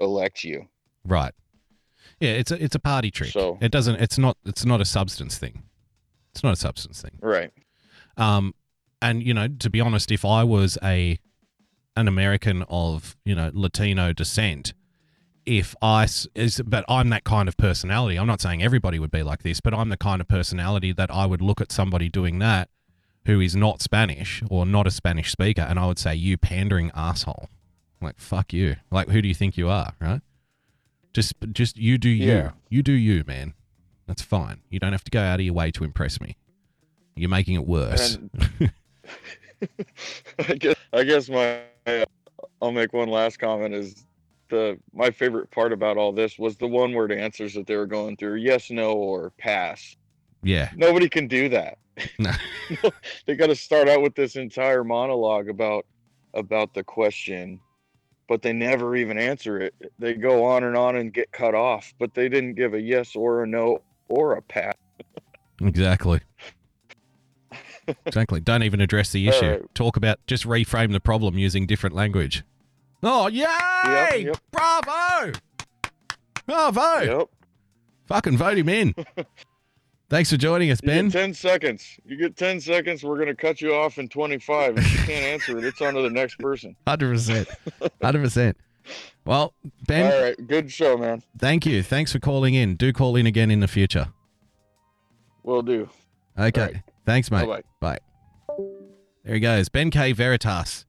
elect 0.00 0.42
you. 0.44 0.66
Right. 1.04 1.32
Yeah, 2.20 2.30
it's 2.30 2.50
a 2.50 2.62
it's 2.62 2.74
a 2.74 2.80
party 2.80 3.10
trick. 3.10 3.30
So- 3.30 3.58
it 3.60 3.70
doesn't 3.70 4.00
it's 4.00 4.18
not 4.18 4.36
it's 4.44 4.64
not 4.64 4.80
a 4.80 4.84
substance 4.84 5.38
thing. 5.38 5.62
It's 6.32 6.42
not 6.42 6.52
a 6.52 6.56
substance 6.56 7.00
thing. 7.02 7.18
Right. 7.20 7.50
Um 8.16 8.54
and 9.00 9.22
you 9.22 9.34
know, 9.34 9.48
to 9.48 9.70
be 9.70 9.80
honest, 9.80 10.10
if 10.10 10.24
I 10.24 10.42
was 10.44 10.78
a 10.82 11.18
an 11.96 12.08
American 12.08 12.62
of, 12.68 13.16
you 13.24 13.34
know, 13.34 13.50
Latino 13.52 14.12
descent, 14.14 14.72
if 15.44 15.74
I 15.82 16.06
is 16.34 16.60
but 16.64 16.84
I'm 16.88 17.08
that 17.10 17.24
kind 17.24 17.48
of 17.48 17.56
personality. 17.56 18.18
I'm 18.18 18.26
not 18.26 18.40
saying 18.40 18.62
everybody 18.62 18.98
would 18.98 19.10
be 19.10 19.22
like 19.22 19.42
this, 19.42 19.60
but 19.60 19.74
I'm 19.74 19.88
the 19.88 19.96
kind 19.96 20.20
of 20.20 20.28
personality 20.28 20.92
that 20.92 21.10
I 21.10 21.26
would 21.26 21.42
look 21.42 21.60
at 21.60 21.72
somebody 21.72 22.08
doing 22.08 22.38
that 22.40 22.68
who 23.26 23.40
is 23.40 23.54
not 23.54 23.80
Spanish 23.80 24.42
or 24.50 24.66
not 24.66 24.86
a 24.86 24.90
Spanish 24.90 25.30
speaker 25.30 25.62
and 25.62 25.78
I 25.78 25.86
would 25.86 25.98
say 25.98 26.14
you 26.14 26.36
pandering 26.36 26.90
asshole. 26.94 27.48
Like 28.00 28.18
fuck 28.18 28.52
you. 28.52 28.76
Like 28.90 29.08
who 29.08 29.22
do 29.22 29.28
you 29.28 29.34
think 29.34 29.56
you 29.56 29.68
are, 29.68 29.94
right? 30.00 30.20
Just 31.12 31.34
just 31.52 31.76
you 31.76 31.98
do 31.98 32.08
you. 32.08 32.32
Yeah. 32.32 32.50
You 32.68 32.82
do 32.82 32.92
you, 32.92 33.24
man. 33.26 33.54
That's 34.06 34.22
fine. 34.22 34.60
You 34.70 34.78
don't 34.78 34.92
have 34.92 35.04
to 35.04 35.10
go 35.10 35.20
out 35.20 35.40
of 35.40 35.44
your 35.46 35.54
way 35.54 35.70
to 35.72 35.84
impress 35.84 36.20
me. 36.20 36.36
You're 37.14 37.30
making 37.30 37.54
it 37.54 37.66
worse. 37.66 38.16
And- 38.16 38.72
I 40.38 40.54
guess 40.54 40.74
I 40.92 41.04
guess 41.04 41.28
my 41.28 41.60
uh, 41.86 42.04
I'll 42.60 42.72
make 42.72 42.92
one 42.92 43.08
last 43.08 43.38
comment 43.38 43.74
is 43.74 44.04
the 44.52 44.78
my 44.92 45.10
favorite 45.10 45.50
part 45.50 45.72
about 45.72 45.96
all 45.96 46.12
this 46.12 46.38
was 46.38 46.56
the 46.56 46.66
one 46.66 46.92
word 46.92 47.10
answers 47.10 47.54
that 47.54 47.66
they 47.66 47.76
were 47.76 47.86
going 47.86 48.16
through 48.16 48.36
yes 48.36 48.70
no 48.70 48.92
or 48.92 49.30
pass 49.38 49.96
yeah. 50.44 50.70
nobody 50.76 51.08
can 51.08 51.26
do 51.26 51.48
that 51.48 51.78
No. 52.18 52.30
they 53.26 53.34
got 53.34 53.48
to 53.48 53.56
start 53.56 53.88
out 53.88 54.02
with 54.02 54.14
this 54.14 54.36
entire 54.36 54.84
monologue 54.84 55.48
about 55.48 55.86
about 56.34 56.72
the 56.74 56.84
question 56.84 57.58
but 58.28 58.42
they 58.42 58.52
never 58.52 58.94
even 58.94 59.18
answer 59.18 59.60
it 59.60 59.74
they 59.98 60.14
go 60.14 60.44
on 60.44 60.64
and 60.64 60.76
on 60.76 60.96
and 60.96 61.12
get 61.12 61.32
cut 61.32 61.54
off 61.54 61.92
but 61.98 62.14
they 62.14 62.28
didn't 62.28 62.54
give 62.54 62.74
a 62.74 62.80
yes 62.80 63.16
or 63.16 63.42
a 63.42 63.46
no 63.46 63.82
or 64.08 64.34
a 64.34 64.42
pass 64.42 64.74
Exactly. 65.60 66.20
exactly. 68.06 68.40
Don't 68.40 68.62
even 68.62 68.80
address 68.80 69.12
the 69.12 69.28
issue. 69.28 69.50
right. 69.50 69.74
Talk 69.74 69.96
about 69.96 70.18
just 70.26 70.44
reframe 70.44 70.92
the 70.92 71.00
problem 71.00 71.38
using 71.38 71.66
different 71.66 71.94
language. 71.94 72.42
Oh, 73.02 73.26
yay! 73.28 73.44
Yep, 73.84 74.20
yep. 74.24 74.36
Bravo! 74.50 75.32
Bravo! 76.46 77.00
yep 77.18 77.28
Fucking 78.06 78.36
vote 78.36 78.58
him 78.58 78.68
in. 78.68 78.94
Thanks 80.10 80.28
for 80.30 80.36
joining 80.36 80.70
us, 80.70 80.80
You 80.82 80.88
Ben. 80.88 81.08
get 81.08 81.18
10 81.18 81.34
seconds. 81.34 81.98
You 82.04 82.16
get 82.18 82.36
10 82.36 82.60
seconds. 82.60 83.02
We're 83.02 83.14
going 83.16 83.28
to 83.28 83.34
cut 83.34 83.62
you 83.62 83.74
off 83.74 83.98
in 83.98 84.08
25. 84.08 84.76
If 84.76 84.92
you 84.92 84.98
can't 84.98 85.24
answer 85.24 85.56
it, 85.56 85.64
it's 85.64 85.80
on 85.80 85.94
to 85.94 86.02
the 86.02 86.10
next 86.10 86.38
person. 86.38 86.76
Hundred 86.86 87.12
percent. 87.14 87.48
Hundred 88.02 88.22
percent. 88.22 88.56
Well, 89.24 89.54
Ben, 89.86 90.12
All 90.12 90.20
right. 90.22 90.46
Good 90.46 90.70
show, 90.70 90.98
man. 90.98 91.22
thank 91.38 91.64
you. 91.64 91.82
Thanks 91.82 92.12
for 92.12 92.18
calling 92.18 92.52
in. 92.54 92.74
Do 92.74 92.92
call 92.92 93.16
in 93.16 93.26
again 93.26 93.50
in 93.50 93.60
the 93.60 93.68
future. 93.68 94.08
Will 95.44 95.62
do. 95.62 95.88
Okay. 96.38 96.82
Thanks, 97.06 97.30
mate. 97.30 97.46
Bye-bye. 97.46 97.62
Bye. 97.80 97.98
There 99.24 99.34
he 99.34 99.40
goes. 99.40 99.68
Ben 99.70 99.90
K. 99.90 100.12
Veritas. 100.12 100.84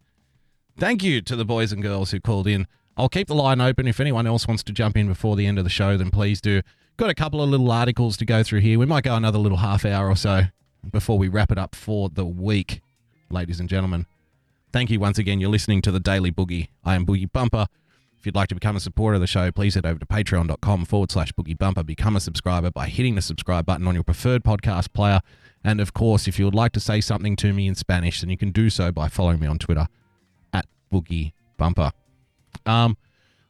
Thank 0.77 1.03
you 1.03 1.21
to 1.21 1.35
the 1.35 1.45
boys 1.45 1.71
and 1.71 1.81
girls 1.83 2.11
who 2.11 2.19
called 2.19 2.47
in. 2.47 2.67
I'll 2.97 3.09
keep 3.09 3.27
the 3.27 3.35
line 3.35 3.61
open. 3.61 3.87
If 3.87 3.99
anyone 3.99 4.27
else 4.27 4.47
wants 4.47 4.63
to 4.63 4.73
jump 4.73 4.97
in 4.97 5.07
before 5.07 5.35
the 5.35 5.45
end 5.45 5.57
of 5.57 5.63
the 5.63 5.69
show, 5.69 5.97
then 5.97 6.09
please 6.09 6.41
do. 6.41 6.61
Got 6.97 7.09
a 7.09 7.15
couple 7.15 7.41
of 7.41 7.49
little 7.49 7.71
articles 7.71 8.17
to 8.17 8.25
go 8.25 8.43
through 8.43 8.61
here. 8.61 8.77
We 8.77 8.85
might 8.85 9.03
go 9.03 9.15
another 9.15 9.39
little 9.39 9.59
half 9.59 9.85
hour 9.85 10.09
or 10.09 10.15
so 10.15 10.43
before 10.91 11.17
we 11.17 11.27
wrap 11.27 11.51
it 11.51 11.57
up 11.57 11.75
for 11.75 12.09
the 12.09 12.25
week, 12.25 12.81
ladies 13.29 13.59
and 13.59 13.69
gentlemen. 13.69 14.05
Thank 14.71 14.89
you 14.89 14.99
once 14.99 15.17
again. 15.17 15.39
You're 15.39 15.49
listening 15.49 15.81
to 15.83 15.91
the 15.91 15.99
Daily 15.99 16.31
Boogie. 16.31 16.69
I 16.83 16.95
am 16.95 17.05
Boogie 17.05 17.31
Bumper. 17.31 17.67
If 18.17 18.25
you'd 18.25 18.35
like 18.35 18.49
to 18.49 18.55
become 18.55 18.75
a 18.75 18.79
supporter 18.79 19.15
of 19.15 19.21
the 19.21 19.27
show, 19.27 19.51
please 19.51 19.75
head 19.75 19.85
over 19.85 19.99
to 19.99 20.05
patreon.com 20.05 20.85
forward 20.85 21.11
slash 21.11 21.33
boogie 21.33 21.57
bumper. 21.57 21.83
Become 21.83 22.15
a 22.15 22.19
subscriber 22.19 22.71
by 22.71 22.87
hitting 22.87 23.15
the 23.15 23.21
subscribe 23.21 23.65
button 23.65 23.87
on 23.87 23.95
your 23.95 24.03
preferred 24.03 24.43
podcast 24.43 24.93
player. 24.93 25.21
And 25.63 25.81
of 25.81 25.93
course, 25.93 26.27
if 26.27 26.39
you 26.39 26.45
would 26.45 26.55
like 26.55 26.71
to 26.73 26.79
say 26.79 27.01
something 27.01 27.35
to 27.37 27.53
me 27.53 27.67
in 27.67 27.75
Spanish, 27.75 28.21
then 28.21 28.29
you 28.29 28.37
can 28.37 28.51
do 28.51 28.69
so 28.69 28.91
by 28.91 29.07
following 29.07 29.39
me 29.39 29.47
on 29.47 29.59
Twitter 29.59 29.87
boogie 30.93 31.33
bumper. 31.57 31.91
Um, 32.65 32.97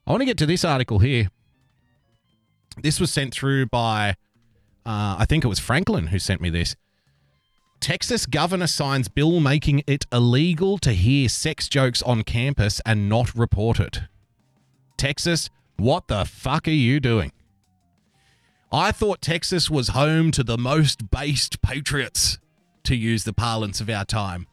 I 0.08 0.12
want 0.12 0.22
to 0.22 0.26
get 0.26 0.38
to 0.40 0.46
this 0.46 0.64
article 0.64 1.00
here. 1.00 1.28
This 2.82 3.00
was 3.00 3.12
sent 3.12 3.34
through 3.34 3.68
by, 3.68 4.12
uh, 4.86 5.16
I 5.20 5.26
think 5.28 5.44
it 5.44 5.48
was 5.48 5.60
Franklin 5.60 6.08
who 6.08 6.20
sent 6.20 6.42
me 6.42 6.50
this. 6.50 6.76
Texas 7.80 8.26
governor 8.26 8.68
signs 8.68 9.10
bill 9.10 9.42
making 9.42 9.84
it 9.88 10.06
illegal 10.12 10.78
to 10.80 10.94
hear 10.94 11.28
sex 11.28 11.68
jokes 11.68 12.02
on 12.02 12.24
campus 12.24 12.80
and 12.86 13.10
not 13.10 13.36
report 13.36 13.80
it. 13.80 14.02
Texas, 14.98 15.50
what 15.78 16.08
the 16.08 16.24
fuck 16.24 16.68
are 16.68 16.72
you 16.72 17.00
doing? 17.00 17.32
I 18.72 18.92
thought 18.92 19.22
Texas 19.22 19.70
was 19.70 19.90
home 19.90 20.32
to 20.32 20.44
the 20.44 20.58
most 20.58 21.12
based 21.12 21.62
patriots, 21.62 22.40
to 22.84 22.96
use 22.96 23.24
the 23.24 23.34
parlance 23.34 23.82
of 23.82 23.90
our 23.90 24.06
time. 24.06 24.48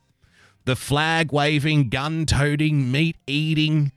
The 0.65 0.77
flag 0.77 1.33
waving, 1.33 1.89
gun 1.89 2.27
toting, 2.27 2.93
meat 2.93 3.17
eating, 3.27 3.93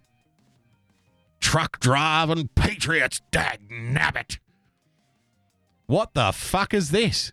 truck 1.40 1.80
driving 1.80 2.50
patriots, 2.56 3.22
dag 3.32 3.70
nabbit. 3.70 4.40
What 5.88 6.14
the 6.14 6.32
fuck 6.32 6.74
is 6.74 6.92
this? 6.92 7.32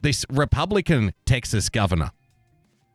This 0.00 0.24
Republican 0.30 1.12
Texas 1.26 1.68
governor 1.68 2.12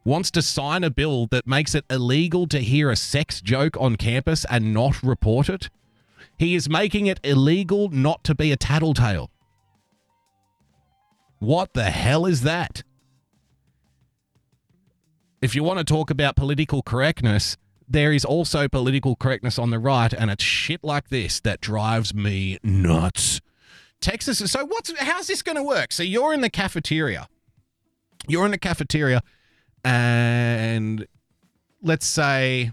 wants 0.06 0.32
to 0.32 0.42
sign 0.42 0.84
a 0.84 0.90
bill 0.90 1.28
that 1.28 1.48
makes 1.48 1.76
it 1.76 1.86
illegal 1.90 2.48
to 2.48 2.60
hear 2.60 2.90
a 2.90 2.96
sex 2.96 3.42
joke 3.42 3.78
on 3.80 3.96
campus 3.96 4.46
and 4.50 4.74
not 4.74 5.04
report 5.04 5.50
it. 5.50 5.70
He 6.38 6.56
is 6.56 6.70
making 6.70 7.08
it 7.08 7.20
illegal 7.24 7.90
not 7.90 8.24
to 8.24 8.36
be 8.36 8.52
a 8.52 8.58
tattletale. 8.58 9.30
What 11.40 11.74
the 11.74 11.92
hell 11.92 12.26
is 12.26 12.42
that? 12.42 12.84
If 15.44 15.56
you 15.56 15.62
want 15.62 15.80
to 15.80 15.84
talk 15.84 16.10
about 16.10 16.38
political 16.38 16.82
correctness, 16.82 17.58
there 17.86 18.14
is 18.14 18.24
also 18.24 18.70
political 18.70 19.18
correctness 19.18 19.60
on 19.60 19.72
the 19.72 19.78
right, 19.78 20.14
and 20.14 20.32
it's 20.32 20.42
shit 20.42 20.86
like 20.86 21.10
this 21.10 21.42
that 21.42 21.60
drives 21.60 22.14
me 22.14 22.60
nuts. 22.64 23.42
Texas. 24.00 24.38
So 24.50 24.64
what's 24.64 24.98
how's 24.98 25.28
this 25.28 25.42
going 25.42 25.58
to 25.58 25.64
work? 25.64 25.92
So 25.92 26.02
you're 26.02 26.34
in 26.34 26.40
the 26.40 26.50
cafeteria. 26.50 27.28
You're 28.26 28.46
in 28.46 28.52
the 28.52 28.58
cafeteria, 28.58 29.22
and 29.84 31.06
let's 31.82 32.06
say, 32.06 32.72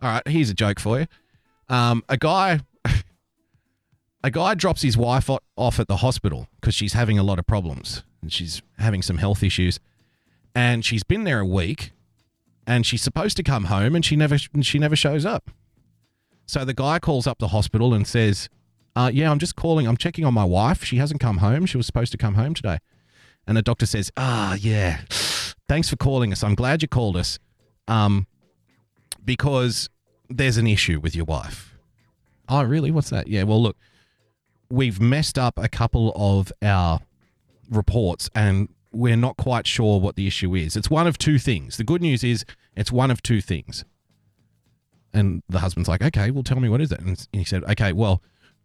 all 0.00 0.12
right, 0.12 0.26
here's 0.26 0.48
a 0.48 0.54
joke 0.54 0.80
for 0.80 1.00
you. 1.00 1.06
Um, 1.68 2.02
a 2.08 2.16
guy, 2.16 2.60
a 4.24 4.30
guy 4.30 4.54
drops 4.54 4.80
his 4.80 4.96
wife 4.96 5.28
off 5.56 5.78
at 5.78 5.88
the 5.88 5.96
hospital 5.96 6.48
because 6.58 6.74
she's 6.74 6.94
having 6.94 7.18
a 7.18 7.22
lot 7.22 7.38
of 7.38 7.46
problems 7.46 8.02
and 8.22 8.32
she's 8.32 8.62
having 8.78 9.02
some 9.02 9.18
health 9.18 9.42
issues, 9.42 9.78
and 10.54 10.84
she's 10.84 11.02
been 11.02 11.24
there 11.24 11.40
a 11.40 11.46
week, 11.46 11.92
and 12.66 12.86
she's 12.86 13.02
supposed 13.02 13.36
to 13.36 13.42
come 13.42 13.64
home, 13.64 13.94
and 13.94 14.04
she 14.04 14.16
never 14.16 14.38
she 14.38 14.78
never 14.78 14.96
shows 14.96 15.24
up. 15.24 15.50
So 16.46 16.64
the 16.64 16.74
guy 16.74 16.98
calls 16.98 17.26
up 17.26 17.38
the 17.38 17.48
hospital 17.48 17.94
and 17.94 18.06
says, 18.06 18.48
uh, 18.96 19.10
yeah, 19.12 19.30
I'm 19.30 19.38
just 19.38 19.54
calling. 19.54 19.86
I'm 19.86 19.96
checking 19.96 20.24
on 20.24 20.34
my 20.34 20.44
wife. 20.44 20.84
She 20.84 20.96
hasn't 20.96 21.20
come 21.20 21.38
home. 21.38 21.64
She 21.66 21.76
was 21.76 21.86
supposed 21.86 22.12
to 22.12 22.18
come 22.18 22.34
home 22.34 22.54
today. 22.54 22.78
And 23.46 23.56
the 23.56 23.62
doctor 23.62 23.86
says, 23.86 24.10
ah, 24.16 24.54
yeah, 24.54 25.00
thanks 25.68 25.88
for 25.88 25.96
calling 25.96 26.32
us. 26.32 26.42
I'm 26.42 26.54
glad 26.54 26.82
you 26.82 26.88
called 26.88 27.16
us 27.16 27.38
um, 27.88 28.26
because 29.24 29.88
there's 30.28 30.56
an 30.56 30.66
issue 30.66 31.00
with 31.00 31.14
your 31.14 31.24
wife. 31.24 31.78
Oh, 32.48 32.64
really? 32.64 32.90
What's 32.90 33.10
that? 33.10 33.28
Yeah, 33.28 33.44
well, 33.44 33.62
look, 33.62 33.76
we've 34.68 35.00
messed 35.00 35.38
up 35.38 35.54
a 35.56 35.68
couple 35.68 36.12
of 36.16 36.52
our 36.62 37.00
reports 37.70 38.28
and 38.34 38.68
we're 38.92 39.16
not 39.16 39.36
quite 39.36 39.66
sure 39.66 40.00
what 40.00 40.16
the 40.16 40.26
issue 40.26 40.54
is. 40.54 40.76
It's 40.76 40.90
one 40.90 41.06
of 41.06 41.18
two 41.18 41.38
things. 41.38 41.76
The 41.76 41.84
good 41.84 42.02
news 42.02 42.24
is 42.24 42.44
it's 42.76 42.90
one 42.90 43.10
of 43.10 43.22
two 43.22 43.40
things. 43.40 43.84
And 45.12 45.42
the 45.48 45.60
husband's 45.60 45.88
like, 45.88 46.02
okay, 46.02 46.30
well, 46.30 46.42
tell 46.42 46.60
me 46.60 46.68
what 46.68 46.80
is 46.80 46.92
it? 46.92 47.00
And 47.00 47.26
he 47.32 47.44
said, 47.44 47.64
okay, 47.64 47.92
well, 47.92 48.22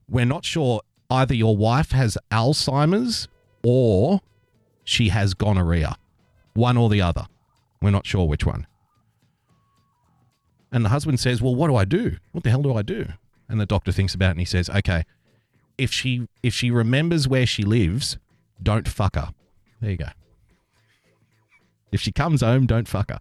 we're 0.08 0.26
not 0.26 0.46
sure 0.46 0.82
either 1.10 1.34
your 1.34 1.56
wife 1.56 1.92
has 1.92 2.18
Alzheimer's 2.32 3.28
or 3.64 4.22
she 4.84 5.10
has 5.10 5.34
gonorrhea. 5.34 5.96
One 6.54 6.78
or 6.78 6.90
the 6.90 7.02
other. 7.02 7.26
We're 7.82 7.92
not 7.92 8.06
sure 8.06 8.28
which 8.28 8.46
one. 8.46 8.68
And 10.72 10.84
the 10.84 10.90
husband 10.90 11.20
says, 11.20 11.42
Well, 11.42 11.56
what 11.56 11.68
do 11.68 11.76
I 11.76 11.86
do? 11.86 12.18
What 12.32 12.44
the 12.44 12.50
hell 12.50 12.62
do 12.62 12.76
I 12.76 12.82
do? 12.82 13.08
And 13.48 13.60
the 13.60 13.66
doctor 13.66 13.92
thinks 13.92 14.14
about 14.14 14.28
it 14.28 14.32
and 14.32 14.40
he 14.40 14.46
says, 14.46 14.70
Okay, 14.70 15.04
if 15.78 15.92
she 15.92 16.28
if 16.44 16.54
she 16.54 16.72
remembers 16.72 17.28
where 17.28 17.46
she 17.46 17.64
lives, 17.64 18.18
don't 18.62 18.88
fuck 18.88 19.16
her. 19.16 19.34
There 19.86 19.92
you 19.92 19.98
go. 20.00 20.10
If 21.92 22.02
she 22.02 22.12
comes 22.12 22.42
home, 22.42 22.66
don't 22.66 22.88
fuck 22.88 23.12
her. 23.12 23.20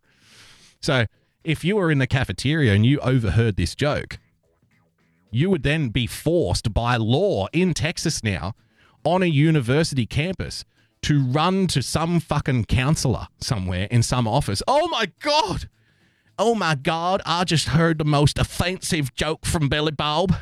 So 0.81 1.05
if 1.45 1.63
you 1.63 1.77
were 1.77 1.91
in 1.91 1.99
the 1.99 2.07
cafeteria 2.07 2.73
and 2.73 2.87
you 2.87 2.99
overheard 3.01 3.57
this 3.57 3.75
joke, 3.75 4.19
you 5.31 5.51
would 5.51 5.63
then 5.63 5.91
be 5.91 6.07
forced 6.07 6.73
by 6.73 6.97
law 6.97 7.49
in 7.53 7.75
Texas 7.75 8.25
now 8.25 8.55
on 9.05 9.23
a 9.23 9.27
university 9.27 10.07
campus 10.07 10.65
to 11.03 11.23
run 11.23 11.67
to 11.67 11.83
some 11.83 12.19
fucking 12.19 12.65
counselor 12.65 13.27
somewhere 13.43 13.87
in 13.91 14.03
some 14.03 14.27
office. 14.27 14.63
Oh 14.67 14.89
my 14.89 15.13
God. 15.21 15.69
Oh 16.39 16.55
my 16.55 16.77
God. 16.77 17.21
I 17.27 17.45
just 17.45 17.69
heard 17.69 17.99
the 17.99 18.07
most 18.07 18.39
offensive 18.39 19.15
joke 19.15 19.45
from 19.45 19.69
Billy 19.69 19.93
Bob. 19.93 20.35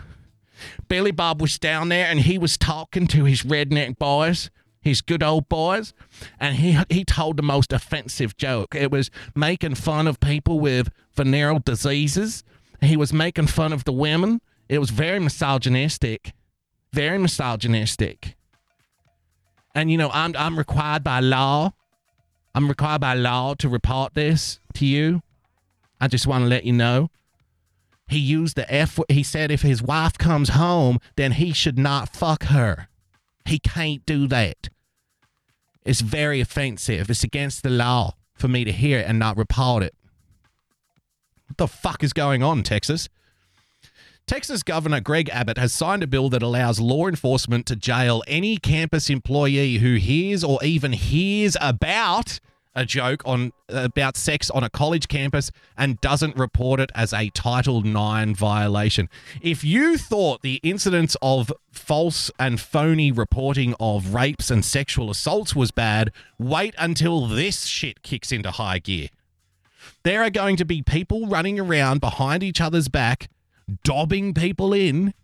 Billy 0.87 1.11
Bob 1.11 1.41
was 1.41 1.59
down 1.59 1.89
there 1.89 2.07
and 2.07 2.21
he 2.21 2.39
was 2.39 2.57
talking 2.57 3.09
to 3.09 3.25
his 3.25 3.43
redneck 3.43 3.99
boys, 3.99 4.51
his 4.83 5.01
good 5.01 5.23
old 5.23 5.49
boys, 5.49 5.95
and 6.39 6.57
he 6.57 6.79
he 6.91 7.05
told 7.05 7.37
the 7.37 7.43
most 7.43 7.73
offensive 7.73 8.37
joke. 8.37 8.75
It 8.75 8.91
was 8.91 9.11
making 9.35 9.77
fun 9.77 10.07
of 10.07 10.21
people 10.21 10.61
with 10.61 10.91
venereal 11.15 11.61
diseases. 11.61 12.45
He 12.81 12.97
was 12.97 13.13
making 13.13 13.47
fun 13.47 13.73
of 13.73 13.85
the 13.85 13.93
women. 13.93 14.41
It 14.69 14.79
was 14.79 14.91
very 14.91 15.21
misogynistic. 15.21 16.33
Very 16.93 17.17
misogynistic. 17.17 18.37
And 19.75 19.91
you 19.91 19.97
know, 19.97 20.11
I'm 20.13 20.35
I'm 20.37 20.59
required 20.59 21.05
by 21.05 21.21
law. 21.21 21.73
I'm 22.55 22.69
required 22.69 23.01
by 23.01 23.15
law 23.15 23.55
to 23.55 23.69
report 23.69 24.15
this 24.15 24.59
to 24.75 24.85
you. 24.85 25.23
I 26.01 26.09
just 26.09 26.27
want 26.27 26.43
to 26.43 26.49
let 26.49 26.65
you 26.65 26.73
know. 26.73 27.09
He 28.09 28.19
used 28.19 28.57
the 28.57 28.71
F. 28.73 28.99
He 29.09 29.23
said 29.23 29.51
if 29.51 29.63
his 29.63 29.83
wife 29.83 30.19
comes 30.19 30.51
home, 30.51 30.99
then 31.17 31.33
he 31.33 31.53
should 31.53 31.79
not 31.79 32.15
fuck 32.15 32.45
her. 32.45 32.89
He 33.45 33.59
can't 33.59 34.05
do 34.07 34.27
that. 34.29 34.69
It's 35.85 36.01
very 36.01 36.41
offensive. 36.41 37.11
It's 37.11 37.25
against 37.25 37.63
the 37.63 37.71
law 37.71 38.15
for 38.35 38.49
me 38.49 38.65
to 38.65 38.73
hear 38.73 38.99
it 38.99 39.07
and 39.07 39.19
not 39.19 39.37
report 39.37 39.83
it. 39.83 39.95
What 41.49 41.59
the 41.59 41.69
fuck 41.69 42.03
is 42.03 42.13
going 42.13 42.43
on, 42.43 42.63
Texas? 42.63 43.09
Texas 44.27 44.63
Governor 44.63 45.01
Greg 45.01 45.29
Abbott 45.31 45.59
has 45.59 45.73
signed 45.73 46.03
a 46.03 46.07
bill 46.07 46.29
that 46.31 46.43
allows 46.43 46.81
law 46.81 47.09
enforcement 47.09 47.67
to 47.67 47.77
jail 47.77 48.23
any 48.27 48.57
campus 48.57 49.11
employee 49.11 49.79
who 49.79 49.97
hears 49.97 50.45
or 50.45 50.63
even 50.63 50.93
hears 50.93 51.57
about 51.61 52.39
a 52.75 52.85
joke 52.85 53.23
on 53.27 53.53
about 53.69 54.17
sex 54.17 54.51
on 54.51 54.65
a 54.65 54.71
college 54.71 55.09
campus 55.09 55.51
and 55.77 56.01
doesn't 56.01 56.37
report 56.37 56.81
it 56.81 56.91
as 56.95 57.13
a 57.13 57.31
Title 57.31 57.81
IX 57.81 58.39
violation. 58.39 59.09
If 59.41 59.63
you 59.65 59.99
thought 59.99 60.43
the 60.43 60.61
incidence 60.63 61.17
of 61.21 61.53
false 61.71 62.31
and 62.39 62.61
phony 62.61 63.13
reporting 63.13 63.75
of 63.79 64.15
rapes 64.15 64.51
and 64.51 64.65
sexual 64.65 65.11
assaults 65.11 65.55
was 65.55 65.71
bad, 65.71 66.13
wait 66.39 66.75
until 66.79 67.27
this 67.27 67.67
shit 67.67 68.03
kicks 68.03 68.33
into 68.33 68.51
high 68.51 68.79
gear. 68.79 69.09
There 70.03 70.23
are 70.23 70.31
going 70.31 70.57
to 70.57 70.65
be 70.65 70.83
people 70.83 71.27
running 71.27 71.61
around 71.61 72.01
behind 72.01 72.43
each 72.43 72.61
other's 72.61 72.89
back, 72.89 73.29
dobbing 73.85 74.35
people 74.35 74.73
in 74.73 75.15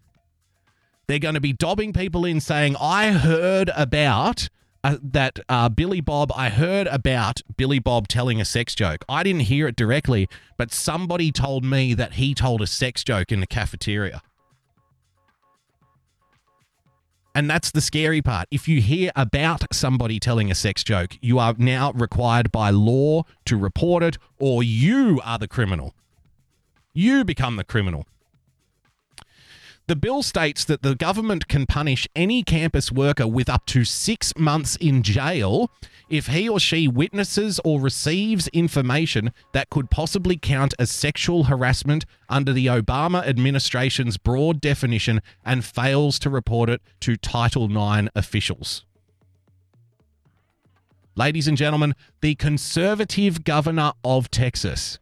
They're 1.08 1.18
going 1.18 1.34
to 1.34 1.40
be 1.40 1.54
dobbing 1.54 1.94
people 1.94 2.26
in 2.26 2.38
saying, 2.38 2.76
I 2.78 3.12
heard 3.12 3.70
about 3.74 4.50
uh, 4.84 4.96
that 5.02 5.40
uh, 5.48 5.68
Billy 5.68 6.00
Bob, 6.00 6.32
I 6.34 6.48
heard 6.48 6.86
about 6.86 7.42
Billy 7.56 7.78
Bob 7.78 8.08
telling 8.08 8.40
a 8.40 8.44
sex 8.44 8.74
joke. 8.74 9.04
I 9.08 9.22
didn't 9.22 9.42
hear 9.42 9.68
it 9.68 9.76
directly, 9.76 10.28
but 10.56 10.72
somebody 10.72 11.32
told 11.32 11.64
me 11.64 11.94
that 11.94 12.14
he 12.14 12.34
told 12.34 12.62
a 12.62 12.66
sex 12.66 13.02
joke 13.02 13.32
in 13.32 13.40
the 13.40 13.46
cafeteria. 13.46 14.22
And 17.34 17.48
that's 17.48 17.70
the 17.70 17.80
scary 17.80 18.20
part. 18.20 18.48
If 18.50 18.66
you 18.66 18.80
hear 18.80 19.12
about 19.14 19.62
somebody 19.72 20.18
telling 20.18 20.50
a 20.50 20.54
sex 20.56 20.82
joke, 20.82 21.16
you 21.20 21.38
are 21.38 21.54
now 21.56 21.92
required 21.92 22.50
by 22.50 22.70
law 22.70 23.22
to 23.44 23.56
report 23.56 24.02
it, 24.02 24.18
or 24.40 24.62
you 24.62 25.20
are 25.24 25.38
the 25.38 25.46
criminal. 25.46 25.94
You 26.92 27.24
become 27.24 27.54
the 27.56 27.64
criminal. 27.64 28.06
The 29.88 29.96
bill 29.96 30.22
states 30.22 30.66
that 30.66 30.82
the 30.82 30.94
government 30.94 31.48
can 31.48 31.64
punish 31.64 32.06
any 32.14 32.42
campus 32.42 32.92
worker 32.92 33.26
with 33.26 33.48
up 33.48 33.64
to 33.66 33.86
six 33.86 34.36
months 34.36 34.76
in 34.76 35.02
jail 35.02 35.70
if 36.10 36.26
he 36.26 36.46
or 36.46 36.60
she 36.60 36.86
witnesses 36.86 37.58
or 37.64 37.80
receives 37.80 38.48
information 38.48 39.32
that 39.54 39.70
could 39.70 39.90
possibly 39.90 40.36
count 40.36 40.74
as 40.78 40.90
sexual 40.90 41.44
harassment 41.44 42.04
under 42.28 42.52
the 42.52 42.66
Obama 42.66 43.26
administration's 43.26 44.18
broad 44.18 44.60
definition 44.60 45.22
and 45.42 45.64
fails 45.64 46.18
to 46.18 46.28
report 46.28 46.68
it 46.68 46.82
to 47.00 47.16
Title 47.16 47.64
IX 47.64 48.10
officials. 48.14 48.84
Ladies 51.16 51.48
and 51.48 51.56
gentlemen, 51.56 51.94
the 52.20 52.34
conservative 52.34 53.42
governor 53.42 53.92
of 54.04 54.30
Texas 54.30 54.98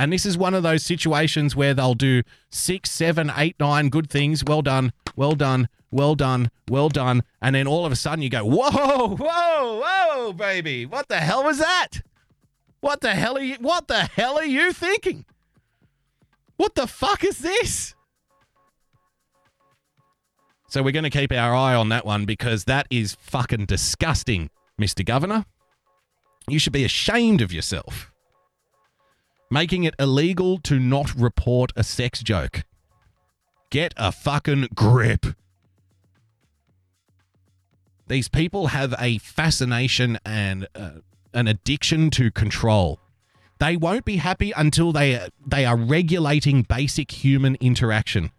and 0.00 0.10
this 0.10 0.24
is 0.24 0.38
one 0.38 0.54
of 0.54 0.62
those 0.62 0.82
situations 0.82 1.54
where 1.54 1.74
they'll 1.74 1.92
do 1.92 2.22
six, 2.48 2.90
seven, 2.90 3.30
eight, 3.36 3.54
nine 3.60 3.90
good 3.90 4.08
things. 4.08 4.42
Well 4.42 4.62
done, 4.62 4.94
well 5.14 5.34
done, 5.34 5.68
well 5.90 6.14
done, 6.14 6.50
well 6.70 6.88
done. 6.88 7.22
And 7.42 7.54
then 7.54 7.66
all 7.66 7.84
of 7.84 7.92
a 7.92 7.96
sudden 7.96 8.22
you 8.22 8.30
go, 8.30 8.42
whoa, 8.42 9.14
whoa, 9.14 9.82
whoa, 9.84 10.32
baby. 10.32 10.86
What 10.86 11.08
the 11.08 11.18
hell 11.18 11.44
was 11.44 11.58
that? 11.58 12.00
What 12.80 13.02
the 13.02 13.10
hell 13.10 13.36
are 13.36 13.42
you 13.42 13.56
what 13.60 13.88
the 13.88 14.00
hell 14.00 14.38
are 14.38 14.44
you 14.44 14.72
thinking? 14.72 15.26
What 16.56 16.76
the 16.76 16.86
fuck 16.86 17.22
is 17.22 17.40
this? 17.40 17.94
So 20.68 20.82
we're 20.82 20.92
going 20.92 21.04
to 21.04 21.10
keep 21.10 21.30
our 21.30 21.54
eye 21.54 21.74
on 21.74 21.90
that 21.90 22.06
one 22.06 22.24
because 22.24 22.64
that 22.64 22.86
is 22.88 23.18
fucking 23.20 23.66
disgusting, 23.66 24.48
Mr. 24.80 25.04
Governor. 25.04 25.44
You 26.48 26.58
should 26.58 26.72
be 26.72 26.84
ashamed 26.84 27.42
of 27.42 27.52
yourself 27.52 28.09
making 29.50 29.84
it 29.84 29.94
illegal 29.98 30.58
to 30.58 30.78
not 30.78 31.14
report 31.14 31.72
a 31.76 31.82
sex 31.82 32.22
joke. 32.22 32.62
Get 33.70 33.92
a 33.96 34.12
fucking 34.12 34.68
grip. 34.74 35.26
These 38.06 38.28
people 38.28 38.68
have 38.68 38.94
a 38.98 39.18
fascination 39.18 40.18
and 40.24 40.66
uh, 40.74 40.90
an 41.32 41.46
addiction 41.46 42.10
to 42.10 42.30
control. 42.30 42.98
They 43.58 43.76
won't 43.76 44.04
be 44.04 44.16
happy 44.16 44.52
until 44.56 44.90
they 44.90 45.28
they 45.46 45.64
are 45.64 45.76
regulating 45.76 46.62
basic 46.62 47.10
human 47.24 47.56
interaction. 47.60 48.30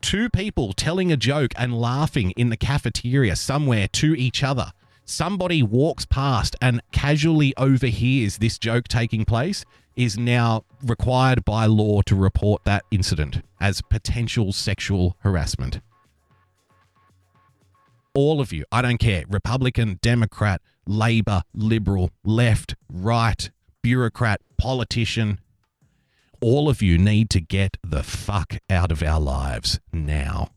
Two 0.00 0.30
people 0.30 0.72
telling 0.72 1.12
a 1.12 1.16
joke 1.16 1.52
and 1.56 1.78
laughing 1.78 2.30
in 2.32 2.48
the 2.48 2.56
cafeteria 2.56 3.36
somewhere 3.36 3.86
to 3.88 4.14
each 4.14 4.42
other. 4.42 4.72
Somebody 5.10 5.60
walks 5.60 6.04
past 6.04 6.54
and 6.62 6.80
casually 6.92 7.52
overhears 7.56 8.38
this 8.38 8.60
joke 8.60 8.86
taking 8.86 9.24
place 9.24 9.64
is 9.96 10.16
now 10.16 10.64
required 10.84 11.44
by 11.44 11.66
law 11.66 12.00
to 12.02 12.14
report 12.14 12.62
that 12.62 12.84
incident 12.92 13.42
as 13.60 13.82
potential 13.82 14.52
sexual 14.52 15.16
harassment. 15.18 15.80
All 18.14 18.40
of 18.40 18.52
you, 18.52 18.64
I 18.70 18.82
don't 18.82 18.98
care, 18.98 19.24
Republican, 19.28 19.98
Democrat, 20.00 20.62
Labor, 20.86 21.42
Liberal, 21.52 22.12
left, 22.22 22.76
right, 22.88 23.50
bureaucrat, 23.82 24.40
politician, 24.58 25.40
all 26.40 26.68
of 26.68 26.82
you 26.82 26.98
need 26.98 27.30
to 27.30 27.40
get 27.40 27.78
the 27.82 28.04
fuck 28.04 28.58
out 28.70 28.92
of 28.92 29.02
our 29.02 29.20
lives 29.20 29.80
now. 29.92 30.50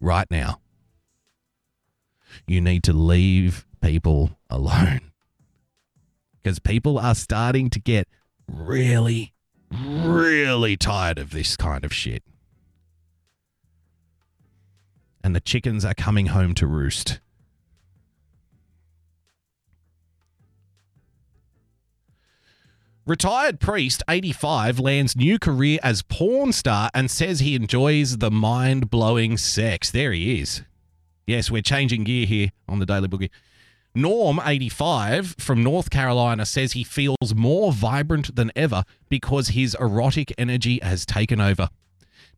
Right 0.00 0.30
now. 0.30 0.60
You 2.48 2.62
need 2.62 2.82
to 2.84 2.94
leave 2.94 3.66
people 3.82 4.30
alone 4.48 5.12
because 6.42 6.58
people 6.58 6.98
are 6.98 7.14
starting 7.14 7.68
to 7.68 7.78
get 7.78 8.08
really, 8.50 9.34
really 9.70 10.78
tired 10.78 11.18
of 11.18 11.30
this 11.30 11.58
kind 11.58 11.84
of 11.84 11.92
shit. 11.92 12.22
And 15.22 15.36
the 15.36 15.40
chickens 15.40 15.84
are 15.84 15.92
coming 15.92 16.28
home 16.28 16.54
to 16.54 16.66
roost. 16.66 17.20
Retired 23.04 23.60
priest, 23.60 24.02
85, 24.08 24.78
lands 24.78 25.16
new 25.16 25.38
career 25.38 25.78
as 25.82 26.00
porn 26.00 26.52
star 26.52 26.88
and 26.94 27.10
says 27.10 27.40
he 27.40 27.54
enjoys 27.54 28.18
the 28.18 28.30
mind 28.30 28.88
blowing 28.88 29.36
sex. 29.36 29.90
There 29.90 30.12
he 30.12 30.40
is. 30.40 30.62
Yes, 31.28 31.50
we're 31.50 31.60
changing 31.60 32.04
gear 32.04 32.24
here 32.24 32.52
on 32.70 32.78
the 32.78 32.86
Daily 32.86 33.06
Boogie. 33.06 33.28
Norm, 33.94 34.40
85, 34.42 35.34
from 35.38 35.62
North 35.62 35.90
Carolina, 35.90 36.46
says 36.46 36.72
he 36.72 36.82
feels 36.82 37.34
more 37.36 37.70
vibrant 37.70 38.34
than 38.34 38.50
ever 38.56 38.84
because 39.10 39.48
his 39.48 39.76
erotic 39.78 40.32
energy 40.38 40.80
has 40.82 41.04
taken 41.04 41.38
over. 41.38 41.68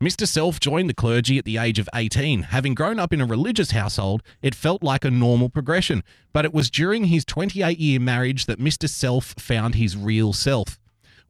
Mr. 0.03 0.27
Self 0.27 0.59
joined 0.59 0.91
the 0.91 0.95
clergy 0.95 1.39
at 1.39 1.45
the 1.45 1.57
age 1.57 1.79
of 1.79 1.89
18. 1.95 2.43
Having 2.43 2.75
grown 2.75 2.99
up 2.99 3.13
in 3.13 3.21
a 3.21 3.27
religious 3.27 3.71
household, 3.71 4.25
it 4.43 4.57
felt 4.57 4.83
like 4.83 5.05
a 5.05 5.11
normal 5.11 5.51
progression, 5.51 6.03
but 6.33 6.45
it 6.45 6.53
was 6.53 6.69
during 6.69 7.05
his 7.05 7.25
28 7.25 7.79
year 7.79 8.01
marriage 8.01 8.47
that 8.47 8.59
Mr. 8.59 8.89
Self 8.89 9.37
found 9.39 9.77
his 9.77 9.97
real 9.97 10.33
self. 10.33 10.80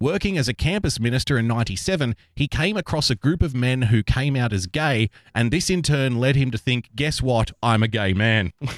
Working 0.03 0.39
as 0.39 0.49
a 0.49 0.55
campus 0.55 0.99
minister 0.99 1.37
in 1.37 1.47
97, 1.47 2.17
he 2.35 2.49
came 2.49 2.79
across 2.79 3.11
a 3.11 3.15
group 3.15 3.43
of 3.43 3.55
men 3.55 3.83
who 3.83 4.03
came 4.03 4.35
out 4.35 4.51
as 4.51 4.67
gay, 4.67 5.11
and 5.35 5.51
this 5.51 5.69
in 5.69 5.83
turn 5.83 6.19
led 6.19 6.37
him 6.37 6.51
to 6.53 6.59
think, 6.59 6.89
guess 6.97 7.21
what? 7.21 7.51
I'm 7.63 7.83
a 7.83 7.89
gay 7.89 8.15
man. 8.15 8.55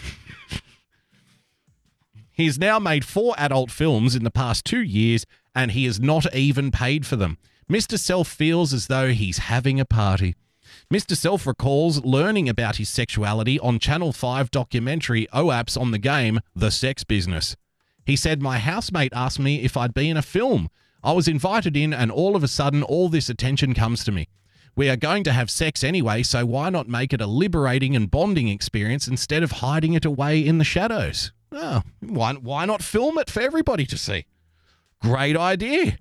He's 2.33 2.59
now 2.59 2.81
made 2.81 3.05
four 3.05 3.37
adult 3.39 3.71
films 3.71 4.17
in 4.17 4.25
the 4.25 4.33
past 4.33 4.65
two 4.65 4.81
years, 4.81 5.25
and 5.55 5.71
he 5.71 5.87
is 5.87 6.01
not 6.01 6.35
even 6.35 6.73
paid 6.73 7.07
for 7.07 7.15
them. 7.15 7.39
Mr. 7.71 7.97
Self 7.97 8.27
feels 8.27 8.73
as 8.73 8.89
though 8.89 9.11
he's 9.11 9.39
having 9.39 9.79
a 9.79 9.85
party. 9.85 10.35
Mr. 10.93 11.17
Self 11.17 11.47
recalls 11.47 12.05
learning 12.05 12.49
about 12.49 12.77
his 12.77 12.89
sexuality 12.89 13.61
on 13.61 13.79
Channel 13.79 14.13
5 14.13 14.51
documentary 14.51 15.29
OAPS 15.33 15.81
on 15.81 15.93
the 15.93 15.99
game, 15.99 16.41
The 16.57 16.73
Sex 16.73 17.05
Business. 17.05 17.55
He 18.05 18.17
said, 18.17 18.43
My 18.43 18.59
housemate 18.59 19.13
asked 19.15 19.39
me 19.39 19.63
if 19.63 19.77
I'd 19.77 19.95
be 19.95 20.11
in 20.11 20.17
a 20.17 20.23
film. 20.23 20.69
I 21.03 21.13
was 21.13 21.29
invited 21.29 21.77
in, 21.77 21.93
and 21.93 22.11
all 22.11 22.37
of 22.37 22.45
a 22.45 22.49
sudden, 22.49 22.83
all 22.83 23.09
this 23.09 23.29
attention 23.29 23.75
comes 23.75 24.05
to 24.05 24.13
me. 24.13 24.29
We 24.75 24.89
are 24.89 24.97
going 24.97 25.25
to 25.25 25.33
have 25.33 25.51
sex 25.51 25.85
anyway, 25.85 26.23
so 26.23 26.47
why 26.47 26.71
not 26.71 26.89
make 26.89 27.13
it 27.13 27.21
a 27.21 27.27
liberating 27.27 27.95
and 27.95 28.11
bonding 28.11 28.49
experience 28.49 29.07
instead 29.07 29.43
of 29.43 29.53
hiding 29.53 29.93
it 29.93 30.05
away 30.05 30.41
in 30.41 30.59
the 30.59 30.65
shadows? 30.65 31.33
Oh, 31.51 31.83
why, 32.01 32.33
why 32.35 32.65
not 32.65 32.83
film 32.83 33.19
it 33.19 33.29
for 33.29 33.41
everybody 33.41 33.85
to 33.87 33.99
see? 33.99 34.25
Great 35.01 35.37
idea. 35.37 35.99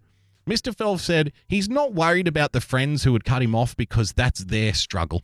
Mr. 0.47 0.75
Phelps 0.75 1.03
said 1.03 1.33
he's 1.47 1.69
not 1.69 1.93
worried 1.93 2.27
about 2.27 2.53
the 2.53 2.61
friends 2.61 3.03
who 3.03 3.11
would 3.11 3.25
cut 3.25 3.41
him 3.41 3.55
off 3.55 3.75
because 3.75 4.13
that's 4.13 4.45
their 4.45 4.73
struggle. 4.73 5.21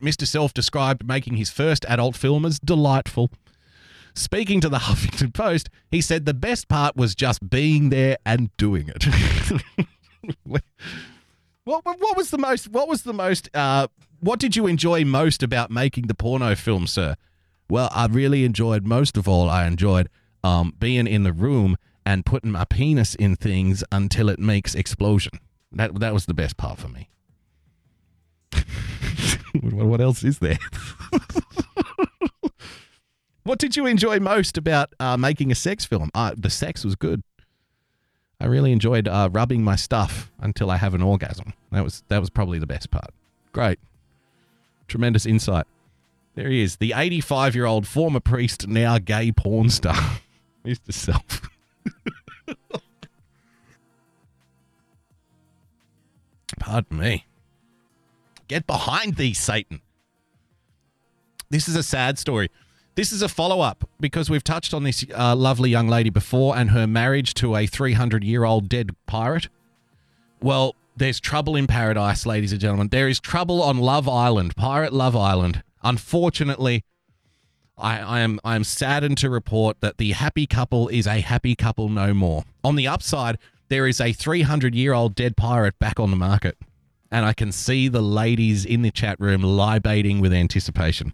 Mr. 0.00 0.26
Self 0.26 0.52
described 0.54 1.06
making 1.06 1.36
his 1.36 1.50
first 1.50 1.84
adult 1.88 2.16
film 2.16 2.44
as 2.44 2.58
delightful. 2.58 3.30
Speaking 4.16 4.62
to 4.62 4.68
the 4.68 4.78
Huffington 4.88 5.32
Post, 5.32 5.68
he 5.90 6.00
said 6.00 6.24
the 6.24 6.34
best 6.34 6.68
part 6.68 6.96
was 6.96 7.14
just 7.14 7.48
being 7.48 7.90
there 7.90 8.16
and 8.24 8.54
doing 8.56 8.88
it. 8.88 9.04
what, 10.44 10.62
what 11.64 12.16
was 12.16 12.30
the 12.30 12.38
most? 12.38 12.68
What 12.68 12.88
was 12.88 13.02
the 13.02 13.12
most? 13.12 13.50
Uh, 13.54 13.88
what 14.20 14.40
did 14.40 14.56
you 14.56 14.66
enjoy 14.66 15.04
most 15.04 15.42
about 15.42 15.70
making 15.70 16.06
the 16.06 16.14
porno 16.14 16.54
film, 16.54 16.86
sir? 16.86 17.16
Well, 17.68 17.90
I 17.92 18.06
really 18.06 18.44
enjoyed 18.44 18.86
most 18.86 19.16
of 19.18 19.28
all. 19.28 19.50
I 19.50 19.66
enjoyed 19.66 20.08
um, 20.42 20.72
being 20.78 21.06
in 21.06 21.22
the 21.22 21.32
room 21.32 21.76
and 22.06 22.24
putting 22.24 22.52
my 22.52 22.64
penis 22.64 23.14
in 23.14 23.36
things 23.36 23.84
until 23.92 24.30
it 24.30 24.38
makes 24.38 24.74
explosion. 24.74 25.40
That 25.72 25.98
that 26.00 26.14
was 26.14 26.24
the 26.24 26.34
best 26.34 26.56
part 26.56 26.78
for 26.78 26.88
me. 26.88 27.10
what 29.60 30.00
else 30.00 30.24
is 30.24 30.38
there? 30.38 30.58
What 33.46 33.58
did 33.60 33.76
you 33.76 33.86
enjoy 33.86 34.18
most 34.18 34.58
about 34.58 34.92
uh, 34.98 35.16
making 35.16 35.52
a 35.52 35.54
sex 35.54 35.84
film? 35.84 36.10
Uh, 36.14 36.34
the 36.36 36.50
sex 36.50 36.84
was 36.84 36.96
good. 36.96 37.22
I 38.40 38.46
really 38.46 38.72
enjoyed 38.72 39.06
uh, 39.08 39.30
rubbing 39.32 39.62
my 39.62 39.76
stuff 39.76 40.30
until 40.40 40.70
I 40.70 40.76
have 40.76 40.94
an 40.94 41.02
orgasm. 41.02 41.54
That 41.70 41.84
was 41.84 42.02
that 42.08 42.20
was 42.20 42.28
probably 42.28 42.58
the 42.58 42.66
best 42.66 42.90
part. 42.90 43.10
Great, 43.52 43.78
tremendous 44.88 45.24
insight. 45.24 45.66
There 46.34 46.50
he 46.50 46.62
is, 46.62 46.76
the 46.76 46.92
85 46.94 47.54
year 47.54 47.64
old 47.64 47.86
former 47.86 48.20
priest, 48.20 48.68
now 48.68 48.98
gay 48.98 49.32
porn 49.32 49.70
star, 49.70 50.18
Mr. 50.66 50.92
Self. 50.92 51.48
Pardon 56.58 56.98
me. 56.98 57.24
Get 58.48 58.66
behind 58.66 59.16
thee, 59.16 59.32
Satan. 59.32 59.80
This 61.48 61.68
is 61.68 61.76
a 61.76 61.82
sad 61.82 62.18
story. 62.18 62.50
This 62.96 63.12
is 63.12 63.20
a 63.20 63.28
follow 63.28 63.60
up 63.60 63.86
because 64.00 64.30
we've 64.30 64.42
touched 64.42 64.72
on 64.72 64.82
this 64.82 65.04
uh, 65.14 65.36
lovely 65.36 65.68
young 65.68 65.86
lady 65.86 66.08
before 66.08 66.56
and 66.56 66.70
her 66.70 66.86
marriage 66.86 67.34
to 67.34 67.54
a 67.54 67.66
300 67.66 68.24
year 68.24 68.44
old 68.44 68.70
dead 68.70 68.90
pirate. 69.04 69.50
Well, 70.40 70.74
there's 70.96 71.20
trouble 71.20 71.56
in 71.56 71.66
paradise, 71.66 72.24
ladies 72.24 72.52
and 72.52 72.60
gentlemen. 72.60 72.88
There 72.88 73.06
is 73.06 73.20
trouble 73.20 73.62
on 73.62 73.76
Love 73.76 74.08
Island, 74.08 74.56
Pirate 74.56 74.94
Love 74.94 75.14
Island. 75.14 75.62
Unfortunately, 75.84 76.84
I, 77.76 78.00
I 78.00 78.20
am 78.20 78.40
I 78.42 78.56
am 78.56 78.64
saddened 78.64 79.18
to 79.18 79.28
report 79.28 79.82
that 79.82 79.98
the 79.98 80.12
happy 80.12 80.46
couple 80.46 80.88
is 80.88 81.06
a 81.06 81.20
happy 81.20 81.54
couple 81.54 81.90
no 81.90 82.14
more. 82.14 82.44
On 82.64 82.76
the 82.76 82.88
upside, 82.88 83.36
there 83.68 83.86
is 83.86 84.00
a 84.00 84.14
300 84.14 84.74
year 84.74 84.94
old 84.94 85.14
dead 85.14 85.36
pirate 85.36 85.78
back 85.78 86.00
on 86.00 86.10
the 86.10 86.16
market, 86.16 86.56
and 87.10 87.26
I 87.26 87.34
can 87.34 87.52
see 87.52 87.88
the 87.88 88.00
ladies 88.00 88.64
in 88.64 88.80
the 88.80 88.90
chat 88.90 89.20
room 89.20 89.42
libating 89.42 90.20
with 90.20 90.32
anticipation. 90.32 91.12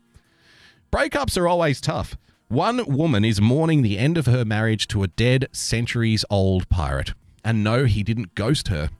Breakups 0.93 1.40
are 1.40 1.48
always 1.48 1.81
tough. 1.81 2.19
One 2.48 2.85
woman 2.85 3.24
is 3.24 3.40
mourning 3.40 3.81
the 3.81 3.97
end 3.97 4.19
of 4.19 4.27
her 4.27 4.44
marriage 4.44 4.86
to 4.89 5.02
a 5.02 5.09
dead, 5.09 5.48
centuries 5.51 6.23
old 6.28 6.69
pirate. 6.69 7.14
And 7.43 7.64
no, 7.64 7.86
he 7.86 8.02
didn't 8.02 8.35
ghost 8.35 8.69
her. 8.69 8.90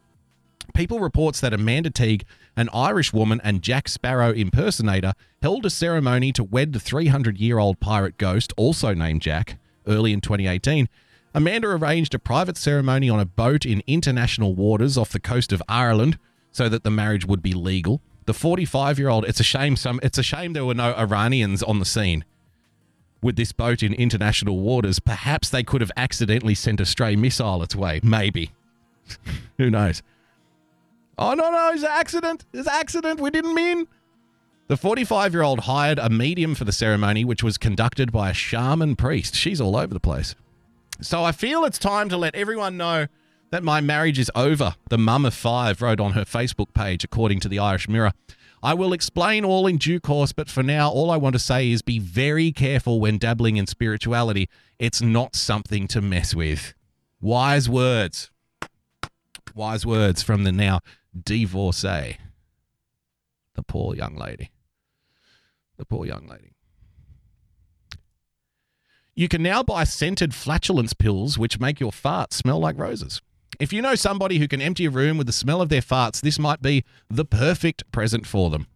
People 0.73 1.01
reports 1.01 1.39
that 1.41 1.53
Amanda 1.53 1.91
Teague, 1.91 2.25
an 2.57 2.71
Irish 2.73 3.13
woman 3.13 3.43
and 3.45 3.61
Jack 3.61 3.91
Sparrow 3.91 4.33
impersonator, 4.33 5.13
held 5.43 5.67
a 5.67 5.71
ceremony 5.71 6.33
to 6.33 6.43
wed 6.43 6.73
the 6.73 6.81
300 6.81 7.37
year 7.37 7.59
old 7.59 7.79
pirate 7.79 8.17
ghost, 8.17 8.55
also 8.57 8.95
named 8.95 9.21
Jack, 9.21 9.59
early 9.87 10.15
in 10.15 10.23
2018. 10.23 10.89
Amanda 11.35 11.69
arranged 11.69 12.15
a 12.15 12.19
private 12.19 12.57
ceremony 12.57 13.11
on 13.11 13.21
a 13.21 13.27
boat 13.27 13.67
in 13.67 13.83
international 13.87 14.55
waters 14.55 14.97
off 14.97 15.11
the 15.11 15.21
coast 15.21 15.53
of 15.53 15.63
Ireland 15.69 16.19
so 16.53 16.71
that 16.71 16.85
the 16.85 16.91
marriage 16.91 17.27
would 17.27 17.43
be 17.43 17.53
legal. 17.53 18.01
The 18.25 18.35
45 18.35 18.99
year 18.99 19.09
old, 19.09 19.25
it's 19.25 19.41
a 19.41 19.45
shame 19.45 19.77
some 19.77 19.99
it's 20.03 20.19
a 20.19 20.23
shame 20.23 20.53
there 20.53 20.65
were 20.65 20.75
no 20.75 20.95
Iranians 20.95 21.63
on 21.63 21.79
the 21.79 21.85
scene. 21.85 22.25
With 23.21 23.37
this 23.37 23.53
boat 23.53 23.83
in 23.83 23.95
international 23.95 24.59
waters, 24.59 24.99
perhaps 24.99 25.49
they 25.49 25.63
could 25.63 25.81
have 25.81 25.93
accidentally 25.97 26.55
sent 26.55 26.81
a 26.81 26.87
stray 26.87 27.15
missile 27.15 27.63
its 27.63 27.77
way. 27.77 28.01
Maybe. 28.03 28.53
Who 29.59 29.71
knows? 29.71 30.03
Oh 31.19 31.35
no 31.35 31.51
no, 31.51 31.71
it's 31.73 31.83
an 31.83 31.91
accident. 31.91 32.45
It's 32.53 32.67
an 32.67 32.75
accident. 32.75 33.21
We 33.21 33.31
didn't 33.31 33.55
mean. 33.55 33.87
The 34.69 34.77
45 34.77 35.35
year 35.35 35.43
old 35.43 35.61
hired 35.61 35.99
a 35.99 36.09
medium 36.09 36.55
for 36.55 36.65
the 36.65 36.73
ceremony, 36.73 37.25
which 37.25 37.43
was 37.43 37.59
conducted 37.59 38.13
by 38.13 38.31
a 38.31 38.35
shaman 38.35 38.97
priest. 38.97 39.35
She's 39.35 39.61
all 39.61 39.77
over 39.77 39.93
the 39.93 40.01
place. 40.01 40.35
So 41.01 41.25
I 41.25 41.33
feel 41.33 41.65
it's 41.65 41.79
time 41.79 42.09
to 42.09 42.17
let 42.17 42.35
everyone 42.35 42.77
know 42.77 43.09
that 43.53 43.63
my 43.63 43.83
marriage 43.83 44.19
is 44.19 44.31
over, 44.35 44.75
the 44.89 44.97
mum 44.97 45.27
of 45.27 45.35
five 45.35 45.83
wrote 45.83 46.01
on 46.01 46.13
her 46.13 46.25
Facebook 46.25 46.73
page, 46.73 47.05
according 47.05 47.39
to 47.39 47.49
the 47.51 47.59
Irish 47.59 47.87
Mirror. 47.87 48.13
I 48.63 48.73
will 48.73 48.95
explain 48.95 49.45
all 49.45 49.67
in 49.67 49.77
due 49.77 50.01
course, 50.01 50.33
but 50.33 50.49
for 50.49 50.63
now, 50.63 50.91
all 50.91 51.11
I 51.11 51.19
want 51.19 51.35
to 51.35 51.39
say 51.39 51.71
is 51.71 51.83
be 51.83 51.99
very 51.99 52.51
careful 52.51 52.99
when 52.99 53.19
dabbling 53.19 53.59
in 53.59 53.67
spirituality. 53.67 54.49
It's 54.79 55.03
not 55.03 55.37
something 55.37 55.87
to 55.89 56.01
mess 56.01 56.35
with. 56.35 56.73
Wise 57.21 57.69
words. 57.69 58.31
Wise 59.55 59.85
words 59.85 60.23
from 60.23 60.45
the 60.45 60.53
now 60.53 60.81
divorcee. 61.15 62.17
The 63.55 63.63
poor 63.63 63.95
young 63.95 64.17
lady. 64.17 64.51
The 65.77 65.85
poor 65.85 66.07
young 66.07 66.27
lady. 66.27 66.55
You 69.15 69.29
can 69.29 69.43
now 69.43 69.63
buy 69.63 69.85
scented 69.85 70.35
flatulence 70.35 70.95
pills 70.95 71.39
which 71.39 71.61
make 71.61 71.81
your 71.81 71.93
farts 71.93 72.33
smell 72.33 72.59
like 72.59 72.79
roses. 72.79 73.21
If 73.61 73.73
you 73.73 73.83
know 73.83 73.95
somebody 73.95 74.39
who 74.39 74.49
can 74.49 74.63
empty 74.63 74.87
a 74.87 74.91
room 74.91 75.19
with 75.19 75.27
the 75.27 75.33
smell 75.33 75.61
of 75.61 75.69
their 75.69 75.83
farts, 75.83 76.21
this 76.21 76.39
might 76.39 76.63
be 76.63 76.85
the 77.09 77.25
perfect 77.25 77.91
present 77.93 78.27
for 78.27 78.51
them. 78.51 78.67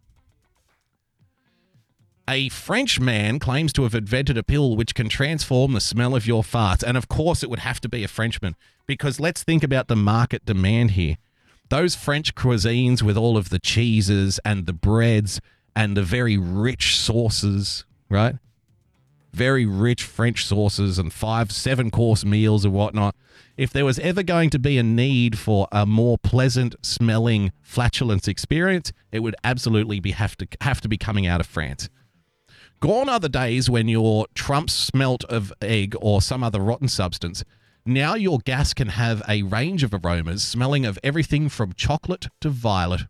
A 2.29 2.49
French 2.49 2.99
man 2.99 3.39
claims 3.39 3.73
to 3.75 3.85
have 3.85 3.95
invented 3.95 4.37
a 4.37 4.43
pill 4.43 4.77
which 4.77 4.95
can 4.95 5.09
transform 5.09 5.73
the 5.73 5.81
smell 5.81 6.17
of 6.17 6.27
your 6.27 6.43
farts. 6.43 6.83
And 6.83 6.97
of 6.97 7.09
course, 7.09 7.43
it 7.43 7.51
would 7.51 7.61
have 7.61 7.81
to 7.83 7.89
be 7.89 8.03
a 8.03 8.09
Frenchman, 8.09 8.57
because 8.87 9.21
let's 9.21 9.45
think 9.45 9.63
about 9.63 9.87
the 9.87 9.97
market 9.97 10.45
demand 10.45 10.93
here. 10.93 11.19
Those 11.69 11.95
French 11.95 12.35
cuisines 12.35 13.01
with 13.01 13.17
all 13.17 13.37
of 13.37 13.49
the 13.49 13.59
cheeses 13.59 14.41
and 14.45 14.67
the 14.67 14.73
breads 14.73 15.41
and 15.75 15.97
the 15.97 16.03
very 16.03 16.37
rich 16.37 16.97
sauces, 16.97 17.85
right? 18.09 18.37
Very 19.37 19.67
rich 19.67 20.03
French 20.03 20.47
sauces 20.47 20.99
and 20.99 21.13
five, 21.13 21.53
seven 21.53 21.91
course 21.91 22.25
meals 22.25 22.65
and 22.65 22.73
whatnot 22.73 23.15
if 23.57 23.73
there 23.73 23.85
was 23.85 23.99
ever 24.01 24.23
going 24.23 24.51
to 24.51 24.59
be 24.59 24.77
a 24.79 24.83
need 24.83 25.39
for 25.39 25.67
a 25.73 25.87
more 25.87 26.19
pleasant 26.19 26.75
smelling 26.83 27.53
flatulence 27.63 28.29
experience, 28.29 28.93
it 29.13 29.21
would 29.21 29.37
absolutely 29.45 30.01
be 30.01 30.13
have 30.13 30.37
to 30.37 30.47
have 30.61 30.81
to 30.83 30.89
be 30.89 30.99
coming 30.99 31.27
out 31.27 31.41
of 31.41 31.47
France. 31.47 31.89
Gone 32.81 33.09
are 33.09 33.21
the 33.21 33.31
days 33.31 33.71
when 33.71 33.89
your 33.89 34.27
Trump 34.35 34.69
smelt 34.69 35.25
of 35.25 35.53
egg 35.63 35.95
or 36.01 36.21
some 36.21 36.43
other 36.43 36.61
rotten 36.61 36.89
substance. 36.89 37.45
Now 37.87 38.15
your 38.15 38.41
gas 38.41 38.75
can 38.75 38.89
have 38.89 39.23
a 39.29 39.43
range 39.43 39.83
of 39.83 39.95
aromas, 39.95 40.43
smelling 40.43 40.85
of 40.85 40.99
everything 41.03 41.49
from 41.49 41.73
chocolate 41.73 42.27
to 42.41 42.51
violet. 42.51 43.03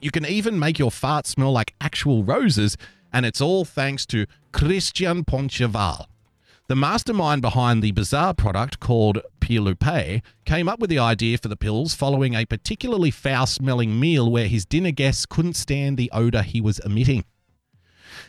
You 0.00 0.10
can 0.10 0.26
even 0.26 0.58
make 0.58 0.78
your 0.78 0.90
fart 0.90 1.26
smell 1.26 1.52
like 1.52 1.74
actual 1.80 2.22
roses, 2.22 2.76
and 3.12 3.26
it's 3.26 3.40
all 3.40 3.64
thanks 3.64 4.06
to 4.06 4.26
Christian 4.52 5.24
Poincheval. 5.24 6.06
The 6.68 6.74
mastermind 6.74 7.42
behind 7.42 7.80
the 7.80 7.92
bizarre 7.92 8.34
product 8.34 8.80
called 8.80 9.22
Piloupe 9.40 10.22
came 10.44 10.68
up 10.68 10.80
with 10.80 10.90
the 10.90 10.98
idea 10.98 11.38
for 11.38 11.46
the 11.46 11.56
pills 11.56 11.94
following 11.94 12.34
a 12.34 12.44
particularly 12.44 13.12
foul 13.12 13.46
smelling 13.46 14.00
meal 14.00 14.28
where 14.30 14.48
his 14.48 14.64
dinner 14.64 14.90
guests 14.90 15.26
couldn't 15.26 15.54
stand 15.54 15.96
the 15.96 16.10
odor 16.12 16.42
he 16.42 16.60
was 16.60 16.80
emitting. 16.80 17.24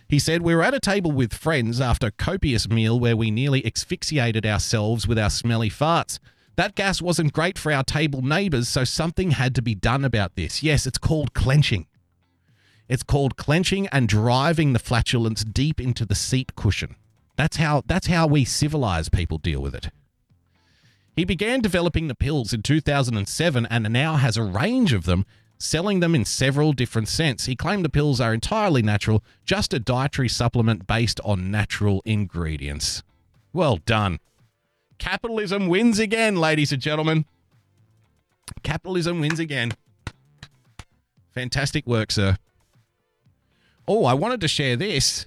He 0.08 0.20
said, 0.20 0.44
We 0.44 0.54
were 0.54 0.64
at 0.64 0.76
a 0.76 0.80
table 0.80 1.12
with 1.12 1.34
friends 1.34 1.82
after 1.82 2.08
a 2.08 2.12
copious 2.12 2.70
meal 2.70 3.00
where 3.00 3.18
we 3.18 3.32
nearly 3.32 3.66
asphyxiated 3.66 4.46
ourselves 4.46 5.08
with 5.08 5.18
our 5.18 5.32
smelly 5.32 5.70
farts. 5.70 6.20
That 6.58 6.76
gas 6.76 7.02
wasn't 7.02 7.34
great 7.34 7.58
for 7.58 7.72
our 7.72 7.84
table 7.84 8.22
neighbors, 8.22 8.68
so 8.70 8.84
something 8.84 9.32
had 9.32 9.56
to 9.56 9.62
be 9.62 9.76
done 9.76 10.06
about 10.06 10.36
this. 10.36 10.62
Yes, 10.62 10.86
it's 10.86 10.98
called 10.98 11.34
clenching. 11.34 11.88
It's 12.90 13.04
called 13.04 13.38
clenching 13.38 13.88
and 13.88 14.08
driving 14.08 14.74
the 14.74 14.80
flatulence 14.80 15.44
deep 15.44 15.82
into 15.82 16.06
the 16.06 16.16
seat 16.16 16.56
cushion. 16.56 16.96
That's 17.36 17.58
how 17.58 17.84
that's 17.86 18.08
how 18.08 18.28
we 18.28 18.46
civilized 18.46 19.12
people 19.12 19.38
deal 19.38 19.62
with 19.62 19.76
it. 19.76 19.90
He 21.16 21.26
began 21.26 21.62
developing 21.62 22.08
the 22.08 22.16
pills 22.16 22.54
in 22.54 22.62
2007 22.62 23.66
and 23.66 23.92
now 23.92 24.16
has 24.18 24.38
a 24.38 24.44
range 24.44 24.94
of 24.94 25.06
them, 25.06 25.26
selling 25.58 26.00
them 26.00 26.14
in 26.14 26.26
several 26.26 26.74
different 26.74 27.08
scents. 27.08 27.46
He 27.46 27.56
claimed 27.56 27.84
the 27.84 27.90
pills 27.90 28.22
are 28.22 28.34
entirely 28.34 28.82
natural, 28.82 29.24
just 29.44 29.74
a 29.74 29.80
dietary 29.80 30.30
supplement 30.30 30.86
based 30.86 31.20
on 31.26 31.50
natural 31.50 32.02
ingredients. 32.06 33.04
Well 33.52 33.78
done. 33.78 34.20
Capitalism 35.00 35.68
wins 35.68 36.00
again, 36.00 36.36
ladies 36.36 36.72
and 36.72 36.82
gentlemen. 36.82 37.26
Capitalism 38.64 39.20
wins 39.20 39.40
again. 39.40 39.72
Fantastic 41.34 41.86
work, 41.86 42.12
sir. 42.12 42.38
Oh, 43.88 44.06
I 44.06 44.14
wanted 44.14 44.42
to 44.42 44.48
share 44.48 44.76
this. 44.76 45.26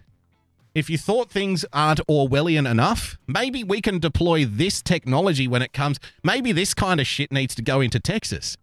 If 0.74 0.88
you 0.90 0.98
thought 0.98 1.30
things 1.30 1.64
aren't 1.72 2.06
Orwellian 2.06 2.70
enough, 2.70 3.18
maybe 3.26 3.64
we 3.64 3.80
can 3.80 3.98
deploy 3.98 4.44
this 4.44 4.82
technology 4.82 5.48
when 5.48 5.62
it 5.62 5.72
comes. 5.72 5.98
Maybe 6.22 6.52
this 6.52 6.74
kind 6.74 7.00
of 7.00 7.06
shit 7.06 7.32
needs 7.32 7.54
to 7.56 7.62
go 7.62 7.80
into 7.80 7.98
Texas. 7.98 8.56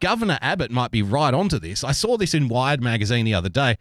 Governor 0.00 0.38
Abbott 0.40 0.70
might 0.70 0.90
be 0.90 1.02
right 1.02 1.34
onto 1.34 1.58
this. 1.58 1.84
I 1.84 1.92
saw 1.92 2.16
this 2.16 2.32
in 2.32 2.48
Wired 2.48 2.82
magazine 2.82 3.26
the 3.26 3.34
other 3.34 3.50
day. 3.50 3.76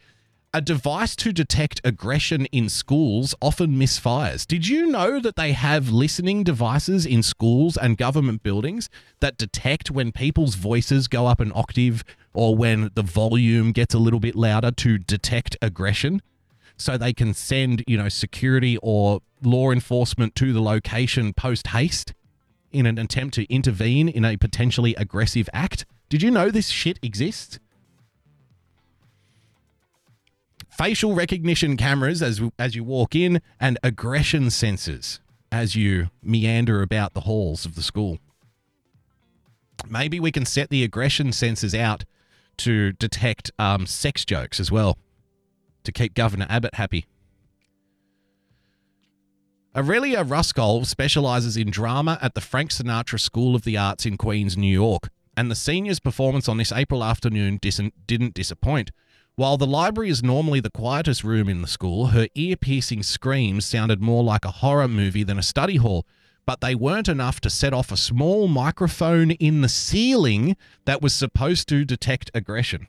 A 0.52 0.62
device 0.62 1.16
to 1.18 1.32
detect 1.32 1.80
aggression 1.84 2.46
in 2.48 2.70
schools 2.70 3.36
often 3.40 3.76
misfires. 3.76 4.48
Did 4.48 4.68
you 4.68 4.88
know 4.88 5.20
that 5.20 5.36
they 5.36 5.52
have 5.52 5.92
listening 5.92 6.44
devices 6.44 7.06
in 7.06 7.22
schools 7.22 7.78
and 7.78 7.98
government 7.98 8.42
buildings 8.42 8.90
that 9.20 9.38
detect 9.38 9.92
when 9.92 10.12
people's 10.12 10.56
voices 10.56 11.08
go 11.08 11.28
up 11.28 11.40
an 11.40 11.52
octave 11.54 12.04
or 12.34 12.56
when 12.56 12.92
the 12.94 13.04
volume 13.04 13.72
gets 13.72 13.94
a 13.94 14.00
little 14.00 14.20
bit 14.20 14.36
louder 14.36 14.72
to 14.72 14.98
detect 14.98 15.58
aggression? 15.62 16.22
so 16.80 16.98
they 16.98 17.14
can 17.14 17.34
send, 17.34 17.84
you 17.86 17.98
know, 17.98 18.10
security 18.10 18.78
or 18.82 19.22
law 19.44 19.72
enforcement 19.72 20.34
to 20.36 20.54
the 20.54 20.62
location 20.62 21.34
post 21.34 21.68
haste 21.68 22.14
in 22.72 22.86
an 22.86 22.98
attempt 22.98 23.34
to 23.36 23.54
intervene 23.54 24.08
in 24.08 24.24
a 24.24 24.38
potentially 24.38 24.96
aggressive 24.96 25.50
act. 25.54 25.86
Did 26.08 26.22
you 26.22 26.32
know 26.32 26.50
this 26.50 26.70
shit 26.70 26.98
exists? 27.04 27.60
Facial 30.70 31.14
recognition 31.14 31.76
cameras 31.76 32.22
as 32.22 32.42
as 32.58 32.74
you 32.74 32.86
walk 32.86 33.14
in 33.14 33.42
and 33.60 33.78
aggression 33.84 34.46
sensors 34.46 35.20
as 35.52 35.76
you 35.76 36.10
meander 36.24 36.82
about 36.82 37.14
the 37.14 37.22
halls 37.22 37.66
of 37.66 37.76
the 37.76 37.84
school. 37.84 38.20
Maybe 39.90 40.20
we 40.20 40.32
can 40.32 40.46
set 40.46 40.70
the 40.70 40.84
aggression 40.84 41.30
sensors 41.30 41.78
out 41.78 42.06
to 42.60 42.94
detect 42.94 43.52
um, 43.58 43.86
sex 43.86 44.26
jokes 44.26 44.60
as 44.60 44.72
well 44.72 44.98
to 45.84 45.92
keep 45.92 46.14
Governor 46.14 46.46
Abbott 46.50 46.76
happy. 46.76 47.06
Aurelia 49.76 50.24
Ruskol 50.24 50.86
specializes 50.86 51.56
in 51.56 51.70
drama 51.70 52.18
at 52.22 52.34
the 52.34 52.42
Frank 52.42 52.72
Sinatra 52.72 53.20
School 53.20 53.56
of 53.56 53.64
the 53.64 53.78
Arts 53.78 54.06
in 54.06 54.18
Queens, 54.18 54.58
New 54.58 54.72
York. 54.72 55.10
and 55.38 55.50
the 55.50 55.56
seniors' 55.56 56.02
performance 56.02 56.50
on 56.50 56.58
this 56.58 56.74
April 56.74 57.02
afternoon 57.02 57.60
dis- 57.62 57.80
didn't 58.06 58.34
disappoint. 58.34 58.92
While 59.36 59.56
the 59.56 59.66
library 59.66 60.10
is 60.10 60.22
normally 60.22 60.60
the 60.60 60.70
quietest 60.70 61.24
room 61.24 61.48
in 61.48 61.62
the 61.62 61.68
school, 61.68 62.08
her 62.08 62.28
ear 62.36 62.58
piercing 62.58 63.04
screams 63.04 63.66
sounded 63.66 64.02
more 64.02 64.22
like 64.22 64.44
a 64.44 64.52
horror 64.52 64.90
movie 64.90 65.24
than 65.24 65.40
a 65.40 65.44
study 65.44 65.78
hall, 65.78 66.06
but 66.50 66.62
they 66.62 66.74
weren't 66.74 67.08
enough 67.08 67.40
to 67.40 67.48
set 67.48 67.76
off 67.76 67.92
a 67.92 67.96
small 67.96 68.48
microphone 68.48 69.30
in 69.30 69.62
the 69.62 69.70
ceiling 69.70 70.58
that 70.86 71.00
was 71.00 71.14
supposed 71.14 71.70
to 71.70 71.86
detect 71.86 72.32
aggression. 72.34 72.88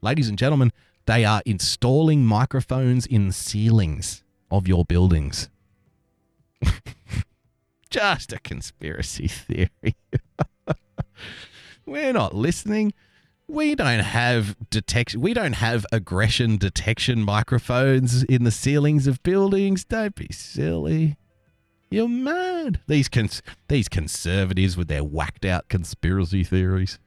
Ladies 0.00 0.26
and 0.30 0.38
gentlemen, 0.38 0.72
they 1.04 1.22
are 1.26 1.42
installing 1.44 2.24
microphones 2.24 3.04
in 3.04 3.26
the 3.26 3.32
ceilings 3.34 4.24
of 4.50 4.66
your 4.66 4.86
buildings. 4.86 5.50
Just 7.90 8.32
a 8.32 8.38
conspiracy 8.38 9.28
theory. 9.28 9.96
We're 11.84 12.14
not 12.14 12.34
listening. 12.34 12.94
We 13.46 13.74
don't 13.74 14.00
have 14.00 14.56
detection. 14.70 15.20
We 15.20 15.34
don't 15.34 15.56
have 15.56 15.84
aggression 15.92 16.56
detection 16.56 17.22
microphones 17.22 18.22
in 18.22 18.44
the 18.44 18.50
ceilings 18.50 19.06
of 19.06 19.22
buildings. 19.22 19.84
Don't 19.84 20.14
be 20.14 20.28
silly. 20.32 21.18
You're 21.90 22.08
mad. 22.08 22.80
These 22.86 23.08
cons- 23.08 23.42
these 23.68 23.88
conservatives 23.88 24.76
with 24.76 24.88
their 24.88 25.04
whacked 25.04 25.44
out 25.44 25.68
conspiracy 25.68 26.42
theories. 26.42 26.98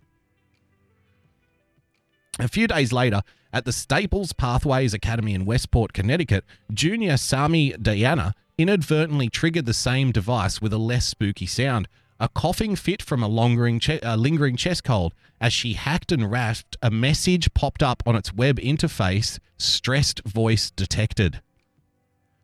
A 2.39 2.47
few 2.47 2.68
days 2.68 2.93
later, 2.93 3.22
at 3.51 3.65
the 3.65 3.73
Staples 3.73 4.31
Pathways 4.31 4.93
Academy 4.93 5.34
in 5.34 5.45
Westport, 5.45 5.91
Connecticut, 5.91 6.45
junior 6.73 7.18
Sami 7.18 7.72
Diana 7.73 8.34
inadvertently 8.57 9.30
triggered 9.30 9.65
the 9.65 9.73
same 9.73 10.11
device 10.11 10.61
with 10.61 10.72
a 10.72 10.77
less 10.77 11.06
spooky 11.06 11.45
sound. 11.45 11.88
A 12.22 12.30
coughing 12.30 12.76
fit 12.76 13.01
from 13.01 13.23
a 13.23 13.27
lingering, 13.27 13.80
che- 13.80 14.01
uh, 14.01 14.15
lingering 14.15 14.56
chest 14.56 14.84
cold. 14.84 15.14
As 15.41 15.53
she 15.53 15.73
hacked 15.73 16.11
and 16.11 16.30
rasped, 16.30 16.77
a 16.81 16.91
message 16.91 17.53
popped 17.53 17.81
up 17.81 18.03
on 18.06 18.15
its 18.15 18.34
web 18.34 18.60
interface 18.60 19.39
stressed 19.57 20.22
voice 20.26 20.72
detected. 20.72 21.41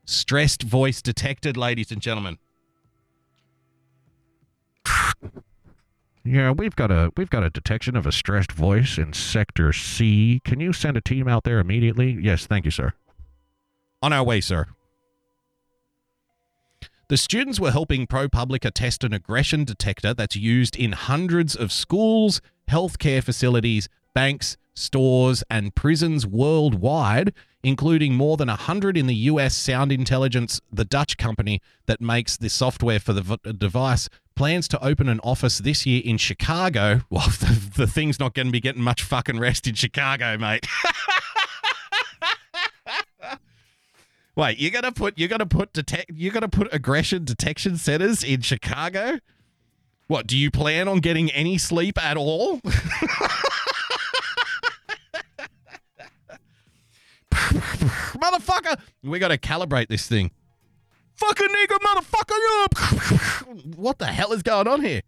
Stressed 0.05 0.63
voice 0.63 1.01
detected, 1.01 1.57
ladies 1.57 1.91
and 1.91 2.01
gentlemen. 2.01 2.37
Yeah, 6.23 6.51
we've 6.51 6.75
got 6.75 6.89
a 6.89 7.11
we've 7.15 7.29
got 7.29 7.43
a 7.43 7.51
detection 7.51 7.95
of 7.95 8.07
a 8.07 8.11
stressed 8.11 8.51
voice 8.51 8.97
in 8.97 9.13
sector 9.13 9.71
C. 9.71 10.41
Can 10.43 10.59
you 10.59 10.73
send 10.73 10.97
a 10.97 11.01
team 11.01 11.27
out 11.27 11.43
there 11.43 11.59
immediately? 11.59 12.17
Yes, 12.19 12.47
thank 12.47 12.65
you, 12.65 12.71
sir. 12.71 12.93
On 14.01 14.11
our 14.11 14.23
way, 14.23 14.41
sir. 14.41 14.67
The 17.07 17.17
students 17.17 17.59
were 17.59 17.69
helping 17.69 18.07
ProPublica 18.07 18.71
test 18.73 19.03
an 19.03 19.13
aggression 19.13 19.63
detector 19.63 20.15
that's 20.15 20.35
used 20.35 20.75
in 20.75 20.93
hundreds 20.93 21.55
of 21.55 21.71
schools, 21.71 22.41
healthcare 22.67 23.23
facilities, 23.23 23.87
banks, 24.15 24.57
stores, 24.73 25.43
and 25.51 25.75
prisons 25.75 26.25
worldwide, 26.25 27.33
including 27.65 28.13
more 28.13 28.37
than 28.37 28.47
100 28.47 28.95
in 28.95 29.07
the 29.07 29.15
US 29.15 29.55
Sound 29.55 29.91
Intelligence, 29.91 30.61
the 30.71 30.85
Dutch 30.85 31.17
company 31.17 31.63
that 31.87 31.99
makes 31.99 32.37
the 32.37 32.47
software 32.47 32.99
for 32.99 33.11
the 33.11 33.23
v- 33.23 33.53
device, 33.53 34.07
plans 34.35 34.67
to 34.67 34.85
open 34.85 35.09
an 35.09 35.19
office 35.23 35.57
this 35.57 35.83
year 35.83 35.99
in 36.05 36.17
Chicago. 36.17 37.01
Well, 37.09 37.27
the, 37.27 37.71
the 37.75 37.87
thing's 37.87 38.19
not 38.19 38.35
going 38.35 38.47
to 38.47 38.51
be 38.51 38.59
getting 38.59 38.83
much 38.83 39.01
fucking 39.01 39.39
rest 39.39 39.65
in 39.65 39.73
Chicago, 39.73 40.37
mate. 40.37 40.67
Wait, 44.35 44.59
you're 44.59 44.69
gonna 44.71 44.91
put 44.91 45.17
you're 45.17 45.29
gonna 45.29 45.45
put 45.45 45.71
detect 45.71 46.11
you're 46.13 46.33
gonna 46.33 46.49
put 46.49 46.67
aggression 46.73 47.23
detection 47.23 47.77
centers 47.77 48.21
in 48.21 48.41
Chicago? 48.41 49.19
What 50.07 50.27
do 50.27 50.37
you 50.37 50.51
plan 50.51 50.89
on 50.89 50.99
getting 50.99 51.31
any 51.31 51.57
sleep 51.57 51.97
at 51.97 52.17
all? 52.17 52.59
Motherfucker, 58.15 58.79
we 59.03 59.19
got 59.19 59.29
to 59.29 59.37
calibrate 59.37 59.87
this 59.87 60.07
thing. 60.07 60.31
Fucking 61.15 61.47
nigga, 61.47 61.77
motherfucker! 61.79 63.75
What 63.77 63.99
the 63.99 64.07
hell 64.07 64.33
is 64.33 64.43
going 64.43 64.67
on 64.67 64.83
here? 64.83 65.01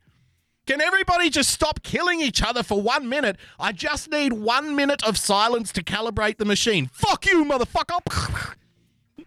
Can 0.66 0.80
everybody 0.82 1.30
just 1.30 1.50
stop 1.50 1.84
killing 1.84 2.22
each 2.22 2.42
other 2.42 2.64
for 2.64 2.82
one 2.82 3.10
minute? 3.10 3.38
I 3.60 3.72
just 3.72 4.10
need 4.10 4.34
one 4.34 4.76
minute 4.76 5.04
of 5.04 5.18
silence 5.18 5.72
to 5.74 5.84
calibrate 5.84 6.38
the 6.38 6.46
machine. 6.46 6.90
Fuck 6.94 7.26
you, 7.26 7.44
motherfucker! 7.46 8.56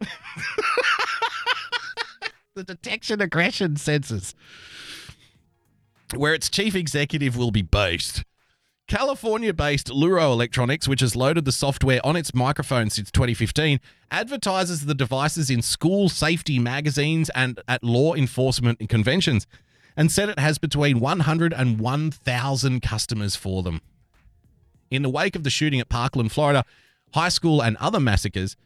the 2.55 2.65
detection 2.65 3.21
aggression 3.21 3.75
sensors, 3.75 4.35
where 6.15 6.33
its 6.35 6.49
chief 6.49 6.75
executive 6.75 7.37
will 7.37 7.51
be 7.51 7.63
based. 7.63 8.23
California 8.91 9.55
based 9.55 9.87
Louroe 9.87 10.33
Electronics, 10.33 10.89
which 10.89 11.01
has 11.01 11.15
loaded 11.15 11.45
the 11.45 11.53
software 11.53 12.05
on 12.05 12.17
its 12.17 12.35
microphone 12.35 12.91
since 12.91 13.09
2015, 13.13 13.79
advertises 14.11 14.85
the 14.85 14.97
devices 14.97 15.49
in 15.49 15.63
school 15.63 16.09
safety 16.09 16.59
magazines 16.59 17.31
and 17.37 17.61
at 17.69 17.85
law 17.85 18.15
enforcement 18.15 18.81
conventions, 18.89 19.47
and 19.97 20.11
said 20.11 20.29
it 20.29 20.41
has 20.41 20.59
between 20.59 20.99
100 20.99 21.53
and 21.53 21.79
1,000 21.79 22.83
customers 22.83 23.37
for 23.37 23.63
them. 23.63 23.81
In 24.91 25.03
the 25.03 25.09
wake 25.09 25.37
of 25.37 25.45
the 25.45 25.51
shooting 25.51 25.79
at 25.79 25.89
Parkland, 25.89 26.33
Florida, 26.33 26.65
high 27.15 27.29
school, 27.29 27.63
and 27.63 27.77
other 27.77 28.01
massacres, 28.01 28.57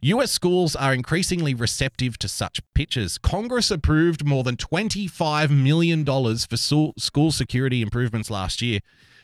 US 0.00 0.32
schools 0.32 0.74
are 0.74 0.92
increasingly 0.92 1.54
receptive 1.54 2.18
to 2.18 2.26
such 2.26 2.60
pitches. 2.74 3.16
Congress 3.16 3.70
approved 3.70 4.26
more 4.26 4.42
than 4.42 4.56
$25 4.56 5.50
million 5.50 6.04
for 6.04 6.56
school 6.98 7.30
security 7.30 7.80
improvements 7.80 8.28
last 8.28 8.60
year. 8.60 8.80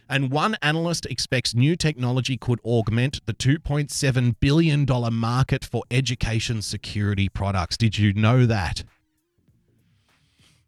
And 0.09 0.31
one 0.31 0.57
analyst 0.61 1.07
expects 1.07 1.55
new 1.55 1.77
technology 1.77 2.37
could 2.37 2.61
augment 2.65 3.21
the 3.25 3.33
$2.7 3.33 4.37
billion 4.39 4.87
market 5.15 5.65
for 5.65 5.83
education 5.91 6.61
security 6.61 7.29
products. 7.29 7.77
Did 7.77 7.99
you 7.99 8.13
know 8.13 8.45
that? 8.45 8.85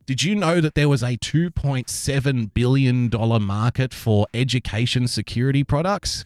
Did 0.07 0.23
you 0.23 0.37
know 0.37 0.61
that 0.61 0.75
there 0.75 0.89
was 0.89 1.03
a 1.03 1.17
$2.7 1.17 2.55
billion 2.55 3.11
market 3.43 3.93
for 3.93 4.27
education 4.33 5.09
security 5.09 5.65
products? 5.65 6.25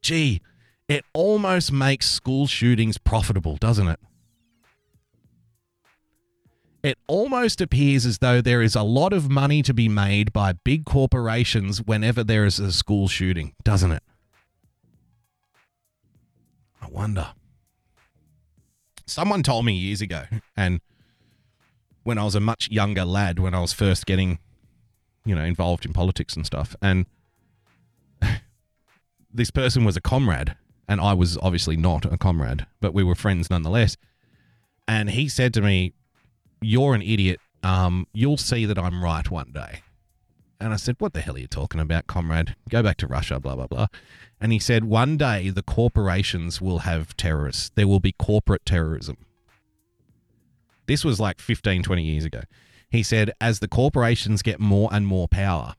Gee, 0.00 0.40
it 0.88 1.04
almost 1.12 1.72
makes 1.72 2.08
school 2.08 2.46
shootings 2.46 2.96
profitable, 2.96 3.56
doesn't 3.56 3.88
it? 3.88 4.00
It 6.88 6.96
almost 7.06 7.60
appears 7.60 8.06
as 8.06 8.16
though 8.16 8.40
there 8.40 8.62
is 8.62 8.74
a 8.74 8.82
lot 8.82 9.12
of 9.12 9.28
money 9.28 9.60
to 9.62 9.74
be 9.74 9.90
made 9.90 10.32
by 10.32 10.54
big 10.54 10.86
corporations 10.86 11.82
whenever 11.82 12.24
there 12.24 12.46
is 12.46 12.58
a 12.58 12.72
school 12.72 13.08
shooting, 13.08 13.54
doesn't 13.62 13.92
it? 13.92 14.02
I 16.80 16.86
wonder. 16.88 17.34
Someone 19.04 19.42
told 19.42 19.66
me 19.66 19.74
years 19.74 20.00
ago, 20.00 20.22
and 20.56 20.80
when 22.04 22.16
I 22.16 22.24
was 22.24 22.34
a 22.34 22.40
much 22.40 22.70
younger 22.70 23.04
lad, 23.04 23.38
when 23.38 23.52
I 23.52 23.60
was 23.60 23.74
first 23.74 24.06
getting, 24.06 24.38
you 25.26 25.34
know, 25.34 25.44
involved 25.44 25.84
in 25.84 25.92
politics 25.92 26.36
and 26.36 26.46
stuff, 26.46 26.74
and 26.80 27.04
this 29.30 29.50
person 29.50 29.84
was 29.84 29.98
a 29.98 30.00
comrade, 30.00 30.56
and 30.88 31.02
I 31.02 31.12
was 31.12 31.36
obviously 31.42 31.76
not 31.76 32.06
a 32.10 32.16
comrade, 32.16 32.64
but 32.80 32.94
we 32.94 33.04
were 33.04 33.14
friends 33.14 33.50
nonetheless. 33.50 33.98
And 34.86 35.10
he 35.10 35.28
said 35.28 35.52
to 35.52 35.60
me, 35.60 35.92
You're 36.60 36.94
an 36.94 37.02
idiot. 37.02 37.40
Um, 37.62 38.06
you'll 38.12 38.36
see 38.36 38.64
that 38.66 38.78
I'm 38.78 39.02
right 39.02 39.28
one 39.30 39.52
day. 39.52 39.82
And 40.60 40.72
I 40.72 40.76
said, 40.76 40.96
What 40.98 41.12
the 41.12 41.20
hell 41.20 41.36
are 41.36 41.38
you 41.38 41.46
talking 41.46 41.80
about, 41.80 42.06
comrade? 42.06 42.56
Go 42.68 42.82
back 42.82 42.96
to 42.98 43.06
Russia, 43.06 43.38
blah, 43.38 43.54
blah, 43.54 43.66
blah. 43.66 43.86
And 44.40 44.52
he 44.52 44.58
said, 44.58 44.84
One 44.84 45.16
day 45.16 45.50
the 45.50 45.62
corporations 45.62 46.60
will 46.60 46.80
have 46.80 47.16
terrorists. 47.16 47.70
There 47.74 47.86
will 47.86 48.00
be 48.00 48.12
corporate 48.12 48.66
terrorism. 48.66 49.16
This 50.86 51.04
was 51.04 51.20
like 51.20 51.40
15, 51.40 51.82
20 51.82 52.02
years 52.02 52.24
ago. 52.24 52.40
He 52.90 53.02
said, 53.02 53.32
As 53.40 53.60
the 53.60 53.68
corporations 53.68 54.42
get 54.42 54.58
more 54.58 54.88
and 54.92 55.06
more 55.06 55.28
power, 55.28 55.74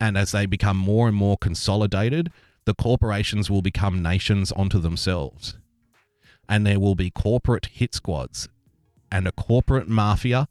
and 0.00 0.16
as 0.16 0.32
they 0.32 0.46
become 0.46 0.76
more 0.76 1.06
and 1.06 1.16
more 1.16 1.36
consolidated, 1.36 2.32
the 2.64 2.74
corporations 2.74 3.50
will 3.50 3.62
become 3.62 4.02
nations 4.02 4.50
onto 4.52 4.80
themselves. 4.80 5.56
And 6.48 6.66
there 6.66 6.80
will 6.80 6.96
be 6.96 7.10
corporate 7.10 7.66
hit 7.66 7.94
squads 7.94 8.48
and 9.10 9.26
a 9.26 9.32
corporate 9.32 9.88
mafia 9.88 10.48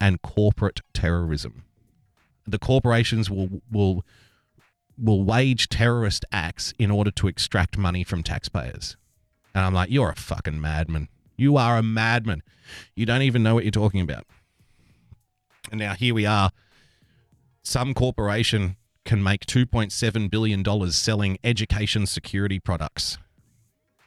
and 0.00 0.22
corporate 0.22 0.80
terrorism. 0.92 1.64
The 2.46 2.58
corporations 2.58 3.30
will 3.30 3.62
will 3.70 4.04
will 4.98 5.24
wage 5.24 5.68
terrorist 5.68 6.24
acts 6.32 6.72
in 6.78 6.90
order 6.90 7.10
to 7.10 7.28
extract 7.28 7.76
money 7.76 8.04
from 8.04 8.22
taxpayers. 8.22 8.96
And 9.54 9.64
I'm 9.64 9.74
like, 9.74 9.90
you're 9.90 10.10
a 10.10 10.16
fucking 10.16 10.60
madman. 10.60 11.08
You 11.36 11.56
are 11.56 11.76
a 11.76 11.82
madman. 11.82 12.42
You 12.94 13.06
don't 13.06 13.22
even 13.22 13.42
know 13.42 13.54
what 13.54 13.64
you're 13.64 13.70
talking 13.70 14.00
about. 14.00 14.26
And 15.70 15.80
now 15.80 15.94
here 15.94 16.14
we 16.14 16.24
are. 16.24 16.50
Some 17.62 17.94
corporation 17.94 18.76
can 19.04 19.22
make 19.22 19.46
$2.7 19.46 20.30
billion 20.30 20.90
selling 20.92 21.38
education 21.42 22.06
security 22.06 22.58
products. 22.58 23.18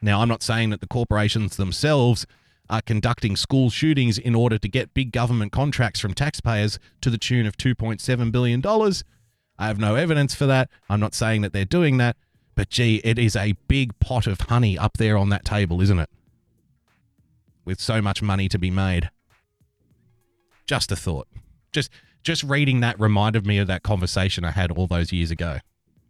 Now, 0.01 0.21
I'm 0.21 0.29
not 0.29 0.43
saying 0.43 0.69
that 0.69 0.81
the 0.81 0.87
corporations 0.87 1.57
themselves 1.57 2.25
are 2.69 2.81
conducting 2.81 3.35
school 3.35 3.69
shootings 3.69 4.17
in 4.17 4.35
order 4.35 4.57
to 4.57 4.67
get 4.67 4.93
big 4.93 5.11
government 5.11 5.51
contracts 5.51 5.99
from 5.99 6.13
taxpayers 6.13 6.79
to 7.01 7.09
the 7.09 7.17
tune 7.17 7.45
of 7.45 7.57
$2.7 7.57 8.31
billion. 8.31 8.63
I 9.57 9.67
have 9.67 9.79
no 9.79 9.95
evidence 9.95 10.35
for 10.35 10.45
that. 10.45 10.69
I'm 10.89 10.99
not 10.99 11.13
saying 11.13 11.41
that 11.41 11.51
they're 11.51 11.65
doing 11.65 11.97
that, 11.97 12.15
but 12.55 12.69
gee, 12.69 13.01
it 13.03 13.17
is 13.17 13.35
a 13.35 13.53
big 13.67 13.97
pot 13.99 14.27
of 14.27 14.41
honey 14.41 14.77
up 14.77 14.97
there 14.97 15.17
on 15.17 15.29
that 15.29 15.45
table, 15.45 15.81
isn't 15.81 15.99
it? 15.99 16.09
With 17.65 17.79
so 17.79 18.01
much 18.01 18.21
money 18.21 18.47
to 18.49 18.57
be 18.59 18.71
made. 18.71 19.09
Just 20.65 20.91
a 20.91 20.95
thought. 20.95 21.27
Just 21.71 21.89
just 22.21 22.43
reading 22.43 22.81
that 22.81 22.99
reminded 22.99 23.45
me 23.45 23.57
of 23.59 23.67
that 23.67 23.81
conversation 23.81 24.43
I 24.43 24.51
had 24.51 24.71
all 24.71 24.87
those 24.87 25.11
years 25.11 25.31
ago 25.31 25.59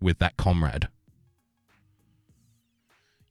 with 0.01 0.17
that 0.19 0.37
comrade. 0.37 0.87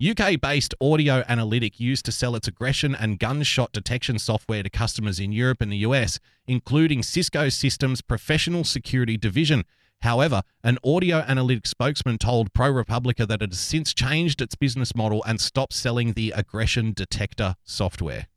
UK 0.01 0.41
based 0.41 0.77
Audio 0.81 1.25
Analytic 1.27 1.81
used 1.81 2.05
to 2.05 2.13
sell 2.13 2.37
its 2.37 2.47
aggression 2.47 2.95
and 2.95 3.19
gunshot 3.19 3.73
detection 3.73 4.17
software 4.21 4.63
to 4.63 4.71
customers 4.71 5.19
in 5.19 5.33
Europe 5.33 5.61
and 5.61 5.73
the 5.73 5.79
US, 5.79 6.21
including 6.47 7.03
Cisco 7.03 7.49
Systems' 7.49 8.01
professional 8.01 8.63
security 8.63 9.17
division. 9.17 9.65
However, 10.03 10.43
an 10.63 10.79
Audio 10.85 11.25
Analytic 11.27 11.67
spokesman 11.67 12.17
told 12.17 12.53
ProRepublica 12.53 13.27
that 13.27 13.43
it 13.43 13.51
has 13.51 13.59
since 13.59 13.93
changed 13.93 14.41
its 14.41 14.55
business 14.55 14.95
model 14.95 15.25
and 15.27 15.41
stopped 15.41 15.73
selling 15.73 16.13
the 16.13 16.31
aggression 16.31 16.93
detector 16.93 17.57
software. 17.65 18.29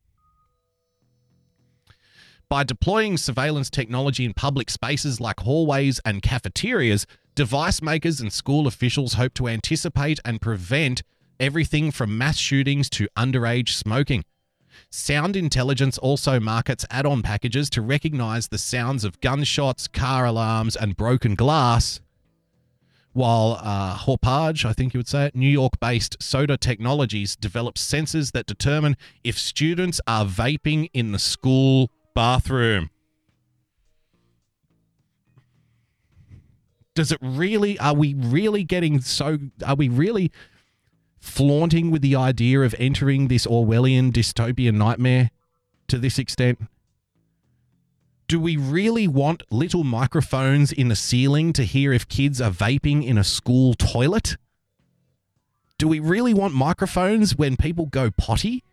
By 2.49 2.63
deploying 2.63 3.17
surveillance 3.17 3.69
technology 3.69 4.25
in 4.25 4.33
public 4.33 4.71
spaces 4.71 5.21
like 5.21 5.41
hallways 5.41 5.99
and 6.03 6.23
cafeterias, 6.23 7.05
device 7.35 7.83
makers 7.83 8.19
and 8.19 8.33
school 8.33 8.65
officials 8.65 9.13
hope 9.13 9.35
to 9.35 9.47
anticipate 9.47 10.19
and 10.25 10.41
prevent 10.41 11.03
everything 11.41 11.91
from 11.91 12.17
mass 12.17 12.37
shootings 12.37 12.89
to 12.91 13.09
underage 13.17 13.69
smoking. 13.69 14.23
Sound 14.89 15.35
Intelligence 15.35 15.97
also 15.97 16.39
markets 16.39 16.85
add 16.89 17.05
on 17.05 17.21
packages 17.21 17.69
to 17.71 17.81
recognize 17.81 18.47
the 18.47 18.57
sounds 18.57 19.03
of 19.03 19.19
gunshots, 19.19 19.87
car 19.87 20.25
alarms, 20.25 20.75
and 20.75 20.95
broken 20.95 21.35
glass. 21.35 21.99
While 23.13 23.59
uh, 23.61 23.97
Hauppauge, 23.97 24.63
I 24.63 24.71
think 24.71 24.93
you 24.93 24.99
would 24.99 25.07
say 25.07 25.25
it, 25.25 25.35
New 25.35 25.49
York 25.49 25.73
based 25.81 26.21
Soter 26.21 26.55
Technologies 26.55 27.35
develops 27.35 27.85
sensors 27.85 28.31
that 28.31 28.45
determine 28.45 28.95
if 29.23 29.37
students 29.37 29.99
are 30.07 30.25
vaping 30.25 30.89
in 30.93 31.11
the 31.11 31.19
school 31.19 31.89
bathroom. 32.13 32.89
Does 36.93 37.11
it 37.11 37.19
really, 37.21 37.79
are 37.79 37.95
we 37.95 38.13
really 38.13 38.63
getting 38.63 39.01
so, 39.01 39.39
are 39.65 39.75
we 39.75 39.89
really 39.89 40.31
flaunting 41.21 41.91
with 41.91 42.01
the 42.01 42.15
idea 42.15 42.61
of 42.61 42.75
entering 42.77 43.27
this 43.27 43.45
Orwellian 43.45 44.11
dystopian 44.11 44.73
nightmare 44.73 45.29
to 45.87 45.97
this 45.97 46.19
extent? 46.19 46.59
Do 48.27 48.39
we 48.39 48.57
really 48.57 49.07
want 49.07 49.43
little 49.51 49.83
microphones 49.83 50.71
in 50.71 50.87
the 50.87 50.95
ceiling 50.95 51.53
to 51.53 51.63
hear 51.63 51.93
if 51.93 52.07
kids 52.07 52.41
are 52.41 52.51
vaping 52.51 53.05
in 53.05 53.17
a 53.17 53.23
school 53.23 53.73
toilet? 53.75 54.37
Do 55.77 55.87
we 55.87 55.99
really 55.99 56.33
want 56.33 56.53
microphones 56.53 57.35
when 57.35 57.57
people 57.57 57.85
go 57.85 58.09
potty? 58.11 58.63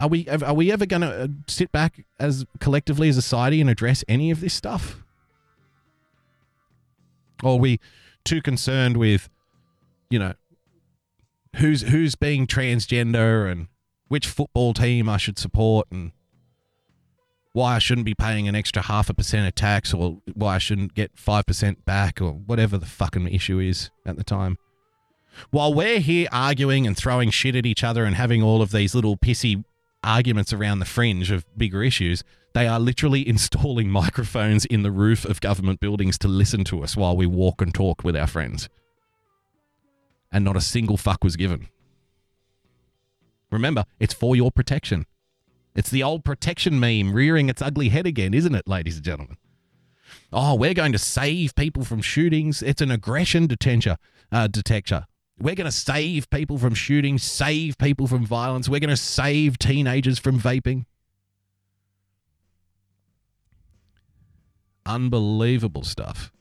Are 0.00 0.08
we 0.08 0.28
are 0.28 0.54
we 0.54 0.70
ever 0.70 0.86
going 0.86 1.02
to 1.02 1.24
uh, 1.24 1.28
sit 1.48 1.72
back 1.72 2.04
as 2.20 2.46
collectively 2.60 3.08
as 3.08 3.16
a 3.16 3.22
society 3.22 3.60
and 3.60 3.68
address 3.68 4.04
any 4.06 4.30
of 4.30 4.40
this 4.40 4.54
stuff? 4.54 5.02
Or 7.42 7.52
are 7.52 7.58
we 7.58 7.80
too 8.24 8.42
concerned 8.42 8.96
with, 8.96 9.28
you 10.10 10.18
know, 10.18 10.34
who's 11.56 11.82
who's 11.82 12.14
being 12.14 12.46
transgender 12.46 13.50
and 13.50 13.68
which 14.08 14.26
football 14.26 14.74
team 14.74 15.08
I 15.08 15.16
should 15.16 15.38
support 15.38 15.86
and 15.90 16.12
why 17.52 17.76
I 17.76 17.78
shouldn't 17.78 18.04
be 18.04 18.14
paying 18.14 18.46
an 18.46 18.54
extra 18.54 18.82
half 18.82 19.10
a 19.10 19.14
percent 19.14 19.46
of 19.46 19.54
tax 19.54 19.92
or 19.92 20.18
why 20.34 20.56
I 20.56 20.58
shouldn't 20.58 20.94
get 20.94 21.16
5% 21.16 21.84
back 21.84 22.20
or 22.20 22.32
whatever 22.32 22.78
the 22.78 22.86
fucking 22.86 23.28
issue 23.28 23.58
is 23.58 23.90
at 24.06 24.16
the 24.16 24.24
time. 24.24 24.58
While 25.50 25.74
we're 25.74 26.00
here 26.00 26.28
arguing 26.32 26.86
and 26.86 26.96
throwing 26.96 27.30
shit 27.30 27.56
at 27.56 27.66
each 27.66 27.84
other 27.84 28.04
and 28.04 28.16
having 28.16 28.42
all 28.42 28.62
of 28.62 28.70
these 28.70 28.94
little 28.94 29.16
pissy 29.16 29.64
arguments 30.04 30.52
around 30.52 30.78
the 30.78 30.84
fringe 30.84 31.30
of 31.30 31.44
bigger 31.56 31.82
issues, 31.82 32.22
they 32.58 32.66
are 32.66 32.80
literally 32.80 33.26
installing 33.26 33.88
microphones 33.88 34.64
in 34.64 34.82
the 34.82 34.90
roof 34.90 35.24
of 35.24 35.40
government 35.40 35.78
buildings 35.78 36.18
to 36.18 36.26
listen 36.26 36.64
to 36.64 36.82
us 36.82 36.96
while 36.96 37.16
we 37.16 37.24
walk 37.24 37.62
and 37.62 37.72
talk 37.72 38.02
with 38.02 38.16
our 38.16 38.26
friends. 38.26 38.68
And 40.32 40.44
not 40.44 40.56
a 40.56 40.60
single 40.60 40.96
fuck 40.96 41.22
was 41.22 41.36
given. 41.36 41.68
Remember, 43.52 43.84
it's 44.00 44.12
for 44.12 44.34
your 44.34 44.50
protection. 44.50 45.06
It's 45.76 45.88
the 45.88 46.02
old 46.02 46.24
protection 46.24 46.80
meme 46.80 47.12
rearing 47.12 47.48
its 47.48 47.62
ugly 47.62 47.90
head 47.90 48.08
again, 48.08 48.34
isn't 48.34 48.56
it, 48.56 48.66
ladies 48.66 48.96
and 48.96 49.04
gentlemen? 49.04 49.36
Oh, 50.32 50.56
we're 50.56 50.74
going 50.74 50.90
to 50.90 50.98
save 50.98 51.54
people 51.54 51.84
from 51.84 52.02
shootings. 52.02 52.60
It's 52.60 52.82
an 52.82 52.90
aggression 52.90 53.46
detector. 53.46 53.98
Uh, 54.32 54.48
detector. 54.48 55.06
We're 55.38 55.54
going 55.54 55.66
to 55.66 55.70
save 55.70 56.28
people 56.28 56.58
from 56.58 56.74
shooting, 56.74 57.18
save 57.18 57.78
people 57.78 58.08
from 58.08 58.26
violence. 58.26 58.68
We're 58.68 58.80
going 58.80 58.90
to 58.90 58.96
save 58.96 59.60
teenagers 59.60 60.18
from 60.18 60.40
vaping. 60.40 60.86
Unbelievable 64.88 65.84
stuff. 65.84 66.32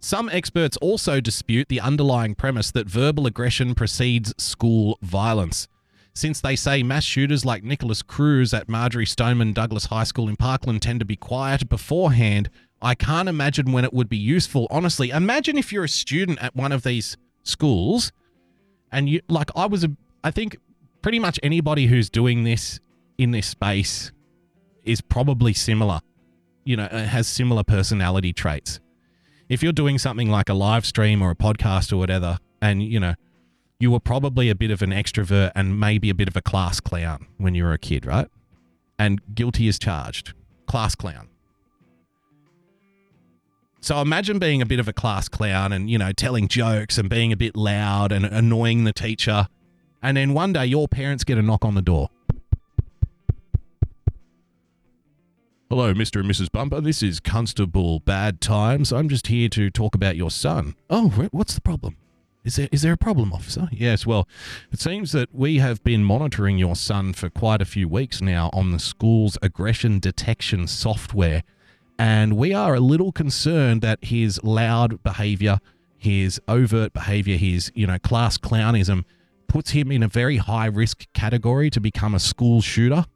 Some 0.00 0.30
experts 0.30 0.78
also 0.78 1.20
dispute 1.20 1.68
the 1.68 1.80
underlying 1.80 2.34
premise 2.34 2.70
that 2.70 2.88
verbal 2.88 3.26
aggression 3.26 3.74
precedes 3.74 4.32
school 4.38 4.98
violence. 5.02 5.68
Since 6.14 6.40
they 6.40 6.56
say 6.56 6.82
mass 6.82 7.04
shooters 7.04 7.44
like 7.44 7.62
Nikolas 7.62 8.00
Cruz 8.00 8.54
at 8.54 8.68
Marjory 8.68 9.04
Stoneman 9.04 9.52
Douglas 9.52 9.86
High 9.86 10.04
School 10.04 10.30
in 10.30 10.36
Parkland 10.36 10.80
tend 10.80 11.00
to 11.00 11.06
be 11.06 11.16
quiet 11.16 11.68
beforehand, 11.68 12.48
I 12.80 12.94
can't 12.94 13.28
imagine 13.28 13.72
when 13.72 13.84
it 13.84 13.92
would 13.92 14.08
be 14.08 14.16
useful. 14.16 14.66
Honestly, 14.70 15.10
imagine 15.10 15.58
if 15.58 15.70
you're 15.70 15.84
a 15.84 15.88
student 15.88 16.42
at 16.42 16.56
one 16.56 16.72
of 16.72 16.82
these 16.82 17.18
schools 17.42 18.10
and 18.90 19.10
you 19.10 19.20
like 19.28 19.50
I 19.54 19.66
was 19.66 19.84
a 19.84 19.90
I 20.24 20.30
think 20.30 20.56
pretty 21.02 21.18
much 21.18 21.38
anybody 21.42 21.86
who's 21.86 22.08
doing 22.08 22.44
this 22.44 22.80
in 23.18 23.32
this 23.32 23.48
space 23.48 24.12
is 24.86 25.00
probably 25.00 25.52
similar. 25.52 26.00
You 26.64 26.76
know, 26.76 26.88
has 26.88 27.28
similar 27.28 27.62
personality 27.62 28.32
traits. 28.32 28.80
If 29.48 29.62
you're 29.62 29.72
doing 29.72 29.98
something 29.98 30.28
like 30.28 30.48
a 30.48 30.54
live 30.54 30.84
stream 30.84 31.22
or 31.22 31.30
a 31.30 31.36
podcast 31.36 31.92
or 31.92 31.96
whatever 31.98 32.38
and 32.60 32.82
you 32.82 32.98
know, 32.98 33.14
you 33.78 33.90
were 33.90 34.00
probably 34.00 34.48
a 34.48 34.54
bit 34.54 34.70
of 34.70 34.82
an 34.82 34.90
extrovert 34.90 35.52
and 35.54 35.78
maybe 35.78 36.10
a 36.10 36.14
bit 36.14 36.28
of 36.28 36.36
a 36.36 36.42
class 36.42 36.80
clown 36.80 37.26
when 37.36 37.54
you 37.54 37.64
were 37.64 37.72
a 37.72 37.78
kid, 37.78 38.06
right? 38.06 38.28
And 38.98 39.20
guilty 39.34 39.68
as 39.68 39.78
charged. 39.78 40.32
Class 40.66 40.94
clown. 40.94 41.28
So 43.80 44.00
imagine 44.00 44.38
being 44.38 44.62
a 44.62 44.66
bit 44.66 44.80
of 44.80 44.88
a 44.88 44.92
class 44.92 45.28
clown 45.28 45.72
and, 45.72 45.88
you 45.88 45.98
know, 45.98 46.12
telling 46.12 46.48
jokes 46.48 46.98
and 46.98 47.08
being 47.08 47.32
a 47.32 47.36
bit 47.36 47.54
loud 47.54 48.10
and 48.10 48.24
annoying 48.24 48.84
the 48.84 48.92
teacher. 48.92 49.46
And 50.02 50.16
then 50.16 50.32
one 50.32 50.54
day 50.54 50.66
your 50.66 50.88
parents 50.88 51.22
get 51.22 51.38
a 51.38 51.42
knock 51.42 51.64
on 51.64 51.74
the 51.74 51.82
door. 51.82 52.10
Hello, 55.68 55.92
Mr. 55.92 56.20
and 56.20 56.30
Mrs. 56.30 56.50
Bumper. 56.52 56.80
This 56.80 57.02
is 57.02 57.18
Constable 57.18 57.98
Bad 58.00 58.40
Times. 58.40 58.92
I'm 58.92 59.08
just 59.08 59.26
here 59.26 59.48
to 59.48 59.68
talk 59.68 59.94
about 59.94 60.16
your 60.16 60.30
son. 60.30 60.76
Oh, 60.88 61.08
what's 61.32 61.54
the 61.54 61.60
problem? 61.60 61.96
Is 62.44 62.54
there 62.54 62.68
is 62.70 62.82
there 62.82 62.92
a 62.92 62.96
problem, 62.96 63.32
officer? 63.32 63.68
Yes, 63.72 64.06
well, 64.06 64.28
it 64.70 64.78
seems 64.78 65.10
that 65.10 65.34
we 65.34 65.58
have 65.58 65.82
been 65.82 66.04
monitoring 66.04 66.56
your 66.56 66.76
son 66.76 67.12
for 67.12 67.28
quite 67.28 67.60
a 67.60 67.64
few 67.64 67.88
weeks 67.88 68.20
now 68.20 68.48
on 68.52 68.70
the 68.70 68.78
school's 68.78 69.36
aggression 69.42 69.98
detection 69.98 70.68
software 70.68 71.42
and 71.98 72.36
we 72.36 72.52
are 72.52 72.74
a 72.74 72.80
little 72.80 73.12
concerned 73.12 73.82
that 73.82 73.98
his 74.04 74.42
loud 74.44 75.02
behavior, 75.02 75.58
his 75.96 76.40
overt 76.46 76.92
behavior, 76.92 77.36
his, 77.36 77.72
you 77.74 77.86
know, 77.86 77.98
class 77.98 78.36
clownism 78.36 79.04
puts 79.48 79.70
him 79.70 79.90
in 79.90 80.02
a 80.02 80.08
very 80.08 80.36
high 80.36 80.66
risk 80.66 81.06
category 81.14 81.70
to 81.70 81.80
become 81.80 82.14
a 82.14 82.20
school 82.20 82.60
shooter. 82.60 83.06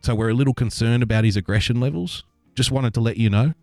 So 0.00 0.14
we're 0.14 0.30
a 0.30 0.34
little 0.34 0.54
concerned 0.54 1.02
about 1.02 1.24
his 1.24 1.36
aggression 1.36 1.80
levels. 1.80 2.24
Just 2.54 2.70
wanted 2.70 2.94
to 2.94 3.00
let 3.00 3.16
you 3.16 3.30
know. 3.30 3.54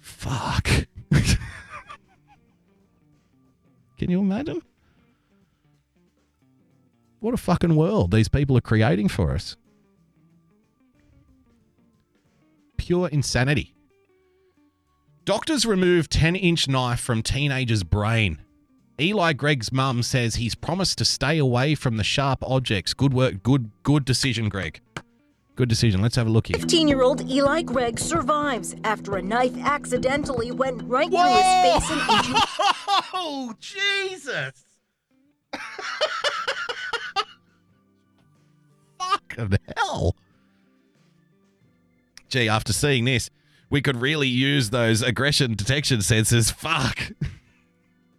Fuck. 0.00 0.68
Can 3.98 4.10
you 4.10 4.20
imagine? 4.20 4.62
What 7.20 7.34
a 7.34 7.38
fucking 7.38 7.74
world 7.74 8.10
these 8.10 8.28
people 8.28 8.56
are 8.56 8.62
creating 8.62 9.08
for 9.08 9.32
us. 9.32 9.56
pure 12.86 13.08
insanity. 13.08 13.74
Doctors 15.24 15.66
remove 15.66 16.08
10 16.08 16.36
inch 16.36 16.68
knife 16.68 17.00
from 17.00 17.20
teenager's 17.20 17.82
brain. 17.82 18.38
Eli 18.98 19.34
Gregg's 19.34 19.70
mum 19.70 20.02
says 20.02 20.36
he's 20.36 20.54
promised 20.54 20.96
to 20.98 21.04
stay 21.04 21.36
away 21.38 21.74
from 21.74 21.98
the 21.98 22.04
sharp 22.04 22.42
objects. 22.42 22.94
Good 22.94 23.12
work, 23.12 23.42
good 23.42 23.70
good 23.82 24.04
decision, 24.06 24.48
Greg. 24.48 24.80
Good 25.54 25.68
decision. 25.70 26.02
Let's 26.02 26.16
have 26.16 26.26
a 26.26 26.30
look 26.30 26.48
here. 26.48 26.58
15 26.58 26.88
year 26.88 27.02
old 27.02 27.28
Eli 27.30 27.62
Gregg 27.62 27.98
survives 27.98 28.74
after 28.84 29.16
a 29.16 29.22
knife 29.22 29.56
accidentally 29.58 30.50
went 30.52 30.82
right 30.84 31.08
through 31.08 31.18
his 31.18 31.42
face 31.80 31.90
and 31.90 32.26
into. 32.26 32.46
Oh, 33.18 33.54
Jesus! 33.58 34.64
Fucking 38.98 39.58
hell. 39.76 40.16
Gee, 42.28 42.48
after 42.48 42.72
seeing 42.72 43.04
this, 43.04 43.30
we 43.70 43.80
could 43.80 43.96
really 43.96 44.28
use 44.28 44.70
those 44.70 45.02
aggression 45.02 45.54
detection 45.54 46.00
sensors. 46.00 46.52
Fuck. 46.52 47.12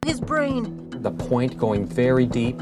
his 0.07 0.21
brain. 0.21 0.89
The 0.89 1.11
point 1.11 1.57
going 1.57 1.85
very 1.85 2.25
deep 2.25 2.59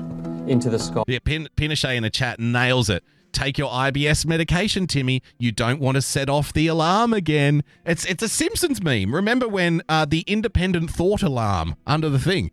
into 0.48 0.70
the 0.70 0.80
skull. 0.80 1.06
Yeah, 1.08 1.20
Pin- 1.24 1.48
Pinochet 1.56 1.96
in 1.96 2.04
the 2.04 2.10
chat 2.10 2.40
nails 2.40 2.90
it. 2.90 3.04
Take 3.32 3.58
your 3.58 3.70
IBS 3.70 4.26
medication, 4.26 4.88
Timmy. 4.88 5.22
You 5.38 5.52
don't 5.52 5.80
want 5.80 5.96
to 5.96 6.02
set 6.02 6.30
off 6.30 6.54
the 6.54 6.68
alarm 6.68 7.14
again. 7.14 7.64
It's 7.86 8.06
it's 8.06 8.24
a 8.24 8.30
Simpsons 8.30 8.82
meme. 8.82 9.14
Remember 9.14 9.48
when 9.48 9.82
uh, 9.90 10.06
the 10.06 10.22
independent 10.22 10.90
thought 10.90 11.22
alarm 11.22 11.76
under 11.86 12.10
the 12.10 12.20
thing? 12.20 12.52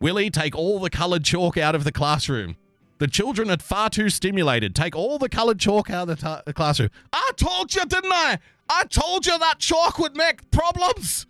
Willie, 0.00 0.30
take 0.30 0.56
all 0.56 0.80
the 0.80 0.90
coloured 0.90 1.24
chalk 1.24 1.56
out 1.56 1.74
of 1.74 1.84
the 1.84 1.92
classroom. 1.92 2.56
The 2.98 3.06
children 3.06 3.50
are 3.50 3.58
far 3.58 3.88
too 3.88 4.10
stimulated. 4.10 4.74
Take 4.74 4.96
all 4.96 5.18
the 5.18 5.28
coloured 5.28 5.60
chalk 5.60 5.90
out 5.90 6.08
of 6.08 6.16
the, 6.18 6.22
ta- 6.22 6.42
the 6.44 6.52
classroom. 6.52 6.90
I 7.12 7.30
told 7.36 7.74
you, 7.74 7.84
didn't 7.86 8.12
I? 8.12 8.38
I 8.68 8.84
told 8.84 9.26
you 9.26 9.38
that 9.38 9.58
chalk 9.58 9.98
would 9.98 10.16
make 10.16 10.50
problems. 10.50 11.26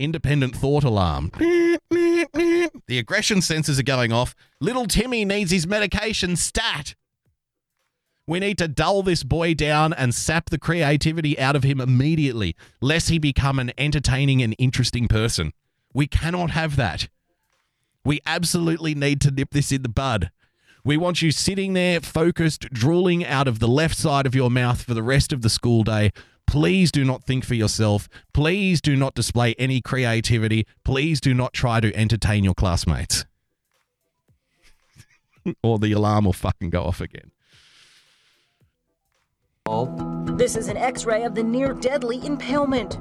Independent 0.00 0.56
thought 0.56 0.82
alarm. 0.82 1.30
The 1.36 2.98
aggression 2.98 3.38
sensors 3.40 3.78
are 3.78 3.82
going 3.82 4.12
off. 4.12 4.34
Little 4.58 4.86
Timmy 4.86 5.26
needs 5.26 5.50
his 5.50 5.66
medication 5.66 6.36
stat. 6.36 6.94
We 8.26 8.40
need 8.40 8.56
to 8.58 8.66
dull 8.66 9.02
this 9.02 9.22
boy 9.22 9.52
down 9.52 9.92
and 9.92 10.14
sap 10.14 10.48
the 10.48 10.58
creativity 10.58 11.38
out 11.38 11.54
of 11.54 11.64
him 11.64 11.82
immediately, 11.82 12.56
lest 12.80 13.10
he 13.10 13.18
become 13.18 13.58
an 13.58 13.72
entertaining 13.76 14.40
and 14.40 14.56
interesting 14.58 15.06
person. 15.06 15.52
We 15.92 16.06
cannot 16.06 16.52
have 16.52 16.76
that. 16.76 17.08
We 18.02 18.20
absolutely 18.24 18.94
need 18.94 19.20
to 19.20 19.30
nip 19.30 19.50
this 19.50 19.70
in 19.70 19.82
the 19.82 19.90
bud. 19.90 20.30
We 20.82 20.96
want 20.96 21.20
you 21.20 21.30
sitting 21.30 21.74
there, 21.74 22.00
focused, 22.00 22.70
drooling 22.70 23.22
out 23.22 23.46
of 23.46 23.58
the 23.58 23.68
left 23.68 23.98
side 23.98 24.24
of 24.24 24.34
your 24.34 24.50
mouth 24.50 24.82
for 24.82 24.94
the 24.94 25.02
rest 25.02 25.30
of 25.30 25.42
the 25.42 25.50
school 25.50 25.82
day. 25.82 26.10
Please 26.50 26.90
do 26.90 27.04
not 27.04 27.22
think 27.22 27.44
for 27.44 27.54
yourself. 27.54 28.08
Please 28.34 28.80
do 28.80 28.96
not 28.96 29.14
display 29.14 29.54
any 29.56 29.80
creativity. 29.80 30.66
Please 30.82 31.20
do 31.20 31.32
not 31.32 31.52
try 31.52 31.78
to 31.78 31.94
entertain 31.94 32.42
your 32.42 32.54
classmates. 32.54 33.24
or 35.62 35.78
the 35.78 35.92
alarm 35.92 36.24
will 36.24 36.32
fucking 36.32 36.70
go 36.70 36.82
off 36.82 37.00
again. 37.00 37.30
This 40.36 40.56
is 40.56 40.66
an 40.66 40.76
x 40.76 41.04
ray 41.04 41.22
of 41.22 41.36
the 41.36 41.44
near 41.44 41.72
deadly 41.72 42.18
impalement. 42.26 42.98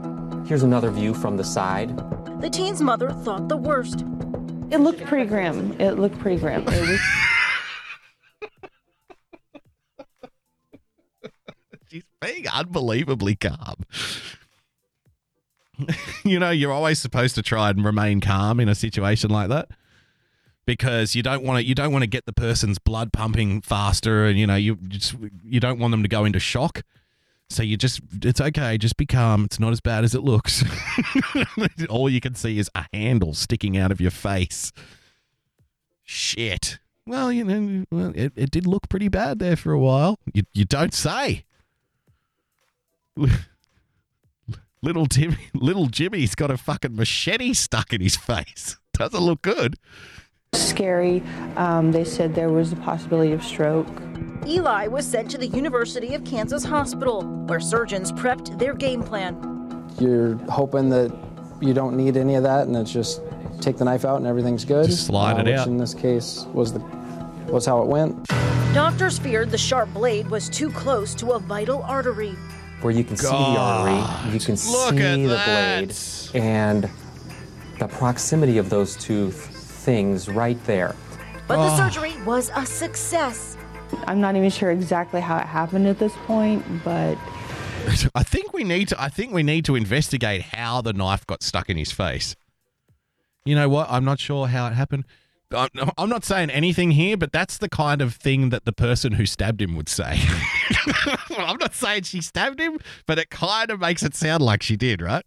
Here's 0.48 0.62
another 0.62 0.92
view 0.92 1.16
from 1.16 1.36
the 1.36 1.44
side. 1.44 1.98
The 2.42 2.52
teen's 2.52 2.84
mother 2.84 3.10
thought 3.10 3.50
the 3.50 3.58
worst. 3.58 4.06
It 4.70 4.78
looked 4.78 5.04
pretty 5.06 5.28
grim. 5.28 5.76
It 5.82 5.94
looked 5.94 6.20
pretty 6.20 6.40
grim. 6.40 6.68
being 12.32 12.48
unbelievably 12.48 13.36
calm. 13.36 13.86
you 16.24 16.40
know, 16.40 16.50
you're 16.50 16.72
always 16.72 17.00
supposed 17.00 17.36
to 17.36 17.42
try 17.42 17.70
and 17.70 17.84
remain 17.84 18.22
calm 18.22 18.60
in 18.60 18.70
a 18.70 18.76
situation 18.76 19.30
like 19.30 19.50
that 19.50 19.70
because 20.66 21.16
you 21.16 21.24
don't 21.24 21.44
want 21.44 21.60
to 21.60 21.66
you 21.66 21.74
don't 21.74 21.92
want 21.92 22.04
to 22.04 22.08
get 22.08 22.26
the 22.26 22.34
person's 22.34 22.78
blood 22.78 23.12
pumping 23.12 23.60
faster 23.62 24.26
and 24.26 24.38
you 24.38 24.46
know 24.46 24.56
you 24.56 24.76
just 24.88 25.16
you 25.44 25.60
don't 25.60 25.80
want 25.80 25.92
them 25.92 26.04
to 26.04 26.10
go 26.10 26.26
into 26.26 26.40
shock. 26.40 26.84
So 27.50 27.64
you 27.64 27.78
just 27.78 28.02
it's 28.22 28.40
okay, 28.40 28.78
just 28.78 28.96
be 28.98 29.08
calm. 29.08 29.46
It's 29.46 29.60
not 29.60 29.72
as 29.72 29.82
bad 29.82 30.04
as 30.04 30.14
it 30.14 30.22
looks. 30.22 30.64
All 31.90 32.10
you 32.10 32.22
can 32.22 32.36
see 32.36 32.60
is 32.60 32.70
a 32.76 32.86
handle 32.94 33.34
sticking 33.34 33.78
out 33.78 33.92
of 33.92 34.00
your 34.00 34.12
face. 34.12 34.72
Shit. 36.04 36.78
Well, 37.08 37.32
you 37.32 37.44
know, 37.44 38.12
it, 38.14 38.34
it 38.36 38.52
did 38.52 38.68
look 38.68 38.88
pretty 38.88 39.08
bad 39.08 39.40
there 39.40 39.56
for 39.56 39.72
a 39.72 39.80
while. 39.80 40.20
You 40.32 40.44
you 40.54 40.66
don't 40.66 40.94
say. 40.94 41.46
Little 44.82 45.08
Timmy, 45.08 45.38
little 45.54 45.88
Jimmy's 45.88 46.36
got 46.36 46.50
a 46.50 46.58
fucking 46.58 46.96
machete 46.96 47.54
stuck 47.54 47.92
in 47.92 48.00
his 48.00 48.16
face. 48.16 48.78
Doesn't 48.94 49.20
look 49.20 49.42
good. 49.42 49.76
scary. 50.54 51.22
Um, 51.58 51.92
they 51.92 52.06
said 52.06 52.34
there 52.34 52.50
was 52.50 52.72
a 52.72 52.78
possibility 52.78 53.34
of 53.34 53.44
stroke. 53.44 53.88
Eli 54.48 54.88
was 54.88 55.06
sent 55.06 55.30
to 55.32 55.38
the 55.38 55.48
University 55.48 56.16
of 56.16 56.24
Kansas 56.24 56.64
Hospital, 56.64 57.24
where 57.48 57.60
surgeons 57.60 58.14
prepped 58.14 58.58
their 58.58 58.74
game 58.74 59.04
plan. 59.04 59.36
You're 60.00 60.36
hoping 60.50 60.88
that 60.90 61.14
you 61.60 61.74
don't 61.74 61.98
need 61.98 62.16
any 62.16 62.36
of 62.36 62.44
that, 62.44 62.68
and 62.68 62.76
it's 62.78 62.92
just 62.92 63.22
take 63.60 63.78
the 63.78 63.84
knife 63.84 64.06
out 64.06 64.18
and 64.18 64.28
everything's 64.28 64.64
good. 64.64 64.86
Just 64.86 65.08
slide 65.08 65.40
it 65.40 65.46
which 65.46 65.60
out. 65.60 65.68
In 65.68 65.78
this 65.78 65.94
case, 65.94 66.46
was 66.54 66.72
the 66.72 66.80
was 67.48 67.66
how 67.66 67.82
it 67.82 67.88
went. 67.88 68.28
Doctors 68.74 69.18
feared 69.20 69.50
the 69.50 69.58
sharp 69.58 69.92
blade 69.94 70.30
was 70.30 70.48
too 70.50 70.72
close 70.72 71.16
to 71.16 71.32
a 71.32 71.40
vital 71.40 71.82
artery. 71.84 72.36
Where 72.82 72.94
you 72.94 73.04
can 73.04 73.18
see 73.18 73.28
the 73.28 73.34
artery, 73.34 74.34
you 74.34 74.40
can 74.40 74.56
look 74.56 74.60
see 74.94 75.24
the 75.24 75.28
that. 75.36 75.86
blade, 75.86 76.42
and 76.42 76.90
the 77.78 77.88
proximity 77.88 78.58
of 78.58 78.70
those 78.70 78.96
two 78.96 79.32
th- 79.32 79.34
things 79.36 80.30
right 80.30 80.62
there. 80.66 80.96
But 81.48 81.58
the 81.58 81.74
Oh. 81.74 81.78
surgery 81.78 82.14
was 82.26 82.52
a 82.56 82.66
success. 82.66 83.58
I'm 84.08 84.22
not 84.22 84.36
even 84.36 84.50
sure 84.50 84.72
exactly 84.72 85.20
how 85.20 85.38
it 85.38 85.46
happened 85.46 85.88
at 85.88 86.00
this 86.00 86.14
point, 86.26 86.64
but 86.84 87.18
I 88.16 88.24
think 88.24 88.54
we 88.54 88.64
need 88.64 88.88
to. 88.90 89.02
I 89.02 89.10
think 89.10 89.34
we 89.34 89.44
need 89.44 89.66
to 89.66 89.76
investigate 89.76 90.42
how 90.44 90.82
the 90.82 90.94
knife 90.94 91.26
got 91.28 91.42
stuck 91.44 91.70
in 91.70 91.76
his 91.78 91.92
face. 91.92 92.36
You 93.46 93.56
know 93.56 93.68
what? 93.68 93.88
I'm 93.90 94.06
not 94.06 94.20
sure 94.20 94.48
how 94.48 94.68
it 94.68 94.74
happened. 94.74 95.06
I'm, 95.52 96.10
not 96.10 96.24
saying 96.24 96.52
anything 96.52 96.92
here, 96.92 97.18
but 97.18 97.32
that's 97.32 97.58
the 97.58 97.70
kind 97.70 98.02
of 98.02 98.14
thing 98.16 98.50
that 98.50 98.66
the 98.66 98.72
person 98.72 99.14
who 99.14 99.26
stabbed 99.26 99.62
him 99.62 99.76
would 99.76 99.90
say. 99.90 100.20
I'm 101.38 101.58
not 101.58 101.74
saying 101.74 102.04
she 102.04 102.22
stabbed 102.22 102.60
him, 102.60 102.78
but 103.08 103.18
it 103.18 103.32
kind 103.32 103.72
of 103.72 103.80
makes 103.80 104.04
it 104.04 104.16
sound 104.16 104.44
like 104.44 104.62
she 104.62 104.78
did, 104.78 105.02
right? 105.02 105.26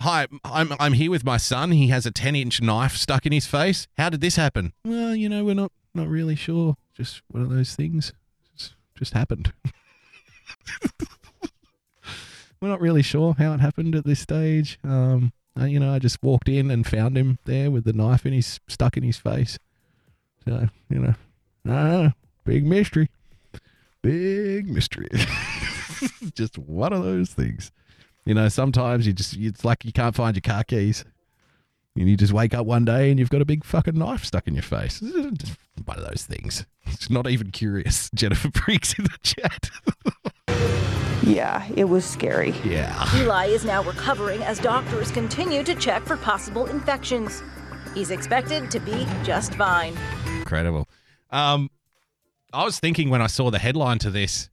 Hi, 0.00 0.26
I'm 0.44 0.72
I'm 0.80 0.94
here 0.94 1.12
with 1.12 1.24
my 1.24 1.36
son. 1.36 1.70
He 1.70 1.86
has 1.88 2.04
a 2.04 2.10
10 2.10 2.34
inch 2.34 2.60
knife 2.60 2.96
stuck 2.96 3.24
in 3.24 3.30
his 3.30 3.46
face. 3.46 3.86
How 3.96 4.10
did 4.10 4.20
this 4.20 4.34
happen? 4.34 4.72
Well, 4.84 5.14
you 5.14 5.28
know, 5.28 5.44
we're 5.44 5.54
not 5.54 5.70
not 5.94 6.08
really 6.08 6.34
sure. 6.34 6.76
Just 6.92 7.22
one 7.28 7.44
of 7.44 7.50
those 7.50 7.76
things. 7.76 8.12
Just, 8.56 8.74
just 8.96 9.12
happened. 9.12 9.52
we're 12.60 12.68
not 12.68 12.80
really 12.80 13.02
sure 13.02 13.36
how 13.38 13.52
it 13.52 13.60
happened 13.60 13.94
at 13.94 14.04
this 14.04 14.18
stage. 14.18 14.80
Um, 14.82 15.32
you 15.60 15.78
know, 15.78 15.92
I 15.92 15.98
just 15.98 16.22
walked 16.22 16.48
in 16.48 16.70
and 16.70 16.86
found 16.86 17.16
him 17.16 17.38
there 17.44 17.70
with 17.70 17.84
the 17.84 17.92
knife 17.92 18.24
in 18.26 18.32
his 18.32 18.60
stuck 18.68 18.96
in 18.96 19.02
his 19.02 19.18
face. 19.18 19.58
So 20.46 20.68
you 20.88 20.98
know, 20.98 21.14
ah, 21.68 22.12
big 22.44 22.66
mystery, 22.66 23.10
big 24.02 24.68
mystery. 24.68 25.08
just 26.34 26.58
one 26.58 26.92
of 26.92 27.02
those 27.02 27.30
things. 27.30 27.70
You 28.24 28.34
know, 28.34 28.48
sometimes 28.48 29.06
you 29.06 29.12
just 29.12 29.36
it's 29.36 29.64
like 29.64 29.84
you 29.84 29.92
can't 29.92 30.14
find 30.14 30.36
your 30.36 30.42
car 30.42 30.64
keys. 30.64 31.04
And 31.94 32.08
you 32.08 32.16
just 32.16 32.32
wake 32.32 32.54
up 32.54 32.64
one 32.64 32.86
day 32.86 33.10
and 33.10 33.18
you've 33.18 33.28
got 33.28 33.42
a 33.42 33.44
big 33.44 33.64
fucking 33.64 33.98
knife 33.98 34.24
stuck 34.24 34.48
in 34.48 34.54
your 34.54 34.62
face. 34.62 35.00
Just 35.00 35.58
one 35.84 35.98
of 35.98 36.08
those 36.08 36.24
things. 36.26 36.64
It's 36.86 37.10
not 37.10 37.28
even 37.28 37.50
curious. 37.50 38.10
Jennifer 38.14 38.50
Freaks 38.50 38.98
in 38.98 39.04
the 39.04 39.18
chat. 39.22 39.70
yeah, 41.22 41.68
it 41.76 41.84
was 41.84 42.04
scary. 42.04 42.54
Yeah. 42.64 43.04
Eli 43.16 43.46
is 43.46 43.64
now 43.64 43.82
recovering 43.82 44.42
as 44.42 44.58
doctors 44.58 45.10
continue 45.10 45.62
to 45.64 45.74
check 45.74 46.04
for 46.04 46.16
possible 46.16 46.66
infections. 46.66 47.42
He's 47.94 48.10
expected 48.10 48.70
to 48.70 48.80
be 48.80 49.06
just 49.22 49.54
fine. 49.54 49.94
Incredible. 50.38 50.88
Um, 51.30 51.70
I 52.52 52.64
was 52.64 52.78
thinking 52.78 53.10
when 53.10 53.22
I 53.22 53.26
saw 53.26 53.50
the 53.50 53.58
headline 53.58 53.98
to 54.00 54.10
this, 54.10 54.50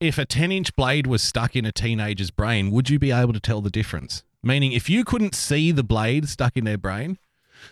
if 0.00 0.18
a 0.18 0.24
10 0.24 0.50
inch 0.52 0.74
blade 0.74 1.06
was 1.06 1.22
stuck 1.22 1.54
in 1.54 1.64
a 1.64 1.72
teenager's 1.72 2.30
brain, 2.30 2.70
would 2.70 2.90
you 2.90 2.98
be 2.98 3.12
able 3.12 3.32
to 3.32 3.40
tell 3.40 3.60
the 3.60 3.70
difference? 3.70 4.24
Meaning, 4.42 4.72
if 4.72 4.90
you 4.90 5.04
couldn't 5.04 5.34
see 5.34 5.70
the 5.70 5.84
blade 5.84 6.28
stuck 6.28 6.56
in 6.56 6.64
their 6.64 6.76
brain, 6.76 7.18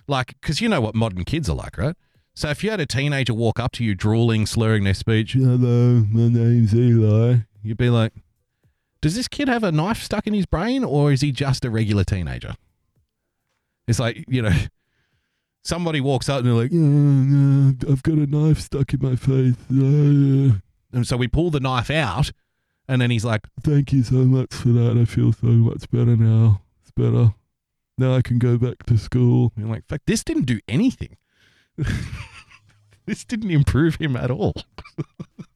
like, 0.07 0.37
because 0.41 0.61
you 0.61 0.69
know 0.69 0.81
what 0.81 0.95
modern 0.95 1.25
kids 1.25 1.51
are 1.51 1.57
like, 1.57 1.77
right? 1.77 1.97
So 2.35 2.49
if 2.49 2.63
you 2.63 2.71
had 2.71 2.81
a 2.81 2.87
teenager 2.87 3.35
walk 3.35 3.59
up 3.59 3.73
to 3.73 3.85
you 3.85 3.95
drooling, 3.97 4.47
slurring 4.47 4.85
their 4.85 4.95
speech, 4.95 5.33
hello, 5.33 6.07
my 6.11 6.29
name's 6.29 6.73
Eli, 6.73 7.39
you'd 7.63 7.79
be 7.79 7.91
like, 7.91 8.13
does 9.01 9.15
this 9.15 9.29
kid 9.29 9.49
have 9.49 9.65
a 9.65 9.73
knife 9.73 10.03
stuck 10.03 10.27
in 10.27 10.35
his 10.35 10.47
brain 10.47 10.85
or 10.85 11.13
is 11.13 11.21
he 11.21 11.33
just 11.33 11.65
a 11.65 11.71
regular 11.71 12.05
teenager? 12.05 12.55
It's 13.89 13.99
like, 13.99 14.25
you 14.29 14.43
know, 14.43 14.57
somebody 15.63 16.01
walks 16.01 16.29
up 16.29 16.39
and 16.39 16.47
they're 16.47 16.55
like, 16.55 16.71
"Yeah, 16.73 16.81
yeah, 16.81 17.93
I've 17.93 18.03
got 18.03 18.19
a 18.19 18.27
knife 18.27 18.61
stuck 18.61 18.93
in 18.95 19.01
my 19.03 19.17
face. 19.17 19.57
Uh." 19.71 20.59
And 20.93 21.07
so 21.07 21.17
we 21.17 21.29
pull 21.29 21.51
the 21.51 21.61
knife 21.61 21.91
out, 21.91 22.33
and 22.89 23.01
then 23.01 23.11
he's 23.11 23.25
like, 23.25 23.47
Thank 23.63 23.93
you 23.93 24.03
so 24.03 24.17
much 24.17 24.53
for 24.53 24.69
that. 24.69 24.99
I 25.01 25.05
feel 25.05 25.33
so 25.33 25.47
much 25.47 25.89
better 25.91 26.17
now. 26.17 26.61
It's 26.83 26.91
better. 26.91 27.35
Now 27.97 28.17
I 28.17 28.23
can 28.23 28.39
go 28.39 28.59
back 28.59 28.85
to 28.87 28.99
school. 28.99 29.53
And 29.55 29.67
I'm 29.67 29.71
like, 29.71 29.87
Fuck, 29.87 30.01
this 30.07 30.25
didn't 30.25 30.47
do 30.47 30.59
anything. 30.67 31.17
this 33.07 33.25
didn't 33.25 33.53
improve 33.53 33.97
him 33.97 34.17
at 34.17 34.31
all. 34.31 34.55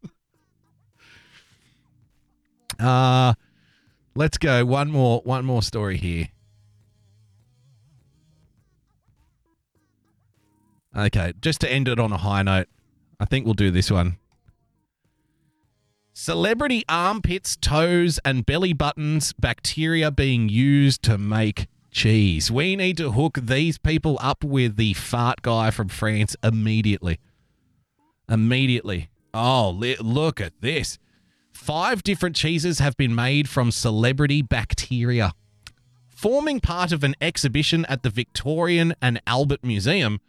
uh 2.78 3.34
let's 4.14 4.38
go 4.38 4.64
one 4.64 4.90
more 4.90 5.20
one 5.24 5.44
more 5.44 5.62
story 5.62 5.96
here. 5.96 6.28
Okay, 10.96 11.32
just 11.40 11.60
to 11.60 11.70
end 11.70 11.88
it 11.88 11.98
on 11.98 12.12
a 12.12 12.18
high 12.18 12.42
note, 12.42 12.68
I 13.18 13.24
think 13.24 13.44
we'll 13.44 13.54
do 13.54 13.70
this 13.72 13.90
one. 13.90 14.16
Celebrity 16.12 16.84
armpits, 16.88 17.56
toes, 17.56 18.20
and 18.24 18.46
belly 18.46 18.72
buttons 18.72 19.32
bacteria 19.32 20.12
being 20.12 20.48
used 20.48 21.02
to 21.02 21.18
make 21.18 21.66
cheese. 21.90 22.52
We 22.52 22.76
need 22.76 22.96
to 22.98 23.10
hook 23.10 23.38
these 23.42 23.78
people 23.78 24.18
up 24.20 24.44
with 24.44 24.76
the 24.76 24.94
fart 24.94 25.42
guy 25.42 25.72
from 25.72 25.88
France 25.88 26.36
immediately. 26.44 27.18
Immediately. 28.28 29.08
Oh, 29.32 29.70
look 30.00 30.40
at 30.40 30.52
this. 30.60 30.98
Five 31.64 32.02
different 32.02 32.36
cheeses 32.36 32.78
have 32.80 32.94
been 32.98 33.14
made 33.14 33.48
from 33.48 33.70
celebrity 33.70 34.42
bacteria. 34.42 35.32
Forming 36.10 36.60
part 36.60 36.92
of 36.92 37.02
an 37.02 37.14
exhibition 37.22 37.86
at 37.86 38.02
the 38.02 38.10
Victorian 38.10 38.94
and 39.00 39.18
Albert 39.26 39.64
Museum, 39.64 40.20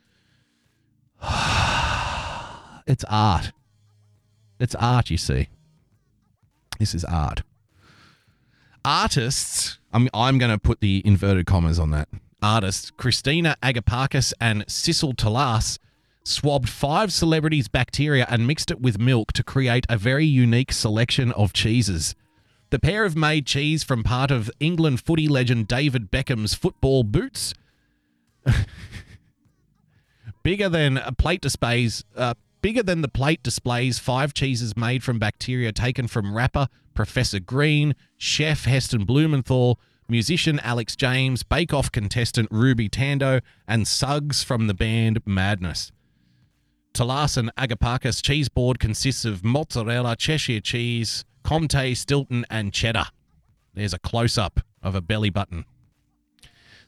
it's 2.88 3.03
art. 3.10 3.52
It's 4.62 4.76
art, 4.76 5.10
you 5.10 5.18
see. 5.18 5.49
This 6.80 6.95
is 6.95 7.03
art. 7.03 7.41
Artists, 8.86 9.78
I'm, 9.91 10.07
I'm 10.14 10.38
going 10.38 10.52
to 10.52 10.57
put 10.57 10.80
the 10.80 11.02
inverted 11.03 11.48
commas 11.48 11.80
on 11.80 11.91
that. 11.91 12.07
Artists 12.41 12.91
Christina 12.91 13.57
Agapakis 13.62 14.32
and 14.40 14.64
Sissel 14.70 15.14
Tolaas 15.14 15.80
swabbed 16.26 16.68
five 16.68 17.14
celebrities' 17.14 17.68
bacteria 17.68 18.26
and 18.30 18.47
mixed 18.47 18.72
it 18.72 18.81
with 18.81 18.99
milk 18.99 19.31
to 19.34 19.43
create 19.43 19.85
a 19.88 19.97
very 19.97 20.26
unique 20.26 20.73
selection 20.73 21.31
of 21.34 21.53
cheeses. 21.53 22.15
The 22.72 22.80
pair 22.80 23.03
have 23.03 23.15
made 23.15 23.45
cheese 23.45 23.84
from 23.84 24.03
part 24.03 24.31
of 24.31 24.52
England 24.60 24.99
footy 24.99 25.27
legend 25.27 25.68
David 25.68 26.10
Beckham's 26.11 26.56
football 26.56 27.03
boots. 27.03 27.53
bigger 30.43 30.68
than 30.68 30.97
a 30.97 31.11
plate 31.11 31.41
displays, 31.41 32.03
uh, 32.18 32.34
bigger 32.61 32.84
than 32.84 33.02
the 33.02 33.07
plate 33.07 33.43
displays 33.43 33.99
five 33.99 34.34
cheeses 34.34 34.76
made 34.76 35.03
from 35.03 35.19
bacteria 35.19 35.72
taken 35.72 36.07
from 36.07 36.35
rapper 36.35 36.68
Professor 36.95 37.39
Green, 37.39 37.95
chef 38.18 38.65
Heston 38.65 39.06
Blumenthal, 39.06 39.80
musician 40.07 40.60
Alex 40.60 40.95
James, 40.95 41.43
Bake 41.43 41.73
Off 41.73 41.91
contestant 41.91 42.47
Ruby 42.52 42.89
Tandoh, 42.89 43.41
and 43.68 43.88
Suggs 43.88 44.43
from 44.43 44.68
the 44.68 44.73
band 44.73 45.22
Madness. 45.26 45.91
Tolaas 46.95 47.35
and 47.35 47.53
Agapakis 47.57 48.23
cheese 48.23 48.47
board 48.47 48.80
consists 48.80 49.26
of 49.26 49.43
mozzarella, 49.43 50.15
Cheshire 50.15 50.61
cheese, 50.61 51.26
Comté, 51.43 51.95
Stilton, 51.95 52.45
and 52.49 52.72
cheddar. 52.72 53.07
There's 53.73 53.93
a 53.93 53.99
close 53.99 54.38
up 54.38 54.61
of 54.81 54.95
a 54.95 55.01
belly 55.01 55.30
button. 55.30 55.65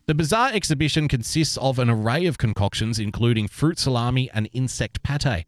The 0.05 0.15
bizarre 0.15 0.51
exhibition 0.53 1.09
consists 1.09 1.57
of 1.57 1.77
an 1.77 1.89
array 1.89 2.25
of 2.25 2.37
concoctions, 2.37 2.99
including 2.99 3.49
fruit 3.49 3.77
salami 3.77 4.29
and 4.33 4.49
insect 4.53 5.03
pate. 5.03 5.45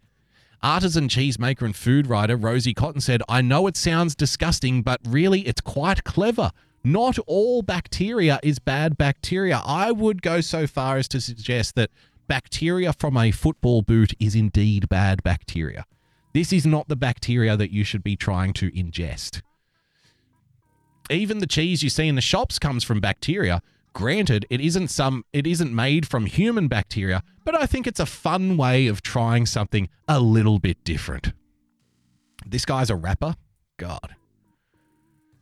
Artisan 0.61 1.07
cheesemaker 1.07 1.61
and 1.61 1.73
food 1.73 2.07
writer 2.07 2.35
Rosie 2.35 2.73
Cotton 2.73 2.99
said, 2.99 3.23
I 3.29 3.41
know 3.41 3.65
it 3.67 3.77
sounds 3.77 4.13
disgusting, 4.13 4.81
but 4.81 4.99
really 5.07 5.47
it's 5.47 5.61
quite 5.61 6.03
clever. 6.03 6.51
Not 6.83 7.17
all 7.27 7.61
bacteria 7.61 8.39
is 8.43 8.59
bad 8.59 8.97
bacteria. 8.97 9.61
I 9.65 9.93
would 9.93 10.21
go 10.21 10.41
so 10.41 10.67
far 10.67 10.97
as 10.97 11.07
to 11.09 11.21
suggest 11.21 11.75
that 11.75 11.91
bacteria 12.29 12.93
from 12.93 13.17
a 13.17 13.31
football 13.31 13.81
boot 13.81 14.13
is 14.19 14.35
indeed 14.35 14.87
bad 14.87 15.21
bacteria. 15.23 15.85
This 16.33 16.53
is 16.53 16.65
not 16.65 16.87
the 16.87 16.95
bacteria 16.95 17.57
that 17.57 17.71
you 17.71 17.83
should 17.83 18.03
be 18.03 18.15
trying 18.15 18.53
to 18.53 18.71
ingest. 18.71 19.41
Even 21.09 21.39
the 21.39 21.47
cheese 21.47 21.81
you 21.81 21.89
see 21.89 22.07
in 22.07 22.13
the 22.13 22.21
shops 22.21 22.59
comes 22.59 22.83
from 22.83 23.01
bacteria. 23.01 23.61
Granted, 23.93 24.45
it 24.51 24.61
isn't 24.61 24.89
some 24.89 25.25
it 25.33 25.47
isn't 25.47 25.73
made 25.73 26.07
from 26.07 26.27
human 26.27 26.67
bacteria, 26.67 27.23
but 27.43 27.55
I 27.55 27.65
think 27.65 27.87
it's 27.87 27.99
a 27.99 28.05
fun 28.05 28.55
way 28.55 28.85
of 28.85 29.01
trying 29.01 29.47
something 29.47 29.89
a 30.07 30.19
little 30.19 30.59
bit 30.59 30.83
different. 30.83 31.33
This 32.45 32.63
guy's 32.63 32.91
a 32.91 32.95
rapper? 32.95 33.35
God. 33.77 34.15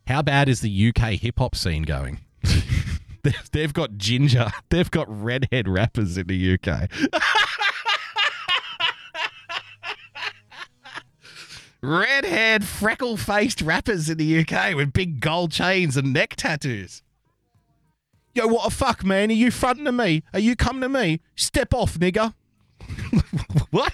How 0.08 0.22
bad 0.22 0.48
is 0.48 0.62
the 0.62 0.88
UK 0.88 1.20
hip 1.20 1.40
hop 1.40 1.54
scene 1.54 1.84
going? 1.84 2.22
They've- 3.24 3.50
They've 3.52 3.74
got 3.74 3.98
ginger. 3.98 4.52
They've 4.70 4.90
got 4.92 5.08
redhead 5.10 5.68
rappers 5.68 6.18
in 6.18 6.28
the 6.28 6.54
UK. 6.60 6.90
Redhead, 11.82 12.66
freckle 12.66 13.18
faced 13.18 13.62
rappers 13.62 14.10
in 14.10 14.18
the 14.18 14.40
UK 14.40 14.76
with 14.76 14.94
big 14.94 15.20
gold 15.20 15.52
chains 15.52 15.96
and 15.96 16.12
neck 16.12 16.36
tattoos. 16.36 17.04
Yo, 18.34 18.48
what 18.48 18.66
a 18.68 18.76
fuck, 18.76 19.04
man? 19.06 19.30
Are 19.30 19.34
you 19.34 19.52
fronting 19.52 19.86
to 19.86 19.92
me? 19.92 20.24
Are 20.34 20.40
you 20.40 20.56
coming 20.56 20.82
to 20.82 20.90
me? 20.90 21.22
Step 21.36 21.74
off, 21.74 21.98
nigger. 22.00 22.34
what? 23.72 23.94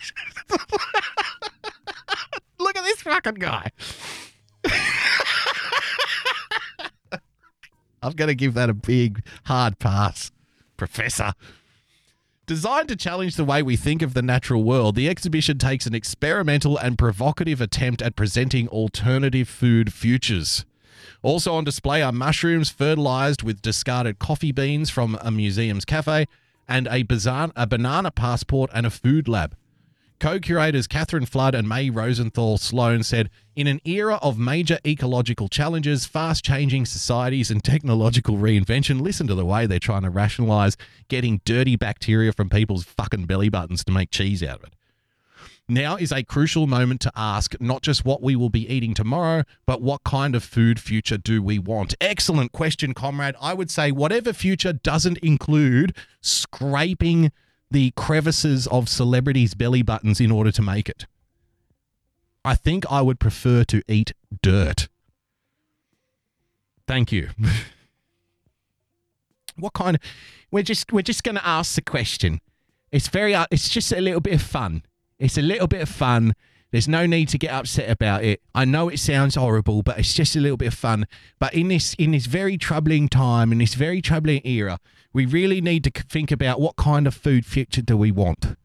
Look 2.59 2.77
at 2.77 2.83
this 2.83 3.01
fucking 3.01 3.35
guy. 3.35 3.71
I'm 8.03 8.13
going 8.13 8.27
to 8.27 8.35
give 8.35 8.53
that 8.53 8.69
a 8.69 8.73
big, 8.73 9.23
hard 9.45 9.79
pass, 9.79 10.31
Professor. 10.77 11.33
Designed 12.45 12.89
to 12.89 12.97
challenge 12.97 13.37
the 13.37 13.45
way 13.45 13.63
we 13.63 13.77
think 13.77 14.01
of 14.01 14.13
the 14.13 14.21
natural 14.21 14.63
world, 14.63 14.95
the 14.95 15.07
exhibition 15.07 15.57
takes 15.57 15.85
an 15.85 15.95
experimental 15.95 16.77
and 16.77 16.97
provocative 16.97 17.61
attempt 17.61 18.01
at 18.01 18.17
presenting 18.17 18.67
alternative 18.67 19.47
food 19.47 19.93
futures. 19.93 20.65
Also 21.21 21.53
on 21.53 21.63
display 21.63 22.01
are 22.01 22.11
mushrooms 22.11 22.69
fertilized 22.69 23.43
with 23.43 23.61
discarded 23.61 24.19
coffee 24.19 24.51
beans 24.51 24.89
from 24.89 25.17
a 25.21 25.31
museum's 25.31 25.85
cafe 25.85 26.27
and 26.67 26.85
a, 26.91 27.03
bizarre, 27.03 27.51
a 27.55 27.65
banana 27.65 28.11
passport 28.11 28.69
and 28.73 28.85
a 28.85 28.89
food 28.89 29.29
lab. 29.29 29.55
Co 30.23 30.39
curators 30.39 30.87
Catherine 30.87 31.25
Flood 31.25 31.53
and 31.53 31.67
May 31.67 31.89
Rosenthal 31.89 32.57
Sloan 32.57 33.03
said 33.03 33.29
In 33.57 33.67
an 33.67 33.81
era 33.83 34.19
of 34.21 34.39
major 34.39 34.79
ecological 34.87 35.49
challenges, 35.49 36.05
fast 36.05 36.45
changing 36.45 36.85
societies, 36.85 37.51
and 37.51 37.61
technological 37.61 38.37
reinvention, 38.37 39.01
listen 39.01 39.27
to 39.27 39.35
the 39.35 39.45
way 39.45 39.65
they're 39.65 39.79
trying 39.79 40.03
to 40.03 40.09
rationalize 40.09 40.77
getting 41.09 41.41
dirty 41.43 41.75
bacteria 41.75 42.31
from 42.31 42.49
people's 42.49 42.85
fucking 42.85 43.25
belly 43.25 43.49
buttons 43.49 43.83
to 43.83 43.91
make 43.91 44.11
cheese 44.11 44.41
out 44.41 44.59
of 44.59 44.63
it. 44.63 44.73
Now 45.67 45.97
is 45.97 46.13
a 46.13 46.23
crucial 46.23 46.67
moment 46.67 47.01
to 47.01 47.11
ask 47.17 47.59
not 47.59 47.81
just 47.81 48.05
what 48.05 48.23
we 48.23 48.37
will 48.37 48.49
be 48.49 48.65
eating 48.73 48.93
tomorrow, 48.93 49.43
but 49.65 49.81
what 49.81 50.05
kind 50.05 50.37
of 50.37 50.43
food 50.45 50.79
future 50.79 51.17
do 51.17 51.43
we 51.43 51.59
want? 51.59 51.95
Excellent 51.99 52.53
question, 52.53 52.93
comrade. 52.93 53.35
I 53.41 53.53
would 53.53 53.69
say 53.69 53.91
whatever 53.91 54.31
future 54.31 54.71
doesn't 54.71 55.17
include 55.17 55.93
scraping 56.21 57.33
the 57.73 57.91
crevices 57.91 58.67
of 58.67 58.87
celebrities' 58.87 59.55
belly 59.55 59.81
buttons 59.81 60.21
in 60.21 60.31
order 60.31 60.51
to 60.51 60.61
make 60.61 60.87
it. 60.87 61.05
I 62.45 62.55
think 62.55 62.85
I 62.89 63.01
would 63.01 63.19
prefer 63.19 63.63
to 63.65 63.81
eat 63.87 64.13
dirt. 64.41 64.87
Thank 66.87 67.11
you. 67.11 67.29
what 69.57 69.73
kind 69.73 69.95
of 69.95 70.01
we're 70.51 70.63
just 70.63 70.91
we're 70.91 71.01
just 71.01 71.23
going 71.23 71.35
to 71.35 71.45
ask 71.45 71.75
the 71.75 71.81
question. 71.81 72.39
It's 72.91 73.07
very 73.07 73.33
uh, 73.33 73.47
it's 73.49 73.69
just 73.69 73.91
a 73.91 74.01
little 74.01 74.21
bit 74.21 74.35
of 74.35 74.41
fun. 74.41 74.83
It's 75.19 75.37
a 75.37 75.41
little 75.41 75.67
bit 75.67 75.81
of 75.81 75.89
fun. 75.89 76.35
There's 76.71 76.87
no 76.87 77.05
need 77.05 77.29
to 77.29 77.37
get 77.37 77.51
upset 77.51 77.89
about 77.89 78.23
it. 78.23 78.41
I 78.55 78.65
know 78.65 78.89
it 78.89 78.97
sounds 78.97 79.35
horrible, 79.35 79.83
but 79.83 79.99
it's 79.99 80.13
just 80.13 80.35
a 80.35 80.39
little 80.39 80.57
bit 80.57 80.69
of 80.69 80.73
fun. 80.73 81.07
But 81.39 81.53
in 81.53 81.69
this 81.69 81.93
in 81.95 82.11
this 82.11 82.25
very 82.25 82.57
troubling 82.57 83.09
time, 83.09 83.51
in 83.51 83.59
this 83.59 83.75
very 83.75 84.01
troubling 84.01 84.45
era, 84.45 84.79
we 85.13 85.25
really 85.25 85.61
need 85.61 85.83
to 85.83 85.91
think 85.91 86.31
about 86.31 86.59
what 86.59 86.75
kind 86.75 87.05
of 87.07 87.13
food 87.13 87.45
future 87.45 87.83
do 87.83 87.95
we 87.95 88.11
want. 88.11 88.55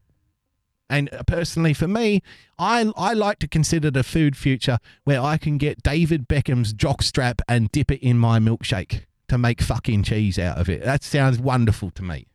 And 0.89 1.13
uh, 1.13 1.21
personally, 1.23 1.73
for 1.73 1.87
me, 1.87 2.23
I 2.57 2.91
I 2.97 3.13
like 3.13 3.37
to 3.39 3.47
consider 3.47 3.91
the 3.91 4.03
food 4.03 4.35
future 4.35 4.79
where 5.03 5.21
I 5.21 5.37
can 5.37 5.59
get 5.59 5.83
David 5.83 6.27
Beckham's 6.27 6.73
jockstrap 6.73 7.41
and 7.47 7.71
dip 7.71 7.91
it 7.91 8.01
in 8.01 8.17
my 8.17 8.39
milkshake 8.39 9.05
to 9.27 9.37
make 9.37 9.61
fucking 9.61 10.03
cheese 10.03 10.39
out 10.39 10.57
of 10.57 10.67
it. 10.67 10.83
That 10.83 11.03
sounds 11.03 11.37
wonderful 11.37 11.91
to 11.91 12.03
me. 12.03 12.25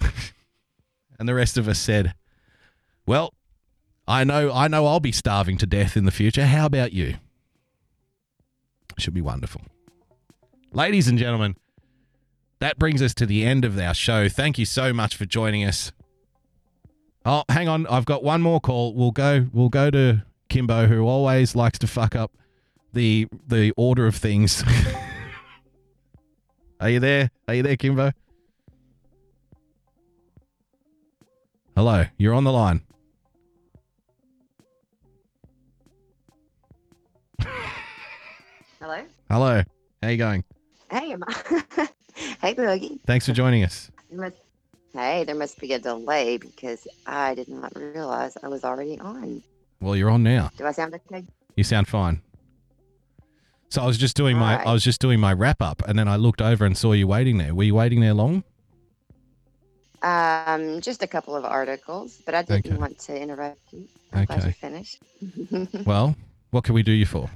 and 1.18 1.28
the 1.28 1.34
rest 1.34 1.56
of 1.56 1.68
us 1.68 1.78
said, 1.78 2.14
"Well, 3.06 3.34
I 4.08 4.24
know 4.24 4.52
I 4.52 4.66
know 4.66 4.86
I'll 4.86 4.98
be 4.98 5.12
starving 5.12 5.58
to 5.58 5.66
death 5.66 5.96
in 5.96 6.04
the 6.04 6.10
future. 6.10 6.46
How 6.46 6.66
about 6.66 6.92
you?" 6.92 7.14
Should 8.98 9.14
be 9.14 9.22
wonderful. 9.22 9.62
Ladies 10.72 11.06
and 11.06 11.18
gentlemen, 11.18 11.56
that 12.62 12.78
brings 12.78 13.02
us 13.02 13.12
to 13.14 13.26
the 13.26 13.44
end 13.44 13.64
of 13.64 13.76
our 13.76 13.92
show. 13.92 14.28
Thank 14.28 14.56
you 14.56 14.64
so 14.64 14.92
much 14.92 15.16
for 15.16 15.24
joining 15.24 15.64
us. 15.64 15.90
Oh, 17.26 17.42
hang 17.48 17.66
on. 17.66 17.88
I've 17.88 18.04
got 18.04 18.22
one 18.22 18.40
more 18.40 18.60
call. 18.60 18.94
We'll 18.94 19.10
go 19.10 19.48
we'll 19.52 19.68
go 19.68 19.90
to 19.90 20.22
Kimbo 20.48 20.86
who 20.86 21.04
always 21.04 21.56
likes 21.56 21.80
to 21.80 21.88
fuck 21.88 22.14
up 22.14 22.30
the 22.92 23.26
the 23.48 23.72
order 23.76 24.06
of 24.06 24.14
things. 24.14 24.62
Are 26.80 26.88
you 26.88 27.00
there? 27.00 27.32
Are 27.48 27.54
you 27.54 27.64
there, 27.64 27.76
Kimbo? 27.76 28.12
Hello, 31.74 32.04
you're 32.16 32.34
on 32.34 32.44
the 32.44 32.52
line. 32.52 32.82
Hello. 38.80 39.02
Hello. 39.28 39.62
How 40.00 40.08
you 40.08 40.16
going? 40.16 40.44
Hey, 40.92 41.12
am 41.12 41.24
I- 41.26 41.88
hey, 42.14 42.54
Boogie. 42.54 42.98
Thanks 43.06 43.26
for 43.26 43.32
joining 43.32 43.64
us. 43.64 43.90
Hey, 44.94 45.24
there 45.24 45.34
must 45.34 45.58
be 45.58 45.72
a 45.72 45.78
delay 45.78 46.36
because 46.36 46.86
I 47.06 47.34
did 47.34 47.48
not 47.48 47.72
realize 47.74 48.36
I 48.42 48.48
was 48.48 48.62
already 48.64 48.98
on. 48.98 49.42
Well, 49.80 49.96
you're 49.96 50.10
on 50.10 50.22
now. 50.22 50.50
Do 50.56 50.66
I 50.66 50.72
sound 50.72 50.94
okay? 50.94 51.24
You 51.56 51.64
sound 51.64 51.88
fine. 51.88 52.20
So 53.70 53.82
I 53.82 53.86
was 53.86 53.96
just 53.96 54.16
doing 54.16 54.36
my 54.36 54.52
Alright. 54.52 54.66
I 54.66 54.72
was 54.72 54.84
just 54.84 55.00
doing 55.00 55.18
my 55.18 55.32
wrap 55.32 55.62
up, 55.62 55.82
and 55.88 55.98
then 55.98 56.08
I 56.08 56.16
looked 56.16 56.42
over 56.42 56.66
and 56.66 56.76
saw 56.76 56.92
you 56.92 57.06
waiting 57.06 57.38
there. 57.38 57.54
Were 57.54 57.62
you 57.64 57.74
waiting 57.74 58.00
there 58.00 58.12
long? 58.12 58.44
Um, 60.02 60.80
just 60.80 61.02
a 61.02 61.06
couple 61.06 61.34
of 61.36 61.44
articles, 61.44 62.20
but 62.26 62.34
I 62.34 62.42
didn't 62.42 62.66
Okay. 62.72 62.76
want 62.76 62.98
to 62.98 63.18
interrupt 63.18 63.60
you. 63.72 63.88
I'm 64.12 64.24
glad 64.26 64.40
Okay. 64.40 64.48
you 64.48 64.52
finished. 64.52 64.98
Well, 65.86 66.16
what 66.50 66.64
can 66.64 66.74
we 66.74 66.82
do 66.82 66.92
you 66.92 67.06
for? 67.06 67.30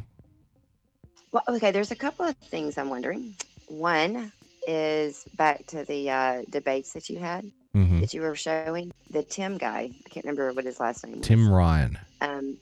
Well, 1.32 1.42
okay, 1.48 1.70
there's 1.70 1.90
a 1.90 1.96
couple 1.96 2.26
of 2.26 2.36
things 2.36 2.76
I'm 2.76 2.90
wondering. 2.90 3.34
One 3.68 4.30
is 4.66 5.24
back 5.36 5.66
to 5.66 5.84
the 5.84 6.10
uh, 6.10 6.42
debates 6.50 6.92
that 6.92 7.08
you 7.08 7.18
had 7.18 7.50
Mhm. 7.74 8.00
that 8.00 8.14
you 8.14 8.20
were 8.22 8.34
showing. 8.34 8.92
The 9.10 9.22
Tim 9.22 9.58
guy, 9.58 9.90
I 10.04 10.08
can't 10.08 10.24
remember 10.24 10.52
what 10.52 10.64
his 10.64 10.80
last 10.80 11.04
name 11.06 11.18
was. 11.18 11.26
Tim 11.26 11.48
Ryan. 11.48 11.98
Um, 12.20 12.56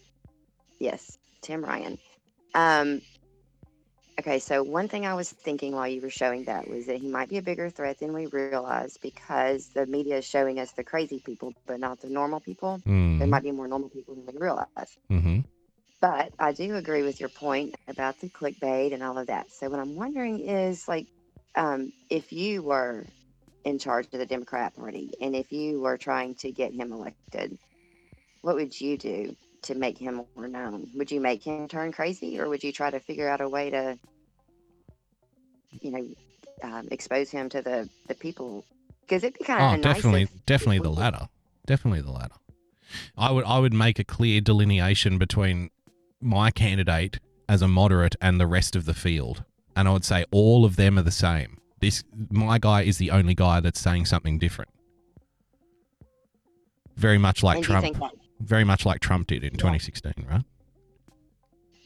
yes, 0.78 1.18
Tim 1.42 1.64
Ryan. 1.64 1.98
Um, 2.54 3.00
okay, 4.20 4.38
so 4.38 4.62
one 4.62 4.88
thing 4.88 5.06
I 5.06 5.14
was 5.14 5.30
thinking 5.30 5.74
while 5.74 5.88
you 5.88 6.00
were 6.00 6.10
showing 6.10 6.44
that 6.44 6.68
was 6.68 6.86
that 6.86 6.98
he 6.98 7.08
might 7.08 7.28
be 7.28 7.38
a 7.38 7.42
bigger 7.42 7.70
threat 7.70 7.98
than 7.98 8.12
we 8.12 8.26
realize 8.26 8.96
because 8.98 9.68
the 9.68 9.86
media 9.86 10.18
is 10.18 10.24
showing 10.24 10.58
us 10.60 10.72
the 10.72 10.84
crazy 10.84 11.20
people, 11.24 11.52
but 11.66 11.80
not 11.80 12.00
the 12.00 12.08
normal 12.08 12.40
people. 12.40 12.80
There 12.84 12.94
Mhm. 12.94 13.28
might 13.28 13.42
be 13.42 13.52
more 13.52 13.68
normal 13.68 13.88
people 13.88 14.14
than 14.14 14.26
we 14.26 14.38
realize. 14.38 14.98
Mm-hmm. 15.10 15.40
But 16.00 16.32
I 16.38 16.52
do 16.52 16.76
agree 16.76 17.02
with 17.02 17.18
your 17.18 17.30
point 17.30 17.76
about 17.88 18.18
the 18.20 18.28
clickbait 18.28 18.92
and 18.92 19.02
all 19.02 19.16
of 19.16 19.26
that. 19.28 19.50
So 19.50 19.70
what 19.70 19.80
I'm 19.80 19.94
wondering 19.96 20.40
is 20.40 20.86
like, 20.86 21.06
um, 21.56 21.92
if 22.10 22.32
you 22.32 22.62
were 22.62 23.04
in 23.64 23.78
charge 23.78 24.06
of 24.12 24.18
the 24.18 24.26
Democrat 24.26 24.74
Party 24.76 25.10
and 25.20 25.34
if 25.34 25.52
you 25.52 25.80
were 25.80 25.96
trying 25.96 26.34
to 26.36 26.50
get 26.52 26.72
him 26.72 26.92
elected, 26.92 27.58
what 28.42 28.56
would 28.56 28.78
you 28.78 28.98
do 28.98 29.34
to 29.62 29.74
make 29.74 29.96
him 29.96 30.22
more 30.36 30.48
known? 30.48 30.88
Would 30.94 31.10
you 31.10 31.20
make 31.20 31.42
him 31.42 31.66
turn 31.68 31.92
crazy, 31.92 32.38
or 32.38 32.48
would 32.48 32.62
you 32.62 32.72
try 32.72 32.90
to 32.90 33.00
figure 33.00 33.28
out 33.28 33.40
a 33.40 33.48
way 33.48 33.70
to, 33.70 33.98
you 35.80 35.90
know, 35.90 36.08
um, 36.62 36.88
expose 36.90 37.30
him 37.30 37.48
to 37.48 37.62
the 37.62 37.88
the 38.06 38.14
people? 38.14 38.64
Because 39.00 39.24
it'd 39.24 39.38
be 39.38 39.44
kind 39.44 39.60
of 39.60 39.80
Oh, 39.80 39.82
nice. 39.82 39.96
definitely, 39.96 40.22
if- 40.22 40.46
definitely 40.46 40.80
the 40.80 40.90
latter. 40.90 41.28
Definitely 41.66 42.02
the 42.02 42.10
latter. 42.12 42.34
I 43.16 43.30
would, 43.32 43.44
I 43.44 43.58
would 43.58 43.72
make 43.72 43.98
a 43.98 44.04
clear 44.04 44.40
delineation 44.40 45.16
between 45.18 45.70
my 46.20 46.50
candidate 46.50 47.18
as 47.48 47.62
a 47.62 47.68
moderate 47.68 48.16
and 48.20 48.38
the 48.38 48.46
rest 48.46 48.76
of 48.76 48.84
the 48.84 48.94
field, 48.94 49.44
and 49.76 49.88
I 49.88 49.92
would 49.92 50.04
say 50.04 50.24
all 50.30 50.64
of 50.64 50.76
them 50.76 50.98
are 50.98 51.02
the 51.02 51.10
same. 51.10 51.58
This, 51.80 52.04
my 52.30 52.58
guy 52.58 52.82
is 52.82 52.98
the 52.98 53.10
only 53.10 53.34
guy 53.34 53.60
that's 53.60 53.80
saying 53.80 54.06
something 54.06 54.38
different. 54.38 54.70
Very 56.96 57.18
much 57.18 57.42
like 57.42 57.56
And 57.56 57.64
Trump. 57.64 57.96
Very 58.40 58.64
much 58.64 58.86
like 58.86 59.00
Trump 59.00 59.26
did 59.26 59.42
in 59.44 59.52
2016, 59.52 60.26
right? 60.30 60.42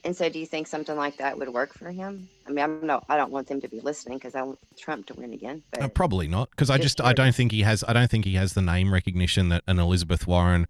And 0.04 0.16
so, 0.16 0.28
do 0.28 0.38
you 0.38 0.46
think 0.46 0.66
something 0.66 0.96
like 0.96 1.16
that 1.18 1.38
would 1.38 1.48
work 1.48 1.74
for 1.74 1.90
him? 1.90 2.28
I 2.46 2.50
mean, 2.50 2.64
I'm 2.64 2.86
no, 2.86 3.02
I 3.08 3.16
don't 3.16 3.32
want 3.32 3.48
them 3.48 3.60
to 3.60 3.68
be 3.68 3.80
listening 3.80 4.18
because 4.18 4.34
I 4.34 4.42
want 4.42 4.58
Trump 4.78 5.06
to 5.06 5.14
win 5.14 5.32
again. 5.32 5.62
Uh, 5.78 5.88
probably 5.88 6.28
not, 6.28 6.50
because 6.50 6.70
I 6.70 6.76
Just 6.76 6.98
just 6.98 7.06
I 7.06 7.12
don't 7.12 7.34
think 7.34 7.52
he 7.52 7.62
has 7.62 7.84
I 7.86 7.92
don't 7.92 8.10
think 8.10 8.24
he 8.24 8.34
has 8.34 8.54
the 8.54 8.62
name 8.62 8.92
recognition 8.92 9.48
that 9.50 9.64
an 9.66 9.78
Elizabeth 9.78 10.26
Warren, 10.26 10.66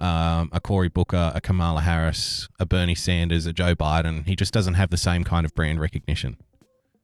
um, 0.00 0.48
a 0.52 0.60
Cory 0.60 0.88
Booker, 0.88 1.32
a 1.34 1.40
Kamala 1.40 1.80
Harris, 1.80 2.48
a 2.58 2.64
Bernie 2.64 2.94
Sanders, 2.94 3.46
a 3.46 3.52
Joe 3.52 3.74
Biden. 3.74 4.26
He 4.26 4.36
just 4.36 4.54
doesn't 4.54 4.74
have 4.74 4.90
the 4.90 4.96
same 4.96 5.24
kind 5.24 5.44
of 5.44 5.54
brand 5.54 5.80
recognition. 5.80 6.38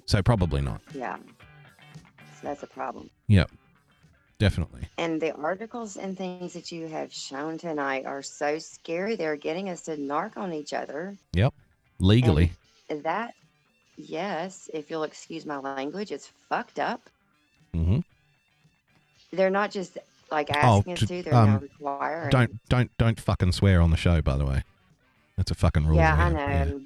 So 0.07 0.23
probably 0.23 0.61
not. 0.61 0.81
yeah, 0.95 1.17
so 1.17 2.41
that's 2.43 2.63
a 2.63 2.67
problem. 2.67 3.09
Yep, 3.29 3.51
definitely. 4.39 4.83
And 4.99 5.21
the 5.21 5.35
articles 5.35 5.97
and 5.97 6.17
things 6.17 6.53
that 6.53 6.71
you 6.71 6.87
have 6.89 7.13
shown 7.13 7.57
tonight 7.59 8.05
are 8.07 8.23
so 8.23 8.59
scary. 8.59 9.17
They're 9.17 9.37
getting 9.37 9.71
us 9.71 9.83
to 9.83 9.97
narc 9.97 10.37
on 10.37 10.53
each 10.53 10.73
other. 10.73 11.17
Yep, 11.33 11.55
legally. 11.99 12.53
Is 12.91 13.03
that, 13.03 13.33
yes, 13.97 14.69
if 14.75 14.91
you'll 14.91 15.05
excuse 15.05 15.47
my 15.47 15.57
language, 15.59 16.13
it's 16.13 16.31
fucked 16.51 16.79
up. 16.79 17.09
Mm-hmm. 17.75 18.01
They're 19.33 19.51
not 19.51 19.71
just 19.71 19.97
like 20.31 20.49
Oh, 20.51 20.79
asking 20.79 20.93
us 20.93 20.99
to, 21.01 21.23
they're 21.23 21.33
now 21.33 21.43
um, 21.57 21.59
requiring. 21.61 22.31
don't 22.31 22.69
don't 22.69 22.91
don't 22.99 23.19
fucking 23.21 23.53
swear 23.53 23.81
on 23.81 23.91
the 23.91 23.97
show. 23.97 24.21
By 24.23 24.37
the 24.37 24.45
way, 24.45 24.63
that's 25.37 25.51
a 25.51 25.55
fucking 25.55 25.87
rule. 25.87 25.97
Yeah, 25.97 26.15
I 26.15 26.31
know. 26.31 26.81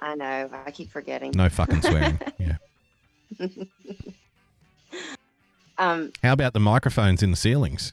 I 0.00 0.14
know. 0.14 0.50
I 0.66 0.70
keep 0.70 0.90
forgetting. 0.90 1.32
No 1.34 1.48
fucking 1.48 1.82
swearing. 1.82 2.18
yeah. 2.38 2.56
um, 5.78 6.12
How 6.22 6.32
about 6.32 6.52
the 6.52 6.60
microphones 6.60 7.22
in 7.22 7.30
the 7.30 7.36
ceilings? 7.36 7.92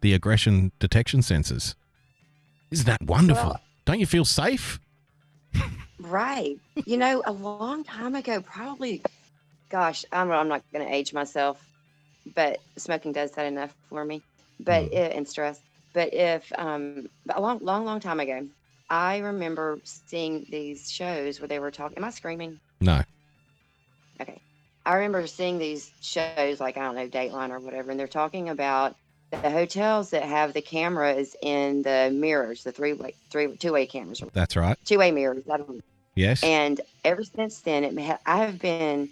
The 0.00 0.14
aggression 0.14 0.72
detection 0.78 1.20
sensors. 1.20 1.74
Isn't 2.70 2.86
that 2.86 3.02
wonderful? 3.02 3.50
Well- 3.50 3.60
Don't 3.84 4.00
you 4.00 4.06
feel 4.06 4.24
safe? 4.24 4.80
Right. 5.98 6.56
You 6.86 6.96
know, 6.96 7.22
a 7.26 7.32
long 7.32 7.84
time 7.84 8.14
ago, 8.14 8.40
probably, 8.40 9.02
gosh, 9.68 10.04
I'm, 10.12 10.30
I'm 10.32 10.48
not 10.48 10.62
going 10.72 10.86
to 10.86 10.92
age 10.92 11.12
myself, 11.12 11.62
but 12.34 12.58
smoking 12.78 13.12
does 13.12 13.32
that 13.32 13.44
enough 13.46 13.74
for 13.88 14.04
me. 14.04 14.22
But 14.58 14.84
Mm. 14.90 14.94
i- 14.94 15.12
and 15.16 15.28
stress. 15.28 15.60
But 15.92 16.14
if 16.14 16.50
um, 16.56 17.08
but 17.26 17.36
a 17.36 17.40
long, 17.40 17.58
long, 17.60 17.84
long 17.84 17.98
time 18.00 18.20
ago, 18.20 18.46
I 18.90 19.18
remember 19.18 19.80
seeing 19.84 20.46
these 20.50 20.90
shows 20.90 21.40
where 21.40 21.48
they 21.48 21.58
were 21.60 21.70
talking. 21.70 21.98
Am 21.98 22.04
I 22.04 22.10
screaming? 22.10 22.60
No. 22.80 23.02
Okay. 24.20 24.40
I 24.84 24.94
remember 24.96 25.26
seeing 25.26 25.58
these 25.58 25.90
shows 26.00 26.60
like 26.60 26.76
I 26.76 26.82
don't 26.82 26.96
know 26.96 27.08
Dateline 27.08 27.50
or 27.50 27.60
whatever, 27.60 27.90
and 27.90 28.00
they're 28.00 28.08
talking 28.08 28.48
about 28.48 28.96
the 29.30 29.50
hotels 29.50 30.10
that 30.10 30.24
have 30.24 30.52
the 30.52 30.62
cameras 30.62 31.36
in 31.42 31.82
the 31.82 32.10
mirrors, 32.12 32.64
the 32.64 32.72
three 32.72 32.94
way, 32.94 33.14
three 33.30 33.56
two 33.56 33.72
way 33.72 33.86
cameras, 33.86 34.22
That's 34.32 34.56
right. 34.56 34.76
two 34.84 34.98
way 34.98 35.10
mirrors. 35.12 35.44
I 35.50 35.58
don't 35.58 35.80
Yes. 36.16 36.42
and 36.42 36.80
ever 37.04 37.22
since 37.22 37.60
then, 37.62 37.84
it 37.84 37.98
ha- 38.00 38.18
I 38.26 38.38
have 38.38 38.58
been 38.58 39.10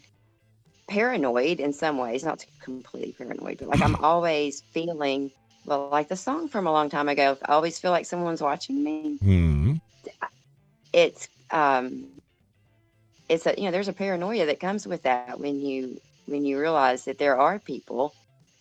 paranoid 0.89 1.61
in 1.61 1.73
some 1.73 1.99
ways, 1.99 2.25
not 2.25 2.45
completely 2.63 3.13
paranoid, 3.13 3.59
but 3.59 3.69
like 3.69 3.83
I'm 3.83 3.97
always 4.05 4.63
feeling, 4.73 5.31
well, 5.69 5.89
like 5.91 6.09
the 6.09 6.17
song 6.17 6.49
from 6.49 6.67
a 6.67 6.73
long 6.73 6.89
time 6.89 7.09
ago, 7.09 7.37
I 7.45 7.53
always 7.53 7.79
feel 7.79 7.91
like 7.91 8.07
someone's 8.07 8.43
watching 8.43 8.83
me. 8.83 9.19
Hmm. 9.19 9.75
It's, 10.93 11.29
um, 11.51 12.07
it's 13.29 13.47
a, 13.47 13.55
you 13.59 13.65
know, 13.65 13.71
there's 13.71 13.89
a 13.89 13.93
paranoia 13.93 14.47
that 14.47 14.61
comes 14.61 14.87
with 14.87 15.03
that 15.03 15.39
when 15.39 15.61
you, 15.61 16.01
when 16.27 16.45
you 16.45 16.59
realize 16.59 17.05
that 17.05 17.19
there 17.19 17.39
are 17.39 17.59
people 17.59 18.15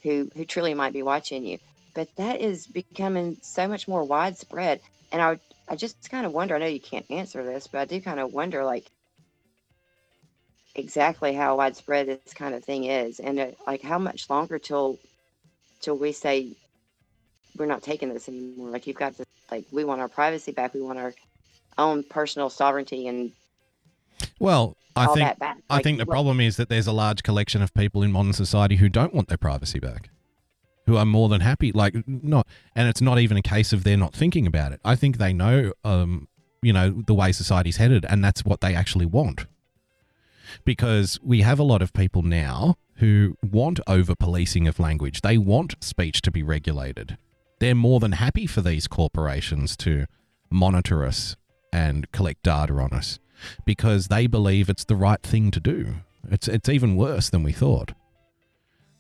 who, 0.04 0.30
who 0.36 0.44
truly 0.46 0.74
might 0.74 0.94
be 0.94 1.04
watching 1.04 1.46
you. 1.46 1.58
But 1.96 2.10
that 2.18 2.42
is 2.42 2.68
becoming 2.68 3.38
so 3.42 3.68
much 3.68 3.88
more 3.88 4.04
widespread. 4.04 4.82
And 5.12 5.22
I, 5.22 5.40
I 5.70 5.76
just 5.76 6.10
kind 6.12 6.26
of 6.26 6.34
wonder, 6.34 6.56
I 6.56 6.60
know 6.60 6.68
you 6.68 6.80
can't 6.82 7.10
answer 7.10 7.44
this, 7.44 7.68
but 7.68 7.80
I 7.80 7.86
do 7.86 8.02
kind 8.02 8.20
of 8.20 8.34
wonder, 8.34 8.66
like, 8.66 8.92
exactly 10.76 11.34
how 11.34 11.58
widespread 11.58 12.08
this 12.08 12.34
kind 12.34 12.54
of 12.54 12.64
thing 12.64 12.86
is, 12.86 13.20
and 13.20 13.40
uh, 13.40 13.48
like 13.66 13.82
how 13.82 13.98
much 13.98 14.30
longer 14.30 14.60
till 14.60 15.00
till 15.82 15.98
we 15.98 16.12
say 16.12 16.56
we're 17.58 17.66
not 17.66 17.84
taking 17.84 18.10
this 18.14 18.28
anymore. 18.28 18.70
Like 18.70 18.88
you've 18.88 18.98
got 18.98 19.16
to 19.18 19.26
like 19.52 19.66
we 19.72 19.84
want 19.84 20.02
our 20.02 20.08
privacy 20.08 20.52
back, 20.52 20.74
we 20.74 20.82
want 20.82 21.00
our 21.00 21.14
own 21.78 22.04
personal 22.04 22.50
sovereignty, 22.50 23.08
and 23.08 23.32
Well, 24.40 24.76
I 24.96 25.08
think 25.08 25.20
that 25.20 25.40
back. 25.40 25.58
I 25.70 25.82
think 25.82 25.98
the 26.00 26.06
problem 26.06 26.40
is 26.40 26.58
that 26.58 26.70
there's 26.70 26.88
a 26.88 26.92
large 26.92 27.24
collection 27.24 27.62
of 27.62 27.74
people 27.74 28.04
in 28.04 28.12
modern 28.12 28.34
society 28.34 28.78
who 28.78 28.90
don't 28.90 29.14
want 29.14 29.28
their 29.28 29.38
privacy 29.38 29.80
back, 29.80 30.10
who 30.86 30.98
are 30.98 31.06
more 31.06 31.30
than 31.30 31.42
happy. 31.42 31.72
Like 31.72 31.96
not, 32.08 32.48
and 32.76 32.90
it's 32.90 33.02
not 33.02 33.20
even 33.20 33.38
a 33.38 33.42
case 33.42 33.74
of 33.74 33.84
they're 33.84 33.98
not 33.98 34.14
thinking 34.14 34.48
about 34.48 34.72
it. 34.72 34.82
I 34.84 34.96
think 34.96 35.18
they 35.18 35.34
know, 35.34 35.74
um, 35.84 36.28
you 36.62 36.74
know, 36.74 37.04
the 37.06 37.14
way 37.14 37.32
society's 37.32 37.78
headed, 37.78 38.06
and 38.06 38.24
that's 38.24 38.44
what 38.44 38.62
they 38.62 38.74
actually 38.76 39.06
want. 39.06 39.46
Because 40.64 41.20
we 41.22 41.42
have 41.42 41.60
a 41.60 41.64
lot 41.64 41.82
of 41.82 41.92
people 41.92 42.22
now 42.22 42.78
who 42.96 43.38
want 43.44 43.80
over 43.86 44.16
policing 44.16 44.68
of 44.68 44.80
language. 44.80 45.22
They 45.22 45.38
want 45.38 45.76
speech 45.82 46.22
to 46.24 46.32
be 46.32 46.42
regulated. 46.42 47.18
They're 47.60 47.76
more 47.76 48.00
than 48.00 48.14
happy 48.14 48.46
for 48.48 48.62
these 48.62 48.88
corporations 48.88 49.76
to 49.78 50.06
monitor 50.50 51.04
us 51.06 51.36
and 51.74 52.10
collect 52.12 52.44
data 52.44 52.74
on 52.74 52.94
us 52.94 53.20
because 53.66 54.08
they 54.08 54.28
believe 54.28 54.70
it's 54.70 54.86
the 54.86 54.96
right 54.96 55.22
thing 55.22 55.52
to 55.52 55.60
do. 55.60 55.96
It's 56.30 56.48
it's 56.48 56.70
even 56.70 56.96
worse 56.96 57.30
than 57.30 57.44
we 57.44 57.52
thought. 57.52 57.94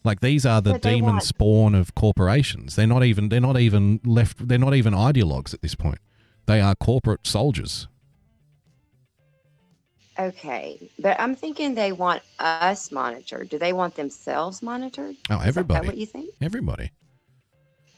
Like 0.03 0.21
these 0.21 0.45
are 0.45 0.61
the 0.61 0.77
demon 0.79 1.11
want- 1.13 1.23
spawn 1.23 1.75
of 1.75 1.93
corporations. 1.95 2.75
They're 2.75 2.87
not 2.87 3.03
even 3.03 3.29
they're 3.29 3.41
not 3.41 3.57
even 3.59 3.99
left 4.05 4.47
they're 4.47 4.57
not 4.57 4.73
even 4.75 4.93
ideologues 4.93 5.53
at 5.53 5.61
this 5.61 5.75
point. 5.75 5.99
They 6.45 6.61
are 6.61 6.75
corporate 6.75 7.27
soldiers. 7.27 7.87
okay. 10.19 10.89
But 10.99 11.19
I'm 11.19 11.35
thinking 11.35 11.75
they 11.75 11.91
want 11.91 12.23
us 12.39 12.91
monitored. 12.91 13.49
Do 13.49 13.59
they 13.59 13.73
want 13.73 13.95
themselves 13.95 14.61
monitored? 14.61 15.15
Oh, 15.29 15.35
Is 15.35 15.39
that 15.41 15.47
everybody. 15.47 15.87
what 15.87 15.97
you 15.97 16.05
think? 16.05 16.33
Everybody. 16.41 16.91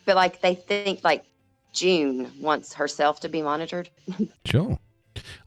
But 0.09 0.15
like 0.15 0.41
they 0.41 0.55
think 0.55 1.03
like 1.03 1.23
June 1.71 2.31
wants 2.41 2.73
herself 2.73 3.19
to 3.19 3.29
be 3.29 3.43
monitored. 3.43 3.91
Sure. 4.43 4.79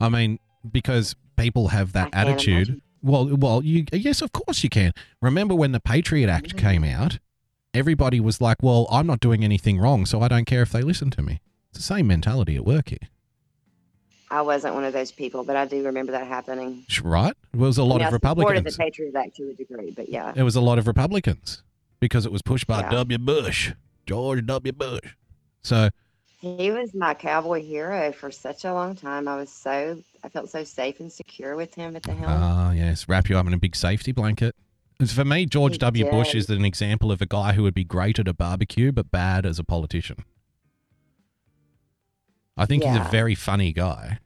I 0.01 0.09
mean, 0.09 0.39
because 0.71 1.17
people 1.37 1.69
have 1.69 1.93
that 1.95 2.11
attitude. 2.13 2.81
Well, 3.03 3.27
well, 3.37 3.65
you 3.65 3.87
yes, 3.93 4.23
of 4.23 4.31
course 4.31 4.63
you 4.63 4.71
can. 4.71 4.93
Remember 5.21 5.53
when 5.57 5.73
the 5.73 5.81
Patriot 5.81 6.29
Act 6.31 6.51
Mm-hmm. 6.51 6.59
came 6.69 6.85
out? 6.85 7.19
Everybody 7.75 8.21
was 8.21 8.41
like, 8.41 8.59
"Well, 8.63 8.87
I'm 8.89 9.05
not 9.09 9.19
doing 9.19 9.43
anything 9.43 9.81
wrong, 9.81 10.07
so 10.07 10.21
I 10.23 10.29
don't 10.29 10.45
care 10.45 10.63
if 10.63 10.71
they 10.71 10.83
listen 10.83 11.11
to 11.11 11.23
me." 11.23 11.41
It's 11.71 11.79
the 11.81 11.95
same 11.95 12.07
mentality 12.07 12.55
at 12.55 12.65
work 12.65 12.91
here, 12.91 13.09
I 14.31 14.43
wasn't 14.43 14.75
one 14.77 14.85
of 14.85 14.93
those 14.93 15.11
people, 15.11 15.43
but 15.43 15.57
I 15.57 15.67
do 15.67 15.83
remember 15.85 16.13
that 16.13 16.29
happening. 16.29 16.85
right? 17.03 17.35
It 17.53 17.59
was 17.59 17.79
a 17.79 17.83
lot 17.83 17.97
mean, 17.97 18.03
of 18.03 18.15
I 18.15 18.17
supported 18.17 18.37
Republicans. 18.39 18.77
the 18.77 18.83
Patriot 18.85 19.17
Act 19.17 19.35
to 19.39 19.51
a 19.51 19.55
degree, 19.55 19.91
but 19.91 20.09
yeah. 20.09 20.33
It 20.37 20.45
was 20.45 20.55
a 20.55 20.61
lot 20.61 20.79
of 20.79 20.87
Republicans 20.87 21.65
because 21.99 22.25
it 22.27 22.31
was 22.31 22.43
pushed 22.43 22.69
by 22.69 22.81
Yeah. 22.83 22.91
W. 22.91 23.19
Bush, 23.19 23.73
George 24.07 24.45
W. 24.47 24.73
Bush. 24.73 25.15
So 25.63 25.91
He 26.41 26.71
was 26.71 26.95
my 26.95 27.15
cowboy 27.15 27.63
hero 27.63 28.13
for 28.13 28.31
such 28.31 28.65
a 28.65 28.73
long 28.73 28.97
time. 28.97 29.29
I 29.29 29.37
was 29.37 29.51
so 29.51 30.03
I 30.25 30.29
felt 30.29 30.51
so 30.51 30.65
safe 30.65 31.01
and 31.01 31.11
secure 31.11 31.57
with 31.57 31.75
him 31.75 31.97
at 31.97 32.03
the 32.03 32.13
helm. 32.15 32.31
Ah, 32.31 32.73
yes, 32.73 33.09
wrap 33.09 33.29
you 33.29 33.37
up 33.37 33.47
in 33.47 33.53
a 33.53 33.59
big 33.59 33.77
safety 33.77 34.13
blanket. 34.13 34.55
For 35.07 35.25
me, 35.25 35.47
George 35.47 35.73
He 35.73 35.79
W. 35.79 36.11
Bush 36.11 36.35
is 36.35 36.49
an 36.49 36.65
example 36.65 37.11
of 37.11 37.21
a 37.21 37.27
guy 37.27 37.55
who 37.55 37.63
would 37.65 37.75
be 37.75 37.85
great 37.85 38.19
at 38.19 38.29
a 38.29 38.35
barbecue 38.35 38.93
but 38.93 39.11
bad 39.11 39.45
as 39.45 39.59
a 39.59 39.65
politician. 39.65 40.25
I 42.57 42.67
think 42.67 42.85
he's 42.85 42.97
a 42.97 43.09
very 43.11 43.35
funny 43.35 43.73
guy, 43.73 44.19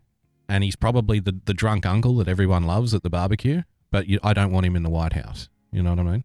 and 0.49 0.65
he's 0.65 0.77
probably 0.77 1.21
the, 1.21 1.39
the 1.45 1.55
drunk 1.55 1.87
uncle 1.87 2.17
that 2.17 2.29
everyone 2.29 2.65
loves 2.65 2.93
at 2.93 3.03
the 3.03 3.11
barbecue. 3.11 3.63
But 3.91 4.09
you, 4.09 4.19
I 4.23 4.33
don't 4.33 4.51
want 4.51 4.67
him 4.67 4.75
in 4.77 4.83
the 4.83 4.91
White 4.91 5.13
House. 5.13 5.49
You 5.71 5.83
know 5.83 5.91
what 5.91 6.01
I 6.01 6.03
mean? 6.03 6.25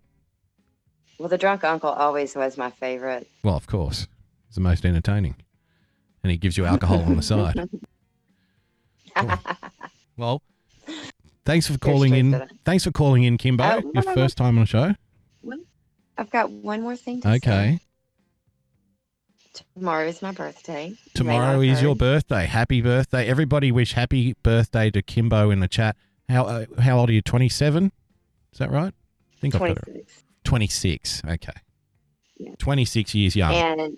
Well, 1.21 1.29
the 1.29 1.37
drunk 1.37 1.63
uncle 1.63 1.91
always 1.91 2.35
was 2.35 2.57
my 2.57 2.71
favorite. 2.71 3.27
Well, 3.43 3.55
of 3.55 3.67
course, 3.67 4.07
he's 4.47 4.55
the 4.55 4.61
most 4.61 4.83
entertaining, 4.83 5.35
and 6.23 6.31
he 6.31 6.37
gives 6.37 6.57
you 6.57 6.65
alcohol 6.65 7.03
on 7.03 7.15
the 7.15 7.21
side. 7.21 7.69
Well, 10.17 10.41
thanks 11.45 11.67
for 11.67 11.77
calling 11.77 12.13
in. 12.13 12.47
Thanks 12.63 12.83
for 12.83 12.91
calling 12.91 13.23
in, 13.23 13.37
Kimbo. 13.37 13.63
Oh, 13.63 13.79
Your 13.79 13.91
no, 13.93 14.01
no, 14.01 14.13
first 14.13 14.37
time 14.37 14.57
on 14.57 14.63
the 14.63 14.67
show. 14.67 14.93
I've 16.17 16.29
got 16.29 16.51
one 16.51 16.81
more 16.81 16.95
thing 16.95 17.21
to 17.21 17.27
say. 17.27 17.35
Okay. 17.35 17.79
Tomorrow 19.73 20.07
is 20.07 20.21
my 20.21 20.31
birthday. 20.31 20.87
You 20.87 21.23
may 21.23 21.37
not 21.37 21.45
Tomorrow 21.45 21.61
is 21.61 21.81
your 21.81 21.95
birthday. 21.95 22.45
Happy 22.45 22.81
birthday. 22.81 23.27
Everybody 23.27 23.71
wish 23.71 23.93
happy 23.93 24.35
birthday 24.43 24.91
to 24.91 25.01
Kimbo 25.01 25.49
in 25.49 25.59
the 25.59 25.67
chat. 25.67 25.95
How 26.29 26.45
uh, 26.45 26.65
how 26.79 26.99
old 26.99 27.09
are 27.09 27.13
you? 27.13 27.21
27? 27.21 27.91
Is 28.53 28.59
that 28.59 28.69
right? 28.69 28.93
I 28.93 29.39
think 29.39 29.55
I've 29.55 29.75
got 29.75 29.87
it. 29.87 30.07
26. 30.43 31.21
26. 31.21 31.49
Okay. 31.49 32.55
26 32.57 33.15
years 33.15 33.35
young. 33.35 33.53
And 33.53 33.97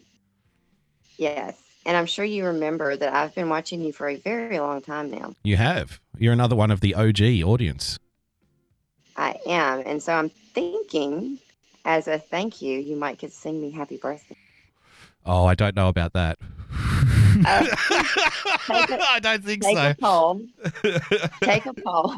yes, 1.17 1.57
and 1.85 1.95
I'm 1.95 2.05
sure 2.05 2.25
you 2.25 2.45
remember 2.45 2.95
that 2.95 3.13
I've 3.13 3.33
been 3.33 3.49
watching 3.49 3.81
you 3.81 3.93
for 3.93 4.09
a 4.09 4.17
very 4.17 4.59
long 4.59 4.81
time 4.81 5.09
now. 5.11 5.33
you 5.43 5.55
have. 5.57 5.99
You're 6.17 6.33
another 6.33 6.55
one 6.55 6.69
of 6.71 6.81
the 6.81 6.93
OG 6.95 7.21
audience. 7.43 7.97
I 9.15 9.35
am, 9.47 9.83
and 9.85 10.01
so 10.01 10.13
I'm 10.13 10.29
thinking, 10.29 11.39
as 11.85 12.07
a 12.07 12.17
thank 12.17 12.61
you, 12.61 12.79
you 12.79 12.95
might 12.95 13.19
could 13.19 13.31
sing 13.31 13.61
me 13.61 13.71
happy 13.71 13.97
birthday. 13.97 14.37
Oh, 15.25 15.45
I 15.45 15.55
don't 15.55 15.75
know 15.75 15.87
about 15.89 16.13
that. 16.13 16.37
Oh. 17.45 17.67
I 18.69 19.19
don't 19.19 19.43
think 19.43 19.63
take 19.63 19.75
so. 19.75 19.89
A 19.89 19.95
poll. 19.99 20.41
take 21.41 21.65
a 21.65 21.73
poll. 21.73 22.13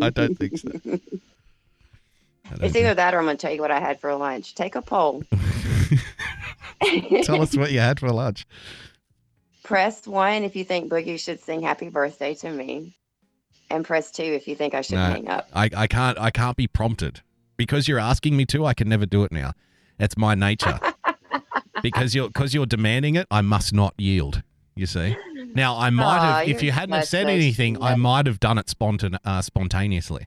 I 0.00 0.10
don't 0.10 0.38
think 0.38 0.56
so. 0.56 1.00
It's 2.60 2.76
either 2.76 2.94
that 2.94 3.14
or 3.14 3.18
I'm 3.18 3.24
going 3.24 3.36
to 3.36 3.40
tell 3.40 3.54
you 3.54 3.60
what 3.60 3.70
I 3.70 3.80
had 3.80 4.00
for 4.00 4.14
lunch. 4.14 4.54
Take 4.54 4.74
a 4.74 4.82
poll. 4.82 5.24
Tell 7.22 7.42
us 7.42 7.56
what 7.56 7.72
you 7.72 7.80
had 7.80 8.00
for 8.00 8.10
lunch. 8.10 8.46
Press 9.62 10.06
one 10.06 10.42
if 10.42 10.56
you 10.56 10.64
think 10.64 10.90
Boogie 10.90 11.18
should 11.18 11.40
sing 11.40 11.62
happy 11.62 11.88
birthday 11.88 12.34
to 12.36 12.50
me. 12.50 12.96
And 13.70 13.84
press 13.84 14.10
two 14.10 14.22
if 14.22 14.48
you 14.48 14.56
think 14.56 14.74
I 14.74 14.80
should 14.80 14.96
No, 14.96 15.04
hang 15.04 15.28
up. 15.28 15.48
I, 15.52 15.70
I 15.76 15.86
can't 15.86 16.18
I 16.18 16.30
can't 16.30 16.56
be 16.56 16.66
prompted. 16.66 17.20
Because 17.56 17.86
you're 17.86 17.98
asking 17.98 18.36
me 18.36 18.46
to, 18.46 18.64
I 18.64 18.74
can 18.74 18.88
never 18.88 19.06
do 19.06 19.22
it 19.22 19.30
now. 19.30 19.52
It's 19.98 20.16
my 20.16 20.34
nature. 20.34 20.80
because 21.82 22.14
you're 22.14 22.28
because 22.28 22.54
you're 22.54 22.66
demanding 22.66 23.14
it, 23.14 23.26
I 23.30 23.42
must 23.42 23.72
not 23.72 23.94
yield. 23.98 24.42
You 24.74 24.86
see. 24.86 25.16
Now 25.54 25.76
I 25.76 25.90
might 25.90 26.20
have, 26.20 26.48
if 26.48 26.62
you're 26.62 26.72
hadn't 26.72 26.94
have 26.94 27.04
said 27.04 27.28
anything, 27.28 27.80
I 27.82 27.94
might 27.96 28.26
have 28.26 28.40
done 28.40 28.56
it 28.58 28.68
spontan- 28.70 29.18
uh, 29.24 29.42
spontaneously. 29.42 30.26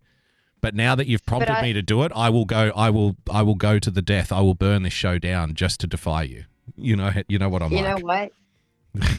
But 0.63 0.75
now 0.75 0.95
that 0.95 1.07
you've 1.07 1.25
prompted 1.25 1.51
I- 1.51 1.61
me 1.61 1.73
to 1.73 1.81
do 1.81 2.03
it, 2.03 2.13
I 2.15 2.29
will 2.29 2.45
go. 2.45 2.71
I 2.73 2.89
will. 2.89 3.17
I 3.29 3.41
will 3.41 3.55
go 3.55 3.79
to 3.79 3.91
the 3.91 4.01
death. 4.01 4.31
I 4.31 4.39
will 4.39 4.55
burn 4.55 4.83
this 4.83 4.93
show 4.93 5.19
down 5.19 5.55
just 5.55 5.81
to 5.81 5.87
defy 5.87 6.23
you. 6.23 6.45
You 6.77 6.95
know. 6.95 7.11
You 7.27 7.37
know 7.37 7.49
what 7.49 7.61
I'm 7.61 7.69
you 7.73 7.81
like. 7.81 7.97
know 7.97 8.05
what? 8.05 8.31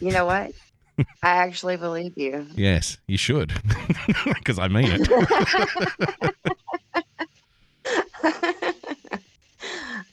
You 0.00 0.10
know 0.10 0.24
what? 0.24 0.52
I 1.22 1.28
actually 1.44 1.76
believe 1.76 2.16
you. 2.16 2.46
Yes, 2.56 2.96
you 3.06 3.18
should, 3.18 3.52
because 4.24 4.58
I 4.58 4.68
mean 4.68 4.88
it. 4.88 5.06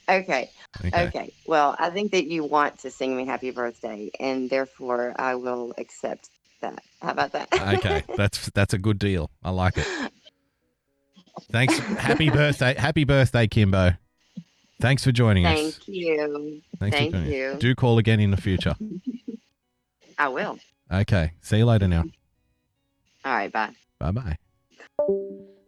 Okay. 0.10 0.50
Okay. 0.86 1.08
okay. 1.08 1.34
Well, 1.48 1.76
I 1.80 1.90
think 1.90 2.12
that 2.12 2.26
you 2.26 2.44
want 2.44 2.80
to 2.80 2.92
sing 2.92 3.16
me 3.16 3.26
happy 3.26 3.52
birthday, 3.52 4.12
and 4.20 4.50
therefore 4.50 5.14
I 5.18 5.36
will 5.36 5.74
accept 5.78 6.30
that. 6.60 6.84
How 7.02 7.12
about 7.12 7.32
that? 7.32 7.48
okay, 7.76 8.04
that's 8.18 8.50
that's 8.50 8.74
a 8.74 8.78
good 8.78 9.00
deal. 9.00 9.32
I 9.42 9.52
like 9.52 9.78
it. 9.78 9.88
Thanks. 11.52 11.78
Happy 11.78 12.30
birthday. 12.30 12.76
Happy 12.76 13.04
birthday, 13.04 13.48
Kimbo. 13.48 13.94
Thanks 14.80 15.04
for 15.04 15.12
joining 15.12 15.46
us. 15.46 15.60
Thank 15.60 15.88
you. 15.88 16.62
Thanks 16.80 16.98
Thank 16.98 17.16
you. 17.28 17.56
Do 17.60 17.76
call 17.76 17.98
again 18.00 18.20
in 18.20 18.32
the 18.32 18.38
future. 18.38 18.76
I 20.18 20.28
will. 20.30 20.58
Okay. 20.92 21.34
See 21.42 21.58
you 21.58 21.66
later 21.66 21.88
now. 21.88 22.04
All 23.24 23.34
right. 23.34 23.52
Bye. 23.52 23.76
Bye 24.00 24.12
bye. 24.12 24.38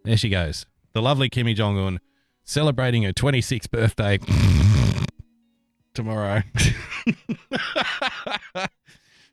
There 0.03 0.17
she 0.17 0.29
goes. 0.29 0.65
The 0.93 1.01
lovely 1.01 1.29
Kimmy 1.29 1.55
Jong 1.55 1.77
Un 1.77 1.99
celebrating 2.43 3.03
her 3.03 3.13
26th 3.13 3.69
birthday 3.71 4.17
tomorrow. 5.93 6.41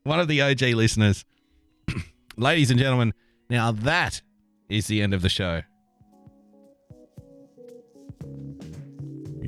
One 0.05 0.21
of 0.21 0.29
the 0.29 0.43
OG 0.43 0.61
listeners. 0.61 1.25
Ladies 2.37 2.71
and 2.71 2.79
gentlemen, 2.79 3.13
now 3.49 3.73
that 3.73 4.23
is 4.69 4.87
the 4.87 5.03
end 5.03 5.13
of 5.15 5.23
the 5.23 5.29
show. 5.29 5.63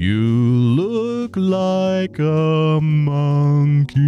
You 0.03 0.19
look 0.19 1.37
like 1.37 2.19
a 2.19 2.81
monkey, 2.83 4.01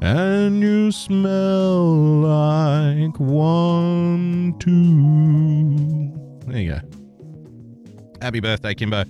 and 0.00 0.62
you 0.62 0.92
smell 0.92 2.20
like 2.20 3.18
one 3.18 4.54
too. 4.60 6.12
There 6.46 6.60
you 6.60 6.74
go. 6.74 6.80
Happy 8.22 8.38
birthday, 8.38 8.72
Kimbo. 8.74 9.02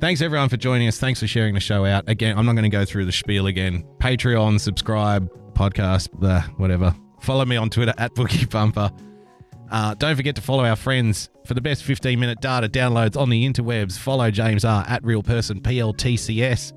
Thanks 0.00 0.22
everyone 0.22 0.48
for 0.48 0.56
joining 0.56 0.88
us. 0.88 0.98
Thanks 0.98 1.20
for 1.20 1.26
sharing 1.26 1.52
the 1.52 1.60
show 1.60 1.84
out. 1.84 2.08
Again, 2.08 2.38
I'm 2.38 2.46
not 2.46 2.52
going 2.54 2.62
to 2.62 2.70
go 2.70 2.86
through 2.86 3.04
the 3.04 3.12
spiel 3.12 3.48
again. 3.48 3.84
Patreon, 3.98 4.60
subscribe, 4.60 5.30
podcast, 5.52 6.10
blah, 6.12 6.40
whatever. 6.56 6.94
Follow 7.20 7.44
me 7.44 7.56
on 7.56 7.68
Twitter 7.68 7.92
at 7.98 8.14
Boogie 8.14 8.48
Bumper. 8.48 8.90
Uh, 9.70 9.94
don't 9.94 10.16
forget 10.16 10.34
to 10.36 10.42
follow 10.42 10.64
our 10.64 10.76
friends 10.76 11.28
for 11.44 11.54
the 11.54 11.60
best 11.60 11.84
15 11.84 12.18
minute 12.18 12.40
data 12.40 12.68
downloads 12.68 13.16
on 13.16 13.28
the 13.30 13.46
interwebs. 13.46 13.98
Follow 13.98 14.30
James 14.30 14.64
R 14.64 14.84
at 14.88 15.04
Real 15.04 15.22
Person 15.22 15.60
PLTCS 15.60 16.72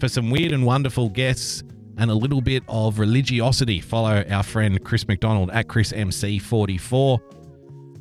for 0.00 0.08
some 0.08 0.30
weird 0.30 0.52
and 0.52 0.64
wonderful 0.64 1.08
guests 1.08 1.62
and 1.98 2.10
a 2.10 2.14
little 2.14 2.40
bit 2.40 2.62
of 2.68 2.98
religiosity. 2.98 3.80
Follow 3.80 4.24
our 4.28 4.42
friend 4.42 4.82
Chris 4.84 5.06
McDonald 5.08 5.50
at 5.50 5.66
ChrisMC44. 5.66 7.20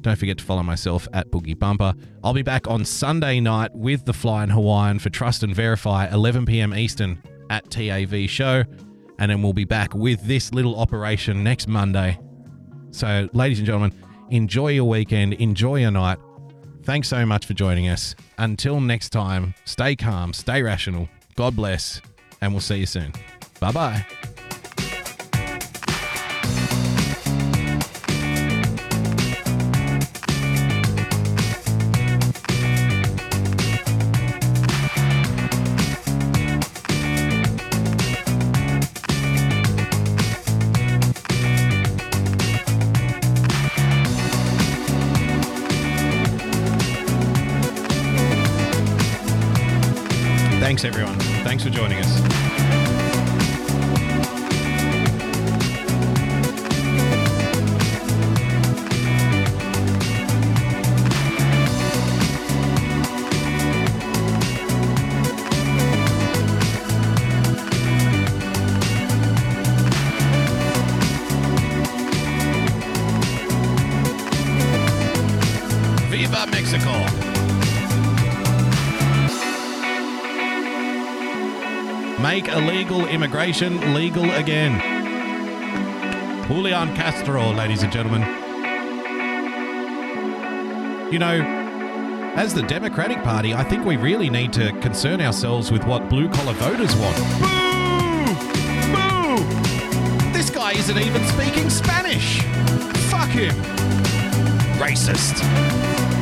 Don't 0.01 0.17
forget 0.17 0.38
to 0.38 0.43
follow 0.43 0.61
myself 0.61 1.07
at 1.13 1.31
Boogie 1.31 1.57
Bumper. 1.57 1.93
I'll 2.23 2.34
be 2.34 2.43
back 2.43 2.67
on 2.67 2.85
Sunday 2.85 3.39
night 3.39 3.73
with 3.73 4.05
the 4.05 4.13
Flying 4.13 4.49
Hawaiian 4.49 4.99
for 4.99 5.09
Trust 5.09 5.41
and 5.41 5.55
Verify, 5.55 6.07
11 6.11 6.45
p.m. 6.45 6.76
Eastern 6.76 7.22
at 7.49 7.72
TAV 7.72 8.30
Show. 8.30 8.63
And 9.17 9.31
then 9.31 9.41
we'll 9.41 9.53
be 9.53 9.63
back 9.63 9.95
with 9.95 10.22
this 10.22 10.53
little 10.53 10.80
operation 10.80 11.43
next 11.43 11.67
Monday. 11.67 12.19
So, 12.91 13.30
ladies 13.34 13.59
and 13.59 13.65
gentlemen, 13.65 13.93
enjoy 14.30 14.69
your 14.69 14.85
weekend, 14.85 15.34
enjoy 15.34 15.77
your 15.77 15.91
night. 15.91 16.18
Thanks 16.84 17.07
so 17.07 17.26
much 17.26 17.45
for 17.45 17.53
joining 17.53 17.88
us. 17.89 18.15
Until 18.38 18.80
next 18.80 19.10
time, 19.10 19.56
stay 19.65 19.95
calm, 19.95 20.34
stay 20.34 20.61
rational. 20.61 21.10
God 21.35 21.56
bless, 21.56 22.02
and 22.41 22.53
we'll 22.53 22.61
see 22.61 22.77
you 22.77 22.85
soon. 22.85 23.11
Bye 23.60 23.72
bye. 23.72 24.06
Joining 51.76 51.99
us. 51.99 52.05
Immigration 83.45 83.93
legal 83.93 84.31
again. 84.31 84.73
Julian 86.47 86.95
Castro, 86.95 87.51
ladies 87.51 87.84
and 87.84 87.93
gentlemen. 87.93 88.23
You 91.13 91.19
know, 91.19 91.43
as 92.35 92.55
the 92.55 92.63
Democratic 92.63 93.22
Party, 93.23 93.53
I 93.53 93.63
think 93.63 93.85
we 93.85 93.97
really 93.97 94.31
need 94.31 94.51
to 94.53 94.72
concern 94.80 95.22
ourselves 95.22 95.72
with 95.72 95.84
what 95.85 96.09
blue 96.09 96.27
collar 96.27 96.53
voters 96.53 96.95
want. 96.95 97.17
Boo! 97.39 98.26
Boo! 98.95 100.31
This 100.31 100.49
guy 100.49 100.72
isn't 100.72 100.97
even 100.97 101.23
speaking 101.27 101.69
Spanish. 101.69 102.41
Fuck 103.11 103.30
him. 103.30 103.53
Racist. 104.80 106.15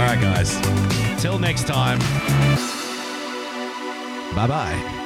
All 0.00 0.06
right, 0.06 0.18
guys. 0.18 0.58
Till 1.20 1.38
next 1.38 1.66
time. 1.66 1.98
Bye 4.34 4.46
bye. 4.46 4.99